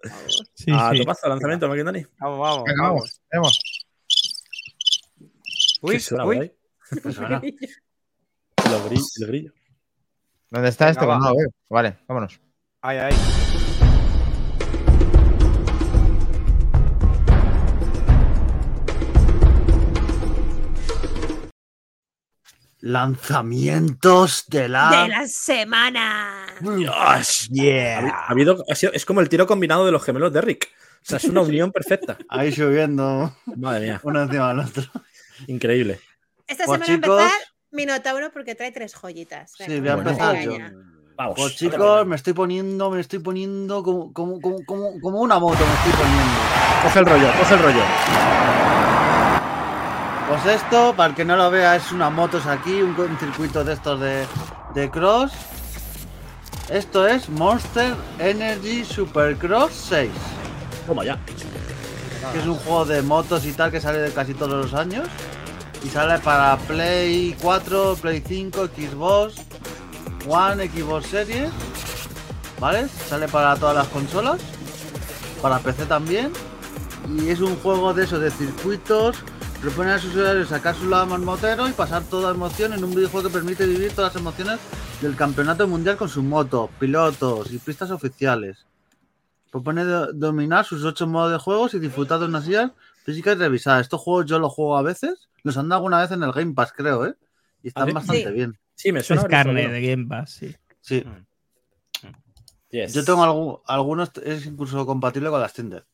Sí, 0.54 0.70
a 0.72 0.90
sí. 0.90 0.98
topazo, 0.98 1.28
lanzamiento, 1.28 1.68
Maquindani. 1.68 2.04
Vamos, 2.18 2.38
vamos. 2.38 2.64
Venga, 2.64 2.82
vamos, 2.82 3.20
vamos. 3.32 3.83
Uy, 5.84 5.92
¿Qué 5.96 6.00
suena 6.00 6.24
uy, 6.24 6.36
por 6.36 6.42
ahí? 6.44 6.52
Pues 7.02 7.18
ahora, 7.18 7.40
Lo 7.44 8.88
gri- 8.88 9.02
el 9.20 9.26
grillo. 9.26 9.52
¿Dónde 10.48 10.68
está 10.70 10.86
Venga, 10.86 10.92
esto? 10.92 11.00
Que 11.02 11.06
va. 11.06 11.18
no 11.18 11.28
lo 11.30 11.36
veo. 11.36 11.48
Vale, 11.68 11.98
vámonos. 12.08 12.40
ay, 12.80 12.96
ay. 12.98 13.14
lanzamientos 23.14 24.44
de 24.48 24.68
la. 24.68 24.90
De 25.02 25.08
la 25.08 25.26
semana. 25.28 26.46
Dios. 26.60 27.48
Yeah. 27.50 28.08
Ha 28.08 28.30
habido, 28.30 28.64
ha 28.68 28.74
sido- 28.74 28.92
es 28.92 29.04
como 29.04 29.20
el 29.20 29.28
tiro 29.28 29.46
combinado 29.46 29.86
de 29.86 29.92
los 29.92 30.02
gemelos 30.04 30.32
de 30.32 30.40
Rick. 30.40 30.68
O 31.02 31.04
sea, 31.06 31.18
es 31.18 31.24
una 31.24 31.42
unión 31.42 31.70
perfecta. 31.70 32.18
Ahí 32.28 32.50
subiendo 32.52 33.36
Madre 33.56 33.86
mía, 33.86 34.00
uno 34.02 34.22
encima 34.22 34.48
del 34.48 34.60
otro. 34.60 34.82
Increíble. 35.46 36.00
Esta 36.46 36.64
Pues, 36.64 36.80
semana 36.80 37.02
chicos- 37.02 37.20
empezar 37.22 37.40
Minotauro 37.70 38.30
porque 38.32 38.54
trae 38.54 38.70
tres 38.72 38.94
joyitas. 38.94 39.52
Sí, 39.56 39.64
voy 39.80 39.88
a 39.88 39.94
Bueno. 39.96 40.10
empezar 40.10 40.40
yo. 40.42 40.52
Vamos. 41.16 41.34
Pues 41.36 41.54
chicos, 41.56 42.06
me 42.06 42.16
estoy 42.16 42.32
poniendo, 42.32 42.90
me 42.90 43.00
estoy 43.00 43.20
poniendo 43.20 43.82
como, 43.82 44.12
como, 44.12 44.40
como, 44.40 45.20
una 45.20 45.38
moto, 45.38 45.58
me 45.64 45.74
estoy 45.74 45.92
poniendo. 45.92 46.34
Coge 46.82 46.98
el 46.98 47.06
rollo, 47.06 47.32
coge 47.38 47.54
el 47.54 47.60
rollo. 47.62 47.82
Pues 50.28 50.46
esto, 50.46 50.94
para 50.96 51.10
el 51.10 51.14
que 51.14 51.24
no 51.24 51.36
lo 51.36 51.50
vea, 51.50 51.76
es 51.76 51.92
una 51.92 52.10
motos 52.10 52.46
aquí, 52.46 52.80
un, 52.82 52.98
un 52.98 53.18
circuito 53.18 53.62
de 53.62 53.74
estos 53.74 54.00
de, 54.00 54.26
de 54.74 54.90
cross. 54.90 55.32
Esto 56.70 57.06
es 57.06 57.28
Monster 57.28 57.94
Energy 58.18 58.84
Supercross 58.84 59.72
6, 59.72 60.10
Toma 60.86 61.04
ya. 61.04 61.18
Que 62.32 62.38
es 62.38 62.46
un 62.46 62.56
juego 62.56 62.84
de 62.84 63.02
motos 63.02 63.44
y 63.46 63.52
tal 63.52 63.70
que 63.70 63.80
sale 63.80 63.98
de 63.98 64.12
casi 64.12 64.34
todos 64.34 64.64
los 64.64 64.74
años. 64.74 65.08
Y 65.84 65.88
sale 65.88 66.18
para 66.20 66.56
Play 66.56 67.36
4, 67.40 67.96
Play 68.00 68.22
5, 68.26 68.68
Xbox 68.68 69.34
One, 70.28 70.68
Xbox 70.68 71.06
Series. 71.06 71.50
¿Vale? 72.60 72.88
Sale 73.08 73.28
para 73.28 73.56
todas 73.56 73.76
las 73.76 73.88
consolas. 73.88 74.40
Para 75.42 75.58
PC 75.58 75.86
también. 75.86 76.32
Y 77.18 77.28
es 77.28 77.40
un 77.40 77.56
juego 77.56 77.92
de 77.92 78.04
eso, 78.04 78.18
de 78.18 78.30
circuitos. 78.30 79.16
Propone 79.60 79.92
a 79.92 79.98
sus 79.98 80.14
usuarios 80.14 80.48
sacar 80.48 80.74
su 80.74 80.88
lado 80.88 81.06
motero 81.18 81.68
y 81.68 81.72
pasar 81.72 82.02
toda 82.04 82.30
emoción 82.30 82.72
en 82.74 82.84
un 82.84 82.94
videojuego 82.94 83.28
que 83.28 83.32
permite 83.32 83.66
vivir 83.66 83.92
todas 83.92 84.14
las 84.14 84.20
emociones 84.20 84.58
del 85.00 85.16
campeonato 85.16 85.66
mundial 85.66 85.96
con 85.96 86.08
su 86.08 86.22
moto, 86.22 86.70
pilotos 86.78 87.50
y 87.50 87.58
pistas 87.58 87.90
oficiales. 87.90 88.66
Propone 89.54 89.84
do- 89.84 90.12
dominar 90.12 90.64
sus 90.64 90.82
ocho 90.84 91.06
modos 91.06 91.30
de 91.30 91.38
juegos 91.38 91.74
y 91.74 91.78
disfrutar 91.78 92.18
de 92.18 92.26
unas 92.26 92.44
guías 92.48 92.72
físicas 93.04 93.38
revisadas. 93.38 93.82
Estos 93.82 94.00
juegos 94.00 94.26
yo 94.26 94.40
los 94.40 94.52
juego 94.52 94.76
a 94.76 94.82
veces, 94.82 95.28
los 95.44 95.56
han 95.56 95.68
dado 95.68 95.78
alguna 95.78 96.00
vez 96.00 96.10
en 96.10 96.24
el 96.24 96.32
Game 96.32 96.54
Pass, 96.54 96.72
creo, 96.72 97.06
¿eh? 97.06 97.14
Y 97.62 97.68
están 97.68 97.88
¿Ah, 97.88 97.92
bastante 97.92 98.24
Sí. 98.26 98.32
bien. 98.32 98.58
Sí, 98.74 98.90
me 98.90 99.00
suena. 99.04 99.22
Es 99.22 99.28
carne 99.28 99.68
de 99.68 99.80
Game 99.90 100.06
Pass, 100.08 100.32
sí. 100.32 100.56
Sí. 100.80 101.04
Yes. 102.70 102.92
Yo 102.94 103.04
tengo 103.04 103.22
algún- 103.22 103.58
algunos, 103.68 104.10
es 104.24 104.44
incluso 104.46 104.84
compatible 104.84 105.30
con 105.30 105.40
las 105.40 105.52
Tinder. 105.52 105.86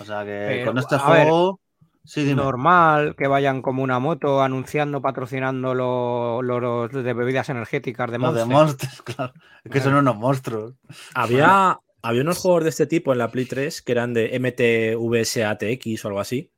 O 0.00 0.04
sea 0.04 0.24
que 0.24 0.44
Pero, 0.48 0.66
con 0.72 0.78
este 0.78 0.96
a 0.96 1.08
ver, 1.10 1.28
juego. 1.28 1.60
sí, 2.04 2.24
dime. 2.24 2.42
Normal 2.42 3.14
que 3.16 3.28
vayan 3.28 3.62
como 3.62 3.84
una 3.84 4.00
moto 4.00 4.42
anunciando, 4.42 5.00
patrocinando 5.00 5.74
lo- 5.74 6.42
lo- 6.42 6.58
los 6.58 6.92
de 7.04 7.12
bebidas 7.12 7.48
energéticas 7.50 8.10
de 8.10 8.18
Los 8.18 8.34
de 8.34 8.44
Monster. 8.46 8.88
monstruos, 8.88 9.02
claro. 9.04 9.32
Es 9.62 9.70
que 9.70 9.80
son 9.80 9.94
unos 9.94 10.16
monstruos. 10.16 10.74
Había, 11.14 11.78
había 12.02 12.22
unos 12.22 12.38
juegos 12.38 12.64
de 12.64 12.70
este 12.70 12.86
tipo 12.86 13.12
en 13.12 13.18
la 13.18 13.30
Play 13.30 13.44
3 13.46 13.82
que 13.82 13.92
eran 13.92 14.12
de 14.14 14.38
MTVSATX 14.38 16.04
o 16.04 16.08
algo 16.08 16.20
así, 16.20 16.52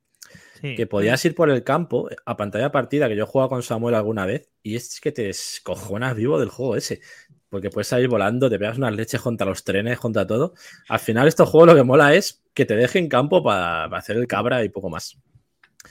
Sí. 0.61 0.75
que 0.75 0.87
podías 0.87 1.23
ir 1.25 1.35
por 1.35 1.49
el 1.49 1.63
campo 1.63 2.09
a 2.25 2.37
pantalla 2.37 2.71
partida, 2.71 3.07
que 3.09 3.15
yo 3.15 3.23
he 3.23 3.27
jugado 3.27 3.49
con 3.49 3.61
Samuel 3.61 3.93
alguna 3.93 4.25
vez, 4.25 4.49
y 4.63 4.75
es 4.75 4.99
que 5.01 5.11
te 5.11 5.29
escojonas 5.29 6.15
vivo 6.15 6.39
del 6.39 6.49
juego 6.49 6.75
ese. 6.75 7.01
Porque 7.49 7.69
puedes 7.69 7.87
salir 7.87 8.07
volando, 8.07 8.49
te 8.49 8.57
pegas 8.57 8.77
unas 8.77 8.95
leches 8.95 9.21
contra 9.21 9.45
los 9.45 9.63
trenes, 9.63 9.99
contra 9.99 10.25
todo. 10.25 10.53
Al 10.89 10.99
final, 10.99 11.27
estos 11.27 11.47
juegos 11.49 11.67
lo 11.69 11.75
que 11.75 11.83
mola 11.83 12.13
es 12.15 12.41
que 12.53 12.65
te 12.65 12.75
dejen 12.75 13.07
campo 13.07 13.43
para, 13.43 13.87
para 13.89 13.99
hacer 13.99 14.17
el 14.17 14.27
cabra 14.27 14.63
y 14.63 14.69
poco 14.69 14.89
más. 14.89 15.17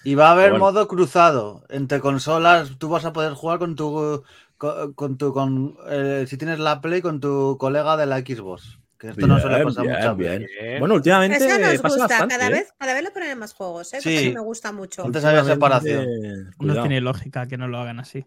Y 0.03 0.15
va 0.15 0.29
a 0.29 0.33
haber 0.33 0.51
bueno. 0.51 0.65
modo 0.67 0.89
cruzado 0.89 1.65
entre 1.71 2.01
consolas. 2.01 2.73
Tú 2.79 2.89
vas 2.89 3.05
a 3.05 3.13
poder 3.13 3.33
jugar 3.35 3.59
con 3.61 3.77
tu. 3.77 4.25
Con, 4.59 4.93
con 4.95 5.17
tu. 5.17 5.33
Con, 5.33 5.77
eh, 5.89 6.25
si 6.27 6.37
tienes 6.37 6.59
la 6.59 6.81
Play, 6.81 7.01
con 7.01 7.21
tu 7.21 7.57
colega 7.59 7.97
de 7.97 8.07
la 8.07 8.19
Xbox. 8.19 8.79
Que 9.05 9.11
esto 9.11 9.27
no 9.27 9.39
suele 9.39 9.65
pasar 9.65 9.83
bien, 9.85 9.97
muchas 9.97 10.17
bien. 10.17 10.43
veces. 10.43 10.81
Bueno, 10.81 10.95
últimamente 10.95 11.37
Eso 11.37 11.47
nos 11.47 11.59
pasa 11.83 11.89
gusta, 11.89 11.99
bastante, 12.09 12.35
cada, 12.37 12.47
¿eh? 12.47 12.51
vez, 12.53 12.75
cada 12.79 12.95
vez 12.95 13.05
lo 13.05 13.13
ponen 13.13 13.31
en 13.31 13.39
más 13.39 13.53
juegos, 13.53 13.93
¿eh? 13.93 14.01
Sí. 14.01 14.15
Porque 14.15 14.33
me 14.35 14.41
gusta 14.41 14.73
mucho. 14.73 15.05
Antes 15.05 15.25
había 15.25 15.45
separación. 15.45 16.07
No 16.07 16.51
cuidado. 16.57 16.81
tiene 16.83 17.01
lógica 17.03 17.47
que 17.47 17.59
no 17.59 17.69
lo 17.69 17.79
hagan 17.79 18.01
así. 18.01 18.25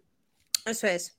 Eso 0.66 0.86
es. 0.86 1.18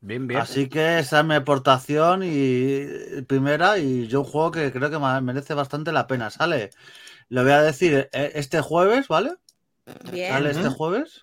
Bien, 0.00 0.26
bien. 0.26 0.40
Así 0.40 0.68
que 0.68 0.98
esa 1.00 1.20
es 1.20 1.26
mi 1.26 1.34
aportación 1.34 2.22
y 2.24 2.86
primera 3.26 3.76
y 3.78 4.06
yo 4.06 4.20
un 4.20 4.26
juego 4.26 4.50
que 4.50 4.72
creo 4.72 4.90
que 4.90 4.98
merece 5.20 5.52
bastante 5.52 5.92
la 5.92 6.06
pena. 6.06 6.30
Sale, 6.30 6.70
lo 7.28 7.42
voy 7.42 7.52
a 7.52 7.60
decir 7.62 8.08
eh, 8.12 8.32
este 8.34 8.62
jueves, 8.62 9.08
¿vale? 9.08 9.32
Bien. 10.10 10.32
Sale 10.32 10.50
este 10.52 10.68
jueves 10.68 11.20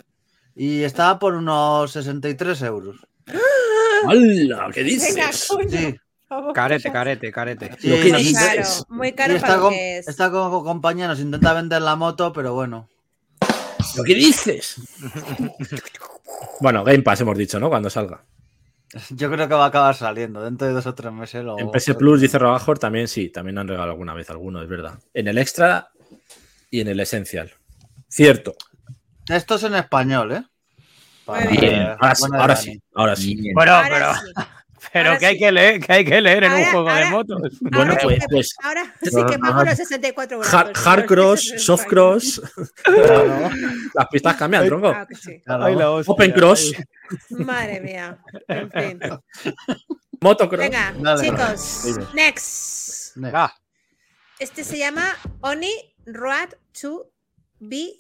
y 0.56 0.84
está 0.84 1.18
por 1.18 1.34
unos 1.34 1.92
63 1.92 2.62
euros. 2.64 2.98
¡Hala! 4.06 4.70
¿Qué 4.74 4.84
Venga, 4.84 4.96
dices? 5.02 5.48
coño. 5.48 5.70
Sí, 5.70 5.96
Carete, 6.54 6.92
carete, 6.92 7.32
carete. 7.32 7.72
sí, 7.80 7.90
Lo 7.90 7.96
que 7.98 8.12
nos 8.12 8.22
Muy 8.24 8.34
caro, 8.34 8.64
muy 8.90 9.12
caro 9.14 9.34
esta, 9.34 9.48
para 9.48 9.60
lo 9.60 9.70
que 9.70 9.98
es. 9.98 10.08
esta 10.08 10.32
compañía 10.32 11.08
nos 11.08 11.20
intenta 11.20 11.54
vender 11.54 11.82
la 11.82 11.96
moto, 11.96 12.32
pero 12.34 12.54
bueno. 12.54 12.90
¿Lo 13.96 14.04
que 14.04 14.16
dices? 14.16 14.76
bueno, 16.60 16.84
Game 16.84 17.04
Pass 17.04 17.22
hemos 17.22 17.38
dicho, 17.38 17.60
¿no? 17.60 17.70
Cuando 17.70 17.90
salga. 17.90 18.24
Yo 19.10 19.32
creo 19.32 19.48
que 19.48 19.56
va 19.56 19.66
a 19.66 19.68
acabar 19.70 19.96
saliendo 19.96 20.42
dentro 20.44 20.68
de 20.68 20.74
dos 20.74 20.86
o 20.86 20.94
tres 20.94 21.12
meses. 21.12 21.44
Lo, 21.44 21.58
En 21.58 21.72
PS 21.72 21.96
Plus, 21.96 22.22
dice 22.22 22.38
Robajor, 22.38 22.78
también 22.78 23.08
sí, 23.08 23.30
también 23.30 23.58
han 23.58 23.68
regalado 23.68 23.92
alguna 23.92 24.14
vez 24.14 24.30
alguno, 24.30 24.62
es 24.62 24.70
verdad. 24.70 25.00
En 25.14 25.28
el 25.28 25.38
Extra 25.40 25.90
y 26.70 26.82
en 26.82 26.88
el 26.90 27.00
Esencial. 27.00 27.52
Cierto. 28.08 28.54
Esto 29.28 29.56
es 29.56 29.64
en 29.64 29.76
español, 29.76 30.32
¿eh? 30.34 30.44
Para- 31.26 31.46
Muy 31.50 31.58
bien. 31.58 31.88
Ahora 32.00 32.16
sí, 32.16 32.22
bueno, 32.22 32.42
ahora 32.42 32.56
sí, 32.56 32.82
ahora 32.94 33.16
sí. 33.16 33.36
Bien. 33.36 33.54
Bueno, 33.56 33.72
Ahora 33.74 33.90
pero, 33.90 34.14
sí. 34.14 34.50
Pero 34.92 35.10
ahora 35.10 35.20
que 35.20 35.26
hay 35.28 35.38
que 35.38 35.52
leer, 35.52 35.80
que 35.80 35.94
hay 35.94 36.06
que 36.06 36.22
leer 36.22 36.44
en 36.44 36.52
un 36.52 36.58
Ahora- 36.58 36.72
juego 36.72 36.86
de 36.88 36.92
ahora- 36.94 37.10
motos. 37.12 37.42
Bueno, 37.62 37.78
ahora, 37.94 37.98
pues, 38.04 38.20
pues 38.30 38.56
ahora 38.64 38.96
sí 39.02 39.24
que 39.30 39.40
pago 39.40 39.64
los 39.64 39.76
64 39.78 40.38
euros. 40.38 40.54
hard, 40.54 40.74
hardcross, 40.76 41.54
softcross, 41.58 42.42
Claro, 42.84 43.50
las 43.94 44.08
pistas 44.12 44.36
cambian, 44.36 44.66
tronco. 44.68 44.90
Claro 44.92 45.08
que 45.08 45.16
sí. 45.16 45.42
claro. 45.46 45.64
Ay, 45.66 45.76
la 45.76 45.92
hostia. 45.92 46.12
Open 46.14 46.32
Cross, 46.32 46.74
Madre 47.30 47.80
mía. 47.82 48.18
En 48.48 48.72
fin. 48.72 49.00
Motocross. 50.22 50.60
Venga, 50.60 50.94
Dale. 50.98 51.22
chicos. 51.30 51.84
Dime. 51.86 52.06
Next. 52.14 53.18
Ne- 53.18 53.32
Ah, 53.34 53.54
Este 54.40 54.64
se 54.64 54.78
llama 54.78 55.16
Oni 55.42 55.72
Road 56.06 56.50
to 56.82 57.10
be 57.60 57.94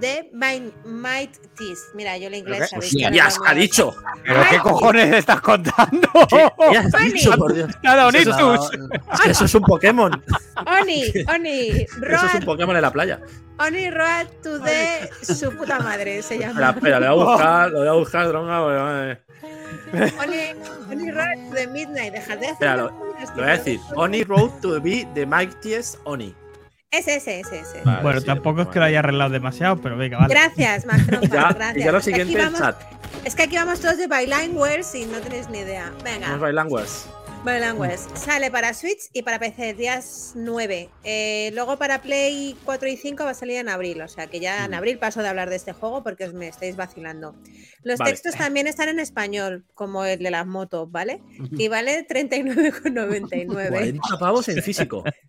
the 0.00 0.30
Might 0.32 0.72
Might 0.84 1.36
Tease. 1.56 1.82
Mira, 1.94 2.16
yo 2.18 2.28
el 2.28 2.34
inglés 2.34 2.70
Ya 2.70 2.76
muy 2.78 3.48
ha 3.48 3.54
dicho. 3.54 3.94
¿Pero 4.24 4.40
qué 4.50 4.58
cojones 4.58 5.14
estás 5.14 5.40
contando? 5.40 6.08
Has 6.14 7.12
dicho, 7.12 7.32
por 7.36 7.54
Dios. 7.54 7.70
Nada, 7.82 8.10
No, 8.10 8.18
ictus. 8.18 8.70
Es 9.12 9.20
que 9.20 9.30
eso 9.30 9.44
es 9.44 9.54
un 9.54 9.62
Pokémon. 9.62 10.22
Oni, 10.80 11.04
Oni, 11.34 11.68
Eso 11.68 11.86
es 11.96 12.02
un 12.02 12.08
Road, 12.40 12.44
Pokémon 12.44 12.76
en 12.76 12.82
la 12.82 12.92
playa. 12.92 13.20
Oni 13.58 13.90
Road 13.90 14.26
to 14.42 14.60
the 14.60 15.10
su 15.22 15.50
puta 15.56 15.78
madre 15.80 16.22
se 16.22 16.38
llama. 16.38 16.70
espera, 16.70 17.00
le 17.00 17.08
voy 17.08 17.20
a 17.22 17.24
buscar, 17.24 17.70
lo 17.70 17.78
voy 17.78 17.88
a 17.88 17.92
buscar, 17.92 18.32
madre. 18.32 19.20
Oni, 19.92 20.36
Oni 20.90 21.10
Road 21.10 21.48
to 21.50 21.54
the 21.54 21.66
Midnight. 21.68 22.12
Dejad 22.12 22.38
de 22.38 22.46
hacer. 22.46 22.52
Espera, 22.52 22.76
lo- 22.76 22.90
Lo 22.90 23.34
voy 23.34 23.44
a 23.44 23.56
decir. 23.56 23.80
Oni 23.94 24.24
Road 24.24 24.50
to 24.60 24.80
be 24.80 25.06
the 25.14 25.24
mightiest 25.24 25.96
Oni. 26.04 26.34
Ese, 26.98 27.16
ese, 27.16 27.40
ese, 27.40 27.60
ese. 27.60 27.82
Vale, 27.84 28.02
bueno, 28.02 28.20
sí, 28.20 28.26
tampoco 28.26 28.62
es 28.62 28.68
que 28.68 28.78
lo 28.78 28.84
haya 28.84 28.98
arreglado 29.00 29.30
demasiado, 29.30 29.76
pero 29.80 29.96
venga, 29.96 30.18
vale. 30.18 30.32
Gracias, 30.34 30.86
Macron. 30.86 31.20
Ya, 31.22 31.48
gracias. 31.52 31.76
y 31.76 31.80
ya 31.84 31.92
lo 31.92 31.98
Es 31.98 32.04
que 32.04 32.14
aquí 32.14 32.20
siguiente, 32.22 32.32
el 32.40 32.44
vamos- 32.52 32.60
chat. 32.60 32.80
Es 33.24 33.34
que 33.34 33.42
aquí 33.42 33.56
vamos 33.56 33.80
todos 33.80 33.96
de 33.98 34.06
Bailanguers 34.06 34.94
y 34.94 35.04
no 35.06 35.18
tenéis 35.20 35.48
ni 35.50 35.58
idea. 35.58 35.92
Venga. 36.04 36.26
Vamos 36.26 36.40
Bailanguers. 36.40 37.08
Bailanguers. 37.44 38.08
Sale 38.14 38.50
para 38.50 38.74
Switch 38.74 39.08
y 39.12 39.22
para 39.22 39.38
PC 39.38 39.74
días 39.74 40.32
9. 40.34 40.88
Eh, 41.04 41.50
luego 41.54 41.76
para 41.76 42.02
Play 42.02 42.56
4 42.64 42.88
y 42.88 42.96
5 42.96 43.22
va 43.24 43.30
a 43.30 43.34
salir 43.34 43.58
en 43.58 43.68
abril. 43.68 44.00
O 44.02 44.08
sea 44.08 44.26
que 44.26 44.40
ya 44.40 44.64
en 44.64 44.74
abril 44.74 44.98
paso 44.98 45.22
de 45.22 45.28
hablar 45.28 45.48
de 45.48 45.54
este 45.56 45.72
juego 45.72 46.02
porque 46.02 46.24
os 46.24 46.34
me 46.34 46.48
estáis 46.48 46.74
vacilando. 46.74 47.36
Los 47.84 47.98
Vale. 48.00 48.10
textos 48.12 48.34
también 48.34 48.66
están 48.66 48.88
en 48.88 48.98
español, 48.98 49.64
como 49.74 50.04
el 50.04 50.18
de 50.18 50.30
las 50.32 50.44
motos, 50.46 50.90
¿vale? 50.90 51.20
Y 51.52 51.68
vale 51.68 52.04
39,99. 52.08 53.68
40 53.68 54.18
pavos 54.18 54.48
en 54.48 54.62
físico. 54.62 55.04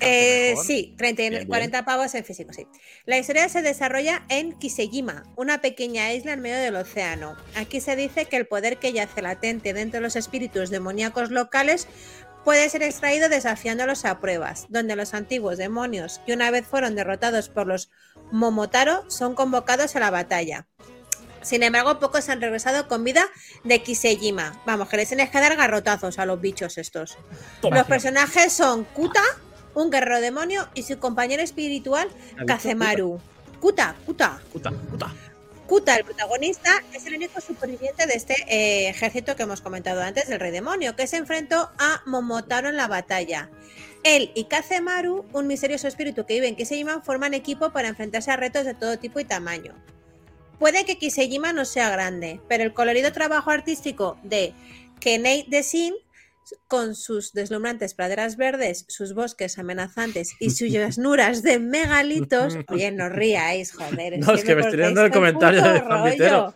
Eh, 0.00 0.54
sí, 0.64 0.94
39 0.96 1.30
Bien, 1.30 1.40
bien. 1.40 1.48
40 1.48 1.84
pavos 1.84 2.14
en 2.14 2.24
físico, 2.24 2.52
sí. 2.52 2.66
La 3.04 3.18
historia 3.18 3.48
se 3.48 3.62
desarrolla 3.62 4.24
en 4.28 4.58
Kisejima, 4.58 5.24
una 5.36 5.60
pequeña 5.60 6.12
isla 6.12 6.32
en 6.32 6.40
medio 6.40 6.56
del 6.56 6.76
océano. 6.76 7.36
Aquí 7.54 7.80
se 7.80 7.96
dice 7.96 8.26
que 8.26 8.36
el 8.36 8.46
poder 8.46 8.78
que 8.78 8.92
yace 8.92 9.22
latente 9.22 9.72
dentro 9.72 9.98
de 9.98 10.02
los 10.02 10.16
espíritus 10.16 10.70
demoníacos 10.70 11.30
locales 11.30 11.88
puede 12.44 12.68
ser 12.70 12.84
extraído 12.84 13.28
desafiándolos 13.28 14.04
a 14.04 14.20
pruebas, 14.20 14.66
donde 14.68 14.94
los 14.94 15.14
antiguos 15.14 15.58
demonios, 15.58 16.20
que 16.24 16.32
una 16.32 16.52
vez 16.52 16.64
fueron 16.64 16.94
derrotados 16.94 17.48
por 17.48 17.66
los 17.66 17.90
Momotaro, 18.30 19.04
son 19.10 19.34
convocados 19.34 19.96
a 19.96 20.00
la 20.00 20.10
batalla. 20.10 20.66
Sin 21.42 21.62
embargo, 21.62 22.00
pocos 22.00 22.28
han 22.28 22.40
regresado 22.40 22.88
con 22.88 23.04
vida 23.04 23.24
de 23.62 23.80
Kisejima. 23.80 24.60
Vamos, 24.66 24.88
que 24.88 24.96
les 24.96 25.08
tienes 25.08 25.30
que 25.30 25.40
dar 25.40 25.56
garrotazos 25.56 26.18
a 26.18 26.26
los 26.26 26.40
bichos 26.40 26.76
estos. 26.76 27.18
Toma. 27.60 27.78
Los 27.78 27.86
personajes 27.86 28.52
son 28.52 28.84
Kuta, 28.84 29.22
un 29.76 29.90
guerrero 29.90 30.20
demonio, 30.20 30.68
y 30.74 30.82
su 30.82 30.98
compañero 30.98 31.42
espiritual, 31.42 32.08
¿Ha 32.08 32.40
dicho 32.40 32.46
Kazemaru. 32.46 33.20
Kuta, 33.60 33.94
Kuta. 34.06 34.40
Puta, 34.52 34.70
puta. 34.70 35.14
Kuta, 35.66 35.96
el 35.96 36.04
protagonista, 36.04 36.82
es 36.94 37.04
el 37.06 37.14
único 37.14 37.40
superviviente 37.40 38.06
de 38.06 38.14
este 38.14 38.34
eh, 38.48 38.88
ejército 38.88 39.36
que 39.36 39.42
hemos 39.42 39.60
comentado 39.60 40.00
antes 40.00 40.28
del 40.28 40.40
rey 40.40 40.50
demonio, 40.50 40.96
que 40.96 41.06
se 41.06 41.18
enfrentó 41.18 41.70
a 41.78 42.00
Momotaro 42.06 42.68
en 42.70 42.76
la 42.76 42.88
batalla. 42.88 43.50
Él 44.02 44.30
y 44.34 44.44
Kazemaru, 44.44 45.26
un 45.32 45.46
misterioso 45.46 45.88
espíritu 45.88 46.24
que 46.24 46.34
vive 46.34 46.48
en 46.48 46.56
Kisejima, 46.56 47.02
forman 47.02 47.34
equipo 47.34 47.70
para 47.70 47.88
enfrentarse 47.88 48.30
a 48.30 48.36
retos 48.36 48.64
de 48.64 48.74
todo 48.74 48.98
tipo 48.98 49.20
y 49.20 49.24
tamaño. 49.24 49.74
Puede 50.58 50.86
que 50.86 50.96
Kisejima 50.96 51.52
no 51.52 51.66
sea 51.66 51.90
grande, 51.90 52.40
pero 52.48 52.64
el 52.64 52.72
colorido 52.72 53.12
trabajo 53.12 53.50
artístico 53.50 54.16
de 54.22 54.54
Kenei 55.00 55.44
Desin, 55.48 55.94
con 56.68 56.94
sus 56.94 57.32
deslumbrantes 57.32 57.94
praderas 57.94 58.36
verdes, 58.36 58.84
sus 58.88 59.14
bosques 59.14 59.58
amenazantes 59.58 60.34
y 60.40 60.50
sus 60.50 60.68
llanuras 60.70 61.42
de 61.42 61.58
megalitos. 61.58 62.56
Oye, 62.68 62.90
no 62.92 63.08
ríais, 63.08 63.72
joder. 63.72 64.18
No, 64.18 64.34
es 64.34 64.44
que 64.44 64.54
me 64.54 64.62
estoy 64.62 64.78
dando 64.80 65.04
el 65.04 65.10
comentario 65.10 65.62
de 65.62 65.80
rollo. 65.80 66.54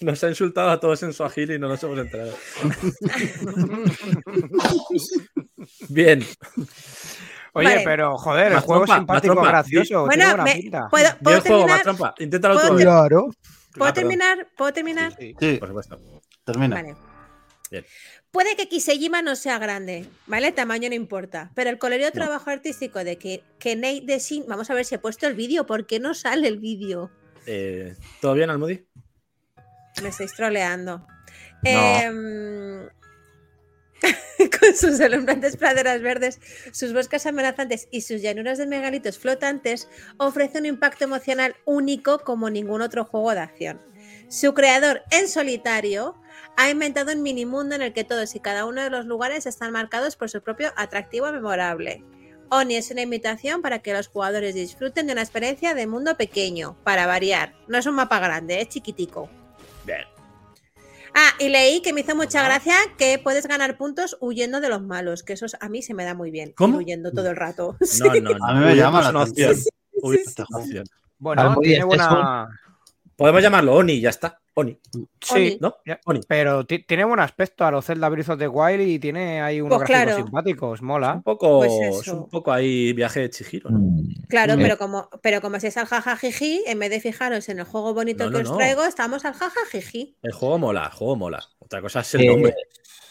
Nos 0.00 0.22
ha 0.24 0.28
insultado 0.28 0.70
a 0.70 0.80
todos 0.80 1.02
en 1.02 1.12
su 1.12 1.24
agil 1.24 1.50
y 1.52 1.58
no 1.58 1.68
nos 1.68 1.82
hemos 1.82 1.98
enterado. 1.98 2.32
Bien. 5.88 6.24
Oye, 7.54 7.66
Vale. 7.68 7.82
pero 7.84 8.16
joder, 8.16 8.52
el 8.52 8.60
juego 8.60 8.84
es 8.84 8.90
trompa, 8.90 9.14
simpático, 9.20 9.42
gracioso. 9.42 10.06
Bueno, 10.06 10.10
tiene 10.12 10.28
buena 10.30 10.44
me- 10.44 10.54
pinta. 10.56 10.88
¿puedo, 10.90 11.04
Bien 11.04 11.16
puedo 11.22 11.36
el 11.36 11.42
juego, 11.42 11.66
más 11.66 11.82
terminar? 11.82 11.84
trampa. 11.98 12.14
Inténtalo 12.18 12.54
¿Puedo. 12.54 12.76
Claro. 12.76 13.26
¿Puedo 13.74 13.90
Ah, 13.90 13.94
terminar? 13.94 14.48
¿Puedo 14.56 14.72
terminar? 14.72 15.16
Sí. 15.18 15.34
Sí, 15.38 15.56
Por 15.58 15.68
supuesto. 15.68 16.00
termina. 16.44 16.76
Vale. 16.76 16.96
Bien. 17.70 17.84
Puede 18.32 18.56
que 18.56 18.66
Kisejima 18.66 19.20
no 19.20 19.36
sea 19.36 19.58
grande, 19.58 20.06
¿vale? 20.26 20.48
El 20.48 20.54
tamaño 20.54 20.88
no 20.88 20.94
importa. 20.94 21.50
Pero 21.54 21.68
el 21.68 21.78
colorido 21.78 22.10
trabajo 22.12 22.48
artístico 22.48 23.04
de 23.04 23.18
que 23.18 23.44
Kenei 23.58 24.00
Desin. 24.00 24.46
Vamos 24.48 24.70
a 24.70 24.74
ver 24.74 24.86
si 24.86 24.94
he 24.94 24.98
puesto 24.98 25.26
el 25.26 25.34
vídeo. 25.34 25.66
¿Por 25.66 25.86
qué 25.86 26.00
no 26.00 26.14
sale 26.14 26.48
el 26.48 26.58
vídeo? 26.58 27.10
Eh, 27.46 27.94
¿Todo 28.22 28.32
bien, 28.32 28.48
Almudi? 28.48 28.86
Me 30.02 30.08
estáis 30.08 30.32
troleando. 30.32 31.06
Em, 31.62 32.88
Con 34.60 34.76
sus 34.76 35.00
alumbrantes 35.00 35.56
praderas 35.56 36.00
verdes, 36.00 36.40
sus 36.72 36.92
bosques 36.92 37.26
amenazantes 37.26 37.88
y 37.90 38.00
sus 38.00 38.22
llanuras 38.22 38.58
de 38.58 38.66
megalitos 38.66 39.18
flotantes, 39.18 39.88
ofrece 40.16 40.58
un 40.58 40.66
impacto 40.66 41.04
emocional 41.04 41.54
único 41.64 42.20
como 42.20 42.50
ningún 42.50 42.82
otro 42.82 43.04
juego 43.04 43.32
de 43.34 43.40
acción. 43.40 43.80
Su 44.28 44.54
creador, 44.54 45.02
en 45.10 45.28
solitario, 45.28 46.16
ha 46.56 46.70
inventado 46.70 47.12
un 47.12 47.22
minimundo 47.22 47.74
en 47.74 47.82
el 47.82 47.92
que 47.92 48.04
todos 48.04 48.34
y 48.34 48.40
cada 48.40 48.64
uno 48.66 48.82
de 48.82 48.90
los 48.90 49.06
lugares 49.06 49.46
están 49.46 49.72
marcados 49.72 50.16
por 50.16 50.28
su 50.30 50.42
propio 50.42 50.72
atractivo 50.76 51.30
memorable. 51.32 52.04
Oni 52.50 52.76
es 52.76 52.90
una 52.90 53.00
invitación 53.02 53.62
para 53.62 53.78
que 53.78 53.94
los 53.94 54.08
jugadores 54.08 54.54
disfruten 54.54 55.06
de 55.06 55.14
una 55.14 55.22
experiencia 55.22 55.74
de 55.74 55.86
mundo 55.86 56.16
pequeño, 56.16 56.76
para 56.84 57.06
variar. 57.06 57.54
No 57.68 57.78
es 57.78 57.86
un 57.86 57.94
mapa 57.94 58.18
grande, 58.18 58.60
es 58.60 58.68
chiquitico. 58.68 59.30
Bien. 59.86 60.02
Ah, 61.14 61.30
y 61.38 61.48
leí 61.48 61.80
que 61.82 61.92
me 61.92 62.02
hizo 62.02 62.14
mucha 62.14 62.42
gracia 62.42 62.74
que 62.98 63.18
puedes 63.18 63.46
ganar 63.46 63.76
puntos 63.78 64.16
huyendo 64.20 64.60
de 64.60 64.68
los 64.68 64.82
malos, 64.82 65.22
que 65.22 65.32
eso 65.34 65.46
es- 65.46 65.56
a 65.60 65.68
mí 65.68 65.82
se 65.82 65.94
me 65.94 66.04
da 66.04 66.14
muy 66.14 66.30
bien. 66.30 66.52
¿Cómo? 66.56 66.78
Huyendo 66.78 67.10
todo 67.12 67.30
el 67.30 67.36
rato. 67.36 67.76
No, 67.80 67.86
no, 68.20 68.30
no. 68.38 68.46
A 68.46 68.54
mí 68.54 68.60
me 68.66 68.76
llama 68.76 69.00
la 69.02 69.10
una 69.10 69.22
atención. 69.22 69.50
Bueno, 71.18 71.42
tiene 71.62 71.84
buena. 71.84 72.48
Podemos 73.16 73.42
llamarlo 73.42 73.74
Oni, 73.76 74.00
ya 74.00 74.10
está. 74.10 74.38
Oni, 74.54 74.78
Sí, 75.20 75.56
¿no? 75.62 75.76
Oni. 76.04 76.20
pero 76.28 76.66
ti- 76.66 76.80
tiene 76.86 77.04
buen 77.06 77.20
aspecto 77.20 77.64
a 77.64 77.70
los 77.70 77.86
Zelda 77.86 78.10
Breath 78.10 78.28
of 78.28 78.38
the 78.38 78.48
Wild 78.48 78.82
y 78.86 78.98
tiene 78.98 79.40
ahí 79.40 79.62
unos 79.62 79.78
Pues 79.78 79.88
gráficos 79.88 80.12
claro. 80.12 80.24
simpáticos, 80.26 80.80
Un 80.82 80.86
mola. 80.88 81.22
poco, 81.24 81.60
Pues 81.60 81.72
es 81.72 82.00
eso. 82.02 82.24
un 82.24 82.28
poco 82.28 82.52
ahí 82.52 82.92
viaje 82.92 83.20
de 83.20 83.30
Chihiro. 83.30 83.70
¿no? 83.70 83.78
Mm. 83.78 84.26
Claro, 84.28 84.54
Sí. 84.56 84.60
pero 84.62 84.76
como, 84.76 85.08
pero 85.22 85.40
como 85.40 85.58
si 85.58 85.68
es 85.68 85.76
al 85.78 85.86
jajajiji, 85.86 86.64
en 86.66 86.78
vez 86.78 86.90
de 86.90 87.00
fijaros 87.00 87.48
en 87.48 87.60
el 87.60 87.64
juego 87.64 87.94
bonito 87.94 88.26
No, 88.26 88.30
que 88.36 88.42
os 88.44 88.50
no. 88.50 88.56
traigo, 88.58 88.84
estamos 88.84 89.24
al 89.24 89.32
jajajiji. 89.32 90.16
El 90.22 90.32
juego 90.32 90.58
mola, 90.58 90.84
el 90.84 90.90
juego 90.92 91.16
mola. 91.16 91.42
Otra 91.58 91.80
cosa 91.80 92.00
es 92.00 92.14
el 92.14 92.20
Eh, 92.20 92.26
nombre. 92.26 92.54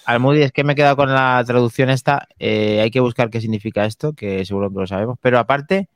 Almudi, 0.06 0.44
es 0.44 0.52
que 0.52 0.64
me 0.64 0.74
he 0.74 0.76
quedado 0.76 0.96
con 0.96 1.12
la 1.12 1.44
traducción 1.46 1.90
esta. 1.90 2.28
eh, 2.38 2.82
hay 2.82 2.92
que 2.92 3.00
buscar 3.00 3.32
qué 3.32 3.42
significa 3.42 3.86
esto, 3.86 4.14
que 4.14 4.46
seguro 4.46 4.70
que 4.72 4.80
lo 4.80 4.86
sabemos. 4.88 5.18
Pero 5.22 5.40
aparte, 5.40 5.90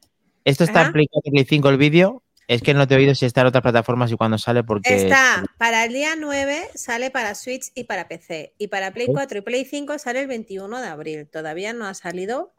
esto 0.44 0.64
está 0.64 0.80
Ajá. 0.82 0.88
en 0.88 0.94
Play 0.94 1.08
4 1.12 1.30
y 1.30 1.32
Play 1.32 1.46
5 1.46 1.70
el 1.70 1.78
vídeo. 1.78 2.24
Es 2.48 2.62
que 2.62 2.74
no 2.74 2.88
te 2.88 2.94
he 2.94 2.98
oído 2.98 3.16
si 3.16 3.26
está 3.26 3.42
en 3.42 3.48
otras 3.48 3.62
plataformas 3.64 4.12
y 4.12 4.16
cuándo 4.16 4.38
sale, 4.38 4.64
porque. 4.64 4.96
Está 4.96 5.44
para 5.58 5.86
el 5.86 5.94
día 5.94 6.16
9, 6.18 6.70
sale 6.76 7.10
para 7.10 7.34
Switch 7.36 7.72
y 7.74 7.86
para 7.86 8.08
PC. 8.08 8.54
Y 8.58 8.68
para 8.68 8.92
Play 8.94 9.08
4 9.08 9.40
y 9.40 9.42
Play 9.42 9.66
5 9.66 9.98
sale 9.98 10.22
el 10.22 10.28
21 10.28 10.82
de 10.82 10.88
abril. 10.88 11.28
Todavía 11.28 11.74
no 11.74 11.88
ha 11.88 11.94
salido 11.94 12.54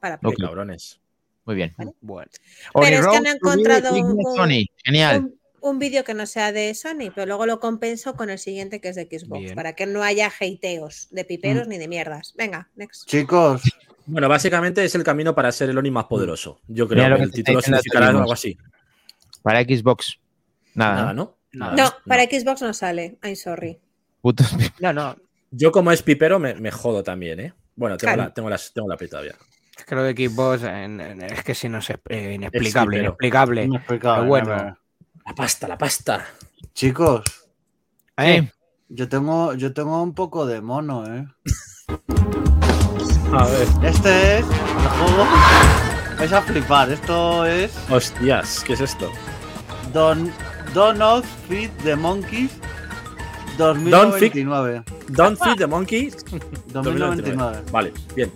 para 0.00 0.18
Play. 0.20 0.34
Ok. 0.34 0.40
Cabrones. 0.40 1.00
Muy 1.44 1.56
bien. 1.56 1.74
Bueno. 2.00 2.30
Pero 2.74 2.96
es 3.00 3.06
que 3.06 3.20
no 3.22 3.28
he 3.28 3.32
encontrado 3.32 3.94
un- 3.94 4.36
Sony. 4.36 4.66
Genial. 4.84 5.18
Un, 5.20 5.38
un 5.60 5.78
vídeo 5.78 6.04
que 6.04 6.14
no 6.14 6.26
sea 6.26 6.52
de 6.52 6.72
Sony, 6.74 7.10
pero 7.14 7.26
luego 7.26 7.46
lo 7.46 7.58
compenso 7.58 8.14
con 8.14 8.30
el 8.30 8.38
siguiente 8.38 8.80
que 8.80 8.90
es 8.90 8.96
de 8.96 9.04
Xbox, 9.10 9.40
Bien. 9.40 9.54
para 9.54 9.72
que 9.72 9.86
no 9.86 10.02
haya 10.02 10.30
hateos 10.40 11.08
de 11.10 11.24
piperos 11.24 11.66
ni 11.66 11.78
de 11.78 11.88
mierdas. 11.88 12.34
Venga, 12.36 12.68
next. 12.76 13.06
Chicos, 13.08 13.62
Bueno, 14.06 14.28
básicamente 14.28 14.84
es 14.84 14.94
el 14.94 15.02
camino 15.04 15.34
para 15.34 15.50
ser 15.50 15.70
el 15.70 15.76
Oni 15.78 15.90
más 15.90 16.04
poderoso. 16.04 16.60
Yo 16.68 16.86
creo 16.86 17.08
que 17.10 17.16
que 17.16 17.22
el 17.24 17.30
título 17.32 17.60
significará 17.60 18.08
algo 18.08 18.32
así. 18.32 18.56
Para 19.42 19.62
Xbox. 19.62 20.18
Nada. 20.74 20.94
Nada, 20.94 21.12
¿no? 21.14 21.24
¿no? 21.52 21.66
Nada, 21.66 21.74
No, 21.76 21.90
para 22.06 22.24
Xbox 22.24 22.62
no 22.62 22.72
sale. 22.74 23.18
I'm 23.22 23.36
sorry. 23.36 23.78
Putos- 24.22 24.52
No, 24.80 24.92
no. 24.92 25.16
Yo 25.50 25.72
como 25.72 25.90
es 25.92 26.02
pipero 26.02 26.38
me, 26.38 26.54
me 26.56 26.70
jodo 26.70 27.02
también, 27.02 27.40
¿eh? 27.40 27.54
Bueno, 27.74 27.96
tengo, 27.96 28.12
Claro. 28.14 28.28
la, 28.28 28.34
tengo, 28.34 28.50
las, 28.50 28.72
tengo 28.72 28.88
la 28.88 28.96
Play 28.96 29.08
todavía. 29.08 29.34
Es 29.76 29.84
que 29.84 29.94
lo 29.94 30.02
de 30.02 30.12
Xbox 30.12 30.62
en- 30.64 31.00
en- 31.00 31.22
es 31.22 31.42
que 31.44 31.54
si 31.54 31.68
no 31.68 31.78
es 31.78 31.88
eh, 31.90 32.32
inexplicable, 32.34 32.98
inexplicable. 32.98 33.64
inexplicable, 33.64 34.16
Pero 34.20 34.28
bueno. 34.28 34.56
¿no? 34.56 34.78
La 35.26 35.34
pasta, 35.34 35.68
la 35.68 35.78
pasta. 35.78 36.26
chicos, 36.74 37.22
Eh, 38.18 38.50
yo 38.88 39.08
tengo, 39.08 39.54
yo 39.54 39.72
tengo 39.72 40.02
un 40.02 40.14
poco 40.14 40.44
de 40.46 40.60
mono, 40.60 41.06
¿eh? 41.06 41.26
A 43.32 43.46
ver. 43.46 43.68
Este 43.84 44.38
es 44.38 44.44
el 44.46 44.88
juego. 44.88 45.26
Es 46.20 46.32
a 46.32 46.42
flipar. 46.42 46.90
Esto 46.90 47.44
es 47.46 47.72
Hostias, 47.88 48.64
¿qué 48.66 48.72
es 48.72 48.80
esto? 48.80 49.10
Don 49.92 50.32
Don't 50.74 51.24
Feed 51.48 51.70
the 51.84 51.94
Monkeys 51.96 52.50
2099. 53.56 54.82
Don't 55.08 55.38
Feed 55.38 55.56
the 55.56 55.66
Monkey 55.66 56.12
2099. 56.72 57.62
Vale, 57.72 57.92
bien. 58.14 58.32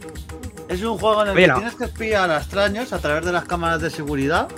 Es 0.69 0.83
un 0.83 0.97
juego 0.97 1.23
en 1.23 1.29
el 1.31 1.37
Oye, 1.37 1.43
que 1.43 1.49
no. 1.49 1.55
tienes 1.57 1.75
que 1.75 1.85
espiar 1.85 2.31
a 2.31 2.39
extraños 2.39 2.93
a 2.93 2.99
través 2.99 3.25
de 3.25 3.33
las 3.33 3.45
cámaras 3.45 3.81
de 3.83 3.91
seguridad. 3.91 4.49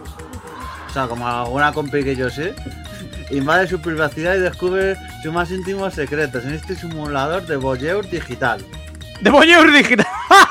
O 0.88 0.92
sea, 0.92 1.08
como 1.08 1.26
alguna 1.26 1.72
compi 1.72 2.04
que 2.04 2.14
yo 2.14 2.30
sé. 2.30 2.54
Invade 3.30 3.66
su 3.66 3.80
privacidad 3.80 4.36
y 4.36 4.40
descubre 4.40 4.96
sus 5.22 5.32
más 5.32 5.50
íntimos 5.50 5.94
secretos 5.94 6.44
en 6.44 6.52
este 6.54 6.76
simulador 6.76 7.46
de 7.46 7.56
voyeur 7.56 8.08
digital. 8.08 8.60
De 9.20 9.30
Voyeur 9.30 9.70
Digital. 9.72 10.06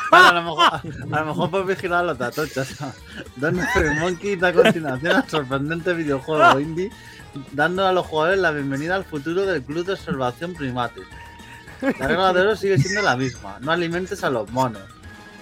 Bueno, 0.10 0.28
a 0.28 0.34
lo 0.34 0.44
mejor, 0.44 0.64
a 1.12 1.20
lo 1.20 1.26
mejor 1.26 1.50
puedes 1.50 1.68
vigilar 1.68 2.06
los 2.06 2.18
tatochas. 2.18 2.76
Don 3.36 3.60
Monkey 4.00 4.36
da 4.36 4.54
continuación 4.54 5.16
al 5.16 5.30
sorprendente 5.30 5.94
videojuego 5.94 6.60
indie, 6.60 6.92
dando 7.52 7.88
a 7.88 7.92
los 7.92 8.06
jugadores 8.06 8.40
la 8.40 8.52
bienvenida 8.52 8.96
al 8.96 9.06
futuro 9.06 9.46
del 9.46 9.64
club 9.64 9.86
de 9.86 9.94
observación 9.94 10.54
primates. 10.54 11.04
La 11.82 12.08
regla 12.08 12.34
de 12.34 12.42
oro 12.42 12.56
sigue 12.56 12.78
siendo 12.78 13.02
la 13.02 13.18
misma, 13.18 13.58
no 13.62 13.72
alimentes 13.72 14.24
a 14.24 14.30
los 14.30 14.50
monos. 14.52 14.84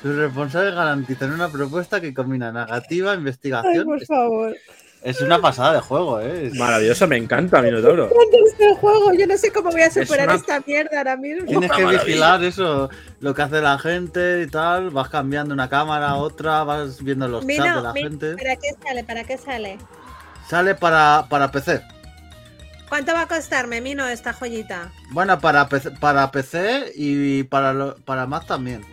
Sus 0.02 0.16
responsables 0.16 0.74
garantizan 0.74 1.32
una 1.32 1.50
propuesta 1.50 2.02
que 2.02 2.14
combina 2.14 2.52
narrativa, 2.52 3.14
investigación. 3.14 3.88
es, 4.00 4.08
favor. 4.08 4.56
Es 5.04 5.20
una 5.22 5.40
pasada 5.42 5.74
de 5.74 5.80
juego, 5.80 6.20
¿eh? 6.20 6.48
Es- 6.48 6.54
Maravilloso, 6.56 7.08
me 7.08 7.18
encanta, 7.18 7.62
Minotauro. 7.62 8.10
Este 8.48 8.76
juego, 8.76 9.14
yo 9.14 9.26
no 9.28 9.38
sé 9.38 9.52
cómo 9.52 9.72
voy 9.72 9.82
a 9.82 9.90
superar 9.92 10.28
una- 10.28 10.36
esta 10.38 10.62
mierda 10.66 10.98
ahora 11.00 11.18
mismo. 11.18 11.46
Tienes 11.48 11.72
que 11.72 11.84
maravilla. 11.84 12.04
vigilar 12.04 12.44
eso, 12.44 12.90
lo 13.20 13.34
que 13.34 13.42
hace 13.42 13.62
la 13.62 13.80
gente 13.80 14.44
y 14.44 14.48
tal. 14.48 14.90
Vas 14.92 15.10
cambiando 15.10 15.54
una 15.54 15.70
cámara 15.70 16.10
a 16.10 16.16
otra, 16.16 16.64
vas 16.64 17.04
viendo 17.04 17.28
los 17.28 17.42
chats 17.42 17.48
de 17.48 17.54
Mino, 17.64 17.82
la 17.82 17.94
Mino, 17.94 18.10
gente. 18.10 18.36
¿para 18.38 18.56
qué 18.56 18.70
sale? 18.84 19.04
¿Para 19.04 19.24
qué 19.24 19.38
sale? 19.38 19.78
Sale 20.48 20.76
para, 20.76 21.26
para 21.30 21.52
PC. 21.52 21.82
¿Cuánto 22.90 23.14
va 23.14 23.22
a 23.22 23.28
costarme, 23.28 23.80
Mino, 23.80 24.06
esta 24.08 24.34
joyita? 24.34 24.92
Bueno, 25.12 25.40
para 25.40 25.70
PC, 25.70 25.92
para 25.92 26.30
PC 26.30 26.92
y 26.96 27.44
para, 27.44 27.72
lo- 27.74 27.96
para 27.96 28.28
Mac 28.28 28.46
también. 28.46 28.84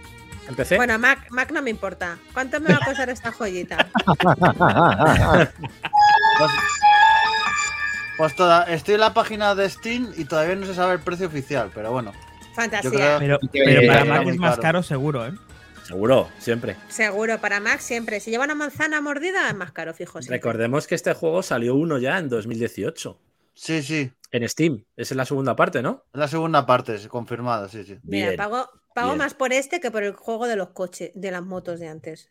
Empecé. 0.49 0.77
Bueno, 0.77 0.99
Mac, 0.99 1.27
Mac 1.31 1.51
no 1.51 1.61
me 1.61 1.69
importa. 1.69 2.17
¿Cuánto 2.33 2.59
me 2.61 2.71
va 2.73 2.79
a 2.81 2.85
costar 2.87 3.11
esta 3.11 3.33
joyita? 3.33 3.87
Pues, 6.39 6.51
pues 8.17 8.35
toda, 8.37 8.65
estoy 8.65 8.95
en 8.95 9.01
la 9.01 9.15
página 9.15 9.55
de 9.55 9.69
Steam 9.69 10.13
y 10.17 10.25
todavía 10.25 10.55
no 10.57 10.67
se 10.67 10.75
sabe 10.75 10.95
el 10.95 11.01
precio 11.01 11.27
oficial, 11.27 11.71
pero 11.75 11.93
bueno. 11.93 12.13
Fantasía. 12.55 13.19
Creo- 13.19 13.39
Pero, 13.53 13.87
para 13.87 14.05
Mac 14.05 14.27
es 14.27 14.37
más 14.37 14.51
caro. 14.51 14.63
caro, 14.63 14.83
seguro, 14.83 15.27
¿eh? 15.27 15.33
Seguro, 15.85 16.29
siempre. 16.39 16.77
Seguro, 16.89 17.39
para 17.39 17.61
Mac 17.61 17.81
siempre. 17.81 18.21
Si 18.21 18.31
lleva 18.31 18.45
una 18.45 18.55
manzana 18.55 19.01
mordida, 19.01 19.49
es 19.49 19.55
más 19.55 19.73
caro, 19.73 19.95
fijo. 19.95 20.21
siempre. 20.21 20.37
Recordemos 20.37 20.87
que 20.87 20.95
este 20.95 21.15
juego 21.15 21.43
salió 21.43 21.75
uno 21.77 21.99
ya 21.99 22.19
en 22.19 22.29
2018. 22.29 23.19
Sí, 23.55 23.83
sí. 23.83 24.13
En 24.31 24.47
Steam. 24.49 24.85
Esa 24.97 25.15
es 25.15 25.17
la 25.17 25.25
segunda 25.25 25.57
parte, 25.57 25.81
¿no? 25.81 26.05
Es 26.13 26.19
la 26.21 26.29
segunda 26.29 26.67
parte, 26.67 26.97
confirmada, 27.09 27.69
sí, 27.69 27.85
sí. 27.85 27.99
Mira, 28.03 28.27
Bien, 28.29 28.37
pago, 28.37 28.69
pago 28.95 29.09
bien. 29.09 29.19
más 29.19 29.35
por 29.35 29.53
este 29.53 29.81
que 29.81 29.91
por 29.91 30.03
el 30.03 30.13
juego 30.13 30.47
de 30.47 30.57
los 30.57 30.69
coches, 30.71 31.11
de 31.15 31.31
las 31.31 31.43
motos 31.43 31.81
de 31.81 31.89
antes. 31.89 32.31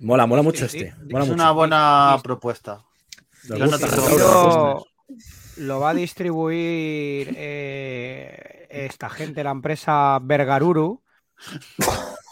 Mola, 0.00 0.26
mola 0.26 0.42
mucho 0.42 0.68
Sí, 0.68 0.78
sí. 0.78 0.84
este. 0.84 1.02
Mola 1.04 1.24
es 1.24 1.30
mucho. 1.30 1.34
una 1.34 1.50
buena 1.52 2.18
propuesta. 2.22 2.84
Lo 5.56 5.80
va 5.80 5.90
a 5.90 5.94
distribuir 5.94 7.32
eh, 7.36 8.66
esta 8.70 9.08
gente, 9.08 9.44
la 9.44 9.50
empresa 9.50 10.18
Bergaruru. 10.20 11.02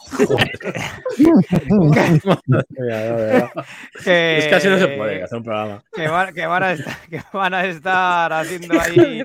Que, 4.04 4.38
Es 4.38 4.46
que 4.48 4.54
así 4.54 4.68
no 4.68 4.78
se 4.78 4.88
puede 4.88 5.22
hacer 5.22 5.38
un 5.38 5.44
programa. 5.44 5.82
Que 5.92 6.08
van, 6.08 6.34
que 6.34 6.46
van 6.46 6.62
a, 6.62 6.72
estar, 6.72 6.96
que 7.10 7.22
van 7.32 7.54
a 7.54 7.64
estar 7.64 8.32
haciendo 8.32 8.80
ahí 8.80 9.24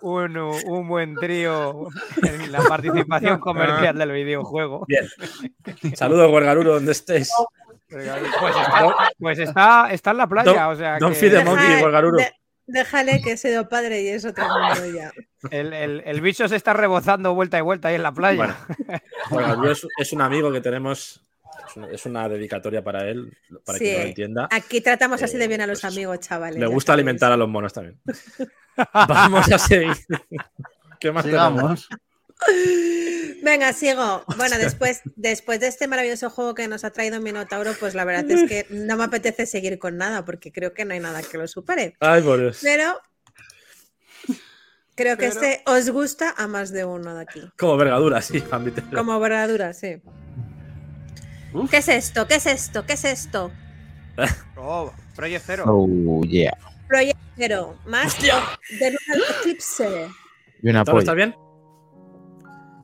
un, 0.00 0.36
un 0.36 0.88
buen 0.88 1.14
trío 1.16 1.88
en 2.22 2.52
la 2.52 2.60
participación 2.62 3.38
comercial 3.40 3.96
del 3.98 4.12
videojuego. 4.12 4.86
Bien. 4.86 5.06
Saludos, 5.94 6.30
Guergaruro, 6.30 6.74
donde 6.74 6.92
estés. 6.92 7.32
Pues 7.88 8.06
está, 8.06 8.94
pues 9.18 9.38
está, 9.40 9.90
está 9.90 10.10
en 10.12 10.16
la 10.16 10.26
playa, 10.28 10.68
o 10.68 10.76
sea 10.76 10.98
don't 11.00 11.12
que 11.12 11.18
feed 11.20 11.32
the 11.38 11.44
monkey, 11.44 11.66
de- 11.66 12.32
déjale 12.70 13.20
que 13.22 13.32
he 13.32 13.36
sido 13.36 13.68
padre 13.68 14.02
y 14.02 14.08
es 14.08 14.24
otro 14.24 14.44
mundo 14.48 14.86
ya. 14.96 15.12
el, 15.50 15.72
el- 15.72 16.02
el 16.04 16.20
bicho 16.20 16.48
se 16.48 16.56
está 16.56 16.72
rebozando 16.72 17.34
vuelta 17.34 17.58
y 17.58 17.60
vuelta 17.62 17.88
ahí 17.88 17.94
en 17.96 18.02
la 18.02 18.12
playa. 18.12 18.56
Bueno, 19.30 19.70
es, 19.70 19.86
es 19.98 20.12
un 20.12 20.22
amigo 20.22 20.50
que 20.52 20.60
tenemos. 20.60 21.24
Es 21.68 21.76
una, 21.76 21.86
es 21.88 22.06
una 22.06 22.28
dedicatoria 22.28 22.82
para 22.82 23.08
él, 23.08 23.36
para 23.64 23.78
Sí. 23.78 23.84
que 23.84 23.94
lo 23.98 24.00
entienda. 24.00 24.48
Aquí 24.50 24.80
tratamos 24.80 25.22
así 25.22 25.36
de 25.36 25.44
Eh, 25.44 25.48
bien 25.48 25.60
a 25.60 25.66
los 25.66 25.80
pues, 25.80 25.92
amigos, 25.92 26.20
chavales. 26.20 26.54
Le 26.56 26.60
ya 26.62 26.66
gusta 26.66 26.92
sabéis. 26.92 27.02
alimentar 27.04 27.32
a 27.32 27.36
los 27.36 27.48
monos 27.48 27.72
también. 27.72 28.00
Vamos 28.94 29.50
a 29.52 29.58
seguir. 29.58 29.92
¿Qué 30.98 31.12
más 31.12 31.24
tenemos? 31.24 31.88
Venga, 33.42 33.72
sigo. 33.72 34.24
Bueno, 34.36 34.56
después, 34.58 35.00
después 35.16 35.60
de 35.60 35.68
este 35.68 35.86
maravilloso 35.86 36.30
juego 36.30 36.54
que 36.54 36.68
nos 36.68 36.84
ha 36.84 36.90
traído 36.90 37.20
Minotauro, 37.20 37.72
pues 37.78 37.94
la 37.94 38.04
verdad 38.04 38.30
es 38.30 38.48
que 38.48 38.66
no 38.70 38.96
me 38.96 39.04
apetece 39.04 39.46
seguir 39.46 39.78
con 39.78 39.96
nada, 39.96 40.24
porque 40.24 40.52
creo 40.52 40.72
que 40.72 40.84
no 40.84 40.94
hay 40.94 41.00
nada 41.00 41.22
que 41.22 41.38
lo 41.38 41.46
supere. 41.46 41.94
Ay, 42.00 42.22
por 42.22 42.40
Dios. 42.40 42.60
Pero. 42.62 42.98
Creo 44.94 45.16
que 45.16 45.28
Pero- 45.28 45.40
este 45.40 45.62
os 45.66 45.90
gusta 45.90 46.34
a 46.36 46.46
más 46.46 46.70
de 46.72 46.84
uno 46.84 47.14
de 47.14 47.22
aquí. 47.22 47.42
Como 47.58 47.76
vergadura, 47.76 48.20
sí. 48.20 48.42
ámbito. 48.50 48.82
Como 48.94 49.18
verdadura, 49.18 49.72
sí. 49.72 50.02
Uf. 51.54 51.70
¿Qué 51.70 51.78
es 51.78 51.88
esto? 51.88 52.26
¿Qué 52.26 52.34
es 52.34 52.46
esto? 52.46 52.84
¿Qué 52.84 52.92
es 52.92 53.04
esto? 53.04 53.50
Oh, 54.56 54.92
Project 55.16 55.44
Zero. 55.46 55.64
Oh, 55.66 56.22
yeah. 56.24 56.56
Project 56.86 57.18
Zero, 57.36 57.78
más 57.86 58.20
de 58.20 58.28
Lunar 58.90 59.30
Eclipse. 59.40 60.08
Y 60.62 60.68
una 60.68 60.84
¿Todo 60.84 60.98
está 60.98 61.14
bien? 61.14 61.34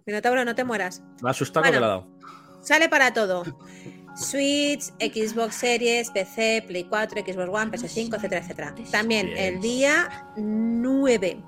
Minotauro, 0.09 0.45
no 0.45 0.55
te 0.55 0.63
mueras. 0.63 1.03
Me 1.21 1.29
ha 1.29 1.33
asustado 1.33 1.67
lo 1.67 1.73
que 1.73 1.79
Bueno. 1.81 1.81
le 1.81 1.87
ha 1.87 1.97
dado. 1.97 2.63
Sale 2.63 2.89
para 2.89 3.13
todo. 3.13 3.43
Switch, 4.15 4.83
Xbox 5.01 5.57
Series, 5.57 6.11
PC, 6.13 6.63
Play 6.65 6.85
4, 6.85 7.23
Xbox 7.27 7.49
One, 7.49 7.73
PS5, 7.73 8.15
etcétera, 8.17 8.41
etcétera. 8.41 8.75
También 8.93 9.29
el 9.37 9.61
día 9.61 10.29
9. 10.37 11.43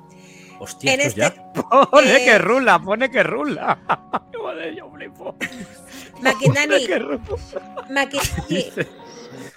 Hostia, 0.58 0.94
En 0.94 1.00
esto 1.02 1.22
este 1.22 1.36
ya. 1.38 1.52
Pone 1.92 2.16
Eh, 2.16 2.24
que 2.24 2.38
rula, 2.38 2.80
pone 2.80 3.08
que 3.08 3.22
rula. 3.22 3.78
Joder, 4.36 4.74
yo 4.74 4.90
flipo. 4.90 5.36
Maquinani. 6.20 6.88
Maquinani, 7.90 8.72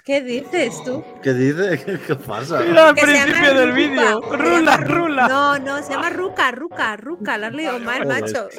¿qué 0.04 0.20
dices 0.20 0.82
tú? 0.84 1.04
¿Qué 1.22 1.32
dice? 1.32 1.82
¿Qué, 1.86 1.98
qué 1.98 2.16
pasa? 2.16 2.60
Mira 2.60 2.88
al 2.88 2.94
Que 2.94 3.00
se 3.02 3.12
llama 3.12 3.24
principio 3.24 3.54
del 3.54 3.72
vídeo. 3.72 4.20
Rula, 4.20 4.76
rula. 4.76 5.28
No, 5.28 5.58
no, 5.58 5.82
se 5.82 5.92
llama 5.92 6.10
Ruca, 6.10 6.50
Ruca, 6.50 6.96
Ruca. 6.96 7.38
Lo 7.38 7.46
has 7.46 7.54
leído 7.54 7.78
mal, 7.80 8.06
macho. 8.06 8.48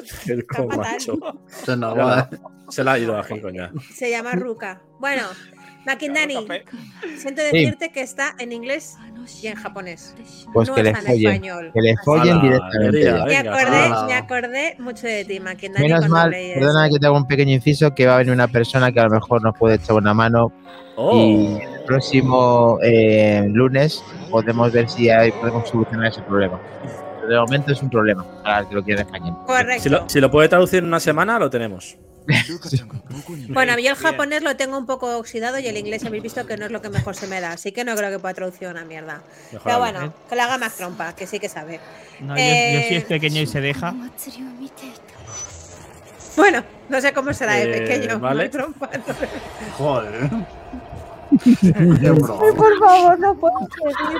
Se 2.70 2.82
la 2.82 2.92
ha 2.92 2.98
ido 2.98 3.16
a. 3.18 3.26
Se 3.94 4.10
llama 4.10 4.32
Ruca. 4.32 4.82
Bueno, 4.98 5.22
Maquindani, 5.86 6.34
Café. 6.46 6.64
siento 7.18 7.42
decirte 7.42 7.90
que 7.90 8.00
está 8.00 8.34
en 8.38 8.52
inglés 8.52 8.96
y 9.42 9.46
en 9.48 9.54
japonés. 9.56 10.14
Pues 10.52 10.68
no 10.68 10.74
que 10.74 10.82
le 10.82 10.90
está 10.90 11.00
en 11.00 11.06
follen. 11.06 11.26
español. 11.34 11.70
Que 11.74 11.80
le 11.80 11.90
Así 11.92 11.98
follen 12.04 12.40
directamente. 12.42 13.02
ya. 13.04 13.12
Me 13.16 13.24
Venga, 13.24 13.40
acordé, 13.58 13.76
ala. 13.84 14.06
me 14.06 14.14
acordé 14.14 14.76
mucho 14.78 15.06
de 15.06 15.24
ti, 15.24 15.40
Maquindani. 15.40 15.86
Menos 15.88 16.08
mal, 16.08 16.30
perdona 16.30 16.88
que 16.88 16.98
te 16.98 17.06
hago 17.06 17.16
un 17.16 17.26
pequeño 17.26 17.52
inciso, 17.52 17.94
que 17.94 18.06
va 18.06 18.14
a 18.14 18.18
venir 18.18 18.32
una 18.32 18.48
persona 18.48 18.92
que 18.92 19.00
a 19.00 19.04
lo 19.04 19.10
mejor 19.10 19.42
nos 19.42 19.56
puede 19.58 19.76
echar 19.76 19.96
una 19.96 20.14
mano 20.14 20.52
Oh, 20.96 21.12
y 21.16 21.56
el 21.60 21.84
próximo 21.86 22.78
eh, 22.82 23.42
lunes 23.48 24.02
podemos 24.30 24.70
ver 24.72 24.88
si 24.88 25.10
hay- 25.10 25.32
podemos 25.32 25.68
solucionar 25.68 26.06
ese 26.06 26.22
problema. 26.22 26.60
Pero 27.20 27.32
de 27.34 27.40
momento 27.40 27.72
es 27.72 27.82
un 27.82 27.90
problema 27.90 28.24
para 28.44 28.60
el 28.60 28.68
que 28.68 28.74
lo 28.76 28.84
quiera 28.84 29.00
en 29.00 29.06
español. 29.08 29.36
Correcto. 29.46 29.82
si, 29.82 29.88
lo, 29.88 30.08
si 30.08 30.20
lo 30.20 30.30
puede 30.30 30.48
traducir 30.48 30.80
en 30.80 30.84
una 30.86 31.00
semana, 31.00 31.36
lo 31.38 31.50
tenemos. 31.50 31.96
Bueno, 33.48 33.78
yo 33.78 33.90
el 33.90 33.96
japonés 33.96 34.42
lo 34.42 34.56
tengo 34.56 34.78
un 34.78 34.86
poco 34.86 35.16
oxidado 35.18 35.58
y 35.58 35.66
el 35.66 35.76
inglés 35.76 36.04
habéis 36.04 36.22
visto 36.22 36.46
que 36.46 36.56
no 36.56 36.66
es 36.66 36.70
lo 36.72 36.80
que 36.80 36.88
mejor 36.88 37.14
se 37.14 37.26
me 37.26 37.40
da, 37.40 37.52
así 37.52 37.72
que 37.72 37.84
no 37.84 37.94
creo 37.94 38.10
que 38.10 38.18
pueda 38.18 38.34
traducir 38.34 38.68
una 38.68 38.84
mierda. 38.84 39.22
Pero 39.62 39.78
bueno, 39.78 40.12
que 40.28 40.36
lo 40.36 40.42
haga 40.42 40.58
más 40.58 40.74
trompa, 40.76 41.14
que 41.14 41.26
sí 41.26 41.38
que 41.38 41.48
sabe. 41.48 41.80
No, 42.20 42.34
yo, 42.36 42.42
yo 42.42 42.48
Eh, 42.48 42.86
si 42.88 42.94
es 42.96 43.04
pequeño 43.04 43.40
y 43.42 43.46
se 43.46 43.60
deja. 43.60 43.94
Bueno, 46.36 46.64
no 46.88 47.00
sé 47.00 47.12
cómo 47.12 47.32
será 47.32 47.54
de 47.54 47.62
Eh, 47.76 47.80
pequeño. 47.80 48.18
vale. 48.18 48.48
trompa. 48.48 48.90
Joder. 49.78 50.30
Qué 51.60 52.10
broma. 52.10 52.38
Por 52.54 52.78
favor, 52.78 53.18
no 53.18 53.34
puedo 53.34 53.58
seguir. 53.74 54.18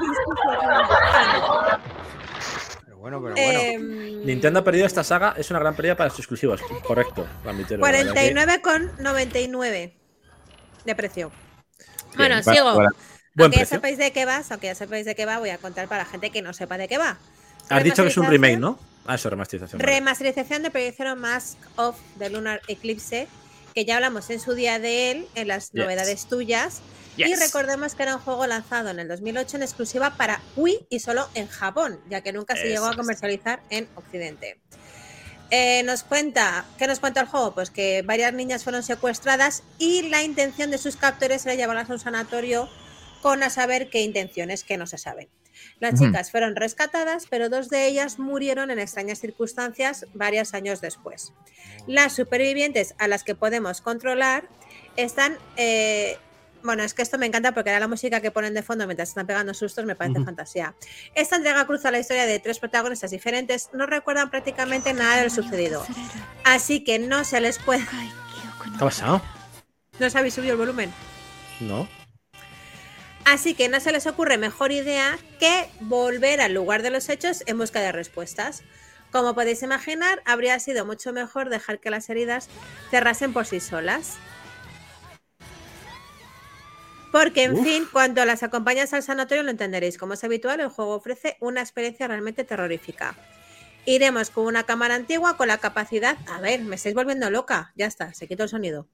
Bueno, 3.05 3.21
pero 3.23 3.35
bueno. 3.35 3.61
Em, 3.61 4.25
Nintendo 4.25 4.61
ha 4.61 4.65
perdido 4.65 4.87
esta 4.87 5.05
saga, 5.05 5.35
es 5.37 5.51
una 5.51 5.59
gran 5.61 5.77
pérdida 5.77 5.95
para 5.95 6.09
sus 6.09 6.21
exclusivos. 6.21 6.63
Correcto, 6.87 7.27
Gambitero, 7.45 7.83
la 7.85 7.91
verdad 7.93 8.15
que- 8.15 8.33
49,99 8.33 9.93
de 10.87 10.95
precio. 10.95 11.31
Bueno, 12.17 12.37
Para- 12.43 12.55
sigo. 12.57 12.75
para- 12.75 12.89
Buen 13.35 13.45
aunque 13.49 13.59
ya 13.59 13.67
sepáis 13.67 13.99
de 13.99 14.11
qué 14.11 14.25
va, 14.25 14.43
aunque 14.49 14.69
ya 14.69 14.75
sepáis 14.75 15.05
de 15.05 15.15
qué 15.15 15.27
va, 15.27 15.39
voy 15.39 15.51
a 15.51 15.59
contar 15.59 15.87
para 15.87 16.05
la 16.05 16.09
gente 16.09 16.31
que 16.31 16.41
no 16.41 16.55
sepa 16.55 16.79
de 16.79 16.89
qué 16.89 16.97
va. 16.97 17.19
Has 17.69 17.85
dicho 17.85 18.03
que 18.05 18.09
es 18.09 18.17
un 18.17 18.25
Remasterización- 18.25 18.31
remake, 18.31 18.59
¿no? 18.59 18.79
Ah, 19.05 19.17
eso, 19.17 19.29
remasterización. 19.29 19.79
vale. 19.83 19.93
Remasterización 19.97 20.63
de 20.63 20.71
Project 20.71 20.99
Mask 21.19 21.59
of 21.77 21.97
the 22.19 22.31
Lunar 22.31 22.63
Eclipse, 22.69 23.29
que 23.75 23.85
ya 23.85 23.97
hablamos 23.97 24.31
en 24.31 24.41
su 24.41 24.55
día 24.55 24.79
de 24.79 25.11
él, 25.11 25.27
en 25.35 25.49
las 25.49 25.73
Yes. 25.73 25.75
novedades 25.83 26.27
tuyas. 26.27 26.81
Y 27.17 27.35
recordemos 27.35 27.95
que 27.95 28.03
era 28.03 28.17
un 28.17 28.23
juego 28.23 28.47
lanzado 28.47 28.91
en 28.91 28.99
el 28.99 29.09
2008 29.09 29.57
en 29.57 29.63
exclusiva 29.63 30.17
para 30.17 30.41
Wii 30.57 30.87
y 30.91 31.01
solo 31.01 31.29
en 31.35 31.49
Japón, 31.49 32.01
ya 32.09 32.23
que 32.23 32.33
nunca 32.33 32.57
se 32.57 32.69
llegó 32.69 32.87
a 32.87 32.97
comercializar 32.97 33.63
en 33.71 33.89
Occidente. 33.95 34.59
Eh, 35.51 35.83
nos 35.85 36.03
cuenta, 36.03 36.65
¿qué 36.79 36.87
nos 36.87 37.01
cuenta 37.01 37.21
el 37.21 37.27
juego? 37.27 37.55
Pues 37.55 37.71
que 37.71 38.03
varias 38.03 38.33
niñas 38.33 38.65
fueron 38.65 38.83
secuestradas 38.83 39.63
y 39.79 40.09
la 40.09 40.23
intención 40.23 40.71
de 40.71 40.79
sus 40.79 40.97
captores 40.97 41.45
era 41.47 41.55
llevarlas 41.55 41.91
a 41.91 41.93
un 41.93 41.99
sanatorio 42.01 42.69
con 43.23 43.43
a 43.43 43.51
saber 43.51 43.89
qué 43.91 44.01
intenciones 44.03 44.65
que 44.65 44.77
no 44.77 44.87
se 44.87 44.99
saben. 44.99 45.29
Las 45.79 45.99
chicas 46.01 46.31
fueron 46.31 46.57
rescatadas, 46.57 47.27
pero 47.31 47.49
dos 47.49 47.71
de 47.71 47.87
ellas 47.87 48.19
murieron 48.19 48.71
en 48.71 48.79
extrañas 48.81 49.21
circunstancias 49.21 50.07
varios 50.13 50.53
años 50.53 50.81
después. 50.81 51.33
Las 51.87 52.15
supervivientes 52.15 52.95
a 52.99 53.07
las 53.07 53.23
que 53.23 53.35
podemos 53.35 53.81
controlar 53.81 54.49
están... 54.97 55.39
eh, 55.57 56.19
bueno, 56.65 56.83
es 56.83 56.95
que 56.95 57.03
esto 57.03 57.19
me 57.19 57.27
encanta 57.27 57.53
porque 57.53 57.71
era 57.71 57.79
la 57.79 57.89
música 57.89 58.21
que 58.21 58.31
ponen 58.31 58.55
de 58.55 58.63
fondo 58.63 58.87
mientras 58.87 59.11
están 59.11 59.27
pegando 59.27 59.53
sustos, 59.53 59.85
me 59.85 59.95
parece 59.95 60.25
fantasía. 60.25 60.75
Esta 61.15 61.37
entrega 61.37 61.67
cruza 61.67 61.91
la 61.91 61.99
historia 61.99 62.25
de 62.25 62.41
tres 62.41 62.59
protagonistas 62.59 63.11
diferentes, 63.11 63.69
no 63.75 63.85
recuerdan 63.85 64.31
prácticamente 64.31 64.95
nada 64.95 65.19
de 65.19 65.25
lo 65.25 65.31
sucedido. 65.31 65.87
Así 66.43 66.83
que 66.83 66.99
no 66.99 67.23
se 67.25 67.41
les 67.43 67.59
puede... 67.59 67.85
¿Qué 67.85 68.77
ha 68.77 68.79
pasado? 68.79 69.23
¿No 69.99 70.07
os 70.07 70.17
habéis 70.17 70.35
subido 70.35 70.53
el 70.53 70.59
volumen? 70.59 70.93
No. 71.61 71.87
Así 73.27 73.55
que 73.55 73.69
no 73.69 73.79
se 73.79 73.93
les 73.93 74.07
ocurre 74.07 74.39
mejor 74.39 74.73
idea 74.73 75.19
que 75.39 75.69
volver 75.81 76.41
al 76.41 76.55
lugar 76.55 76.83
de 76.83 76.91
los 76.91 77.11
hechos 77.11 77.43
en 77.47 77.59
busca 77.59 77.81
de 77.81 77.93
respuestas. 77.93 78.63
Como 79.13 79.35
podéis 79.35 79.63
imaginar, 79.63 80.23
habría 80.25 80.59
sido 80.61 80.87
mucho 80.87 81.13
mejor 81.13 81.51
dejar 81.51 81.79
que 81.79 81.91
las 81.91 82.09
heridas 82.09 82.49
cerrasen 82.91 83.35
por 83.35 83.45
sí 83.45 83.61
solas. 83.61 84.17
Porque, 87.15 87.45
en 87.45 87.53
Uf. 87.53 87.63
fin, 87.63 87.85
cuando 87.93 88.25
las 88.25 88.43
acompañas 88.43 88.93
al 88.93 89.05
sanatorio 89.05 89.45
lo 89.45 89.51
entenderéis. 89.53 89.99
Como 89.99 90.15
es 90.15 90.25
habitual, 90.25 90.59
el 90.59 90.69
juego 90.69 90.97
ofrece 90.97 91.37
una 91.39 91.61
experiencia 91.61 92.09
realmente 92.09 92.43
terrorífica. 92.43 93.15
Iremos 93.87 94.31
con 94.31 94.47
una 94.47 94.65
cámara 94.65 94.97
antigua 94.97 95.37
con 95.37 95.47
la 95.47 95.59
capacidad... 95.59 96.17
A 96.27 96.41
ver, 96.41 96.63
me 96.63 96.75
estáis 96.75 96.97
volviendo 96.97 97.31
loca. 97.31 97.73
Ya 97.77 97.87
está, 97.87 98.13
se 98.15 98.27
quitó 98.27 98.43
el 98.43 98.49
sonido. 98.49 98.89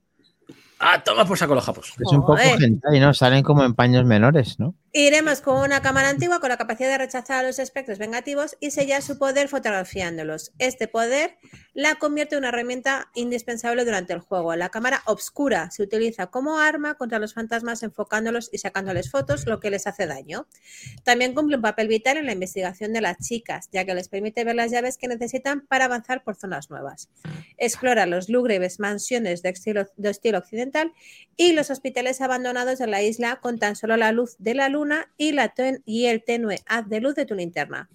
Ah, 0.79 1.03
toma 1.03 1.25
por 1.25 1.39
saco 1.39 1.55
los 1.55 1.65
japos. 1.65 1.95
Es 1.99 2.13
un 2.13 2.21
poco 2.21 2.37
hentai, 2.37 3.01
¿no? 3.01 3.15
Salen 3.15 3.43
como 3.43 3.65
en 3.65 3.73
paños 3.73 4.05
menores, 4.05 4.59
¿no? 4.59 4.75
Iremos 4.93 5.41
con 5.41 5.61
una 5.62 5.83
cámara 5.83 6.09
antigua 6.09 6.41
con 6.41 6.49
la 6.49 6.57
capacidad 6.57 6.89
de 6.89 6.99
rechazar 6.99 7.45
los 7.45 7.61
espectros 7.61 7.99
vengativos 7.99 8.57
y 8.59 8.73
sellar 8.73 9.03
su 9.03 9.19
poder 9.19 9.47
fotografiándolos. 9.47 10.51
Este 10.59 10.89
poder 10.89 11.39
la 11.75 11.95
convierte 11.95 12.35
en 12.35 12.41
una 12.41 12.49
herramienta 12.49 13.09
indispensable 13.15 13.85
durante 13.85 14.12
el 14.12 14.19
juego. 14.19 14.57
La 14.57 14.71
cámara 14.71 15.03
obscura 15.07 15.71
se 15.71 15.85
utiliza 15.85 16.27
como 16.27 16.59
arma 16.59 16.95
contra 16.95 17.21
los 17.21 17.35
fantasmas 17.35 17.85
enfocándolos 17.85 18.51
y 18.53 18.59
sacándoles 18.59 19.12
fotos, 19.12 19.47
lo 19.47 19.61
que 19.61 19.71
les 19.71 19.87
hace 19.87 20.09
daño. 20.09 20.49
También 21.05 21.35
cumple 21.35 21.55
un 21.55 21.62
papel 21.62 21.87
vital 21.87 22.17
en 22.17 22.27
la 22.27 22.33
investigación 22.33 22.93
de 22.93 23.01
las 23.01 23.19
chicas, 23.19 23.69
ya 23.71 23.85
que 23.85 23.95
les 23.95 24.09
permite 24.09 24.43
ver 24.43 24.57
las 24.57 24.73
llaves 24.73 24.99
que 24.99 25.07
necesitan 25.07 25.65
para 25.69 25.85
avanzar 25.85 26.25
por 26.25 26.35
zonas 26.35 26.69
nuevas. 26.69 27.09
Explora 27.59 28.07
los 28.07 28.29
lúgubres 28.29 28.81
mansiones 28.81 29.43
de 29.43 29.51
estilo, 29.51 29.87
de 29.97 30.11
estilo 30.11 30.39
occidental 30.39 30.93
y 31.37 31.53
los 31.53 31.71
hospitales 31.71 32.21
abandonados 32.21 32.81
de 32.81 32.89
la 32.89 33.03
isla 33.03 33.39
con 33.41 33.61
tan 33.61 33.77
solo 33.77 33.97
la 33.97 34.11
luz 34.11 34.35
de 34.39 34.55
la 34.55 34.69
luna 34.81 35.11
y, 35.16 35.32
la 35.32 35.48
ten- 35.51 35.82
y 35.85 36.07
el 36.07 36.24
tenue 36.24 36.59
haz 36.66 36.89
de 36.89 37.01
luz 37.01 37.15
de 37.15 37.27
tu 37.27 37.35
linterna. 37.35 37.89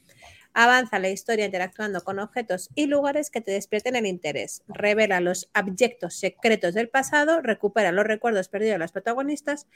Avanza 0.57 0.99
la 0.99 1.09
historia 1.09 1.43
interactuando 1.45 2.01
con 2.01 2.17
objetos 2.19 2.69
y 2.75 2.85
lugares 2.85 3.29
que 3.29 3.41
te 3.41 3.51
despierten 3.51 3.97
el 3.97 4.05
interés. 4.05 4.61
Revela 4.69 5.19
los 5.19 5.49
abyectos 5.53 6.15
secretos 6.15 6.73
del 6.73 6.87
pasado, 6.87 7.41
recupera 7.41 7.91
los 7.91 8.05
recuerdos 8.05 8.47
perdidos 8.47 8.75
de 8.75 8.79
los 8.79 8.93
protagonistas 8.93 9.67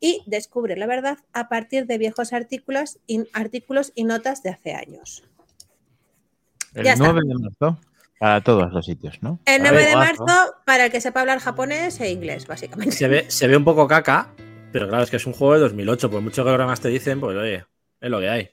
y 0.00 0.22
descubre 0.26 0.76
la 0.76 0.86
verdad 0.86 1.16
a 1.32 1.48
partir 1.48 1.86
de 1.86 1.96
viejos 1.96 2.34
artículos 2.34 2.98
y, 3.06 3.24
artículos 3.32 3.92
y 3.94 4.04
notas 4.04 4.42
de 4.42 4.50
hace 4.50 4.74
años. 4.74 5.24
El 6.74 6.84
Ya 6.84 6.92
está. 6.92 7.04
9 7.10 7.20
de 7.26 7.34
marzo 7.34 7.80
para 8.18 8.42
todos 8.42 8.70
los 8.72 8.84
sitios, 8.84 9.22
¿no? 9.22 9.38
El 9.46 9.62
A 9.64 9.70
9 9.70 9.76
ver, 9.78 9.88
de 9.88 9.94
marzo, 9.96 10.54
para 10.66 10.86
el 10.86 10.92
que 10.92 11.00
sepa 11.00 11.20
hablar 11.20 11.38
japonés 11.38 11.98
e 12.00 12.10
inglés, 12.10 12.46
básicamente. 12.46 12.92
Se 12.94 13.08
ve, 13.08 13.30
se 13.30 13.46
ve 13.46 13.56
un 13.56 13.64
poco 13.64 13.88
caca, 13.88 14.28
pero 14.72 14.88
claro, 14.88 15.02
es 15.04 15.10
que 15.10 15.16
es 15.16 15.26
un 15.26 15.32
juego 15.32 15.54
de 15.54 15.60
2008. 15.60 16.10
Por 16.10 16.20
mucho 16.20 16.44
que 16.44 16.50
ahora 16.50 16.66
más 16.66 16.80
te 16.80 16.88
dicen, 16.88 17.20
pues 17.20 17.36
oye, 17.36 17.64
es 18.00 18.10
lo 18.10 18.20
que 18.20 18.28
hay. 18.28 18.50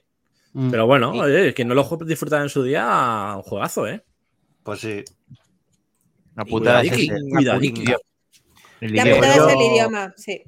Mm, 0.52 0.70
Pero 0.70 0.86
bueno, 0.86 1.10
oye, 1.12 1.52
quien 1.54 1.68
no 1.68 1.74
lo 1.74 1.84
ju- 1.84 2.04
disfruta 2.04 2.40
en 2.40 2.48
su 2.48 2.62
día, 2.62 3.34
un 3.36 3.42
juegazo, 3.42 3.86
¿eh? 3.86 4.02
Pues 4.62 4.80
sí. 4.80 5.04
La 6.34 6.44
putada 6.44 6.82
es 6.82 6.90
cuidadiqui. 7.30 7.82
idioma. 7.82 7.98
El 8.80 8.94
La 8.94 9.02
idioma. 9.02 9.16
putada 9.20 9.34
es 9.48 9.54
el 9.54 9.60
idioma, 9.72 10.12
sí. 10.16 10.42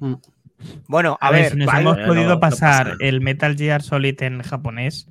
Bueno, 0.87 1.17
a, 1.21 1.27
A 1.27 1.31
ver, 1.31 1.51
si 1.51 1.57
nos 1.57 1.67
vale, 1.67 1.81
hemos 1.81 1.95
podido 1.97 2.23
no- 2.25 2.29
no 2.35 2.39
pasa 2.39 2.67
pasar 2.67 2.97
el 2.99 3.21
Metal 3.21 3.55
Gear 3.55 3.81
Solid 3.81 4.21
en 4.23 4.41
japonés 4.41 5.07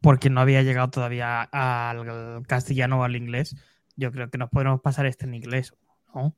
porque 0.00 0.30
no 0.30 0.40
había 0.40 0.62
llegado 0.62 0.90
todavía 0.90 1.42
al 1.42 2.42
castellano 2.46 3.00
o 3.00 3.04
al 3.04 3.16
inglés. 3.16 3.56
Yo 3.96 4.12
creo 4.12 4.30
que 4.30 4.38
nos 4.38 4.50
podemos 4.50 4.80
pasar 4.80 5.06
este 5.06 5.26
en 5.26 5.34
inglés. 5.34 5.74
¿no? 6.14 6.34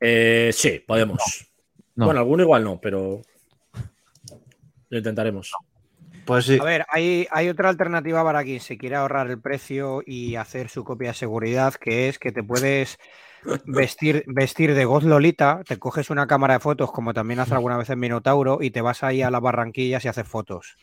Eh, 0.00 0.50
sí, 0.52 0.82
podemos. 0.86 1.49
No. 2.00 2.06
Bueno, 2.06 2.20
alguno 2.20 2.42
igual 2.42 2.64
no, 2.64 2.80
pero 2.80 3.20
lo 4.88 4.96
intentaremos. 4.96 5.52
Pues 6.24 6.46
sí. 6.46 6.56
A 6.58 6.64
ver, 6.64 6.86
hay, 6.88 7.28
hay 7.30 7.50
otra 7.50 7.68
alternativa 7.68 8.24
para 8.24 8.42
quien 8.42 8.60
se 8.60 8.78
quiera 8.78 9.00
ahorrar 9.00 9.28
el 9.28 9.38
precio 9.38 10.02
y 10.06 10.36
hacer 10.36 10.70
su 10.70 10.82
copia 10.82 11.08
de 11.08 11.14
seguridad, 11.14 11.74
que 11.74 12.08
es 12.08 12.18
que 12.18 12.32
te 12.32 12.42
puedes 12.42 12.96
vestir, 13.66 14.24
vestir 14.28 14.72
de 14.72 14.86
Goz 14.86 15.04
Lolita, 15.04 15.60
te 15.68 15.78
coges 15.78 16.08
una 16.08 16.26
cámara 16.26 16.54
de 16.54 16.60
fotos, 16.60 16.90
como 16.90 17.12
también 17.12 17.40
hace 17.40 17.52
alguna 17.52 17.76
vez 17.76 17.90
en 17.90 18.00
Minotauro, 18.00 18.62
y 18.62 18.70
te 18.70 18.80
vas 18.80 19.02
ahí 19.02 19.20
a 19.20 19.30
las 19.30 19.42
Barranquillas 19.42 20.02
y 20.06 20.08
haces 20.08 20.26
fotos. 20.26 20.78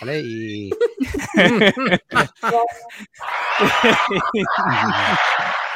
¿Vale? 0.00 0.20
Y. 0.20 0.70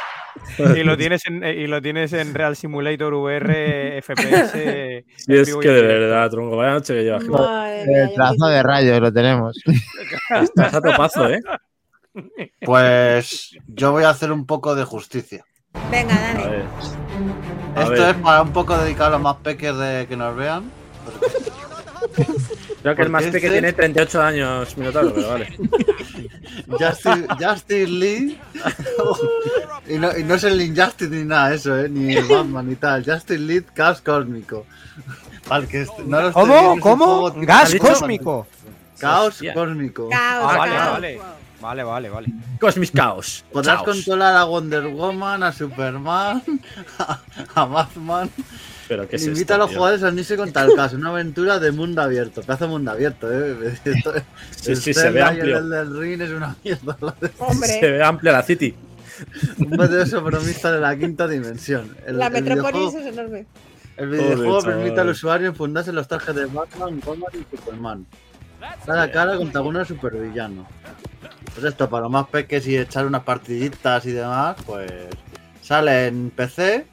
y 0.75 0.83
lo 0.83 0.97
tienes 0.97 1.25
en, 1.27 1.43
y 1.43 1.67
lo 1.67 1.81
tienes 1.81 2.13
en 2.13 2.33
Real 2.33 2.55
Simulator 2.55 3.13
VR 3.13 4.01
FPS. 4.01 5.03
Sí, 5.17 5.33
es 5.35 5.55
que 5.55 5.69
de 5.69 5.81
verdad, 5.81 6.29
tronco, 6.29 6.57
vaya 6.57 6.73
noche 6.73 6.93
que 6.93 7.03
llevas. 7.03 7.23
El 7.85 8.13
trazo 8.13 8.47
de 8.47 8.63
rayos 8.63 8.99
lo 8.99 9.11
tenemos. 9.11 9.57
Estás 10.41 10.73
a 10.73 10.81
topazo, 10.81 11.29
¿eh? 11.29 11.41
Pues 12.61 13.55
yo 13.67 13.91
voy 13.91 14.03
a 14.03 14.09
hacer 14.09 14.31
un 14.31 14.45
poco 14.45 14.73
de 14.75 14.83
justicia. 14.83 15.43
Venga, 15.91 16.15
A 16.15 16.33
dale. 16.33 16.49
ver. 16.49 16.65
A 17.75 17.81
Esto 17.83 17.91
ver. 17.91 18.15
es 18.15 18.21
para 18.21 18.41
un 18.41 18.51
poco 18.53 18.77
dedicado 18.77 19.09
a 19.09 19.11
los 19.11 19.21
más 19.21 19.35
peques 19.37 19.77
de 19.77 20.07
que 20.07 20.17
nos 20.17 20.35
vean. 20.35 20.71
Creo 22.81 22.95
que 22.95 23.01
el 23.01 23.09
más 23.09 23.23
porque 23.23 23.31
peque 23.39 23.47
este- 23.47 23.59
tiene 23.59 23.73
38 23.73 24.21
años, 24.21 24.77
Minotauro, 24.77 25.13
pero 25.13 25.27
vale. 25.29 25.47
Justice, 26.67 27.27
Justice 27.39 27.87
League. 27.87 28.37
y, 29.89 29.97
no, 29.97 30.17
y 30.17 30.23
no 30.23 30.35
es 30.35 30.43
el 30.43 30.61
Injustice 30.61 31.09
ni 31.09 31.23
nada 31.25 31.53
eso, 31.53 31.77
¿eh? 31.77 31.89
ni 31.89 32.15
el 32.15 32.25
Batman 32.25 32.67
ni 32.69 32.75
tal. 32.75 33.03
Justice 33.03 33.39
League 33.39 33.65
Caos 33.73 34.01
Cósmico. 34.01 34.65
El 35.51 35.67
que 35.67 35.81
est- 35.81 35.97
no 35.99 36.21
lo 36.21 36.31
viendo, 36.33 36.79
¿Cómo? 36.79 36.79
¿Cómo? 36.79 37.31
¿Gas 37.45 37.75
cósmico? 37.75 38.47
Caos. 38.99 39.39
Cósmico. 39.53 40.09
Caos, 40.09 40.45
Ah, 40.51 40.57
vale, 40.57 40.71
caos. 40.75 40.91
vale. 40.93 41.19
Vale, 41.61 41.83
vale, 41.83 42.09
vale. 42.09 42.27
Cosmic 42.59 42.91
Chaos. 42.93 43.43
Podrás 43.51 43.77
Chaos. 43.77 43.85
controlar 43.95 44.35
a 44.35 44.43
Wonder 44.45 44.87
Woman, 44.87 45.41
a 45.43 45.51
Superman, 45.51 46.43
a, 46.99 47.19
a 47.55 47.65
Batman. 47.65 48.29
Pero 48.87 49.07
qué 49.07 49.15
es 49.17 49.23
Invita 49.25 49.41
esto, 49.41 49.53
a 49.55 49.57
los 49.57 49.69
tío? 49.69 49.77
jugadores 49.79 50.03
a 50.03 50.07
unirse 50.09 50.37
con 50.37 50.51
tal 50.53 50.73
caso. 50.75 50.95
Una 50.95 51.09
aventura 51.09 51.59
de 51.59 51.71
mundo 51.71 52.01
abierto. 52.01 52.41
Pedazo 52.41 52.65
de 52.65 52.69
mundo 52.69 52.91
abierto, 52.91 53.27
¿eh? 53.31 53.73
Esto- 53.83 54.13
Sí, 54.51 54.71
el 54.71 54.77
sí, 54.77 54.93
se 54.93 55.09
ve 55.09 55.21
amplio. 55.21 55.57
El 55.57 55.69
del 55.69 55.99
Ring 55.99 56.21
es 56.21 56.29
una 56.29 56.55
mierda. 56.63 56.95
Se 57.65 57.91
ve 57.91 58.03
amplia 58.03 58.31
la 58.33 58.43
City. 58.43 58.75
Un 59.57 59.71
poderoso 59.71 60.21
bromista 60.21 60.71
de 60.71 60.79
la 60.79 60.95
quinta 60.95 61.27
dimensión. 61.27 61.97
El, 62.05 62.17
la 62.19 62.27
el 62.27 62.33
Metrópolis 62.33 62.93
es 62.93 63.05
enorme. 63.07 63.45
el 63.97 64.09
videojuego 64.09 64.61
Joder, 64.61 64.75
permite 64.77 65.01
al 65.01 65.09
usuario 65.09 65.47
enfundarse 65.47 65.89
en 65.89 65.95
los 65.95 66.07
trajes 66.07 66.35
de 66.35 66.45
Batman, 66.45 66.99
Batman 67.03 67.31
y 67.33 67.55
Superman. 67.57 68.05
Cara 68.85 69.03
a 69.03 69.11
cara 69.11 69.37
contra 69.37 69.59
algunos 69.59 69.87
supervillanos. 69.87 70.65
Pues 71.53 71.65
esto, 71.65 71.89
para 71.89 72.03
los 72.03 72.11
más 72.11 72.27
peques 72.27 72.67
y 72.67 72.77
echar 72.77 73.05
unas 73.05 73.23
partiditas 73.23 74.05
y 74.05 74.11
demás, 74.11 74.55
pues 74.65 74.91
sale 75.61 76.07
en 76.07 76.29
PC, 76.29 76.85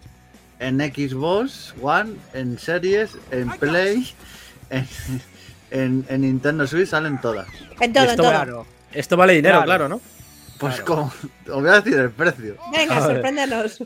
en 0.58 0.78
Xbox 0.80 1.74
One, 1.82 2.14
en 2.32 2.58
series, 2.58 3.16
en 3.30 3.50
Play, 3.50 4.12
en, 4.70 4.86
en- 5.70 6.06
en 6.08 6.20
Nintendo 6.22 6.66
Switch 6.66 6.88
salen 6.88 7.20
todas. 7.20 7.46
En 7.80 7.92
todo, 7.92 8.04
en 8.04 8.10
esto 8.10 8.22
todo. 8.22 8.30
Claro. 8.32 8.66
Esto 8.92 9.16
vale 9.16 9.34
dinero, 9.34 9.56
Claro. 9.62 9.66
claro, 9.66 9.88
¿no? 9.88 10.00
Pues 10.58 10.76
Claro. 10.76 10.84
como, 10.84 11.56
os 11.56 11.62
voy 11.62 11.70
a 11.70 11.80
decir 11.80 11.94
el 11.98 12.10
precio, 12.10 12.56
Venga, 12.72 13.00
sorpréndenos. 13.00 13.82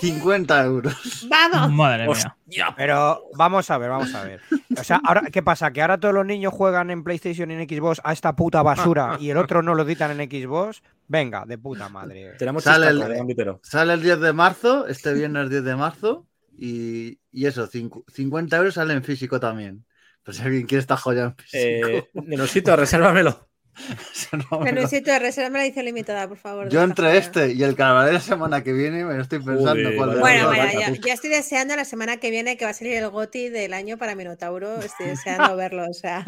50 0.00 0.64
euros. 0.64 1.26
¡Vamos! 1.28 1.70
Madre 1.72 2.02
mía. 2.04 2.10
Hostia. 2.10 2.74
Pero 2.76 3.22
vamos 3.36 3.70
a 3.70 3.78
ver, 3.78 3.90
vamos 3.90 4.14
a 4.14 4.24
ver. 4.24 4.40
O 4.78 4.84
sea, 4.84 5.00
ahora, 5.04 5.22
¿qué 5.32 5.42
pasa? 5.42 5.70
Que 5.72 5.82
ahora 5.82 5.98
todos 5.98 6.14
los 6.14 6.26
niños 6.26 6.52
juegan 6.52 6.90
en 6.90 7.02
PlayStation 7.04 7.50
y 7.50 7.54
en 7.54 7.68
Xbox 7.68 8.00
a 8.04 8.12
esta 8.12 8.34
puta 8.36 8.62
basura 8.62 9.16
y 9.20 9.30
el 9.30 9.36
otro 9.36 9.62
no 9.62 9.74
lo 9.74 9.82
editan 9.82 10.18
en 10.20 10.28
Xbox. 10.30 10.82
Venga, 11.08 11.44
de 11.46 11.58
puta 11.58 11.88
madre. 11.88 12.34
Tenemos 12.38 12.64
Sale 12.64 12.88
el- 12.88 12.98
de. 13.00 13.58
Sale 13.62 13.94
el 13.94 14.02
10 14.02 14.20
de 14.20 14.32
marzo, 14.32 14.86
este 14.86 15.12
viernes 15.14 15.50
10 15.50 15.64
de 15.64 15.76
marzo, 15.76 16.26
y, 16.56 17.18
y 17.32 17.46
eso, 17.46 17.68
cincu- 17.68 18.04
50 18.12 18.56
euros 18.58 18.74
sale 18.74 18.94
en 18.94 19.02
físico 19.02 19.40
también. 19.40 19.84
Pues 20.22 20.36
si 20.36 20.42
alguien 20.44 20.66
quiere 20.66 20.80
esta 20.80 20.96
joya 20.96 21.24
en 21.24 21.34
físico. 21.36 21.88
Eh, 21.88 22.10
Nenosito, 22.12 22.76
resérvamelo. 22.76 23.48
no 24.50 24.60
me 24.60 24.72
de 24.72 25.18
reserva 25.18 25.58
la 25.58 25.64
edición 25.64 25.84
limitada, 25.84 26.28
por 26.28 26.36
favor. 26.36 26.68
Yo 26.68 26.82
entre 26.82 27.16
este 27.16 27.52
y 27.52 27.62
el 27.62 27.74
carnaval 27.74 28.06
de 28.06 28.12
la 28.14 28.20
semana 28.20 28.62
que 28.62 28.72
viene 28.72 29.04
me 29.04 29.14
lo 29.14 29.22
estoy 29.22 29.38
pensando 29.38 29.70
Joder, 29.72 29.96
cuál 29.96 30.20
Bueno, 30.20 30.46
bueno, 30.46 30.64
ya, 30.72 30.92
ya 30.92 31.14
estoy 31.14 31.30
deseando 31.30 31.76
la 31.76 31.84
semana 31.84 32.18
que 32.18 32.30
viene 32.30 32.56
que 32.56 32.64
va 32.64 32.72
a 32.72 32.74
salir 32.74 32.94
el 32.94 33.08
GOTI 33.08 33.48
del 33.48 33.72
año 33.72 33.98
para 33.98 34.14
Minotauro. 34.14 34.80
Estoy 34.80 35.06
deseando 35.08 35.56
verlo, 35.56 35.84
o 35.88 35.94
sea, 35.94 36.24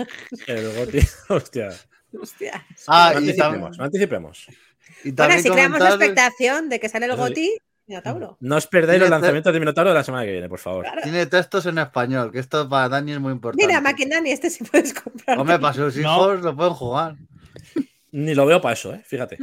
El 0.46 0.72
goti. 0.74 0.98
Hostia. 1.28 1.70
hostia. 2.20 2.66
Ah, 2.86 3.10
no 3.12 3.18
anticipemos, 3.18 3.78
no 3.78 3.84
anticipemos. 3.84 4.46
y 5.04 5.12
Bueno, 5.12 5.38
si 5.42 5.50
creamos 5.50 5.80
la 5.80 5.88
expectación 5.90 6.68
de 6.68 6.80
que 6.80 6.88
sale 6.88 7.06
el. 7.06 7.16
GOTI, 7.16 7.58
Minotauro. 7.86 8.36
No 8.40 8.56
os 8.56 8.66
perdáis 8.66 9.00
los 9.00 9.10
lanzamientos 9.10 9.52
de 9.52 9.58
Minotauro 9.58 9.90
de 9.90 9.94
la 9.96 10.04
semana 10.04 10.24
que 10.24 10.32
viene, 10.32 10.48
por 10.48 10.58
favor. 10.58 10.86
Tiene 11.02 11.26
textos 11.26 11.66
en 11.66 11.78
español, 11.78 12.30
que 12.30 12.38
esto 12.38 12.68
para 12.68 12.88
Dani 12.88 13.12
es 13.12 13.20
muy 13.20 13.32
importante. 13.32 13.66
Mira, 13.66 13.80
Maquinani, 13.80 14.30
este 14.30 14.50
sí 14.50 14.64
puedes 14.64 14.94
comprar. 14.94 15.38
Hombre, 15.38 15.58
para 15.58 15.74
sus 15.74 15.96
No. 15.96 16.00
hijos 16.02 16.40
lo 16.42 16.56
pueden 16.56 16.74
jugar. 16.74 17.16
Ni 18.12 18.34
lo 18.34 18.44
veo 18.46 18.60
para 18.60 18.74
eso, 18.74 18.94
¿eh? 18.94 19.02
Fíjate. 19.06 19.38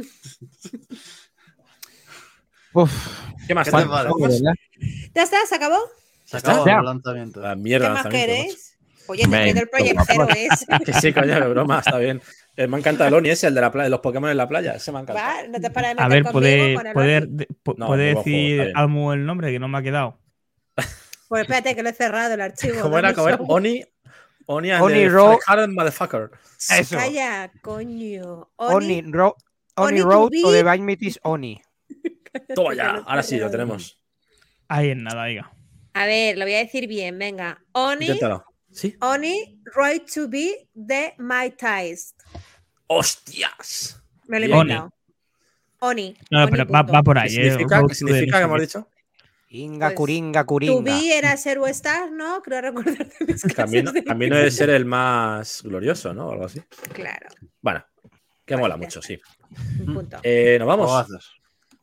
Uf, 2.72 2.92
¿Qué 3.46 3.54
más? 3.54 3.68
¿Qué 3.68 3.76
te 3.76 3.84
más? 3.84 4.06
¿Ya 5.14 5.22
está? 5.24 5.44
¿Se 5.46 5.54
acabó? 5.56 5.78
Se 6.24 6.36
acabó 6.36 6.64
Ya. 6.66 6.78
el 6.78 6.84
lanzamiento. 6.84 7.40
La 7.40 7.54
¿Qué 7.54 7.60
mierda 7.60 7.88
de 7.88 7.94
más 7.94 8.06
queréis? 8.06 8.78
Oye, 9.08 9.24
el 9.24 9.68
Project 9.68 10.00
Zero 10.06 10.28
es. 10.28 10.66
Que 10.84 10.92
sí, 10.92 11.12
coño, 11.12 11.34
de 11.40 11.48
broma, 11.48 11.80
está 11.80 11.98
bien. 11.98 12.22
Eh, 12.56 12.68
me 12.68 12.78
encanta 12.78 13.08
el 13.08 13.14
Oni 13.14 13.30
ese, 13.30 13.48
el 13.48 13.54
de 13.54 13.60
la 13.60 13.72
playa, 13.72 13.84
de 13.84 13.90
los 13.90 14.00
Pokémon 14.00 14.30
en 14.30 14.36
la 14.36 14.48
playa. 14.48 14.72
Ese 14.74 14.92
me 14.92 15.00
encanta. 15.00 15.20
Va, 15.20 15.46
no 15.48 15.60
te 15.60 15.70
paras 15.70 15.96
de 15.96 16.02
A 16.02 16.08
ver, 16.08 16.24
puede, 16.24 16.78
poder, 16.92 17.26
de- 17.28 17.48
po- 17.62 17.74
No, 17.76 17.86
puede 17.88 18.14
decir. 18.14 18.70
Almu 18.76 19.12
el 19.12 19.26
nombre 19.26 19.50
que 19.50 19.58
no 19.58 19.66
me 19.66 19.78
ha 19.78 19.82
quedado. 19.82 20.20
Pues 21.28 21.42
espérate 21.42 21.74
que 21.74 21.82
lo 21.82 21.88
he 21.88 21.92
cerrado 21.92 22.34
el 22.34 22.40
archivo. 22.40 22.74
¿Cómo 22.82 22.98
era? 22.98 23.08
dame 23.12 23.16
¿Cómo 23.16 23.28
era? 23.28 23.36
un 23.38 23.46
Oni. 23.48 23.84
Oni 24.46 24.70
and 24.72 24.82
Oni 24.82 24.94
the 24.94 25.08
Ro- 25.08 25.38
Hard 25.46 25.70
Motherfucker. 25.70 26.30
Eso. 26.70 26.96
Calla, 26.96 27.50
coño. 27.62 28.50
Oni, 28.56 29.00
Oni. 29.00 29.12
Ro- 29.12 29.36
Oni 29.76 30.00
Oni 30.00 30.02
Road 30.02 30.32
o 30.44 30.52
The 30.52 30.62
Bind 30.64 30.84
Meat 30.84 31.02
is 31.02 31.18
Oni. 31.22 31.60
Toma 32.54 32.74
ya, 32.74 33.02
ahora 33.06 33.22
sí, 33.22 33.38
lo 33.38 33.50
tenemos. 33.50 34.00
Ahí 34.68 34.90
en 34.90 35.02
nada, 35.04 35.24
diga. 35.26 35.50
A 35.94 36.06
ver, 36.06 36.38
lo 36.38 36.44
voy 36.44 36.54
a 36.54 36.58
decir 36.58 36.86
bien, 36.86 37.18
venga. 37.18 37.60
Oni, 37.72 38.06
Inténtalo. 38.06 38.44
¿Sí? 38.72 38.96
Oni, 39.00 39.60
right 39.76 40.08
to 40.12 40.28
be 40.28 40.68
the 40.74 41.14
my 41.18 41.50
ties. 41.50 42.14
¡Hostias! 42.86 44.00
Me 44.26 44.38
lo 44.40 44.46
he 44.46 44.48
inventado. 44.48 44.92
Oni. 45.80 46.16
No, 46.30 46.42
Oni 46.42 46.50
pero 46.50 46.66
va, 46.66 46.82
va 46.82 47.02
por 47.02 47.16
¿Qué 47.16 47.22
ahí. 47.22 47.36
eh, 47.36 47.50
significa, 47.50 47.78
Road 47.78 47.88
¿qué 47.88 47.94
significa 47.94 48.24
the 48.36 48.38
que 48.38 48.44
hemos 48.44 48.60
dicho? 48.60 48.88
Inga, 49.52 49.88
Pues, 49.88 49.96
curinga, 49.96 50.44
curinga. 50.44 50.80
be 50.82 51.18
era 51.18 51.36
ser 51.36 51.58
o 51.58 51.66
estar, 51.66 52.10
¿no? 52.12 52.40
Creo 52.40 52.60
recordar 52.62 53.08
Camino, 53.56 53.90
de- 53.90 54.04
camino 54.04 54.36
de 54.36 54.48
ser 54.50 54.70
el 54.70 54.84
más 54.84 55.62
glorioso, 55.64 56.14
¿no? 56.14 56.28
O 56.28 56.32
algo 56.32 56.44
así. 56.44 56.60
Claro, 56.92 57.26
Bueno, 57.60 57.84
que 58.46 58.56
mola 58.56 58.74
ya 58.74 58.78
mucho, 58.78 59.02
sí. 59.02 59.20
un 59.80 59.94
punto. 59.94 60.18
Eh, 60.22 60.56
Nos 60.60 60.68
vamos. 60.68 61.08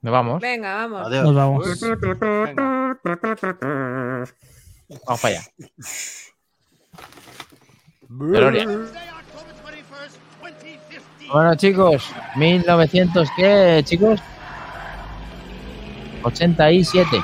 Nos 0.01 0.11
vamos. 0.13 0.41
Venga, 0.41 0.75
vamos. 0.75 1.07
Adiós. 1.07 1.23
Nos 1.25 1.35
vamos. 1.35 1.81
Venga. 1.81 2.97
Vamos 5.05 5.21
para 5.21 5.35
allá. 5.35 5.43
Gloria. 8.07 8.65
Bueno, 11.33 11.55
chicos, 11.55 12.09
1900, 12.37 13.27
¿qué, 13.35 13.81
chicos? 13.83 14.21
87. 16.23 17.21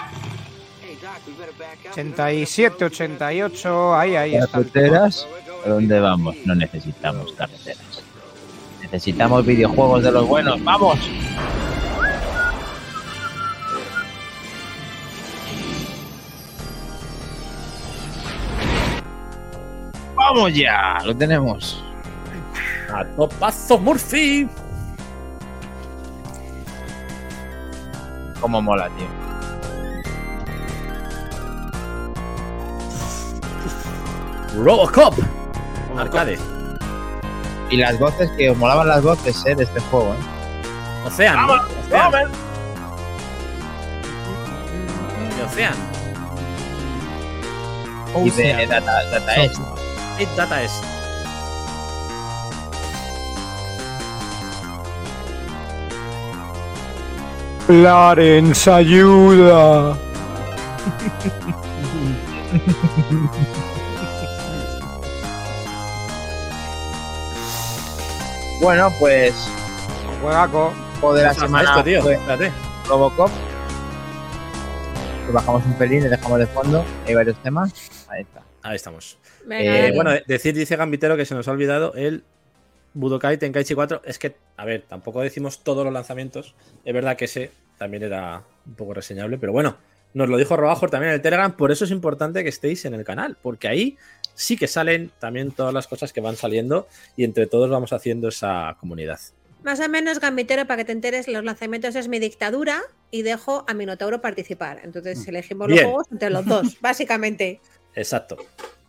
87, 1.94 2.86
88, 2.86 3.96
ahí, 3.96 4.16
ahí. 4.16 4.40
¿Carreteras? 4.52 5.28
¿A 5.64 5.70
dónde 5.70 6.00
vamos? 6.00 6.36
No 6.44 6.56
necesitamos 6.56 7.32
carreteras. 7.34 8.04
Necesitamos 8.82 9.46
videojuegos 9.46 10.04
de 10.04 10.12
los 10.12 10.28
buenos. 10.28 10.64
¡Vamos! 10.64 10.98
¡Vamos 20.16 20.54
ya! 20.56 20.98
Lo 21.06 21.16
tenemos. 21.16 21.84
A 22.92 23.06
topazo 23.16 23.78
Murphy. 23.78 24.48
Cómo 28.42 28.62
mola, 28.62 28.90
tío. 28.98 29.23
Robocop, 34.56 35.16
Arcade. 35.98 36.38
Y 37.70 37.78
las 37.78 37.98
voces, 37.98 38.30
que 38.38 38.52
molaban 38.54 38.88
las 38.88 39.02
voces, 39.02 39.44
¿eh? 39.46 39.56
De 39.56 39.64
este 39.64 39.80
juego, 39.80 40.14
¿eh? 40.14 40.18
O. 41.04 41.08
Ocean. 41.08 41.48
Ocean. 45.44 45.74
Y 48.26 48.30
de 48.30 48.68
Data, 48.68 49.04
data 49.12 49.36
Est. 49.44 49.60
Data 50.38 50.64
es, 50.64 50.82
Clarence, 57.66 58.70
ayuda. 58.70 59.98
Bueno, 68.64 68.90
pues 68.98 69.34
Juegaco. 70.22 70.74
juego 71.02 71.16
de 71.16 71.24
la 71.24 71.34
semana 71.34 71.70
esto, 71.70 71.84
tío. 71.84 72.02
fue. 72.02 72.18
Robocop. 72.88 73.30
Lo 75.28 75.34
bajamos 75.34 75.66
un 75.66 75.74
pelín, 75.74 76.02
le 76.02 76.08
dejamos 76.08 76.40
de 76.40 76.48
fondo. 76.48 76.86
Hay 77.06 77.14
varios 77.14 77.36
temas. 77.44 78.08
Ahí 78.08 78.22
está. 78.22 78.42
Ahí 78.62 78.78
estamos. 78.78 79.18
Eh, 79.52 79.92
bueno, 79.94 80.12
decir, 80.26 80.56
dice 80.56 80.78
Gambitero 80.78 81.18
que 81.18 81.26
se 81.26 81.36
nos 81.36 81.46
ha 81.50 81.52
olvidado 81.52 81.94
el 81.96 82.24
Budokai 82.94 83.38
Tenkaichi 83.38 83.76
4. 83.76 84.02
Es 84.06 84.18
que, 84.18 84.38
a 84.56 84.64
ver, 84.64 84.86
tampoco 84.88 85.20
decimos 85.20 85.62
todos 85.66 85.84
los 85.84 85.94
lanzamientos. 85.94 86.56
Es 86.86 86.94
verdad 86.94 87.18
que 87.18 87.26
ese 87.26 87.52
también 87.78 88.04
era 88.04 88.44
un 88.66 88.76
poco 88.76 88.94
reseñable, 88.94 89.38
pero 89.38 89.52
bueno, 89.52 89.76
nos 90.14 90.30
lo 90.30 90.38
dijo 90.38 90.56
Robajor 90.56 90.90
también 90.90 91.10
en 91.10 91.16
el 91.16 91.22
Telegram. 91.22 91.52
Por 91.52 91.74
eso 91.74 91.84
es 91.84 91.92
importante 91.92 92.44
que 92.44 92.50
estéis 92.50 92.86
en 92.86 92.94
el 92.94 93.04
canal, 93.04 93.36
porque 93.42 93.68
ahí 93.68 93.98
sí 94.34 94.58
que 94.58 94.68
salen 94.68 95.12
también 95.20 95.52
todas 95.52 95.74
las 95.74 95.88
cosas 95.88 96.12
que 96.14 96.22
van 96.22 96.36
saliendo 96.36 96.88
y 97.16 97.24
entre 97.24 97.48
todos 97.48 97.70
vamos 97.70 97.94
haciendo 97.94 98.28
esa 98.30 98.76
comunidad. 98.80 99.20
Más 99.64 99.80
o 99.80 99.88
menos, 99.88 100.20
Gambitero, 100.20 100.66
para 100.68 100.78
que 100.78 100.86
te 100.86 100.92
enteres, 100.92 101.28
los 101.30 101.44
lanzamientos 101.44 101.96
es 101.96 102.10
mi 102.10 102.20
dictadura 102.20 102.82
y 103.12 103.22
dejo 103.22 103.64
a 103.68 103.74
Minotauro 103.74 104.20
participar. 104.22 104.82
Entonces 104.84 105.26
elegimos 105.28 105.70
los 105.70 105.82
juegos 105.82 106.08
entre 106.12 106.30
los 106.30 106.46
dos, 106.46 106.78
básicamente. 106.82 107.62
Exacto. 107.96 108.36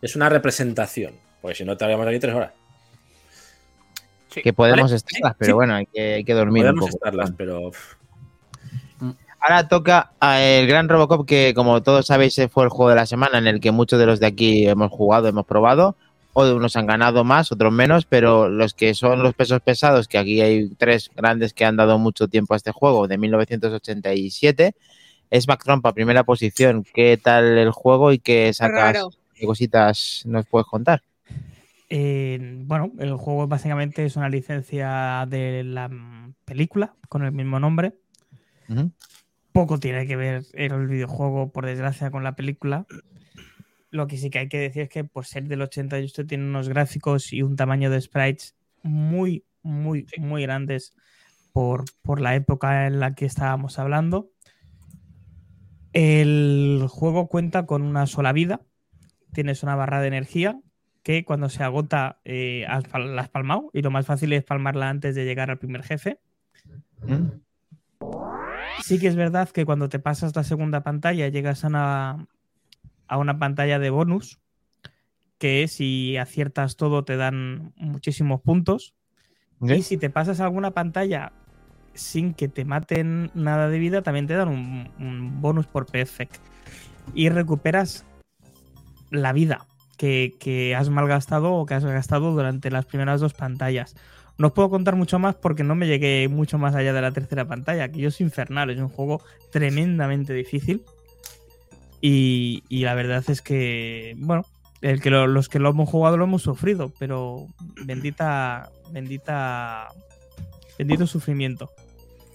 Es 0.01 0.15
una 0.17 0.27
representación, 0.27 1.13
porque 1.41 1.55
si 1.55 1.63
no 1.63 1.73
estaríamos 1.73 2.05
aquí 2.07 2.19
tres 2.19 2.33
horas. 2.35 2.51
Que 4.29 4.51
podemos 4.51 4.91
Vale. 4.91 4.95
estarlas, 4.97 5.31
Sí, 5.31 5.35
pero 5.39 5.47
sí. 5.51 5.53
bueno, 5.53 5.75
hay 5.75 5.85
que, 5.85 6.13
hay 6.15 6.23
que 6.25 6.33
dormir 6.33 6.65
un 6.65 6.71
Podemos 6.71 6.89
poco. 6.91 6.97
estarlas, 6.97 7.31
pero 7.37 7.71
Ahora 9.47 9.67
toca 9.67 10.11
a 10.19 10.41
el 10.41 10.65
gran 10.65 10.89
Robocop, 10.89 11.27
que 11.27 11.53
como 11.53 11.83
todos 11.83 12.07
sabéis 12.07 12.41
fue 12.49 12.63
el 12.63 12.71
juego 12.71 12.89
de 12.89 12.95
la 12.95 13.05
semana 13.05 13.37
en 13.37 13.45
el 13.45 13.59
que 13.59 13.69
muchos 13.69 13.99
de 13.99 14.07
los 14.07 14.19
de 14.19 14.25
aquí 14.25 14.67
hemos 14.67 14.89
jugado, 14.91 15.27
hemos 15.27 15.45
probado. 15.45 15.95
O 16.33 16.51
unos 16.55 16.75
han 16.75 16.87
ganado 16.87 17.23
más, 17.23 17.51
otros 17.51 17.71
menos, 17.71 18.05
pero 18.05 18.49
los 18.49 18.73
que 18.73 18.95
son 18.95 19.21
los 19.21 19.35
pesos 19.35 19.61
pesados, 19.61 20.07
que 20.07 20.17
aquí 20.17 20.41
hay 20.41 20.69
tres 20.69 21.11
grandes 21.15 21.53
que 21.53 21.63
han 21.63 21.75
dado 21.75 21.99
mucho 21.99 22.27
tiempo 22.27 22.55
a 22.55 22.57
este 22.57 22.71
juego, 22.71 23.07
de 23.07 23.19
1987, 23.19 24.73
es 25.29 25.45
Trump 25.63 25.85
a 25.85 25.93
primera 25.93 26.23
posición. 26.23 26.83
¿Qué 26.91 27.19
tal 27.21 27.59
el 27.59 27.69
juego 27.69 28.11
y 28.11 28.17
qué 28.17 28.51
sacas? 28.51 28.95
Raro. 28.95 29.11
¿Qué 29.35 29.45
cositas 29.45 30.23
nos 30.25 30.47
puedes 30.47 30.65
contar? 30.65 31.03
Eh, 31.91 32.39
bueno, 32.65 32.91
el 32.97 33.13
juego 33.13 33.47
básicamente 33.47 34.05
es 34.05 34.15
una 34.15 34.27
licencia 34.27 35.27
de 35.29 35.63
la 35.63 35.91
película 36.45 36.95
con 37.09 37.23
el 37.23 37.31
mismo 37.31 37.59
nombre. 37.59 37.93
Ujú. 38.67 38.89
Poco 39.55 39.79
tiene 39.79 40.05
que 40.05 40.17
ver 40.17 40.43
el 40.51 40.85
videojuego, 40.85 41.49
por 41.53 41.65
desgracia, 41.65 42.11
con 42.11 42.25
la 42.25 42.35
película. 42.35 42.85
Lo 43.89 44.05
que 44.05 44.17
sí 44.17 44.29
que 44.29 44.39
hay 44.39 44.49
que 44.49 44.59
decir 44.59 44.81
es 44.81 44.89
que 44.89 45.05
por 45.05 45.25
ser 45.25 45.47
del 45.47 45.61
88 45.61 46.27
tiene 46.27 46.43
unos 46.43 46.67
gráficos 46.67 47.31
y 47.31 47.41
un 47.41 47.55
tamaño 47.55 47.89
de 47.89 48.01
sprites 48.01 48.53
muy, 48.83 49.45
muy, 49.63 50.07
muy 50.17 50.41
grandes 50.41 50.93
por, 51.53 51.85
por 52.01 52.19
la 52.19 52.35
época 52.35 52.85
en 52.85 52.99
la 52.99 53.15
que 53.15 53.23
estábamos 53.23 53.79
hablando. 53.79 54.29
El 55.93 56.85
juego 56.89 57.29
cuenta 57.29 57.65
con 57.65 57.81
una 57.81 58.07
sola 58.07 58.33
vida. 58.33 58.59
Tienes 59.31 59.63
una 59.63 59.77
barra 59.77 60.01
de 60.01 60.09
energía 60.09 60.59
que 61.01 61.23
cuando 61.23 61.47
se 61.47 61.63
agota 61.63 62.19
eh, 62.25 62.65
la 62.67 63.21
has 63.21 63.29
palmado 63.29 63.69
y 63.71 63.83
lo 63.83 63.89
más 63.89 64.05
fácil 64.05 64.33
es 64.33 64.43
palmarla 64.43 64.89
antes 64.89 65.15
de 65.15 65.23
llegar 65.23 65.49
al 65.49 65.59
primer 65.59 65.83
jefe. 65.83 66.19
¿Mm? 67.07 67.44
Sí 68.81 68.99
que 68.99 69.07
es 69.07 69.15
verdad 69.15 69.49
que 69.49 69.65
cuando 69.65 69.89
te 69.89 69.99
pasas 69.99 70.35
la 70.35 70.43
segunda 70.43 70.81
pantalla 70.83 71.27
llegas 71.27 71.63
a 71.63 71.67
una, 71.67 72.27
a 73.07 73.17
una 73.17 73.39
pantalla 73.39 73.79
de 73.79 73.89
bonus 73.89 74.39
que 75.37 75.67
si 75.67 76.17
aciertas 76.17 76.75
todo 76.75 77.03
te 77.03 77.17
dan 77.17 77.73
muchísimos 77.75 78.41
puntos. 78.41 78.93
Y 79.61 79.83
si 79.83 79.97
te 79.97 80.09
pasas 80.09 80.39
alguna 80.41 80.71
pantalla 80.71 81.31
sin 81.93 82.33
que 82.33 82.47
te 82.47 82.65
maten 82.65 83.31
nada 83.33 83.69
de 83.69 83.79
vida, 83.79 84.01
también 84.01 84.27
te 84.27 84.33
dan 84.33 84.49
un, 84.49 84.91
un 84.99 85.41
bonus 85.41 85.65
por 85.65 85.85
perfect. 85.85 86.35
Y 87.13 87.29
recuperas 87.29 88.05
la 89.11 89.33
vida 89.33 89.65
que, 89.97 90.35
que 90.39 90.75
has 90.75 90.89
malgastado 90.89 91.53
o 91.53 91.65
que 91.65 91.73
has 91.73 91.85
gastado 91.85 92.31
durante 92.31 92.69
las 92.69 92.85
primeras 92.85 93.21
dos 93.21 93.33
pantallas. 93.33 93.95
No 94.37 94.47
os 94.47 94.53
puedo 94.53 94.69
contar 94.69 94.95
mucho 94.95 95.17
más 95.17 95.35
porque 95.35 95.63
no 95.63 95.75
me 95.75 95.87
llegué 95.87 96.27
mucho 96.27 96.57
más 96.57 96.75
allá 96.75 96.93
de 96.93 97.01
la 97.01 97.11
tercera 97.11 97.45
pantalla, 97.45 97.89
que 97.89 97.99
yo 97.99 98.09
es 98.09 98.19
infernal, 98.19 98.69
es 98.69 98.79
un 98.79 98.89
juego 98.89 99.21
tremendamente 99.51 100.33
difícil. 100.33 100.83
Y, 102.01 102.61
la 102.69 102.93
verdad 102.93 103.23
es 103.27 103.41
que, 103.41 104.13
bueno, 104.17 104.45
los 104.81 105.49
que 105.49 105.59
lo 105.59 105.69
hemos 105.69 105.89
jugado 105.89 106.17
lo 106.17 106.25
hemos 106.25 106.43
sufrido, 106.43 106.93
pero 106.99 107.47
bendita, 107.83 108.69
bendita, 108.91 109.87
bendito 110.77 111.07
sufrimiento. 111.07 111.71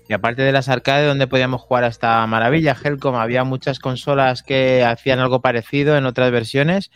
Y 0.09 0.13
aparte 0.13 0.43
de 0.43 0.51
las 0.51 0.69
arcades 0.69 1.07
donde 1.07 1.29
podíamos 1.29 1.61
jugar 1.61 1.85
a 1.85 1.89
esta 1.89 2.27
maravilla, 2.27 2.77
Helcom, 2.83 3.15
había 3.15 3.45
muchas 3.45 3.79
consolas 3.79 4.43
que 4.43 4.83
hacían 4.83 5.21
algo 5.21 5.41
parecido 5.41 5.97
en 5.97 6.05
otras 6.05 6.33
versiones 6.33 6.91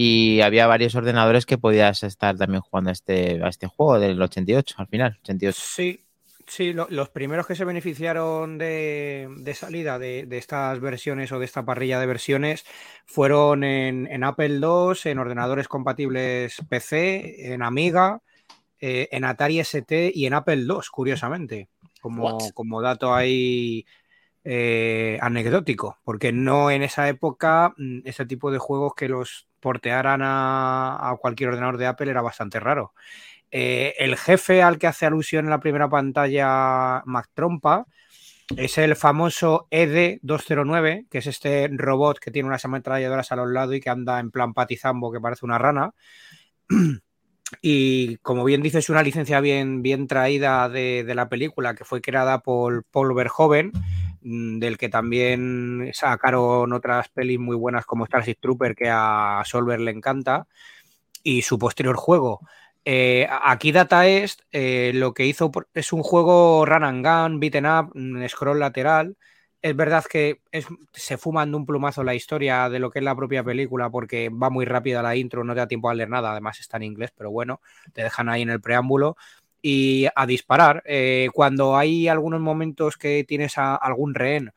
y 0.00 0.40
había 0.42 0.66
varios 0.66 0.94
ordenadores 0.94 1.46
que 1.46 1.58
podías 1.58 2.02
estar 2.04 2.36
también 2.36 2.62
jugando 2.62 2.90
a 2.90 2.92
este, 2.92 3.42
a 3.44 3.48
este 3.48 3.66
juego 3.66 3.98
del 4.00 4.20
88, 4.22 4.76
al 4.78 4.88
final, 4.88 5.18
88. 5.22 5.64
Sí, 5.74 6.06
sí, 6.46 6.72
lo- 6.72 6.86
los 6.90 7.10
primeros 7.10 7.46
que 7.46 7.54
se 7.54 7.64
beneficiaron 7.64 8.58
de, 8.58 9.28
de 9.38 9.54
salida 9.54 9.98
de, 9.98 10.26
de 10.26 10.38
estas 10.38 10.80
versiones 10.80 11.32
o 11.32 11.38
de 11.38 11.44
esta 11.46 11.64
parrilla 11.64 12.00
de 12.00 12.06
versiones 12.06 12.64
fueron 13.06 13.64
en, 13.64 14.06
en 14.06 14.24
Apple 14.24 14.58
II, 14.58 15.06
en 15.06 15.18
ordenadores 15.18 15.68
compatibles 15.68 16.56
PC, 16.68 17.52
en 17.54 17.62
Amiga, 17.62 18.20
eh, 18.80 19.08
en 19.12 19.24
Atari 19.24 19.60
ST 19.60 20.12
y 20.14 20.26
en 20.26 20.34
Apple 20.34 20.64
II, 20.66 20.90
curiosamente, 20.90 21.68
como, 22.00 22.52
como 22.54 22.82
dato 22.82 23.14
ahí 23.14 23.86
eh, 24.44 25.18
anecdótico, 25.20 25.98
porque 26.04 26.32
no 26.32 26.70
en 26.70 26.82
esa 26.82 27.08
época 27.08 27.74
mm, 27.76 28.00
ese 28.04 28.26
tipo 28.26 28.50
de 28.50 28.58
juegos 28.58 28.94
que 28.94 29.08
los 29.08 29.47
portearan 29.60 30.22
a, 30.22 31.10
a 31.10 31.16
cualquier 31.16 31.50
ordenador 31.50 31.78
de 31.78 31.86
Apple 31.86 32.10
era 32.10 32.22
bastante 32.22 32.60
raro. 32.60 32.92
Eh, 33.50 33.94
el 33.98 34.16
jefe 34.16 34.62
al 34.62 34.78
que 34.78 34.86
hace 34.86 35.06
alusión 35.06 35.46
en 35.46 35.50
la 35.50 35.60
primera 35.60 35.88
pantalla 35.88 37.02
Mac 37.06 37.30
Trompa 37.32 37.86
es 38.56 38.78
el 38.78 38.96
famoso 38.96 39.68
ED209, 39.70 41.06
que 41.10 41.18
es 41.18 41.26
este 41.26 41.68
robot 41.72 42.18
que 42.18 42.30
tiene 42.30 42.48
unas 42.48 42.64
ametralladoras 42.64 43.32
a 43.32 43.36
los 43.36 43.48
lados 43.48 43.74
y 43.74 43.80
que 43.80 43.90
anda 43.90 44.20
en 44.20 44.30
plan 44.30 44.54
patizambo 44.54 45.12
que 45.12 45.20
parece 45.20 45.44
una 45.44 45.58
rana. 45.58 45.94
Y 47.62 48.18
como 48.18 48.44
bien 48.44 48.60
dices, 48.60 48.84
es 48.84 48.90
una 48.90 49.02
licencia 49.02 49.40
bien, 49.40 49.80
bien 49.80 50.06
traída 50.06 50.68
de, 50.68 51.02
de 51.02 51.14
la 51.14 51.30
película 51.30 51.74
que 51.74 51.86
fue 51.86 52.02
creada 52.02 52.40
por 52.40 52.84
Paul 52.84 53.14
Verhoeven, 53.14 53.72
del 54.22 54.78
que 54.78 54.88
también 54.88 55.90
sacaron 55.94 56.72
otras 56.72 57.08
pelis 57.08 57.38
muy 57.38 57.56
buenas 57.56 57.86
como 57.86 58.06
Starship 58.06 58.36
Trooper, 58.40 58.74
que 58.74 58.88
a 58.90 59.42
Solver 59.44 59.80
le 59.80 59.90
encanta, 59.92 60.46
y 61.22 61.42
su 61.42 61.58
posterior 61.58 61.96
juego. 61.96 62.40
Eh, 62.84 63.28
aquí 63.42 63.72
Data 63.72 64.06
East 64.08 64.42
eh, 64.52 64.92
lo 64.94 65.12
que 65.14 65.26
hizo 65.26 65.50
es 65.74 65.92
un 65.92 66.02
juego 66.02 66.64
run 66.64 66.84
and 66.84 67.04
gun, 67.06 67.40
beaten 67.40 67.66
up, 67.66 67.90
mm, 67.94 68.26
scroll 68.28 68.58
lateral. 68.60 69.16
Es 69.60 69.74
verdad 69.76 70.04
que 70.08 70.40
es- 70.52 70.66
se 70.92 71.18
fuman 71.18 71.50
de 71.50 71.56
un 71.56 71.66
plumazo 71.66 72.04
la 72.04 72.14
historia 72.14 72.68
de 72.68 72.78
lo 72.78 72.90
que 72.90 73.00
es 73.00 73.04
la 73.04 73.16
propia 73.16 73.42
película 73.44 73.90
porque 73.90 74.28
va 74.30 74.50
muy 74.50 74.64
rápida 74.64 75.02
la 75.02 75.16
intro, 75.16 75.42
no 75.44 75.52
te 75.54 75.60
da 75.60 75.66
tiempo 75.68 75.90
a 75.90 75.94
leer 75.94 76.08
nada, 76.08 76.30
además 76.32 76.60
está 76.60 76.76
en 76.76 76.84
inglés, 76.84 77.10
pero 77.16 77.30
bueno, 77.30 77.60
te 77.92 78.02
dejan 78.04 78.28
ahí 78.28 78.42
en 78.42 78.50
el 78.50 78.60
preámbulo 78.60 79.16
y 79.70 80.06
a 80.14 80.24
disparar. 80.26 80.82
Eh, 80.86 81.28
cuando 81.34 81.76
hay 81.76 82.08
algunos 82.08 82.40
momentos 82.40 82.96
que 82.96 83.24
tienes 83.24 83.58
a 83.58 83.74
algún 83.76 84.14
rehén 84.14 84.52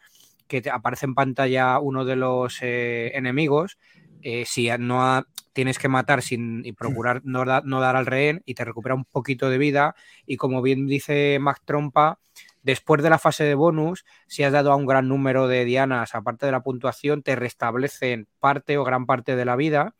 que 0.47 0.61
te 0.61 0.69
aparece 0.69 1.05
en 1.05 1.15
pantalla 1.15 1.79
uno 1.79 2.05
de 2.05 2.15
los 2.15 2.59
eh, 2.61 3.11
enemigos, 3.15 3.77
eh, 4.21 4.43
si 4.45 4.69
no 4.79 5.03
ha- 5.03 5.25
tienes 5.53 5.79
que 5.79 5.89
matar 5.89 6.21
sin 6.21 6.65
y 6.65 6.71
procurar 6.73 7.21
no, 7.25 7.43
da- 7.45 7.61
no 7.65 7.81
dar 7.81 7.95
al 7.97 8.05
rehén 8.05 8.41
y 8.45 8.53
te 8.53 8.63
recupera 8.63 8.95
un 8.95 9.03
poquito 9.05 9.49
de 9.49 9.57
vida 9.57 9.95
y 10.25 10.37
como 10.37 10.61
bien 10.61 10.87
dice 10.87 11.39
Mac 11.41 11.59
Trompa, 11.65 12.19
después 12.63 13.01
de 13.03 13.09
la 13.09 13.19
fase 13.19 13.43
de 13.43 13.55
bonus, 13.55 14.05
si 14.27 14.43
has 14.43 14.53
dado 14.53 14.71
a 14.71 14.75
un 14.77 14.85
gran 14.85 15.07
número 15.09 15.47
de 15.47 15.65
dianas, 15.65 16.15
aparte 16.15 16.45
de 16.45 16.51
la 16.53 16.61
puntuación, 16.63 17.21
te 17.23 17.35
restablecen 17.35 18.27
parte 18.39 18.77
o 18.77 18.83
gran 18.85 19.05
parte 19.05 19.35
de 19.35 19.45
la 19.45 19.55
vida. 19.57 19.93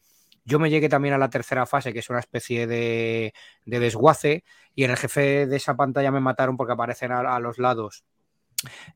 Yo 0.46 0.60
me 0.60 0.70
llegué 0.70 0.90
también 0.90 1.14
a 1.14 1.18
la 1.18 1.30
tercera 1.30 1.66
fase, 1.66 1.94
que 1.94 2.00
es 2.00 2.10
una 2.10 2.20
especie 2.20 2.68
de, 2.68 3.34
de 3.66 3.80
desguace, 3.80 4.44
y 4.76 4.84
en 4.86 4.92
el 4.92 4.98
jefe 4.98 5.46
de 5.48 5.56
esa 5.58 5.76
pantalla 5.76 6.12
me 6.12 6.20
mataron 6.22 6.58
porque 6.58 6.74
aparecen 6.74 7.12
a, 7.12 7.20
a 7.36 7.40
los 7.40 7.58
lados. 7.60 8.04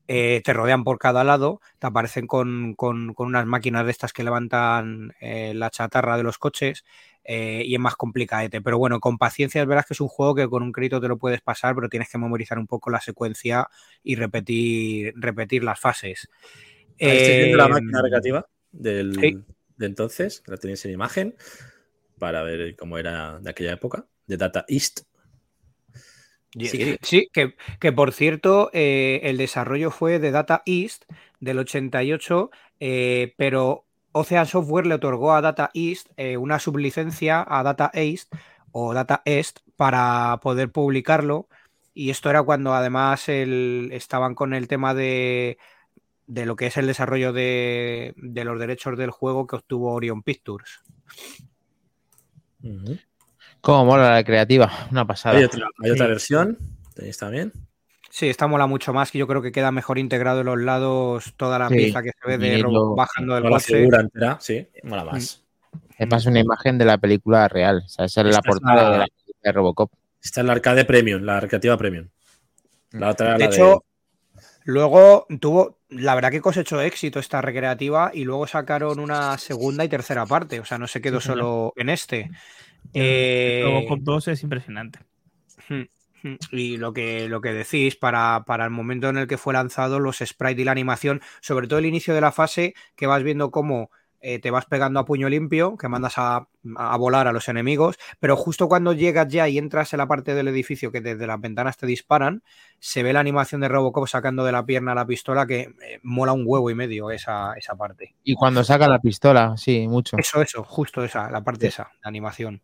eh, 0.08 0.42
te 0.44 0.52
rodean 0.52 0.84
por 0.84 0.98
cada 0.98 1.24
lado, 1.24 1.60
te 1.78 1.86
aparecen 1.86 2.26
con, 2.26 2.74
con- 2.74 3.14
con 3.14 3.26
unas 3.28 3.46
máquinas 3.46 3.84
de 3.84 3.90
estas 3.90 4.12
que 4.12 4.24
levantan 4.24 5.12
eh, 5.20 5.52
la 5.54 5.70
chatarra 5.70 6.16
de 6.16 6.22
los 6.22 6.38
coches. 6.38 6.84
eh, 7.28 7.62
y 7.66 7.74
es 7.74 7.80
más 7.80 7.96
complicadete. 7.96 8.60
Pero 8.60 8.78
bueno, 8.78 9.00
con 9.00 9.18
paciencia 9.18 9.64
verdad 9.64 9.84
que 9.86 9.94
es 9.94 10.00
un 10.00 10.06
juego 10.08 10.34
que 10.36 10.48
con 10.48 10.62
un 10.62 10.70
crédito 10.72 11.00
te 11.00 11.08
lo 11.08 11.18
puedes 11.18 11.40
pasar, 11.40 11.74
pero 11.74 11.88
tienes 11.88 12.08
que 12.08 12.18
memorizar 12.18 12.56
un 12.58 12.68
poco 12.68 12.88
la 12.90 13.00
secuencia 13.00 13.68
y 14.04 14.14
repetir, 14.14 15.12
repetir 15.16 15.64
las 15.64 15.80
fases. 15.80 16.28
Ahí 17.04 17.16
estoy 17.16 17.34
viendo 17.36 17.56
la 17.58 17.68
Eh, 17.68 17.70
máquina 17.70 18.02
recreativa 18.02 18.46
del, 18.72 19.12
sí. 19.20 19.55
De 19.76 19.86
entonces, 19.86 20.42
la 20.46 20.56
tenéis 20.56 20.84
en 20.84 20.92
imagen, 20.92 21.36
para 22.18 22.42
ver 22.42 22.76
cómo 22.76 22.98
era 22.98 23.38
de 23.40 23.50
aquella 23.50 23.72
época, 23.74 24.06
de 24.26 24.36
Data 24.36 24.64
East. 24.68 25.00
Sí, 27.02 27.28
que, 27.32 27.54
que 27.80 27.92
por 27.92 28.12
cierto, 28.12 28.70
eh, 28.72 29.20
el 29.24 29.36
desarrollo 29.36 29.90
fue 29.90 30.18
de 30.18 30.30
Data 30.30 30.62
East 30.64 31.04
del 31.40 31.58
88, 31.58 32.50
eh, 32.80 33.34
pero 33.36 33.84
Ocean 34.12 34.46
Software 34.46 34.86
le 34.86 34.94
otorgó 34.94 35.34
a 35.34 35.42
Data 35.42 35.70
East 35.74 36.08
eh, 36.16 36.38
una 36.38 36.58
sublicencia 36.58 37.44
a 37.46 37.62
Data 37.62 37.90
East 37.92 38.32
o 38.72 38.94
Data 38.94 39.20
East 39.26 39.60
para 39.76 40.38
poder 40.42 40.70
publicarlo. 40.72 41.48
Y 41.92 42.10
esto 42.10 42.30
era 42.30 42.42
cuando 42.42 42.74
además 42.74 43.28
el- 43.28 43.90
estaban 43.92 44.34
con 44.34 44.54
el 44.54 44.68
tema 44.68 44.94
de, 44.94 45.58
de 46.26 46.46
lo 46.46 46.56
que 46.56 46.66
es 46.66 46.76
el 46.76 46.86
desarrollo 46.86 47.32
de, 47.32 48.14
de 48.16 48.44
los 48.44 48.58
derechos 48.58 48.96
del 48.98 49.10
juego 49.10 49.46
que 49.46 49.56
obtuvo 49.56 49.92
Orion 49.92 50.22
Pictures. 50.22 50.80
Cómo 53.60 53.84
mola 53.84 54.10
la 54.10 54.24
creativa, 54.24 54.70
una 54.90 55.06
pasada. 55.06 55.36
Hay 55.38 55.44
otra, 55.44 55.68
hay 55.82 55.90
otra 55.90 56.06
Sí. 56.06 56.10
versión, 56.10 56.58
tenéis 56.94 57.18
también. 57.18 57.52
Sí, 58.10 58.28
esta 58.28 58.46
mola 58.46 58.66
mucho 58.66 58.92
más, 58.92 59.10
que 59.10 59.18
yo 59.18 59.26
creo 59.26 59.42
que 59.42 59.52
queda 59.52 59.70
mejor 59.72 59.98
integrado 59.98 60.40
en 60.40 60.46
los 60.46 60.58
lados 60.58 61.34
toda 61.36 61.58
la 61.58 61.68
Sí, 61.68 61.76
pieza 61.76 62.02
que 62.02 62.10
se 62.20 62.28
ve 62.28 62.38
de 62.38 62.62
robot 62.62 62.96
bajando 62.96 63.34
del 63.34 63.42
Toda 63.42 63.50
la 63.50 63.56
coche. 63.58 63.78
figura 63.78 64.00
entera, 64.00 64.38
sí, 64.40 64.66
mola 64.84 65.04
más. 65.04 65.42
Te 65.98 66.06
pasa 66.06 66.30
una 66.30 66.40
imagen 66.40 66.78
de 66.78 66.84
la 66.84 66.98
película 66.98 67.48
real. 67.48 67.82
O 67.84 67.88
sea, 67.88 68.04
esa 68.06 68.20
es 68.22 68.26
la 68.26 68.30
Esta 68.38 68.50
es 68.50 68.54
portada 68.56 68.82
la- 68.84 68.90
de 68.92 68.98
la 68.98 69.06
película 69.06 69.40
de 69.42 69.52
Robocop. 69.52 69.92
Esta 70.22 70.40
es 70.40 70.46
la 70.46 70.52
arcade 70.52 70.84
premium, 70.84 71.22
la 71.22 71.40
recreativa 71.40 71.76
premium. 71.76 72.08
La 72.92 73.10
otra 73.10 73.28
era 73.28 73.38
De 73.38 73.44
la 73.44 73.50
hecho, 73.50 73.84
luego 74.64 75.26
tuvo, 75.40 75.75
la 75.88 76.14
verdad 76.14 76.30
que 76.30 76.40
cosechó 76.40 76.80
éxito 76.80 77.18
esta 77.18 77.40
recreativa 77.40 78.10
y 78.12 78.24
luego 78.24 78.46
sacaron 78.46 78.98
una 78.98 79.38
segunda 79.38 79.84
y 79.84 79.88
tercera 79.88 80.26
parte, 80.26 80.60
o 80.60 80.64
sea, 80.64 80.78
no 80.78 80.86
se 80.86 81.00
quedó 81.00 81.20
Sí, 81.20 81.28
solo 81.28 81.72
en 81.76 81.88
este. 81.88 82.30
Eh, 82.92 83.62
Robocop 83.64 84.00
2 84.00 84.28
es 84.28 84.42
impresionante. 84.42 85.00
Y 86.50 86.76
lo 86.76 86.92
que, 86.92 87.28
lo 87.28 87.40
que 87.40 87.52
decís, 87.52 87.94
para, 87.94 88.42
para 88.46 88.64
el 88.64 88.70
momento 88.70 89.08
en 89.08 89.18
el 89.18 89.28
que 89.28 89.38
fue 89.38 89.52
lanzado, 89.52 90.00
los 90.00 90.18
sprites 90.18 90.60
y 90.60 90.64
la 90.64 90.72
animación, 90.72 91.20
sobre 91.40 91.68
todo 91.68 91.78
el 91.78 91.86
inicio 91.86 92.14
de 92.14 92.20
la 92.20 92.32
fase, 92.32 92.74
que 92.96 93.06
vas 93.06 93.22
viendo 93.22 93.50
cómo 93.50 93.90
eh, 94.20 94.38
te 94.38 94.50
vas 94.50 94.66
pegando 94.66 95.00
a 95.00 95.04
puño 95.04 95.28
limpio, 95.28 95.76
que 95.76 95.88
mandas 95.88 96.14
a, 96.16 96.48
a 96.76 96.96
volar 96.96 97.28
a 97.28 97.32
los 97.32 97.48
enemigos, 97.48 97.96
pero 98.20 98.36
justo 98.36 98.68
cuando 98.68 98.92
llegas 98.92 99.28
ya 99.28 99.48
y 99.48 99.58
entras 99.58 99.92
en 99.92 99.98
la 99.98 100.08
parte 100.08 100.34
del 100.34 100.48
edificio 100.48 100.90
que 100.90 101.00
desde 101.00 101.26
las 101.26 101.40
ventanas 101.40 101.76
te 101.76 101.86
disparan, 101.86 102.42
se 102.78 103.02
ve 103.02 103.12
la 103.12 103.20
animación 103.20 103.60
de 103.60 103.68
Robocop 103.68 104.06
sacando 104.06 104.44
de 104.44 104.52
la 104.52 104.64
pierna 104.64 104.94
la 104.94 105.06
pistola, 105.06 105.46
que 105.46 105.60
eh, 105.60 106.00
mola 106.02 106.32
un 106.32 106.44
huevo 106.46 106.70
y 106.70 106.74
medio 106.74 107.10
esa, 107.10 107.54
esa 107.54 107.74
parte. 107.74 108.14
Y 108.24 108.34
cuando 108.34 108.64
saca 108.64 108.88
la 108.88 108.98
pistola, 108.98 109.56
sí, 109.56 109.86
mucho. 109.88 110.16
Eso, 110.18 110.40
eso, 110.40 110.64
justo 110.64 111.04
esa, 111.04 111.30
la 111.30 111.42
parte 111.42 111.68
esa, 111.68 111.90
la 112.02 112.08
animación. 112.08 112.62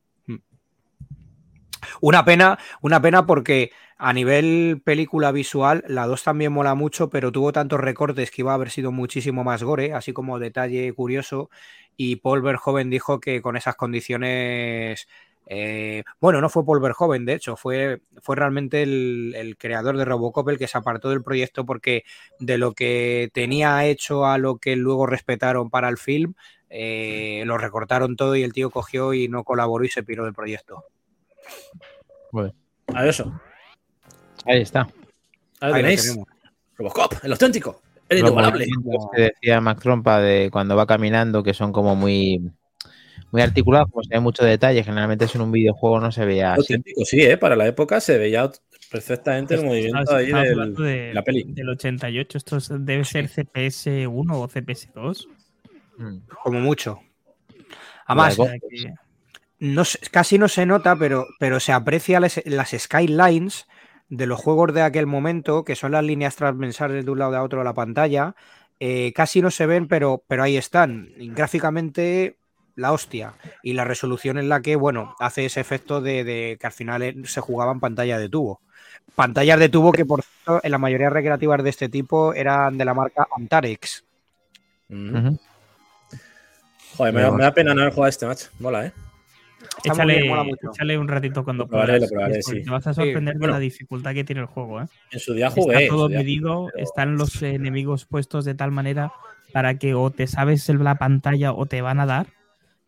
Una 2.01 2.25
pena, 2.25 2.59
una 2.81 3.01
pena 3.01 3.27
porque 3.27 3.71
a 3.99 4.13
nivel 4.13 4.83
película 4.85 5.33
visual, 5.33 5.85
la 5.87 6.07
2 6.07 6.23
también 6.25 6.53
mola 6.53 6.75
mucho, 6.75 7.09
pero 7.11 7.31
tuvo 7.33 7.53
tantos 7.53 7.81
recortes 7.81 8.31
que 8.31 8.43
iba 8.43 8.53
a 8.53 8.55
haber 8.55 8.71
sido 8.71 8.91
muchísimo 8.93 9.45
más 9.45 9.63
gore, 9.63 9.93
así 9.95 10.13
como 10.13 10.39
detalle 10.39 10.93
curioso. 10.95 11.51
Y 11.97 12.17
Paul 12.17 12.43
Verhoeven 12.43 12.91
dijo 12.91 13.21
que 13.21 13.43
con 13.43 13.57
esas 13.57 13.77
condiciones. 13.77 15.07
eh, 15.47 16.03
bueno, 16.21 16.41
no 16.41 16.49
fue 16.49 16.65
Paul 16.65 16.81
Verhoeven, 16.81 17.25
de 17.27 17.35
hecho, 17.35 17.57
fue, 17.57 18.01
fue 18.23 18.37
realmente 18.37 18.83
el, 18.83 19.35
el 19.37 19.57
creador 19.57 19.97
de 19.99 20.05
Robocop 20.05 20.49
el 20.49 20.59
que 20.59 20.69
se 20.69 20.79
apartó 20.79 21.11
del 21.11 21.23
proyecto 21.23 21.65
porque 21.67 22.05
de 22.39 22.59
lo 22.59 22.73
que 22.75 23.31
tenía 23.33 23.85
hecho 23.87 24.25
a 24.27 24.39
lo 24.39 24.57
que 24.59 24.77
luego 24.77 25.07
respetaron 25.07 25.69
para 25.71 25.89
el 25.89 25.99
film, 25.99 26.35
eh, 26.71 27.43
lo 27.47 27.59
recortaron 27.59 28.17
todo 28.17 28.35
y 28.37 28.43
el 28.43 28.53
tío 28.53 28.71
cogió 28.71 29.13
y 29.15 29.29
no 29.29 29.45
colaboró 29.45 29.85
y 29.85 29.89
se 29.89 30.03
piró 30.03 30.25
del 30.25 30.33
proyecto. 30.35 30.85
A 32.95 33.07
eso. 33.07 33.33
Ahí 34.47 34.61
está. 34.63 34.81
Ahí 34.81 34.89
lo 35.61 35.69
lo 35.69 35.75
tenéis. 35.77 36.03
tenemos. 36.03 36.27
Robocop, 36.77 37.15
el 37.23 37.33
auténtico, 37.33 37.83
el 38.09 38.19
inigualable. 38.19 38.67
que 39.15 39.21
decía 39.23 39.61
Mac 39.61 39.81
Trompa 39.81 40.21
de 40.21 40.51
cuando 40.51 40.75
va 40.75 40.87
caminando, 40.87 41.43
que 41.43 41.55
son 41.55 41.73
como 41.73 41.95
muy, 41.95 42.51
muy 43.31 43.43
articulados, 43.43 43.89
como 43.91 44.03
se 44.03 44.15
ve 44.15 44.21
mucho 44.21 44.45
detalle. 44.45 44.83
Generalmente 44.83 45.27
eso 45.27 45.39
en 45.39 45.43
un 45.43 45.53
videojuego 45.53 46.01
no 46.01 46.11
se 46.11 46.25
veía 46.25 46.53
así. 46.55 46.61
Auténtico, 46.63 47.05
sí, 47.05 47.21
¿eh? 47.23 47.37
para 47.37 47.55
la 47.57 47.67
época 47.67 48.01
se 48.01 48.19
veía 48.19 48.51
perfectamente 48.91 49.55
el 49.55 49.65
movimiento 49.65 50.15
ahí 50.15 50.33
del- 50.33 50.75
de- 50.75 50.83
de 50.85 51.15
la 51.15 51.23
peli. 51.23 51.45
Del 51.49 51.69
88. 51.69 52.39
Esto 52.39 52.57
es- 52.57 52.71
debe 52.71 53.05
ser 53.05 53.29
CPS1 53.29 54.33
o 54.35 54.49
CPS2. 54.49 55.29
Mm. 55.99 56.19
Como 56.43 56.61
mucho. 56.61 56.99
Además, 58.07 58.39
O 58.39 58.45
sea 58.47 58.55
que- 58.59 58.93
no 59.63 59.83
casi 60.11 60.39
no 60.39 60.49
se 60.49 60.67
nota, 60.67 60.97
pero, 60.97 61.27
pero 61.39 61.61
se 61.61 61.73
aprecia 61.73 62.19
las, 62.19 62.43
las 62.45 62.71
skylines 62.77 63.67
de 64.09 64.27
los 64.27 64.41
juegos 64.41 64.75
de 64.75 64.83
aquel 64.83 65.07
momento, 65.07 65.65
que 65.65 65.77
son 65.77 65.93
las 65.93 66.03
líneas 66.05 66.35
transversales 66.35 67.05
de 67.05 67.11
un 67.13 67.21
lado 67.21 67.37
a 67.37 67.43
otro 67.43 67.61
de 67.61 67.65
la 67.65 67.73
pantalla. 67.75 68.35
eh, 68.81 69.13
casi 69.15 69.41
no 69.41 69.53
se 69.53 69.65
ven, 69.67 69.87
pero, 69.87 70.25
pero 70.27 70.43
ahí 70.43 70.57
están. 70.57 71.11
Gráficamente, 71.17 72.35
la 72.75 72.91
hostia. 72.93 73.35
Y 73.63 73.75
la 73.75 73.85
resolución 73.85 74.37
en 74.39 74.49
la 74.49 74.61
que, 74.61 74.75
bueno, 74.75 75.15
hace 75.21 75.45
ese 75.47 75.61
efecto 75.61 76.01
de, 76.01 76.25
de 76.25 76.57
que 76.61 76.67
al 76.67 76.73
final 76.73 77.03
eh, 77.03 77.15
se 77.25 77.41
jugaba 77.41 77.71
en 77.71 77.79
pantalla 77.79 78.19
de 78.19 78.29
tubo. 78.29 78.61
Pantallas 79.15 79.61
de 79.61 79.69
tubo 79.69 79.93
que, 79.93 80.05
por 80.05 80.23
cierto, 80.25 80.61
en 80.65 80.73
la 80.73 80.79
mayoría 80.79 81.09
recreativas 81.11 81.63
de 81.63 81.71
este 81.71 81.89
tipo 81.89 82.35
eran 82.35 82.77
de 82.79 82.85
la 82.85 82.95
marca 82.95 83.29
Antarex. 83.37 84.05
Ujú. 84.91 85.39
Joder, 86.97 87.15
me, 87.15 87.21
da- 87.23 87.31
me 87.31 87.43
da 87.45 87.55
pena 87.55 87.75
no 87.75 87.83
haber 87.83 87.93
jugado 87.95 88.07
a 88.07 88.11
este 88.11 88.27
match. 88.27 88.45
Mola, 88.59 88.87
¿eh? 88.87 88.93
Échale, 89.85 90.23
bien, 90.23 90.57
échale 90.73 90.99
un 90.99 91.09
ratito 91.09 91.45
cuando 91.45 91.67
probaré, 91.67 91.95
puedas. 91.95 92.03
lo 92.03 92.09
probaré, 92.17 92.41
porque 92.45 92.59
sí. 92.61 92.65
Te 92.65 92.71
vas 92.71 92.87
a 92.87 92.95
Sí. 92.95 93.01
sorprender 93.03 93.35
Bueno. 93.39 93.47
de 93.55 93.59
la 93.59 93.61
dificultad 93.61 94.15
que 94.15 94.25
tiene 94.25 94.41
el 94.43 94.47
juego. 94.47 94.81
¿eh? 94.83 94.87
En 95.11 95.19
su 95.21 95.35
día 95.35 95.51
jugué. 95.51 95.85
Está 95.85 95.89
todo 95.95 96.09
medido, 96.09 96.69
pero- 96.73 96.85
están 96.85 97.17
los 97.17 97.43
enemigos 97.43 98.05
puestos 98.07 98.45
de 98.45 98.55
tal 98.55 98.71
manera 98.71 99.13
para 99.53 99.75
que 99.79 99.95
o 99.95 100.11
te 100.11 100.27
sabes 100.27 100.69
la 100.69 100.95
pantalla 100.97 101.53
o 101.53 101.67
te 101.67 101.81
van 101.83 102.01
a 102.01 102.07
dar. 102.07 102.27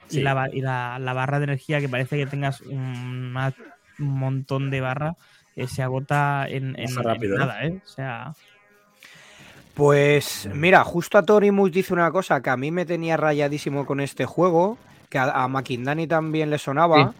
Sí. 0.08 0.20
Y, 0.20 0.22
la, 0.22 0.34
ba- 0.34 0.50
y 0.52 0.60
la, 0.60 0.98
la 1.00 1.12
barra 1.14 1.38
de 1.38 1.44
energía, 1.44 1.80
que 1.80 1.88
parece 1.88 2.16
que 2.16 2.26
tengas 2.26 2.60
un 2.60 3.34
montón 3.98 4.70
de 4.70 4.80
barra, 4.80 5.16
eh, 5.56 5.66
se 5.66 5.82
agota 5.82 6.46
en, 6.48 6.78
en- 6.78 6.90
¿eh? 6.90 7.28
nada. 7.38 7.64
¿eh? 7.64 7.80
O 7.84 7.88
sea, 7.88 8.32
Pues 9.74 10.48
mira, 10.54 10.84
justo 10.84 11.18
a 11.18 11.22
Torimus 11.24 11.72
dice 11.72 11.92
una 11.92 12.10
cosa 12.12 12.40
que 12.40 12.50
a 12.50 12.56
mí 12.56 12.70
me 12.70 12.86
tenía 12.86 13.16
rayadísimo 13.16 13.86
con 13.86 14.00
este 14.00 14.24
juego, 14.24 14.78
que 15.14 15.18
a, 15.20 15.44
a 15.44 15.48
también 16.08 16.50
le 16.50 16.58
sonaba, 16.58 17.14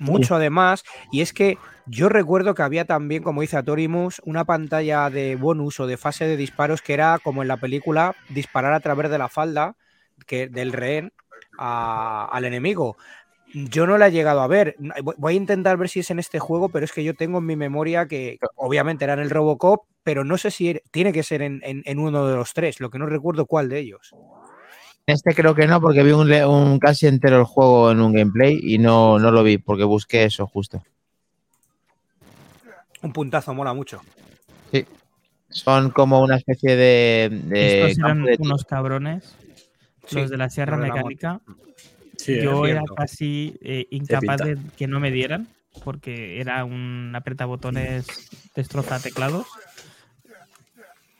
mucho 0.00 0.34
además, 0.34 0.82
y 1.12 1.20
es 1.20 1.32
que 1.32 1.56
yo 1.86 2.08
recuerdo 2.08 2.52
que 2.56 2.62
había 2.62 2.84
también, 2.84 3.22
como 3.22 3.42
dice 3.42 3.56
a 3.56 3.62
Torimus, 3.62 4.20
una 4.24 4.44
pantalla 4.44 5.08
de 5.08 5.36
bonus 5.36 5.78
o 5.78 5.86
de 5.86 5.96
fase 5.96 6.26
de 6.26 6.36
disparos 6.36 6.82
que 6.82 6.94
era 6.94 7.20
como 7.22 7.42
en 7.42 7.48
la 7.48 7.56
película 7.56 8.16
disparar 8.28 8.72
a 8.72 8.80
través 8.80 9.08
de 9.08 9.18
la 9.18 9.28
falda 9.28 9.76
que, 10.26 10.48
del 10.48 10.72
rehén 10.72 11.12
a- 11.56 12.28
al 12.32 12.44
enemigo. 12.44 12.96
Yo 13.54 13.86
no 13.86 13.98
la 13.98 14.08
he 14.08 14.10
llegado 14.12 14.40
a 14.40 14.48
ver. 14.48 14.74
Voy- 15.04 15.14
Voy 15.16 15.34
a 15.34 15.36
intentar 15.36 15.76
ver 15.76 15.88
si 15.88 16.00
es 16.00 16.10
en 16.10 16.18
este 16.18 16.40
juego, 16.40 16.70
pero 16.70 16.84
es 16.84 16.90
que 16.92 17.04
yo 17.04 17.14
tengo 17.14 17.38
en 17.38 17.46
mi 17.46 17.54
memoria 17.54 18.06
que 18.08 18.38
obviamente 18.56 19.04
era 19.04 19.12
en 19.14 19.20
el 19.20 19.30
Robocop, 19.30 19.84
pero 20.02 20.24
no 20.24 20.38
sé 20.38 20.50
si 20.50 20.70
er- 20.70 20.82
tiene 20.90 21.12
que 21.12 21.22
ser 21.22 21.42
en, 21.42 21.60
en- 21.62 21.82
en 21.84 21.98
uno 22.00 22.26
de 22.26 22.34
los 22.34 22.52
tres, 22.52 22.80
lo 22.80 22.90
que 22.90 22.98
no 22.98 23.06
recuerdo 23.06 23.46
cuál 23.46 23.68
de 23.68 23.78
ellos. 23.78 24.12
Este 25.08 25.34
creo 25.34 25.54
que 25.54 25.66
no, 25.66 25.80
porque 25.80 26.02
vi 26.02 26.10
un, 26.10 26.78
casi 26.78 27.06
entero 27.06 27.38
el 27.38 27.44
juego 27.44 27.90
en 27.90 28.00
un 28.02 28.12
gameplay 28.12 28.60
y 28.62 28.76
no, 28.76 29.18
no 29.18 29.30
lo 29.30 29.42
vi, 29.42 29.56
porque 29.56 29.84
busqué 29.84 30.24
eso 30.24 30.46
justo. 30.46 30.82
Un 33.00 33.14
puntazo, 33.14 33.54
mola 33.54 33.72
mucho. 33.72 34.02
Son 35.48 35.92
como 35.92 36.20
una 36.20 36.36
especie 36.36 36.76
de. 36.76 37.30
de 37.44 37.90
estos 37.90 38.04
eran 38.04 38.22
de 38.22 38.36
unos 38.38 38.66
cabrones, 38.66 39.34
Sí, 40.06 40.16
los 40.16 40.28
de 40.28 40.36
la 40.36 40.50
Sierra 40.50 40.76
los 40.76 40.82
de 40.82 40.88
la 40.88 40.94
Mecánica. 40.94 41.40
Sí. 42.18 42.42
Yo 42.42 42.66
era 42.66 42.82
casi 42.94 43.56
eh, 43.62 43.86
incapaz 43.90 44.42
de 44.42 44.58
que 44.76 44.86
no 44.86 45.00
me 45.00 45.10
dieran, 45.10 45.48
porque 45.84 46.38
era 46.38 46.66
un 46.66 47.12
apretabotones 47.14 48.06
destroza 48.54 49.00
teclados. 49.00 49.46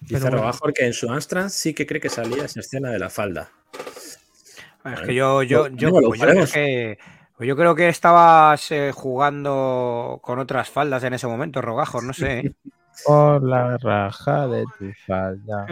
Dice 0.00 0.20
bueno. 0.20 0.38
Robajor 0.38 0.72
que 0.72 0.86
en 0.86 0.92
su 0.92 1.10
Amstrad 1.10 1.48
sí 1.48 1.74
que 1.74 1.86
cree 1.86 2.00
que 2.00 2.08
salía 2.08 2.44
esa 2.44 2.60
escena 2.60 2.90
de 2.90 2.98
la 2.98 3.10
falda. 3.10 3.50
Es 4.84 5.00
que 5.00 5.14
yo, 5.14 5.42
yo, 5.42 5.68
yo, 5.68 5.90
pues 5.90 6.20
yo 6.20 6.26
creo 6.26 6.46
que, 6.46 6.98
pues 7.36 7.46
yo 7.48 7.56
creo 7.56 7.74
que 7.74 7.88
estabas 7.88 8.70
eh, 8.70 8.92
jugando 8.94 10.18
con 10.22 10.38
otras 10.38 10.70
faldas 10.70 11.02
en 11.04 11.14
ese 11.14 11.26
momento, 11.26 11.60
Rogajos, 11.60 12.02
no 12.04 12.12
sé. 12.12 12.38
¿eh? 12.38 12.52
Por 13.04 13.42
la 13.44 13.76
raja 13.78 14.46
de 14.48 14.64
tu 14.78 14.90
falda. 15.06 15.66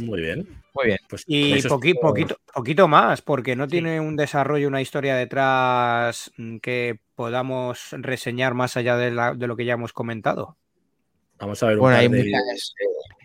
Muy 0.00 0.20
bien. 0.22 0.46
Muy 0.74 0.86
bien. 0.86 0.98
Pues 1.08 1.24
Y 1.26 1.52
es 1.58 1.66
poqui- 1.66 1.98
poquito, 2.00 2.36
poquito 2.54 2.88
más, 2.88 3.20
porque 3.20 3.54
no 3.56 3.68
tiene 3.68 4.00
un 4.00 4.16
desarrollo, 4.16 4.68
una 4.68 4.80
historia 4.80 5.16
detrás 5.16 6.32
mm, 6.38 6.56
que 6.58 7.00
podamos 7.14 7.88
reseñar 7.92 8.54
más 8.54 8.78
allá 8.78 8.96
de, 8.96 9.10
la- 9.10 9.34
de 9.34 9.46
lo 9.46 9.56
que 9.56 9.66
ya 9.66 9.74
hemos 9.74 9.92
comentado. 9.92 10.56
Vamos 11.42 11.62
a 11.62 11.66
ver 11.66 11.76
un 11.76 11.80
Bueno, 11.82 11.96
par 11.96 12.00
hay 12.02 12.08
de 12.08 12.24
muchas, 12.24 12.74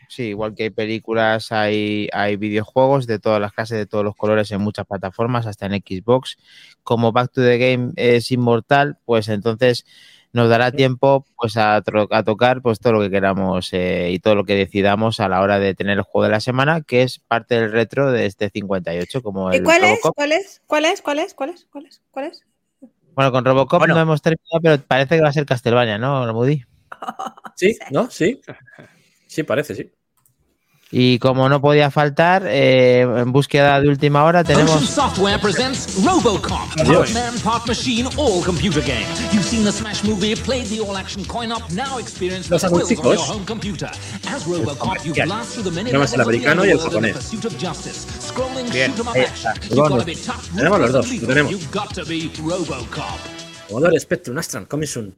sí, 0.09 0.23
igual 0.23 0.55
que 0.55 0.63
hay 0.63 0.69
películas, 0.71 1.51
hay, 1.51 2.09
hay 2.11 2.35
videojuegos 2.35 3.07
de 3.07 3.19
todas 3.19 3.39
las 3.39 3.53
clases, 3.53 3.77
de 3.77 3.85
todos 3.85 4.03
los 4.03 4.15
colores 4.15 4.51
en 4.51 4.59
muchas 4.61 4.85
plataformas, 4.85 5.45
hasta 5.45 5.67
en 5.67 5.73
Xbox. 5.73 6.37
Como 6.83 7.11
Back 7.11 7.31
to 7.31 7.41
the 7.43 7.57
Game 7.57 7.91
es 7.95 8.31
inmortal, 8.31 8.97
pues 9.05 9.27
entonces 9.29 9.85
nos 10.33 10.49
dará 10.49 10.71
tiempo 10.71 11.25
pues 11.37 11.57
a, 11.57 11.81
tro- 11.83 12.07
a 12.11 12.23
tocar 12.23 12.61
pues 12.61 12.79
todo 12.79 12.93
lo 12.93 13.01
que 13.01 13.09
queramos 13.09 13.69
eh, 13.73 14.09
y 14.11 14.19
todo 14.19 14.35
lo 14.35 14.43
que 14.45 14.55
decidamos 14.55 15.19
a 15.19 15.29
la 15.29 15.41
hora 15.41 15.57
de 15.59 15.73
tener 15.73 15.97
el 15.97 16.03
juego 16.03 16.25
de 16.25 16.31
la 16.31 16.39
semana, 16.39 16.81
que 16.81 17.03
es 17.03 17.19
parte 17.19 17.55
del 17.55 17.71
retro 17.71 18.11
de 18.11 18.25
este 18.25 18.49
58, 18.49 19.21
como 19.21 19.51
¿Y 19.51 19.57
el 19.57 19.63
cuál 19.63 19.83
es? 19.83 19.89
Robocop. 20.01 20.15
¿Cuál 20.15 20.31
es? 20.31 20.61
¿Cuál 20.67 20.85
es? 20.85 21.01
¿Cuál 21.01 21.19
es? 21.19 21.33
¿Cuál 21.33 21.49
es? 21.51 21.67
¿Cuál 21.71 21.85
es? 21.85 22.01
¿Cuál 22.11 22.25
es? 22.25 22.43
Bueno, 23.15 23.31
con 23.31 23.45
Robocop 23.45 23.79
Bueno. 23.79 23.95
no 23.95 24.01
hemos 24.01 24.21
terminado, 24.21 24.59
pero 24.61 24.81
parece 24.83 25.15
que 25.15 25.21
va 25.21 25.29
a 25.29 25.33
ser 25.33 25.45
Castlevania, 25.45 25.97
¿no, 25.97 26.31
Moody? 26.33 26.63
Sí, 27.55 27.77
¿no? 27.91 28.09
Sí. 28.11 28.39
Sí, 29.27 29.43
parece, 29.43 29.73
sí. 29.75 29.91
Y 30.89 31.19
como 31.19 31.49
no 31.49 31.59
podía 31.59 31.91
faltar, 31.91 32.43
eh, 32.47 33.01
en 33.01 33.33
búsqueda 33.33 33.81
de 33.81 33.89
última 33.89 34.23
hora 34.23 34.39
Ocean 34.39 34.57
tenemos 34.59 34.85
Software 34.89 35.37
presents 35.41 36.01
RoboCop, 36.01 36.79
Adiós. 36.79 37.11
part 37.11 37.13
man, 37.13 37.39
part 37.43 37.67
machine, 37.67 38.07
all 38.15 38.41
computer 38.41 38.79
game. 38.81 39.03
You've 39.33 39.43
seen 39.43 39.65
the 39.65 39.71
Smash 39.73 40.05
movie, 40.05 40.33
played 40.35 40.67
the 40.67 40.79
all-action 40.79 41.25
coin-op, 41.25 41.69
now 41.73 41.97
experience 41.99 42.47
the 42.47 42.53
Los 42.55 42.61
thrills 42.63 42.91
on 42.99 43.13
your 43.15 43.17
home 43.17 43.45
computer. 43.45 43.89
As 44.33 44.45
RoboCop, 44.45 45.03
you 45.03 45.13
blast 45.25 45.55
through 45.55 45.63
the 45.65 45.71
many 45.75 45.89
Tenemos 45.91 46.13
el 46.13 46.19
levels 46.19 46.35
of 46.37 46.41
the 46.41 46.47
americano 46.47 46.65
y 46.65 46.69
el 46.69 46.79
japonés. 46.79 47.13
pursuit 47.17 47.45
of 47.45 47.57
justice. 47.61 48.07
Scrolling 48.21 48.71
Bien, 48.71 48.91
shoot 48.95 48.99
'em 49.01 49.07
up 49.09 49.15
ahí 49.15 49.21
action. 49.23 49.51
está. 49.51 49.65
You've 49.67 49.75
Bueno, 49.75 49.95
gotta 49.97 50.05
be 50.05 50.15
tough, 50.15 50.55
tenemos 50.55 50.79
los 50.79 50.91
ruthless, 50.93 51.09
dos, 51.11 51.21
lo 51.21 51.27
tenemos. 51.27 51.51
You've 51.51 51.71
got 51.73 51.93
to 51.95 52.05
be 52.05 52.31
RoboCop. 52.41 53.19
Commodore 53.67 53.99
Spectrum, 53.99 54.37
Astran, 54.37 54.65
coming 54.65 54.87
soon. 54.87 55.13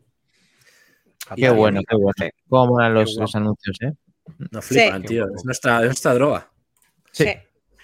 ¿eh? 1.33 1.41
Qué 1.41 1.49
bueno, 1.49 1.81
qué 1.87 1.95
bueno. 1.95 2.31
Cómo 2.47 2.67
molan 2.73 2.93
los, 2.93 3.35
anuncios, 3.35 3.77
¿eh? 3.81 3.93
No 4.51 4.61
flipan, 4.61 5.03
tío. 5.03 5.25
Es 5.35 5.45
nuestra, 5.45 5.79
es 5.81 5.85
nuestra 5.85 6.13
droga. 6.13 6.49
Sí. 7.11 7.25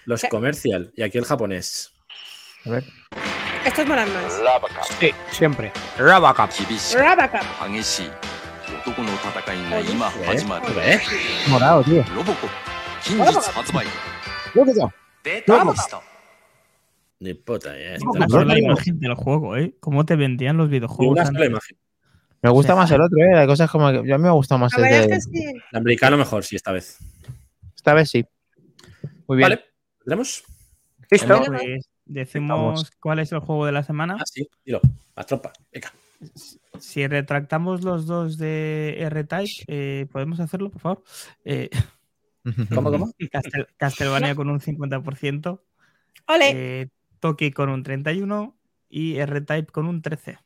Los 0.04 0.20
sí. 0.20 0.28
comercial. 0.28 0.92
Y 0.96 1.02
aquí 1.02 1.18
el 1.18 1.24
japonés. 1.24 1.92
A 2.64 2.70
ver. 2.70 2.84
Estos 3.64 3.86
molan 3.86 4.08
más. 4.12 4.40
Sí, 5.00 5.10
siempre. 5.32 5.72
Rabacup. 5.98 6.50
Rabacup. 6.94 7.40
¿Eh? 10.78 10.94
¿Eh? 10.94 11.00
Morado, 11.48 11.82
tío. 11.82 12.04
Ni 17.18 17.34
puta, 17.34 17.72
ya. 17.72 17.94
Está. 17.94 18.26
No, 18.28 18.44
la 18.44 18.58
imagen 18.58 19.00
del 19.00 19.14
juego, 19.14 19.56
¿eh? 19.56 19.74
¿Cómo 19.80 20.04
te 20.04 20.16
vendían 20.16 20.56
los 20.56 20.68
videojuegos? 20.68 21.12
Una 21.14 21.26
sola 21.26 21.46
imagen. 21.46 21.76
Me 22.42 22.50
gusta 22.50 22.74
más 22.76 22.90
el 22.90 23.00
otro, 23.00 23.18
¿eh? 23.18 23.36
Hay 23.38 23.46
cosas 23.46 23.70
como 23.70 23.90
que 23.90 24.06
yo 24.08 24.14
a 24.14 24.18
mí 24.18 24.22
me 24.22 24.28
ha 24.28 24.32
gustado 24.32 24.58
más 24.58 24.76
La 24.78 24.88
el 24.88 25.08
de... 25.08 25.14
que 25.14 25.20
sí. 25.20 25.44
El 25.72 25.78
americano 25.78 26.16
mejor, 26.16 26.44
sí, 26.44 26.54
esta 26.56 26.72
vez. 26.72 26.98
Esta 27.74 27.94
vez 27.94 28.10
sí. 28.10 28.24
Muy 29.26 29.38
bien. 29.38 29.50
Vale. 29.50 29.64
¿Tenemos? 30.04 30.44
¿Listo? 31.10 31.42
Pues 31.44 31.88
decimos 32.04 32.90
cuál 33.00 33.18
es 33.20 33.32
el 33.32 33.40
juego 33.40 33.66
de 33.66 33.72
la 33.72 33.82
semana. 33.82 34.16
Ah, 34.20 34.24
sí, 34.26 34.48
dilo. 34.64 34.80
La 35.16 35.24
tropa. 35.24 35.52
Venga. 35.72 35.92
Si 36.78 37.06
retractamos 37.06 37.82
los 37.82 38.06
dos 38.06 38.38
de 38.38 38.96
R-Type, 39.00 39.64
eh, 39.66 40.06
¿podemos 40.12 40.38
hacerlo, 40.40 40.70
por 40.70 40.80
favor? 40.80 41.04
Eh, 41.44 41.68
¿Cómo, 42.74 42.90
cómo? 42.90 43.12
Castel- 43.32 43.66
Castlevania 43.76 44.34
con 44.34 44.48
un 44.50 44.60
50%, 44.60 45.60
Ole. 46.28 46.50
eh, 46.82 46.88
Toki 47.18 47.50
con 47.50 47.70
un 47.70 47.82
31% 47.84 48.54
y 48.88 49.16
R-Type 49.16 49.72
con 49.72 49.86
un 49.86 50.02
13%. 50.02 50.38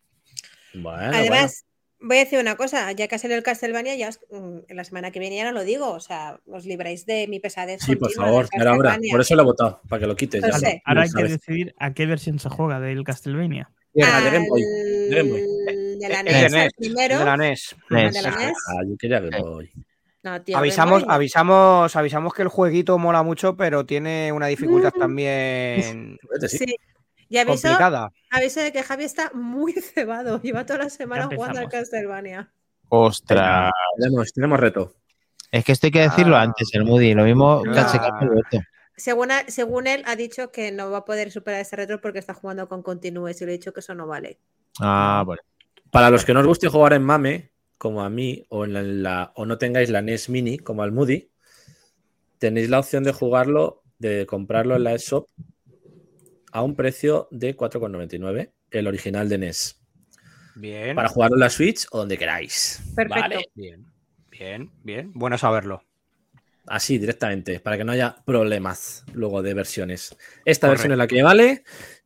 Bueno, 0.74 1.12
Además, 1.16 1.64
voy 2.00 2.16
a 2.16 2.20
decir 2.20 2.38
una 2.38 2.56
cosa, 2.56 2.90
ya 2.92 3.06
que 3.08 3.14
ha 3.14 3.18
salido 3.18 3.36
el 3.38 3.44
Castlevania, 3.44 3.94
ya 3.96 4.08
os- 4.08 4.20
mm, 4.30 4.58
en 4.68 4.76
la 4.76 4.84
semana 4.84 5.10
que 5.10 5.20
viene 5.20 5.36
ya 5.36 5.44
no 5.44 5.52
lo 5.52 5.64
digo, 5.64 5.90
o 5.90 6.00
sea, 6.00 6.40
os 6.46 6.64
libráis 6.66 7.06
de 7.06 7.26
mi 7.28 7.40
pesadez. 7.40 7.82
Sí, 7.82 7.96
por 7.96 8.12
favor, 8.12 8.48
del 8.50 8.60
era 8.62 8.72
hora. 8.72 8.82
Castlevania. 8.90 9.12
Por 9.12 9.20
eso 9.20 9.34
lo 9.36 9.42
he 9.42 9.44
votado, 9.44 9.80
para 9.88 10.00
que 10.00 10.06
lo 10.06 10.16
quites. 10.16 10.40
Lo 10.42 10.48
ya. 10.48 10.58
sé. 10.58 10.82
Ahora 10.84 11.02
hay 11.02 11.08
que 11.08 11.12
sabes. 11.12 11.30
decidir 11.32 11.74
a 11.78 11.92
qué 11.94 12.06
versión 12.06 12.38
se 12.38 12.48
juega 12.48 12.80
del 12.80 13.04
Castlevania. 13.04 13.70
Ah, 14.02 14.20
de 14.22 14.30
Game 14.30 14.46
Boy. 14.48 14.62
Al- 14.62 15.10
de 15.10 15.16
Game 15.16 15.30
Boy. 15.30 15.40
de 15.98 16.08
la 16.08 16.20
El 16.20 16.24
NES, 16.26 16.34
de 16.34 16.46
el 16.46 16.52
NES, 16.52 16.72
primero. 16.78 17.18
de 17.18 17.24
la 17.24 17.36
NES. 17.36 17.76
NES. 17.90 18.14
de 18.14 18.22
la 18.22 18.30
NES. 18.30 18.52
Ah, 18.68 18.82
yo 18.88 18.96
quería 18.96 19.20
que 19.20 19.38
voy. 19.42 19.70
No, 20.22 20.42
tío, 20.42 20.56
Avisamos, 20.58 21.00
Game 21.00 21.06
Boy. 21.06 21.14
avisamos, 21.16 21.96
avisamos 21.96 22.34
que 22.34 22.42
el 22.42 22.48
jueguito 22.48 22.98
mola 22.98 23.22
mucho, 23.22 23.56
pero 23.56 23.84
tiene 23.86 24.30
una 24.32 24.46
dificultad 24.48 24.92
también 24.92 26.18
Vete, 26.30 26.48
sí. 26.48 26.76
Y 27.30 27.38
aviso, 27.38 27.68
complicada. 27.68 28.12
aviso 28.30 28.60
de 28.60 28.72
que 28.72 28.82
Javi 28.82 29.04
está 29.04 29.30
muy 29.32 29.72
cebado. 29.94 30.42
Lleva 30.42 30.66
toda 30.66 30.80
la 30.80 30.90
semana 30.90 31.28
jugando 31.32 31.60
al. 31.60 31.68
Castlevania. 31.70 32.52
Ostras. 32.90 33.70
Tenemos, 33.98 34.32
tenemos 34.32 34.60
reto. 34.60 34.94
Es 35.50 35.64
que 35.64 35.72
esto 35.72 35.86
hay 35.86 35.92
que 35.92 36.00
decirlo 36.00 36.36
Ah. 36.36 36.42
antes, 36.42 36.68
el 36.74 36.84
Moody. 36.84 37.14
Lo 37.14 37.24
mismo 37.24 37.62
Ah. 37.74 37.88
se 37.88 37.96
el. 38.26 38.62
Según, 38.96 39.30
a- 39.30 39.44
según 39.48 39.86
él, 39.86 40.02
ha 40.06 40.14
dicho 40.16 40.50
que 40.52 40.72
no 40.72 40.90
va 40.90 40.98
a 40.98 41.04
poder 41.06 41.30
superar 41.30 41.60
ese 41.60 41.74
retro 41.76 42.00
porque 42.02 42.18
está 42.18 42.34
jugando 42.34 42.68
con 42.68 42.82
Continues 42.82 43.40
y 43.40 43.46
le 43.46 43.52
he 43.52 43.58
dicho 43.58 43.72
que 43.72 43.80
eso 43.80 43.94
no 43.94 44.06
vale. 44.06 44.38
Ah, 44.80 45.22
bueno. 45.24 45.40
Para 45.90 46.10
los 46.10 46.24
que 46.24 46.34
no 46.34 46.40
os 46.40 46.46
guste 46.46 46.68
jugar 46.68 46.92
en 46.92 47.02
MAME, 47.02 47.50
como 47.78 48.02
a 48.02 48.10
mí, 48.10 48.44
o, 48.50 48.64
en 48.66 48.72
la, 48.74 48.80
en 48.80 49.02
la- 49.02 49.32
o 49.36 49.46
no 49.46 49.56
tengáis 49.56 49.88
la 49.88 50.02
NES 50.02 50.28
Mini, 50.28 50.58
como 50.58 50.82
al 50.82 50.92
Moody, 50.92 51.30
tenéis 52.38 52.68
la 52.68 52.78
opción 52.80 53.02
de 53.04 53.12
jugarlo, 53.12 53.82
de 53.98 54.26
comprarlo 54.26 54.76
en 54.76 54.84
la 54.84 54.92
eShop 54.94 55.28
a 56.52 56.62
un 56.62 56.74
precio 56.74 57.28
de 57.30 57.56
4,99, 57.56 58.50
el 58.70 58.86
original 58.86 59.28
de 59.28 59.38
NES. 59.38 59.80
Bien, 60.56 60.96
Para 60.96 61.08
jugarlo 61.08 61.36
en 61.36 61.40
la 61.40 61.50
Switch 61.50 61.86
o 61.90 61.98
donde 61.98 62.18
queráis. 62.18 62.82
Perfecto. 62.94 63.20
¿vale? 63.20 63.50
bien, 63.54 63.86
bien, 64.30 64.70
bien. 64.82 65.12
Bueno 65.14 65.38
saberlo. 65.38 65.84
Así, 66.66 66.98
directamente, 66.98 67.60
para 67.60 67.76
que 67.78 67.84
no 67.84 67.92
haya 67.92 68.16
problemas 68.24 69.04
luego 69.12 69.42
de 69.42 69.54
versiones. 69.54 70.16
Esta 70.44 70.66
Correcto. 70.66 70.68
versión 70.68 70.92
es 70.92 70.98
la 70.98 71.06
que 71.06 71.22
vale. 71.22 71.64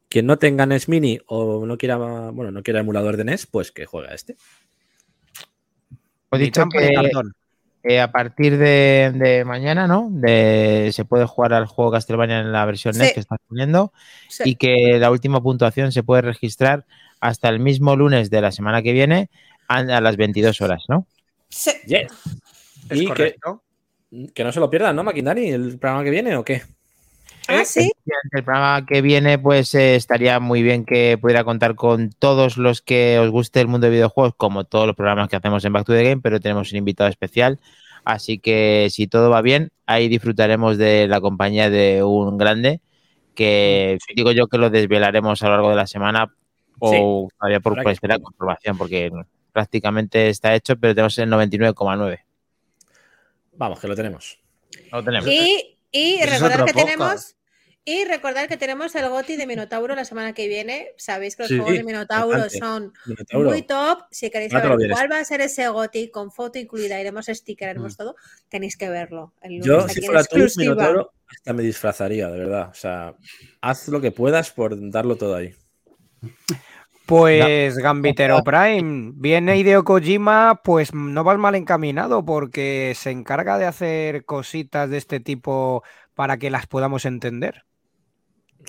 Quien 0.09 0.27
no 0.27 0.39
tenga 0.39 0.65
NES 0.65 0.89
Mini 0.89 1.19
o 1.27 1.67
no 1.67 1.77
quiera, 1.77 1.97
bueno, 1.97 2.51
no 2.51 2.63
quiera 2.63 2.81
emulador 2.81 3.17
de 3.17 3.25
NES, 3.25 3.47
pues 3.47 3.73
que 3.73 3.87
juegue 3.87 4.11
a 4.11 4.15
este. 4.15 4.37
He 6.31 6.39
dicho 6.39 6.65
que 6.71 6.93
cartón. 6.95 7.35
Eh, 7.85 8.01
a 8.01 8.11
partir 8.11 8.57
de, 8.57 9.13
de 9.15 9.45
mañana, 9.45 9.87
¿no? 9.87 10.09
De, 10.11 10.91
se 10.93 11.05
puede 11.05 11.27
jugar 11.27 11.53
al 11.53 11.67
juego 11.67 11.93
Castlevania 11.93 12.41
en 12.41 12.51
la 12.51 12.65
versión 12.65 12.97
NES 12.97 13.09
Sí. 13.09 13.15
que 13.15 13.21
estás 13.21 13.39
poniendo 13.47 13.93
Sí. 14.29 14.43
y 14.47 14.55
que 14.57 14.99
la 14.99 15.11
última 15.11 15.43
puntuación 15.43 15.93
se 15.93 16.03
puede 16.03 16.23
registrar 16.23 16.87
hasta 17.21 17.49
el 17.51 17.61
mismo 17.61 17.95
lunes 17.95 18.31
de 18.31 18.41
la 18.41 18.53
semana 18.53 18.83
que 18.83 18.93
viene 18.93 19.29
a, 19.69 19.77
a 19.79 20.01
las 20.01 20.17
22 20.17 20.61
horas, 20.63 20.85
¿no? 20.89 21.07
Sí. 21.49 21.71
Yes. 21.87 22.07
Es 22.91 22.99
Y 22.99 23.03
que, 23.03 23.07
correcto. 23.09 23.63
que 24.35 24.45
no 24.45 24.51
se 24.53 24.61
lo 24.61 24.71
pierdan, 24.71 24.97
¿no, 24.97 25.05
Maquinari? 25.05 25.51
¿El 25.51 25.79
programa 25.79 26.05
que 26.05 26.11
viene 26.11 26.37
o 26.37 26.45
qué? 26.45 26.63
Ah, 27.49 27.65
sí. 27.65 27.93
El 28.33 28.45
programa 28.45 28.87
que 28.87 29.03
viene, 29.03 29.39
pues 29.39 29.75
eh, 29.75 29.97
estaría 29.97 30.41
muy 30.41 30.63
bien 30.63 30.85
que 30.85 31.19
pudiera 31.21 31.45
contar 31.45 31.75
con 31.75 32.11
todos 32.11 32.57
los 32.57 32.81
que 32.83 33.19
os 33.19 33.31
guste 33.31 33.61
el 33.61 33.69
mundo 33.69 33.87
de 33.87 33.93
videojuegos, 33.93 34.35
como 34.37 34.65
todos 34.65 34.87
los 34.87 34.97
programas 34.97 35.29
que 35.29 35.37
hacemos 35.37 35.65
en 35.65 35.73
Back 35.73 35.87
to 35.87 35.93
the 35.93 36.05
Game, 36.05 36.23
pero 36.23 36.41
tenemos 36.41 36.73
un 36.73 36.79
invitado 36.79 37.11
especial. 37.11 37.59
Así 38.05 38.39
que 38.39 38.89
si 38.91 39.07
todo 39.07 39.31
va 39.31 39.43
bien, 39.43 39.71
ahí 39.87 40.09
disfrutaremos 40.09 40.79
de 40.79 41.07
la 41.09 41.21
compañía 41.21 41.71
de 41.71 42.03
un 42.03 42.39
grande, 42.39 42.81
que 43.35 43.99
digo 44.15 44.33
yo 44.33 44.47
que 44.47 44.59
lo 44.59 44.71
desvelaremos 44.71 45.43
a 45.43 45.47
lo 45.47 45.53
largo 45.53 45.71
de 45.71 45.77
la 45.77 45.87
semana 45.87 46.35
o 46.79 47.29
todavía 47.39 47.61
por, 47.61 47.83
por 47.83 47.93
esperar 47.93 48.21
comprobación, 48.21 48.77
porque 48.77 49.11
prácticamente 49.53 50.29
está 50.29 50.55
hecho, 50.55 50.77
pero 50.77 50.95
tenemos 50.95 51.19
el 51.19 51.31
99,9. 51.31 52.21
Vamos, 53.57 53.81
que 53.81 53.89
lo 53.89 53.95
tenemos. 53.95 54.39
Lo 54.91 55.03
tenemos. 55.03 55.29
Y, 55.29 55.74
y 55.95 56.21
recordar 56.25 56.65
que 56.65 56.73
tenemos. 56.73 57.37
Y 57.87 58.05
recordar 58.07 58.49
que 58.49 58.57
tenemos 58.57 58.95
el 58.95 59.07
GOTI 59.11 59.37
de 59.37 59.47
Minotauro 59.47 59.95
la 59.95 60.07
semana 60.07 60.33
que 60.33 60.49
viene. 60.49 60.89
Sabéis 60.97 61.37
que 61.37 61.43
los 61.43 61.51
Sí, 61.51 61.57
juegos 61.59 61.75
de 61.77 61.85
Minotauro 61.85 62.39
importante. 62.39 62.59
son 62.59 62.93
Minotauro. 63.05 63.51
muy 63.51 63.61
top. 63.61 63.99
Si 64.11 64.31
queréis 64.31 64.53
saber 64.53 64.79
vienes. 64.79 64.97
cuál 64.97 65.13
va 65.13 65.19
a 65.19 65.25
ser 65.27 65.43
ese 65.43 65.69
GOTI 65.69 66.11
con 66.11 66.33
foto 66.33 66.59
incluida, 66.59 66.99
iremos 66.99 67.27
sticker, 67.27 67.69
haremos 67.69 67.95
todo, 67.99 68.17
tenéis 68.49 68.79
que 68.79 68.89
verlo. 68.89 69.35
El 69.43 69.59
lunes 69.59 69.67
Yo, 69.67 69.89
si 69.91 70.01
fuera 70.01 70.25
tú. 70.25 70.39
Minotauro, 70.57 71.13
hasta 71.29 71.53
me 71.53 71.63
disfrazaría, 71.63 72.31
de 72.31 72.39
verdad. 72.39 72.71
O 72.71 72.75
sea, 72.75 73.17
haz 73.61 73.87
lo 73.89 74.01
que 74.01 74.13
puedas 74.13 74.51
por 74.51 74.91
darlo 74.91 75.17
todo 75.17 75.37
ahí. 75.37 75.55
Pues 77.07 77.77
Gambitero 77.77 78.43
Prime, 78.45 79.13
viene 79.15 79.59
Hideo 79.59 79.85
Kojima, 79.85 80.61
pues 80.65 80.95
no 80.95 81.23
vas 81.25 81.39
mal 81.39 81.55
encaminado 81.55 82.25
porque 82.25 82.95
se 82.97 83.11
encarga 83.11 83.59
de 83.59 83.67
hacer 83.67 84.25
cositas 84.25 84.89
de 84.89 84.97
este 84.97 85.21
tipo 85.21 85.83
para 86.15 86.39
que 86.39 86.51
las 86.51 86.67
podamos 86.67 87.05
entender. 87.05 87.65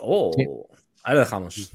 Oh, 0.02 0.32
Sí. 0.36 0.46
ahí 1.04 1.14
lo 1.14 1.20
dejamos. 1.22 1.72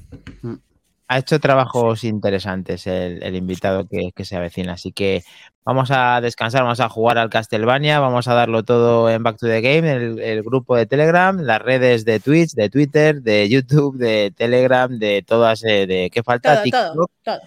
Ha 1.13 1.17
hecho 1.17 1.39
trabajos 1.39 2.03
interesantes 2.05 2.87
el, 2.87 3.21
el 3.21 3.35
invitado 3.35 3.85
que, 3.85 4.11
que 4.15 4.23
se 4.23 4.37
avecina. 4.37 4.73
Así 4.73 4.93
que 4.93 5.23
vamos 5.65 5.89
a 5.91 6.21
descansar, 6.21 6.63
vamos 6.63 6.79
a 6.79 6.87
jugar 6.87 7.17
al 7.17 7.29
Castlevania, 7.29 7.99
vamos 7.99 8.27
a 8.29 8.33
darlo 8.33 8.63
todo 8.63 9.09
en 9.09 9.21
Back 9.21 9.37
to 9.37 9.47
the 9.47 9.59
Game, 9.59 9.91
el, 9.91 10.19
el 10.19 10.41
grupo 10.41 10.75
de 10.77 10.85
Telegram, 10.85 11.37
las 11.41 11.61
redes 11.61 12.05
de 12.05 12.19
Twitch, 12.21 12.51
de 12.53 12.69
Twitter, 12.69 13.21
de 13.21 13.49
YouTube, 13.49 13.97
de 13.97 14.31
Telegram, 14.35 14.89
de 14.97 15.21
todas, 15.27 15.63
eh, 15.65 15.85
de 15.85 16.09
¿qué 16.09 16.23
falta? 16.23 16.53
Todo, 16.55 16.63
TikTok, 16.63 16.93
todo, 16.93 17.07
todo. 17.23 17.39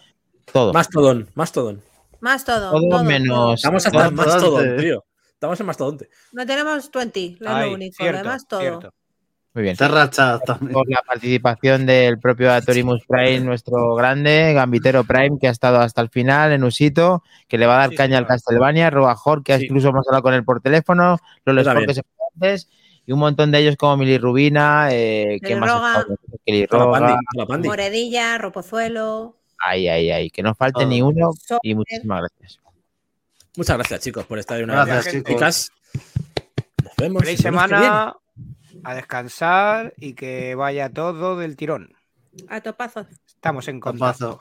todo. 0.53 0.73
Mastodon, 0.75 1.29
Mastodon. 1.35 1.83
Más 2.21 2.45
todo. 2.45 2.71
Todo 2.71 2.89
todo, 2.91 3.05
menos- 3.05 3.55
Estamos 3.55 3.87
hasta 3.87 4.07
en 4.09 4.15
Mastodonte. 4.15 4.51
Mastodon, 4.51 4.77
tío. 4.79 5.05
Estamos 5.33 5.61
en 5.61 5.67
Mastodonte. 5.67 6.09
No 6.33 6.47
tenemos 6.47 6.91
20, 6.91 7.37
lo 7.41 7.51
Ay, 7.51 7.73
único. 7.75 7.97
cierto, 7.97 8.19
además, 8.21 8.47
todo. 8.49 8.61
cierto. 8.61 8.95
Muy 9.55 9.63
bien. 9.63 9.77
Terra 9.77 10.11
Chat 10.11 10.45
también. 10.45 10.73
Por 10.73 10.89
la 10.91 11.01
participación 11.07 11.87
del 11.87 12.19
propio 12.19 12.53
Atorimus 12.53 13.05
Prime, 13.07 13.39
nuestro 13.41 13.95
grande 13.95 14.53
Gambitero 14.53 15.05
Prime, 15.05 15.39
que 15.41 15.47
ha 15.47 15.53
estado 15.53 15.79
hasta 15.81 16.01
el 16.03 16.09
final 16.09 16.51
en 16.53 16.65
Usito, 16.65 17.23
que 17.47 17.57
le 17.57 17.67
va 17.67 17.77
a 17.77 17.79
dar 17.79 17.91
Sí, 17.91 17.97
caña 17.97 18.19
al. 18.19 18.27
Castlevania, 18.27 18.91
Robajor, 18.91 19.45
que 19.45 19.57
Sí. 19.59 19.67
incluso 19.67 19.91
hemos 19.91 20.07
hablado 20.09 20.23
con 20.25 20.35
él 20.35 20.45
por 20.45 20.61
teléfono, 20.61 21.19
los 21.45 21.67
que 21.69 21.85
fue 22.03 22.03
antes, 22.35 22.69
y 23.07 23.13
un 23.13 23.21
montón 23.21 23.53
de 23.53 23.61
ellos 23.61 23.77
como 23.77 23.97
Mili 23.99 24.19
Rubina, 24.19 24.89
eh, 24.91 25.39
¿qué 25.41 25.51
Lili 25.51 25.61
más? 25.61 25.71
ha 25.71 26.05
Roga. 26.69 27.21
Moredilla, 27.63 28.39
Ropozuelo. 28.39 29.37
Ay, 29.59 29.87
ay, 29.87 30.11
ay, 30.11 30.31
que 30.31 30.43
no 30.43 30.55
falte 30.57 30.85
ni 30.85 31.01
uno 31.01 31.31
y 31.63 31.75
muchísimas 31.77 32.23
gracias. 32.23 32.61
Muchas 33.57 33.77
gracias, 33.77 34.01
chicos, 34.01 34.27
por 34.27 34.41
estar 34.41 34.61
una 34.65 34.85
Gracias, 34.85 35.15
vez 35.15 35.25
chicos. 35.25 35.71
Nos 36.83 36.97
vemos. 36.97 37.23
Feliz 37.23 37.37
que 37.37 37.43
semana, 37.45 38.17
a 38.85 38.95
descansar 38.95 39.95
y 39.99 40.15
que 40.15 40.55
vaya 40.55 40.91
todo 40.91 41.37
del 41.37 41.57
tirón. 41.57 41.95
A 42.49 42.61
topazos. 42.61 43.07
Estamos 43.27 43.69
en 43.69 43.81
contacto. 43.81 44.41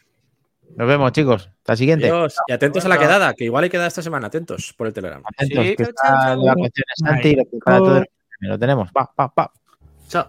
Nos 0.75 0.87
vemos, 0.87 1.11
chicos. 1.11 1.49
Hasta 1.59 1.73
la 1.73 1.77
siguiente. 1.77 2.05
Adiós. 2.09 2.35
Y 2.47 2.53
atentos 2.53 2.83
a 2.85 2.89
la 2.89 2.97
quedada, 2.97 3.33
que 3.33 3.43
igual 3.45 3.63
hay 3.65 3.69
quedada 3.69 3.87
esta 3.87 4.01
semana. 4.01 4.27
Atentos 4.27 4.73
por 4.77 4.87
el 4.87 4.93
Telegram. 4.93 5.21
Atentos, 5.25 5.63
Sí. 5.65 5.75
que 5.75 5.83
Chao, 5.83 5.89
está 5.89 6.07
chao, 6.07 6.17
chao. 6.25 6.39
de 6.39 6.47
vacaciones 6.47 6.93
Santi 6.95 7.29
y 7.29 7.35
lo 7.35 7.45
prepara 7.45 7.77
todo 7.79 7.97
el- 7.97 8.09
Lo 8.39 8.59
tenemos. 8.59 8.91
Pa, 8.91 9.11
pa, 9.15 9.27
pa. 9.33 9.51
Chao. 10.07 10.27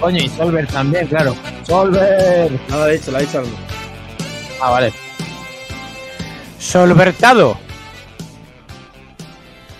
Coño, 0.00 0.18
y 0.18 0.28
Solver 0.28 0.66
también, 0.66 1.06
claro. 1.06 1.34
Solver. 1.66 2.50
No 2.68 2.76
lo 2.76 2.82
ha 2.82 2.88
dicho, 2.88 3.10
lo 3.10 3.18
ha 3.18 3.20
dicho 3.20 3.38
algo. 3.38 3.50
Ah, 4.60 4.70
vale. 4.70 4.92
Solvertado. 6.58 7.56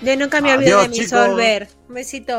Yo 0.02 0.16
nunca 0.16 0.40
me 0.40 0.52
olvido 0.52 0.78
de 0.78 0.84
Adiós, 0.86 0.88
mi 0.88 0.94
chicos. 0.96 1.10
solver. 1.10 1.68
Un 1.88 1.94
besito. 1.94 2.32